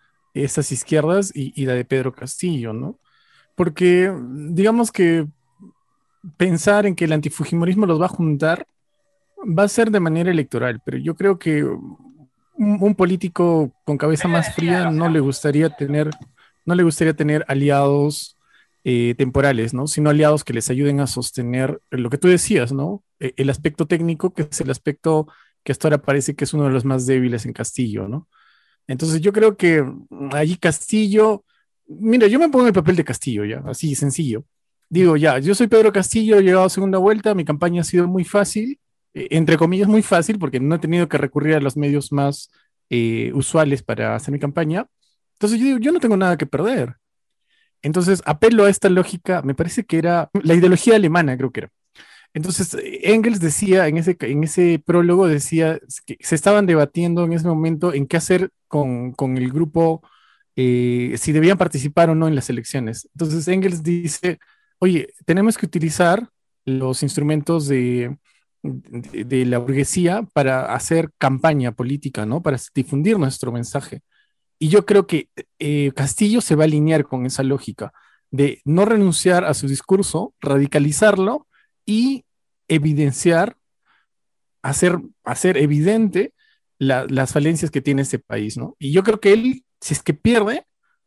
estas 0.44 0.72
izquierdas 0.72 1.32
y, 1.34 1.54
y, 1.60 1.66
la 1.66 1.74
de 1.74 1.86
Pedro 1.86 2.14
Castillo, 2.14 2.74
¿no? 2.74 3.00
Porque 3.56 4.14
digamos 4.52 4.92
que 4.92 5.28
pensar 6.38 6.86
en 6.86 6.96
que 6.96 7.06
el 7.06 7.14
antifujimorismo 7.14 7.86
los 7.86 8.02
va 8.02 8.06
a 8.06 8.10
juntar 8.10 8.68
va 9.38 9.64
a 9.64 9.68
ser 9.68 9.92
de 9.92 10.00
manera 10.00 10.32
electoral, 10.32 10.82
pero 10.86 10.98
yo 10.98 11.16
creo 11.16 11.40
que 11.40 11.64
un, 11.64 11.98
un 12.58 12.96
político 12.96 13.72
con 13.86 13.98
cabeza 13.98 14.28
más 14.28 14.54
fría 14.56 14.92
no 14.92 15.10
le 15.10 15.20
gustaría 15.20 15.70
tener, 15.70 16.10
no 16.66 16.76
le 16.76 16.84
gustaría 16.84 17.16
tener 17.16 17.46
aliados 17.48 18.36
eh, 18.88 19.16
temporales, 19.18 19.74
¿no? 19.74 19.88
Sino 19.88 20.12
aliados 20.12 20.44
que 20.44 20.54
les 20.54 20.70
ayuden 20.70 21.00
a 21.00 21.08
sostener 21.08 21.82
lo 21.90 22.12
que 22.12 22.20
tú 22.20 22.28
decías, 22.28 22.72
¿no? 22.72 23.04
E, 23.20 23.34
el 23.38 23.50
aspecto 23.50 23.88
técnico, 23.88 24.32
que 24.32 24.44
es 24.44 24.62
el 24.62 24.70
aspecto 24.70 25.28
que 25.64 25.72
hasta 25.72 25.88
ahora 25.88 26.04
parece 26.04 26.36
que 26.36 26.44
es 26.44 26.54
uno 26.54 26.66
de 26.66 26.70
los 26.70 26.86
más 26.86 27.08
débiles 27.08 27.48
en 27.48 27.54
Castillo, 27.54 28.08
¿no? 28.08 28.28
Entonces 28.88 29.22
yo 29.22 29.34
creo 29.34 29.58
que 29.58 29.84
allí 30.32 30.58
Castillo, 30.58 31.44
mira, 31.88 32.28
yo 32.28 32.40
me 32.40 32.50
pongo 32.50 32.62
en 32.62 32.68
el 32.68 32.74
papel 32.74 32.96
de 32.96 33.04
Castillo 33.04 33.46
ya, 33.46 33.64
así 33.66 33.96
sencillo. 33.96 34.46
Digo, 34.90 35.18
ya, 35.18 35.40
yo 35.40 35.56
soy 35.56 35.68
Pedro 35.68 35.92
Castillo, 35.92 36.38
he 36.38 36.44
llegado 36.44 36.66
a 36.66 36.70
segunda 36.70 37.00
vuelta, 37.00 37.34
mi 37.34 37.46
campaña 37.46 37.82
ha 37.82 37.84
sido 37.84 38.08
muy 38.08 38.24
fácil, 38.24 38.80
eh, 39.14 39.28
entre 39.32 39.58
comillas 39.58 39.88
muy 39.88 40.04
fácil, 40.04 40.38
porque 40.40 40.60
no 40.60 40.76
he 40.76 40.80
tenido 40.80 41.10
que 41.10 41.18
recurrir 41.18 41.56
a 41.56 41.60
los 41.60 41.76
medios 41.78 42.12
más 42.12 42.52
eh, 42.90 43.32
usuales 43.34 43.82
para 43.84 44.16
hacer 44.16 44.32
mi 44.32 44.40
campaña. 44.40 44.88
Entonces 45.34 45.60
yo 45.60 45.66
digo, 45.66 45.80
yo 45.80 45.92
no 45.92 46.00
tengo 46.00 46.18
nada 46.18 46.38
que 46.38 46.46
perder. 46.46 46.96
Entonces 47.82 48.22
apelo 48.26 48.66
a 48.66 48.70
esta 48.70 48.90
lógica, 48.90 49.42
me 49.44 49.56
parece 49.56 49.86
que 49.86 49.98
era 49.98 50.30
la 50.34 50.54
ideología 50.56 50.96
alemana, 50.96 51.38
creo 51.38 51.52
que 51.52 51.62
era. 51.62 51.72
Entonces, 52.36 52.76
Engels 53.02 53.40
decía, 53.40 53.88
en 53.88 53.98
ese, 53.98 54.18
en 54.20 54.44
ese 54.44 54.84
prólogo, 54.86 55.26
decía 55.26 55.80
que 56.06 56.18
se 56.20 56.36
estaban 56.36 56.66
debatiendo 56.66 57.24
en 57.24 57.32
ese 57.32 57.48
momento 57.48 57.94
en 57.94 58.08
qué 58.08 58.18
hacer 58.18 58.50
con, 58.68 59.14
con 59.14 59.38
el 59.38 59.54
grupo, 59.54 60.02
eh, 60.58 61.16
si 61.18 61.32
debían 61.32 61.58
participar 61.58 62.10
o 62.10 62.16
no 62.16 62.28
en 62.28 62.36
las 62.36 62.50
elecciones. 62.50 63.08
Entonces, 63.14 63.48
Engels 63.48 63.84
dice, 63.84 64.40
oye, 64.80 65.14
tenemos 65.26 65.58
que 65.58 65.66
utilizar 65.66 66.28
los 66.66 67.04
instrumentos 67.04 67.70
de, 67.70 68.18
de, 68.62 69.24
de 69.24 69.46
la 69.46 69.60
burguesía 69.60 70.28
para 70.34 70.76
hacer 70.76 71.12
campaña 71.18 71.72
política, 71.72 72.26
¿no? 72.26 72.42
Para 72.42 72.60
difundir 72.74 73.18
nuestro 73.18 73.54
mensaje. 73.54 74.02
Y 74.60 74.68
yo 74.68 74.86
creo 74.86 75.08
que 75.08 75.30
eh, 75.58 75.94
Castillo 75.96 76.42
se 76.42 76.56
va 76.56 76.64
a 76.64 76.68
alinear 76.68 77.06
con 77.06 77.26
esa 77.26 77.44
lógica 77.44 77.94
de 78.30 78.60
no 78.66 78.84
renunciar 78.84 79.46
a 79.46 79.54
su 79.54 79.70
discurso, 79.70 80.34
radicalizarlo 80.42 81.48
y 81.86 82.26
evidenciar, 82.68 83.58
hacer, 84.62 85.00
hacer 85.24 85.58
evidente 85.58 86.34
la, 86.80 87.06
las 87.10 87.34
falencias 87.34 87.72
que 87.72 87.82
tiene 87.82 88.02
este 88.02 88.20
país, 88.20 88.58
¿no? 88.58 88.76
Y 88.80 88.92
yo 88.92 89.04
creo 89.04 89.20
que 89.20 89.34
él, 89.34 89.64
si 89.80 89.94
es 89.94 90.04
que 90.04 90.14
pierde, 90.14 90.66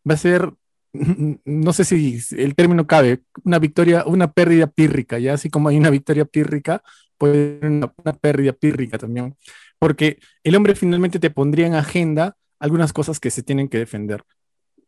va 0.09 0.15
a 0.15 0.19
ser, 0.19 0.53
no 0.93 1.73
sé 1.73 1.85
si 1.85 2.19
el 2.37 2.55
término 2.55 2.87
cabe, 2.87 3.23
una 3.45 3.59
victoria, 3.59 4.05
una 4.07 4.33
pérdida 4.33 4.67
pírrica, 4.67 5.19
ya 5.19 5.35
así 5.35 5.51
como 5.51 5.69
hay 5.69 5.77
una 5.77 5.91
victoria 5.91 6.25
pírrica, 6.25 6.83
puede 7.19 7.59
haber 7.59 7.71
una 7.71 8.13
pérdida 8.15 8.53
pírrica 8.53 8.97
también, 8.99 9.37
porque 9.79 10.19
el 10.45 10.55
hombre 10.55 10.75
finalmente 10.75 11.19
te 11.19 11.31
pondría 11.31 11.67
en 11.67 11.75
agenda 11.75 12.37
algunas 12.59 12.93
cosas 12.93 13.21
que 13.21 13.31
se 13.31 13.43
tienen 13.43 13.69
que 13.69 13.79
defender. 13.79 14.25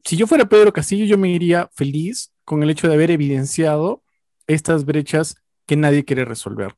Si 0.05 0.17
yo 0.17 0.27
fuera 0.27 0.49
Pedro 0.49 0.73
Castillo, 0.73 1.05
yo 1.05 1.19
me 1.19 1.31
iría 1.31 1.69
feliz 1.75 2.33
con 2.45 2.63
el 2.63 2.71
hecho 2.71 2.89
de 2.89 2.95
haber 2.95 3.11
evidenciado 3.11 4.03
estas 4.47 4.85
brechas 4.85 5.37
que 5.71 5.77
nadie 5.77 6.05
quiere 6.05 6.25
resolver. 6.25 6.75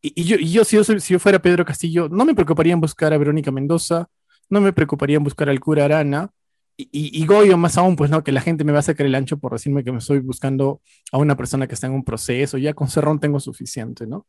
Y, 0.00 0.24
yo, 0.24 0.64
si 0.64 0.78
yo, 1.12 1.18
fuera 1.18 1.42
Pedro 1.42 1.66
Castillo, 1.66 2.08
no 2.08 2.24
me 2.24 2.34
preocuparía 2.34 2.72
en 2.72 2.80
buscar 2.80 3.12
a 3.12 3.18
Verónica 3.18 3.50
Mendoza, 3.50 4.08
no 4.48 4.62
me 4.62 4.72
preocuparía 4.72 5.18
en 5.18 5.24
buscar 5.24 5.50
al 5.50 5.60
cura 5.60 5.84
Arana, 5.84 6.30
y, 6.74 6.84
y, 6.90 7.22
y, 7.22 7.26
Goyo 7.26 7.58
más 7.58 7.76
aún, 7.76 7.96
pues 7.96 8.08
no, 8.10 8.24
que 8.24 8.32
la 8.32 8.40
gente 8.40 8.64
me 8.64 8.72
va 8.72 8.78
a 8.78 8.82
sacar 8.82 9.04
el 9.04 9.14
ancho 9.14 9.38
por 9.38 9.52
decirme 9.52 9.84
que 9.84 9.92
me 9.92 9.98
estoy 9.98 10.20
buscando 10.20 10.80
a 11.12 11.18
una 11.18 11.36
persona 11.36 11.66
que 11.66 11.74
está 11.74 11.86
en 11.86 11.92
un 11.92 12.02
proceso, 12.02 12.56
ya 12.56 12.72
con 12.72 12.88
Cerrón 12.88 13.20
tengo 13.20 13.40
suficiente, 13.40 14.06
¿no? 14.06 14.26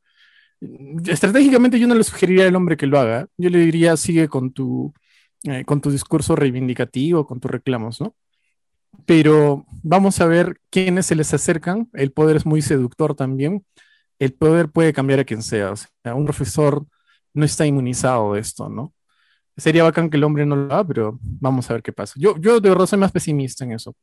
Estratégicamente 1.07 1.79
yo 1.79 1.87
no 1.87 1.95
le 1.95 2.03
sugeriría 2.03 2.49
al 2.49 2.55
hombre 2.57 2.75
que 2.75 2.87
lo 2.87 2.99
haga, 2.99 3.27
yo 3.37 3.49
le 3.49 3.59
diría 3.59 3.95
sigue 3.95 4.27
con 4.27 4.51
tu, 4.51 4.93
eh, 5.43 5.63
con 5.63 5.79
tu 5.79 5.89
discurso 5.89 6.35
reivindicativo, 6.35 7.25
con 7.25 7.39
tus 7.39 7.49
reclamos, 7.49 8.01
¿no? 8.01 8.13
Pero 9.05 9.65
vamos 9.83 10.19
a 10.19 10.25
ver 10.25 10.59
quiénes 10.69 11.05
se 11.05 11.15
les 11.15 11.33
acercan, 11.33 11.89
el 11.93 12.11
poder 12.11 12.35
es 12.35 12.45
muy 12.45 12.61
seductor 12.61 13.15
también, 13.15 13.63
el 14.21 14.33
poder 14.33 14.69
puede 14.69 14.93
cambiar 14.93 15.19
a 15.19 15.23
quien 15.23 15.41
sea. 15.41 15.71
O 15.71 15.75
sea, 15.75 16.13
un 16.13 16.25
profesor 16.25 16.85
no 17.33 17.43
está 17.43 17.65
inmunizado 17.65 18.33
de 18.33 18.39
esto, 18.39 18.69
¿no? 18.69 18.93
Sería 19.57 19.83
bacán 19.83 20.11
que 20.11 20.17
el 20.17 20.23
hombre 20.23 20.45
no 20.45 20.55
lo 20.55 20.71
haga, 20.71 20.85
pero 20.87 21.19
vamos 21.21 21.69
a 21.69 21.73
ver 21.73 21.81
qué 21.81 21.91
pasa. 21.91 22.13
Yo, 22.17 22.37
yo 22.37 22.59
de 22.59 22.69
verdad 22.69 22.85
soy 22.85 22.99
más 22.99 23.11
pesimista 23.11 23.63
en 23.63 23.71
eso. 23.73 23.95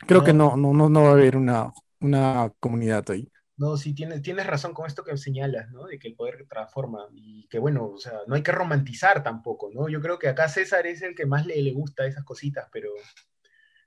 Creo 0.00 0.20
no. 0.20 0.24
que 0.24 0.32
no, 0.32 0.56
no, 0.56 0.72
no, 0.72 0.88
no 0.88 1.02
va 1.04 1.10
a 1.10 1.12
haber 1.12 1.36
una, 1.36 1.72
una 2.00 2.52
comunidad 2.58 3.08
ahí. 3.10 3.30
No, 3.56 3.76
sí, 3.76 3.94
tienes, 3.94 4.20
tienes 4.22 4.48
razón 4.48 4.74
con 4.74 4.86
esto 4.86 5.04
que 5.04 5.16
señalas, 5.16 5.70
¿no? 5.70 5.86
De 5.86 5.96
que 5.96 6.08
el 6.08 6.16
poder 6.16 6.44
transforma 6.48 7.06
y 7.12 7.46
que, 7.46 7.60
bueno, 7.60 7.86
o 7.86 7.98
sea, 7.98 8.14
no 8.26 8.34
hay 8.34 8.42
que 8.42 8.50
romantizar 8.50 9.22
tampoco, 9.22 9.70
¿no? 9.72 9.88
Yo 9.88 10.00
creo 10.00 10.18
que 10.18 10.26
acá 10.26 10.48
César 10.48 10.88
es 10.88 11.02
el 11.02 11.14
que 11.14 11.26
más 11.26 11.46
le, 11.46 11.62
le 11.62 11.72
gusta 11.72 12.04
esas 12.04 12.24
cositas, 12.24 12.68
pero 12.72 12.88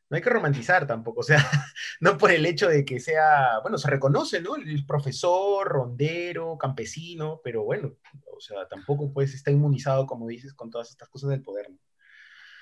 no 0.09 0.15
hay 0.15 0.21
que 0.21 0.29
romantizar 0.29 0.85
tampoco, 0.85 1.21
o 1.21 1.23
sea, 1.23 1.37
no 1.99 2.17
por 2.17 2.31
el 2.31 2.45
hecho 2.45 2.67
de 2.69 2.85
que 2.85 2.99
sea, 2.99 3.59
bueno, 3.61 3.77
se 3.77 3.89
reconoce, 3.89 4.41
¿no? 4.41 4.55
El 4.55 4.85
profesor, 4.85 5.67
rondero, 5.67 6.57
campesino, 6.57 7.41
pero 7.43 7.63
bueno, 7.63 7.93
o 8.25 8.39
sea, 8.39 8.67
tampoco 8.67 9.11
pues 9.11 9.33
está 9.33 9.51
inmunizado, 9.51 10.05
como 10.05 10.27
dices, 10.27 10.53
con 10.53 10.69
todas 10.69 10.89
estas 10.89 11.09
cosas 11.09 11.29
del 11.29 11.41
poder, 11.41 11.69
¿no? 11.69 11.77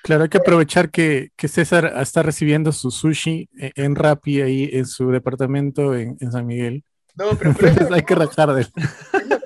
Claro, 0.04 0.24
hay 0.24 0.30
que 0.30 0.38
aprovechar 0.38 0.92
que, 0.92 1.32
que 1.38 1.48
César 1.48 1.94
está 2.02 2.24
recibiendo 2.24 2.74
su 2.74 2.92
sushi 2.92 3.50
e, 3.58 3.72
en 3.76 3.96
Rappi 3.96 4.42
ahí 4.42 4.70
en 4.74 4.86
su 4.86 5.10
departamento 5.12 5.96
en, 5.96 6.18
en 6.20 6.32
San 6.32 6.46
Miguel. 6.46 6.84
No, 7.16 7.38
pero, 7.38 7.54
pero 7.60 7.94
hay 7.94 8.02
que 8.02 8.16
rajar 8.16 8.54
de 8.54 8.62
él. 8.64 8.74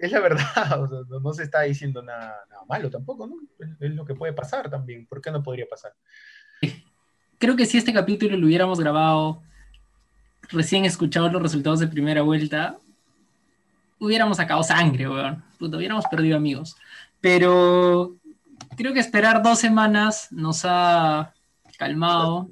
es 0.00 0.12
la 0.12 0.20
verdad, 0.20 0.80
no, 1.22 1.32
se 1.32 1.42
está 1.42 1.62
diciendo 1.62 2.02
nada, 2.02 2.36
malo 2.68 2.90
tampoco, 2.90 3.26
¿no? 3.26 3.36
Es, 3.80 3.94
lo 3.94 4.04
que 4.04 4.14
puede 4.14 4.32
pasar 4.32 4.70
también, 4.70 5.06
¿por 5.06 5.20
qué 5.20 5.30
no 5.30 5.42
podría 5.42 5.66
pasar? 5.68 5.92
Creo 7.38 7.56
que 7.56 7.66
si 7.66 7.78
este 7.78 7.92
capítulo 7.92 8.36
lo 8.36 8.46
hubiéramos 8.46 8.80
grabado 8.80 9.42
recién 10.50 10.84
escuchado 10.84 11.28
los 11.30 11.42
resultados 11.42 11.80
de 11.80 11.88
primera 11.88 12.22
vuelta, 12.22 12.78
hubiéramos 13.98 14.36
sacado 14.36 14.62
sangre, 14.62 15.08
weón. 15.08 15.42
Hubiéramos 15.60 16.04
perdido 16.06 16.36
amigos. 16.36 16.76
Pero 17.20 18.16
creo 18.76 18.92
que 18.92 19.00
esperar 19.00 19.42
dos 19.42 19.58
semanas 19.58 20.28
nos 20.30 20.64
ha 20.64 21.32
calmado. 21.78 22.48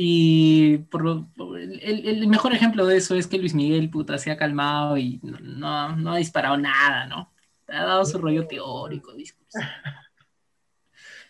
Y 0.00 0.78
por 0.92 1.02
lo- 1.02 1.28
el, 1.56 1.80
el 2.06 2.28
mejor 2.28 2.52
ejemplo 2.52 2.86
de 2.86 2.98
eso 2.98 3.16
es 3.16 3.26
que 3.26 3.36
Luis 3.36 3.52
Miguel, 3.52 3.90
puta, 3.90 4.16
se 4.16 4.30
ha 4.30 4.36
calmado 4.36 4.96
y 4.96 5.18
no, 5.24 5.38
no- 5.40 5.96
no 5.96 6.12
ha 6.12 6.18
disparado 6.18 6.56
nada, 6.56 7.06
¿no? 7.06 7.32
Ha 7.66 7.84
dado 7.84 8.04
su 8.04 8.16
rollo 8.18 8.46
teórico, 8.46 9.12
discurso. 9.14 9.58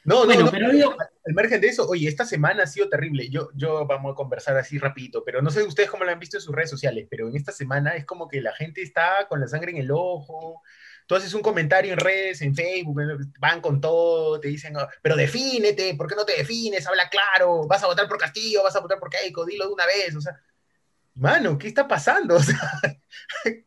No, 0.04 0.20
no, 0.20 0.26
Bueno, 0.26 0.44
no, 0.44 0.50
pero 0.50 0.70
digo- 0.70 0.96
al 1.26 1.34
margen 1.34 1.62
de 1.62 1.68
eso, 1.68 1.86
oye, 1.88 2.08
esta 2.08 2.26
semana 2.26 2.64
ha 2.64 2.66
sido 2.66 2.90
terrible. 2.90 3.30
Yo, 3.30 3.48
yo 3.54 3.86
vamos 3.86 4.12
a 4.12 4.14
conversar 4.14 4.56
así 4.58 4.78
rapidito, 4.78 5.24
pero 5.24 5.40
no 5.40 5.48
sé 5.50 5.62
ustedes 5.62 5.90
cómo 5.90 6.04
lo 6.04 6.10
han 6.10 6.18
visto 6.18 6.36
en 6.36 6.42
sus 6.42 6.54
redes 6.54 6.68
sociales, 6.68 7.06
pero 7.10 7.26
en 7.26 7.36
esta 7.36 7.52
semana 7.52 7.96
es 7.96 8.04
como 8.04 8.28
que 8.28 8.42
la 8.42 8.52
gente 8.52 8.82
está 8.82 9.26
con 9.30 9.40
la 9.40 9.48
sangre 9.48 9.70
en 9.72 9.78
el 9.78 9.90
ojo. 9.90 10.60
Tú 11.08 11.14
haces 11.14 11.32
un 11.32 11.40
comentario 11.40 11.94
en 11.94 11.98
redes, 11.98 12.42
en 12.42 12.54
Facebook, 12.54 13.00
van 13.40 13.62
con 13.62 13.80
todo, 13.80 14.38
te 14.38 14.48
dicen, 14.48 14.76
"Oh, 14.76 14.86
pero 15.02 15.16
defínete, 15.16 15.94
¿por 15.94 16.06
qué 16.06 16.14
no 16.14 16.26
te 16.26 16.36
defines? 16.36 16.86
Habla 16.86 17.08
claro, 17.08 17.66
vas 17.66 17.82
a 17.82 17.86
votar 17.86 18.06
por 18.06 18.18
Castillo, 18.18 18.62
vas 18.62 18.76
a 18.76 18.80
votar 18.80 18.98
por 18.98 19.08
Keiko, 19.08 19.46
dilo 19.46 19.66
de 19.66 19.72
una 19.72 19.86
vez, 19.86 20.14
o 20.14 20.20
sea, 20.20 20.38
mano, 21.14 21.56
¿qué 21.58 21.68
está 21.68 21.88
pasando? 21.88 22.36
O 22.38 22.42
sea, 22.42 22.60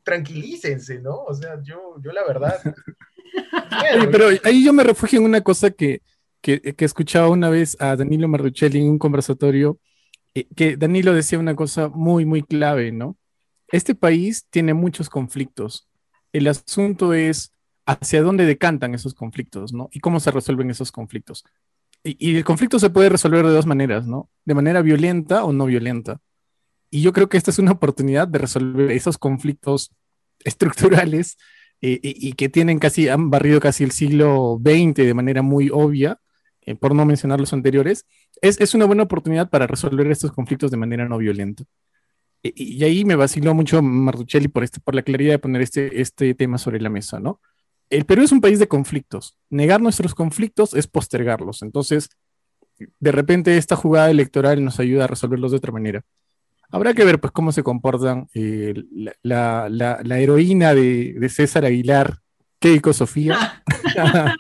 tranquilícense, 0.04 1.00
¿no? 1.00 1.24
O 1.24 1.34
sea, 1.34 1.60
yo, 1.64 1.96
yo 2.00 2.12
la 2.12 2.24
verdad... 2.26 2.62
Pero 4.12 4.28
ahí 4.44 4.64
yo 4.64 4.72
me 4.72 4.84
refugio 4.84 5.20
en 5.20 5.26
una 5.26 5.42
cosa 5.42 5.72
que, 5.72 6.02
que, 6.42 6.62
que 6.62 6.86
escuchaba 6.86 7.30
una 7.30 7.50
vez 7.50 7.76
a 7.80 7.96
Danilo 7.96 8.28
Marruchelli 8.28 8.80
en 8.80 8.90
un 8.90 9.00
conversatorio, 9.00 9.80
eh, 10.36 10.48
que 10.56 10.78
Danilo 10.78 11.14
decía 11.14 11.40
una 11.40 11.56
cosa 11.56 11.90
muy, 11.90 12.26
muy 12.26 12.44
clave, 12.44 12.92
¿no? 12.92 13.18
Este 13.70 13.96
país 13.96 14.46
tiene 14.50 14.74
muchos 14.74 15.10
conflictos. 15.10 15.88
El 16.34 16.48
asunto 16.48 17.14
es 17.14 17.54
hacia 17.86 18.22
dónde 18.22 18.46
decantan 18.46 18.94
esos 18.94 19.14
conflictos, 19.14 19.74
¿no? 19.74 19.90
Y 19.92 20.00
cómo 20.00 20.20
se 20.20 20.32
resuelven 20.32 20.70
esos 20.70 20.92
conflictos. 20.92 21.44
Y, 22.04 22.36
el 22.38 22.44
conflicto 22.44 22.80
se 22.80 22.90
puede 22.90 23.10
resolver 23.10 23.46
de 23.46 23.52
dos 23.52 23.66
maneras, 23.66 24.08
¿no? 24.08 24.30
De 24.46 24.56
manera 24.56 24.82
violenta 24.82 25.44
o 25.44 25.54
no 25.54 25.66
violenta. 25.66 26.20
Y 26.90 27.02
yo 27.02 27.14
creo 27.14 27.30
que 27.30 27.38
esta 27.38 27.52
es 27.52 27.60
una 27.60 27.72
oportunidad 27.72 28.28
de 28.28 28.40
resolver 28.40 28.92
esos 28.92 29.18
conflictos 29.18 29.92
estructurales 30.44 31.38
eh, 31.82 32.00
y, 32.02 32.30
y 32.30 32.34
que 32.34 32.50
tienen 32.50 32.80
casi, 32.80 33.10
han 33.10 33.30
barrido 33.30 33.60
casi 33.60 33.84
el 33.84 33.92
siglo 33.92 34.60
XX 34.64 34.96
de 34.96 35.14
manera 35.14 35.42
muy 35.42 35.70
obvia, 35.72 36.20
eh, 36.64 36.76
por 36.76 36.94
no 36.94 37.06
mencionar 37.06 37.40
los 37.40 37.54
anteriores, 37.54 38.06
es, 38.42 38.60
es 38.62 38.74
una 38.76 38.86
buena 38.86 39.04
oportunidad 39.04 39.50
para 39.50 39.66
resolver 39.66 40.10
estos 40.12 40.32
conflictos 40.32 40.70
de 40.70 40.78
manera 40.78 41.08
no 41.08 41.18
violenta. 41.18 41.64
Y, 42.44 42.84
ahí 42.84 43.06
me 43.06 43.16
vaciló 43.16 43.54
mucho 43.54 43.82
Martuchelli 43.82 44.48
por, 44.48 44.64
este, 44.64 44.80
por 44.80 44.96
la 44.96 45.04
claridad 45.04 45.34
de 45.34 45.40
poner 45.40 45.62
este, 45.62 46.02
este 46.02 46.34
tema 46.34 46.58
sobre 46.58 46.82
la 46.82 46.90
mesa, 46.90 47.20
¿no? 47.20 47.40
El 47.90 48.06
Perú 48.06 48.24
es 48.24 48.32
un 48.32 48.42
país 48.42 48.58
de 48.58 48.68
conflictos. 48.68 49.38
Negar 49.50 49.82
nuestros 49.82 50.16
conflictos 50.16 50.74
es 50.74 50.88
postergarlos. 50.88 51.62
Entonces, 51.62 52.10
de 53.00 53.12
repente 53.12 53.58
esta 53.58 53.76
jugada 53.76 54.10
electoral 54.10 54.64
nos 54.64 54.80
ayuda 54.80 55.04
a 55.04 55.08
resolverlos 55.08 55.52
de 55.52 55.58
otra 55.58 55.72
manera. 55.72 56.04
Habrá 56.70 56.94
que 56.94 57.04
ver 57.04 57.20
pues 57.20 57.32
cómo 57.32 57.52
se 57.52 57.64
comportan 57.64 58.28
eh, 58.34 58.74
la, 58.94 59.14
la, 59.24 59.68
la, 59.70 60.00
la, 60.04 60.20
heroína 60.20 60.74
de, 60.74 61.16
de, 61.20 61.30
César 61.30 61.66
Aguilar, 61.66 62.20
Keiko 62.60 62.94
Sofía, 62.94 63.62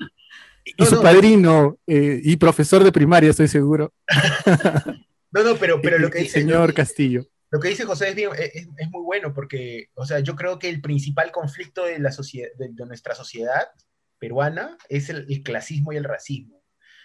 y 0.64 0.74
No, 0.82 0.86
su 0.86 0.96
no. 0.96 1.02
padrino 1.02 1.78
eh, 1.86 2.22
y 2.24 2.38
profesor 2.38 2.84
de 2.84 2.92
primaria, 2.92 3.30
estoy 3.30 3.48
seguro. 3.48 3.94
No, 5.34 5.46
no, 5.46 5.56
pero, 5.56 5.82
pero 5.82 5.98
lo 5.98 6.10
que 6.10 6.18
el 6.18 6.24
dice... 6.26 6.42
señor 6.42 6.74
Castillo. 6.74 7.26
Lo 7.52 7.60
que 7.60 7.68
dice 7.68 7.86
José 7.86 8.10
es, 8.10 8.16
bien- 8.16 8.32
es, 8.38 8.68
es 8.78 8.90
muy 8.90 9.04
bueno 9.04 9.34
porque, 9.34 9.90
o 9.94 10.06
sea, 10.06 10.20
yo 10.20 10.36
creo 10.36 10.58
que 10.58 10.70
el 10.70 10.82
principal 10.82 11.32
conflicto 11.32 11.86
de, 11.86 12.00
la 12.00 12.12
sociedad, 12.12 12.50
de, 12.58 12.70
de 12.72 12.86
nuestra 12.86 13.14
sociedad 13.14 13.70
peruana 14.18 14.78
es 14.90 15.10
el, 15.10 15.26
el 15.30 15.44
clasismo 15.44 15.92
y 15.94 15.98
el 15.98 16.06
racismo. 16.06 16.64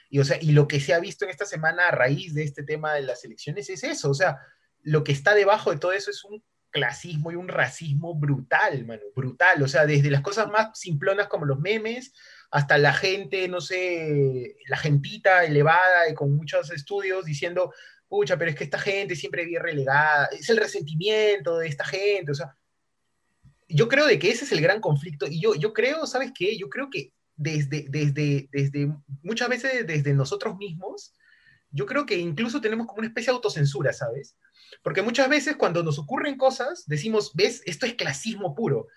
Y, 0.09 0.21
o 0.21 0.25
sea, 0.25 0.39
y 0.41 0.53
lo 0.53 0.69
que 0.69 0.79
se 0.81 0.95
ha 0.95 1.01
visto 1.01 1.25
en 1.25 1.33
esta 1.33 1.47
semana 1.47 1.89
a 1.89 1.91
raíz 1.91 2.33
de 2.33 2.45
este 2.45 2.63
tema 2.63 2.95
de 2.95 3.03
las 3.03 3.25
elecciones 3.25 3.69
es 3.71 3.83
eso. 3.83 4.09
O 4.11 4.15
sea, 4.15 4.39
lo 4.83 5.03
que 5.03 5.13
está 5.13 5.35
debajo 5.35 5.73
de 5.73 5.79
todo 5.79 5.93
eso 5.93 6.11
es 6.11 6.23
un 6.25 6.45
clasismo 6.71 7.33
y 7.33 7.37
un 7.37 7.49
racismo 7.49 8.15
brutal, 8.15 8.85
mano, 8.87 9.03
brutal. 9.17 9.63
O 9.63 9.69
sea, 9.69 9.87
desde 9.87 10.11
las 10.11 10.21
cosas 10.21 10.49
más 10.49 10.79
simplonas 10.79 11.27
como 11.27 11.45
los 11.47 11.59
memes 11.59 12.13
hasta 12.51 12.79
la 12.79 12.93
gente, 12.93 13.49
no 13.49 13.61
sé, 13.61 14.57
la 14.69 14.77
gentita 14.77 15.45
elevada 15.45 16.09
y 16.09 16.15
con 16.15 16.37
muchos 16.37 16.71
estudios 16.71 17.25
diciendo, 17.25 17.73
pucha, 18.09 18.37
pero 18.37 18.51
es 18.51 18.57
que 18.57 18.65
esta 18.65 18.79
gente 18.79 19.17
siempre 19.17 19.45
bien 19.45 19.63
relegada, 19.63 20.27
es 20.27 20.49
el 20.51 20.57
resentimiento 20.57 21.59
de 21.59 21.69
esta 21.69 21.85
gente, 21.85 22.33
o 22.33 22.35
sea, 22.35 22.57
yo 23.69 23.89
creo 23.89 24.07
de 24.07 24.19
que 24.19 24.31
ese 24.31 24.45
es 24.45 24.53
el 24.53 24.61
gran 24.61 24.81
conflicto, 24.81 25.27
y 25.27 25.41
yo, 25.41 25.55
yo 25.55 25.73
creo, 25.73 26.07
¿sabes 26.07 26.33
qué? 26.35 26.57
Yo 26.57 26.69
creo 26.69 26.89
que 26.91 27.13
desde, 27.37 27.87
desde, 27.89 28.49
desde, 28.51 28.95
muchas 29.23 29.49
veces 29.49 29.87
desde 29.87 30.15
nosotros 30.15 30.57
mismos, 30.57 31.13
yo 31.71 31.85
creo 31.85 32.07
que 32.07 32.17
incluso 32.17 32.61
tenemos 32.61 32.87
como 32.87 33.01
una 33.01 33.09
especie 33.09 33.31
de 33.31 33.37
autocensura, 33.37 33.93
¿sabes? 33.93 34.37
Porque 34.83 35.03
muchas 35.03 35.29
veces 35.29 35.57
cuando 35.57 35.83
nos 35.83 35.99
ocurren 35.99 36.37
cosas, 36.37 36.85
decimos, 36.87 37.33
ves, 37.35 37.63
esto 37.67 37.87
es 37.87 37.95
clasismo 37.95 38.55
puro, 38.55 38.89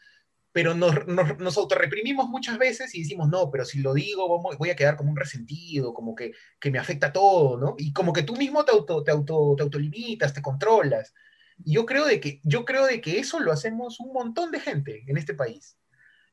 pero 0.51 0.73
nos, 0.73 1.07
nos, 1.07 1.37
nos 1.37 1.57
autorreprimimos 1.57 2.27
muchas 2.27 2.57
veces 2.57 2.93
y 2.95 3.03
decimos, 3.03 3.29
no, 3.29 3.51
pero 3.51 3.65
si 3.65 3.79
lo 3.79 3.93
digo 3.93 4.41
voy 4.57 4.69
a 4.69 4.75
quedar 4.75 4.97
como 4.97 5.11
un 5.11 5.17
resentido, 5.17 5.93
como 5.93 6.15
que, 6.15 6.33
que 6.59 6.71
me 6.71 6.79
afecta 6.79 7.13
todo, 7.13 7.57
¿no? 7.57 7.75
Y 7.77 7.93
como 7.93 8.13
que 8.13 8.23
tú 8.23 8.35
mismo 8.35 8.65
te, 8.65 8.71
auto, 8.71 9.03
te, 9.03 9.11
auto, 9.11 9.53
te 9.55 9.63
autolimitas, 9.63 10.33
te 10.33 10.41
controlas. 10.41 11.13
Y 11.63 11.73
yo 11.73 11.85
creo, 11.85 12.05
de 12.05 12.19
que, 12.19 12.39
yo 12.43 12.65
creo 12.65 12.85
de 12.85 13.01
que 13.01 13.19
eso 13.19 13.39
lo 13.39 13.51
hacemos 13.51 13.99
un 13.99 14.13
montón 14.13 14.51
de 14.51 14.59
gente 14.59 15.03
en 15.07 15.17
este 15.17 15.33
país. 15.33 15.77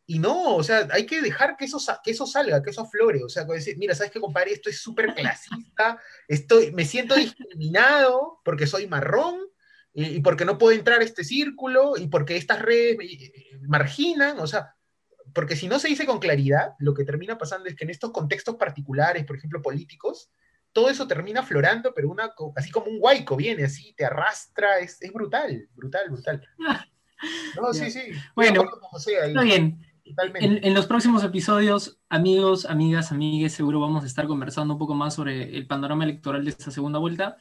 Y 0.07 0.21
no, 0.21 0.55
o 0.55 0.63
sea, 0.63 0.87
hay 0.93 1.05
que 1.05 1.21
dejar 1.21 1.57
que 1.57 1.65
eso, 1.65 1.79
que 2.03 2.13
eso 2.13 2.27
salga, 2.27 2.63
que 2.63 2.71
eso 2.71 2.83
aflore. 2.83 3.25
O 3.25 3.29
sea, 3.29 3.45
decir, 3.45 3.77
mira, 3.77 3.95
¿sabes 3.95 4.13
qué, 4.13 4.21
compadre? 4.21 4.53
Esto 4.53 4.71
es 4.71 4.81
súper 4.81 5.15
clasista, 5.15 6.01
estoy, 6.29 6.71
me 6.73 6.85
siento 6.85 7.17
discriminado 7.17 8.41
porque 8.45 8.69
soy 8.69 8.87
marrón 8.87 9.41
y, 9.99 10.21
porque 10.21 10.45
no 10.45 10.59
puedo 10.59 10.77
entrar 10.77 11.03
este 11.03 11.25
círculo 11.25 11.97
y 11.97 12.09
porque 12.09 12.37
estas 12.37 12.61
redes 12.61 12.99
eh, 13.01 13.33
marginan, 13.67 14.39
o 14.41 14.47
sea, 14.47 14.75
porque 15.33 15.57
si 15.57 15.69
no 15.69 15.79
se 15.79 15.89
dice 15.89 16.05
con 16.05 16.19
claridad, 16.19 16.75
lo 16.79 16.93
que 16.93 17.05
termina 17.05 17.39
pasando 17.39 17.67
es 17.67 17.75
que 17.75 17.85
en 17.85 17.91
estos 17.91 18.11
contextos 18.11 18.57
particulares, 18.57 19.25
por 19.25 19.37
ejemplo, 19.37 19.63
políticos, 19.63 20.31
todo 20.73 20.91
eso 20.91 21.07
termina 21.09 21.41
aflorando, 21.41 21.95
pero 21.95 22.11
una, 22.11 22.31
así 22.57 22.71
como 22.71 22.89
un 22.89 22.99
huaico 23.01 23.37
viene, 23.37 23.65
así, 23.65 23.95
te 23.95 24.05
arrastra, 24.05 24.81
es, 24.81 25.01
es 25.01 25.11
brutal, 25.13 25.67
brutal, 25.75 26.11
brutal. 26.11 26.43
No, 27.59 27.73
sí, 27.73 27.91
sí. 27.91 28.13
Bueno, 28.35 28.67
con 28.67 28.79
José 28.81 29.19
ahí, 29.19 29.31
Está 29.31 29.41
bien. 29.41 29.81
En, 30.35 30.63
en 30.63 30.75
los 30.75 30.87
próximos 30.87 31.25
episodios, 31.25 31.99
amigos, 32.11 32.67
amigas, 32.67 33.11
amigues, 33.11 33.55
seguro 33.55 33.81
vamos 33.81 34.05
a 34.05 34.07
estar 34.07 34.27
conversando 34.27 34.75
un 34.75 34.79
poco 34.79 34.93
más 34.93 35.15
sobre 35.15 35.57
el 35.57 35.67
panorama 35.67 36.05
electoral 36.05 36.45
de 36.45 36.51
esta 36.51 36.71
segunda 36.71 36.99
vuelta 36.99 37.39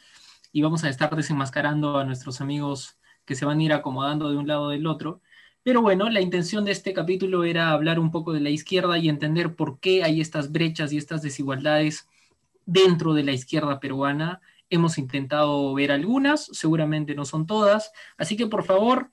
y 0.56 0.62
vamos 0.62 0.86
a 0.86 0.90
estar 0.90 1.14
desenmascarando 1.14 1.98
a 1.98 2.06
nuestros 2.06 2.40
amigos 2.40 2.98
que 3.26 3.36
se 3.36 3.44
van 3.44 3.60
a 3.60 3.64
ir 3.64 3.74
acomodando 3.74 4.30
de 4.30 4.38
un 4.38 4.48
lado 4.48 4.70
del 4.70 4.88
otro. 4.88 5.22
Pero 5.64 5.82
bueno, 5.82 6.10
la 6.10 6.22
intención 6.22 6.64
de 6.64 6.72
este 6.72 6.94
capítulo 6.94 7.44
era 7.44 7.72
hablar 7.72 8.00
un 8.00 8.10
poco 8.10 8.32
de 8.32 8.40
la 8.40 8.52
izquierda 8.52 8.98
y 8.98 9.10
entender 9.10 9.58
por 9.58 9.82
qué 9.82 10.06
hay 10.06 10.22
estas 10.22 10.54
brechas 10.54 10.94
y 10.94 10.98
estas 10.98 11.22
desigualdades 11.22 12.08
dentro 12.66 13.14
de 13.14 13.26
la 13.26 13.34
izquierda 13.34 13.82
peruana. 13.82 14.40
Hemos 14.70 14.98
intentado 14.98 15.74
ver 15.74 15.92
algunas, 15.92 16.46
seguramente 16.46 17.16
no 17.16 17.26
son 17.26 17.46
todas, 17.48 17.92
así 18.18 18.38
que 18.38 18.48
por 18.48 18.64
favor, 18.64 19.12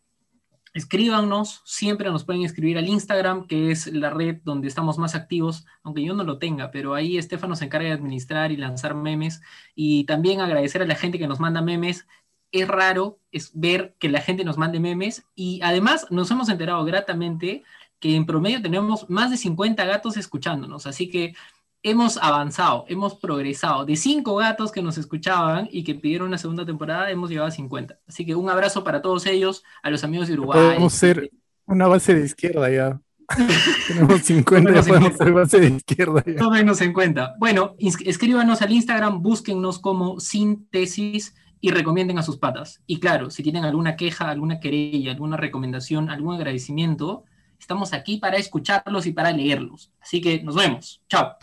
escríbanos, 0.74 1.62
siempre 1.65 2.11
nos 2.11 2.24
pueden 2.24 2.43
escribir 2.43 2.78
al 2.78 2.89
Instagram, 2.89 3.47
que 3.47 3.70
es 3.70 3.86
la 3.93 4.11
red 4.11 4.39
donde 4.44 4.69
estamos 4.69 4.99
más 4.99 5.15
activos, 5.15 5.66
aunque 5.82 6.03
yo 6.03 6.15
no 6.15 6.24
lo 6.24 6.39
tenga, 6.39 6.70
pero 6.70 6.94
ahí 6.94 7.19
Estefano 7.19 7.57
se 7.57 7.66
encarga 7.66 7.89
de 7.89 7.94
administrar 7.94 8.53
y 8.53 8.57
lanzar 8.57 8.94
memes. 8.94 9.43
Y 9.74 10.05
también 10.05 10.40
agradecer 10.40 10.82
a 10.82 10.86
la 10.86 10.94
gente 10.94 11.19
que 11.19 11.28
nos 11.28 11.40
manda 11.40 11.61
memes. 11.62 12.07
Es 12.51 12.69
raro 12.69 13.19
es 13.31 13.51
ver 13.55 13.97
que 13.99 14.09
la 14.09 14.20
gente 14.20 14.44
nos 14.44 14.59
mande 14.59 14.81
memes. 14.81 15.24
Y 15.35 15.61
además 15.62 16.07
nos 16.11 16.31
hemos 16.31 16.49
enterado 16.49 16.85
gratamente 16.85 17.65
que 18.03 18.16
en 18.16 18.27
promedio 18.27 18.61
tenemos 18.61 19.09
más 19.09 19.31
de 19.31 19.36
50 19.36 19.85
gatos 19.85 20.16
escuchándonos, 20.16 20.86
así 20.86 21.09
que 21.09 21.36
hemos 21.82 22.16
avanzado, 22.16 22.84
hemos 22.88 23.14
progresado. 23.14 23.84
De 23.84 23.96
cinco 23.96 24.36
gatos 24.36 24.72
que 24.72 24.82
nos 24.82 24.98
escuchaban 24.98 25.68
y 25.70 25.84
que 25.84 25.94
pidieron 25.94 26.28
una 26.28 26.38
segunda 26.38 26.64
temporada, 26.64 27.10
hemos 27.10 27.30
llegado 27.30 27.48
a 27.48 27.50
50. 27.50 27.98
Así 28.06 28.24
que 28.24 28.34
un 28.34 28.48
abrazo 28.48 28.84
para 28.84 29.02
todos 29.02 29.26
ellos, 29.26 29.64
a 29.82 29.90
los 29.90 30.04
amigos 30.04 30.28
de 30.28 30.34
Uruguay. 30.34 30.60
Podemos 30.60 30.92
ser 30.92 31.30
una 31.66 31.86
base 31.86 32.14
de 32.14 32.24
izquierda 32.24 32.70
ya. 32.70 33.00
Tenemos 33.88 34.22
50, 34.22 34.72
ya 34.72 34.82
podemos 34.82 35.16
ser 35.16 35.32
base 35.32 35.60
de 35.60 35.68
izquierda 35.68 36.22
ya. 36.26 36.36
Tómenos 36.36 36.80
en 36.80 36.92
cuenta. 36.92 37.34
Bueno, 37.38 37.74
escríbanos 37.78 38.62
al 38.62 38.72
Instagram, 38.72 39.22
búsquennos 39.22 39.78
como 39.78 40.20
síntesis 40.20 41.34
y 41.60 41.70
recomienden 41.70 42.18
a 42.18 42.22
sus 42.22 42.36
patas. 42.36 42.82
Y 42.86 43.00
claro, 43.00 43.30
si 43.30 43.42
tienen 43.42 43.64
alguna 43.64 43.96
queja, 43.96 44.28
alguna 44.28 44.60
querella, 44.60 45.12
alguna 45.12 45.36
recomendación, 45.36 46.10
algún 46.10 46.34
agradecimiento, 46.34 47.24
estamos 47.59 47.92
aquí 47.92 48.18
para 48.18 48.36
escucharlos 48.36 49.06
y 49.06 49.12
para 49.12 49.32
leerlos. 49.32 49.92
Así 50.00 50.20
que 50.20 50.42
nos 50.42 50.56
vemos. 50.56 51.00
Chao. 51.09 51.36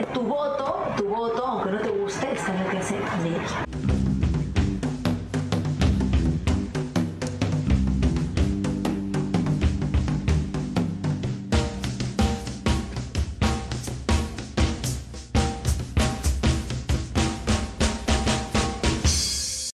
Tu 0.00 0.20
voto, 0.20 0.78
tu 0.96 1.04
voto, 1.08 1.49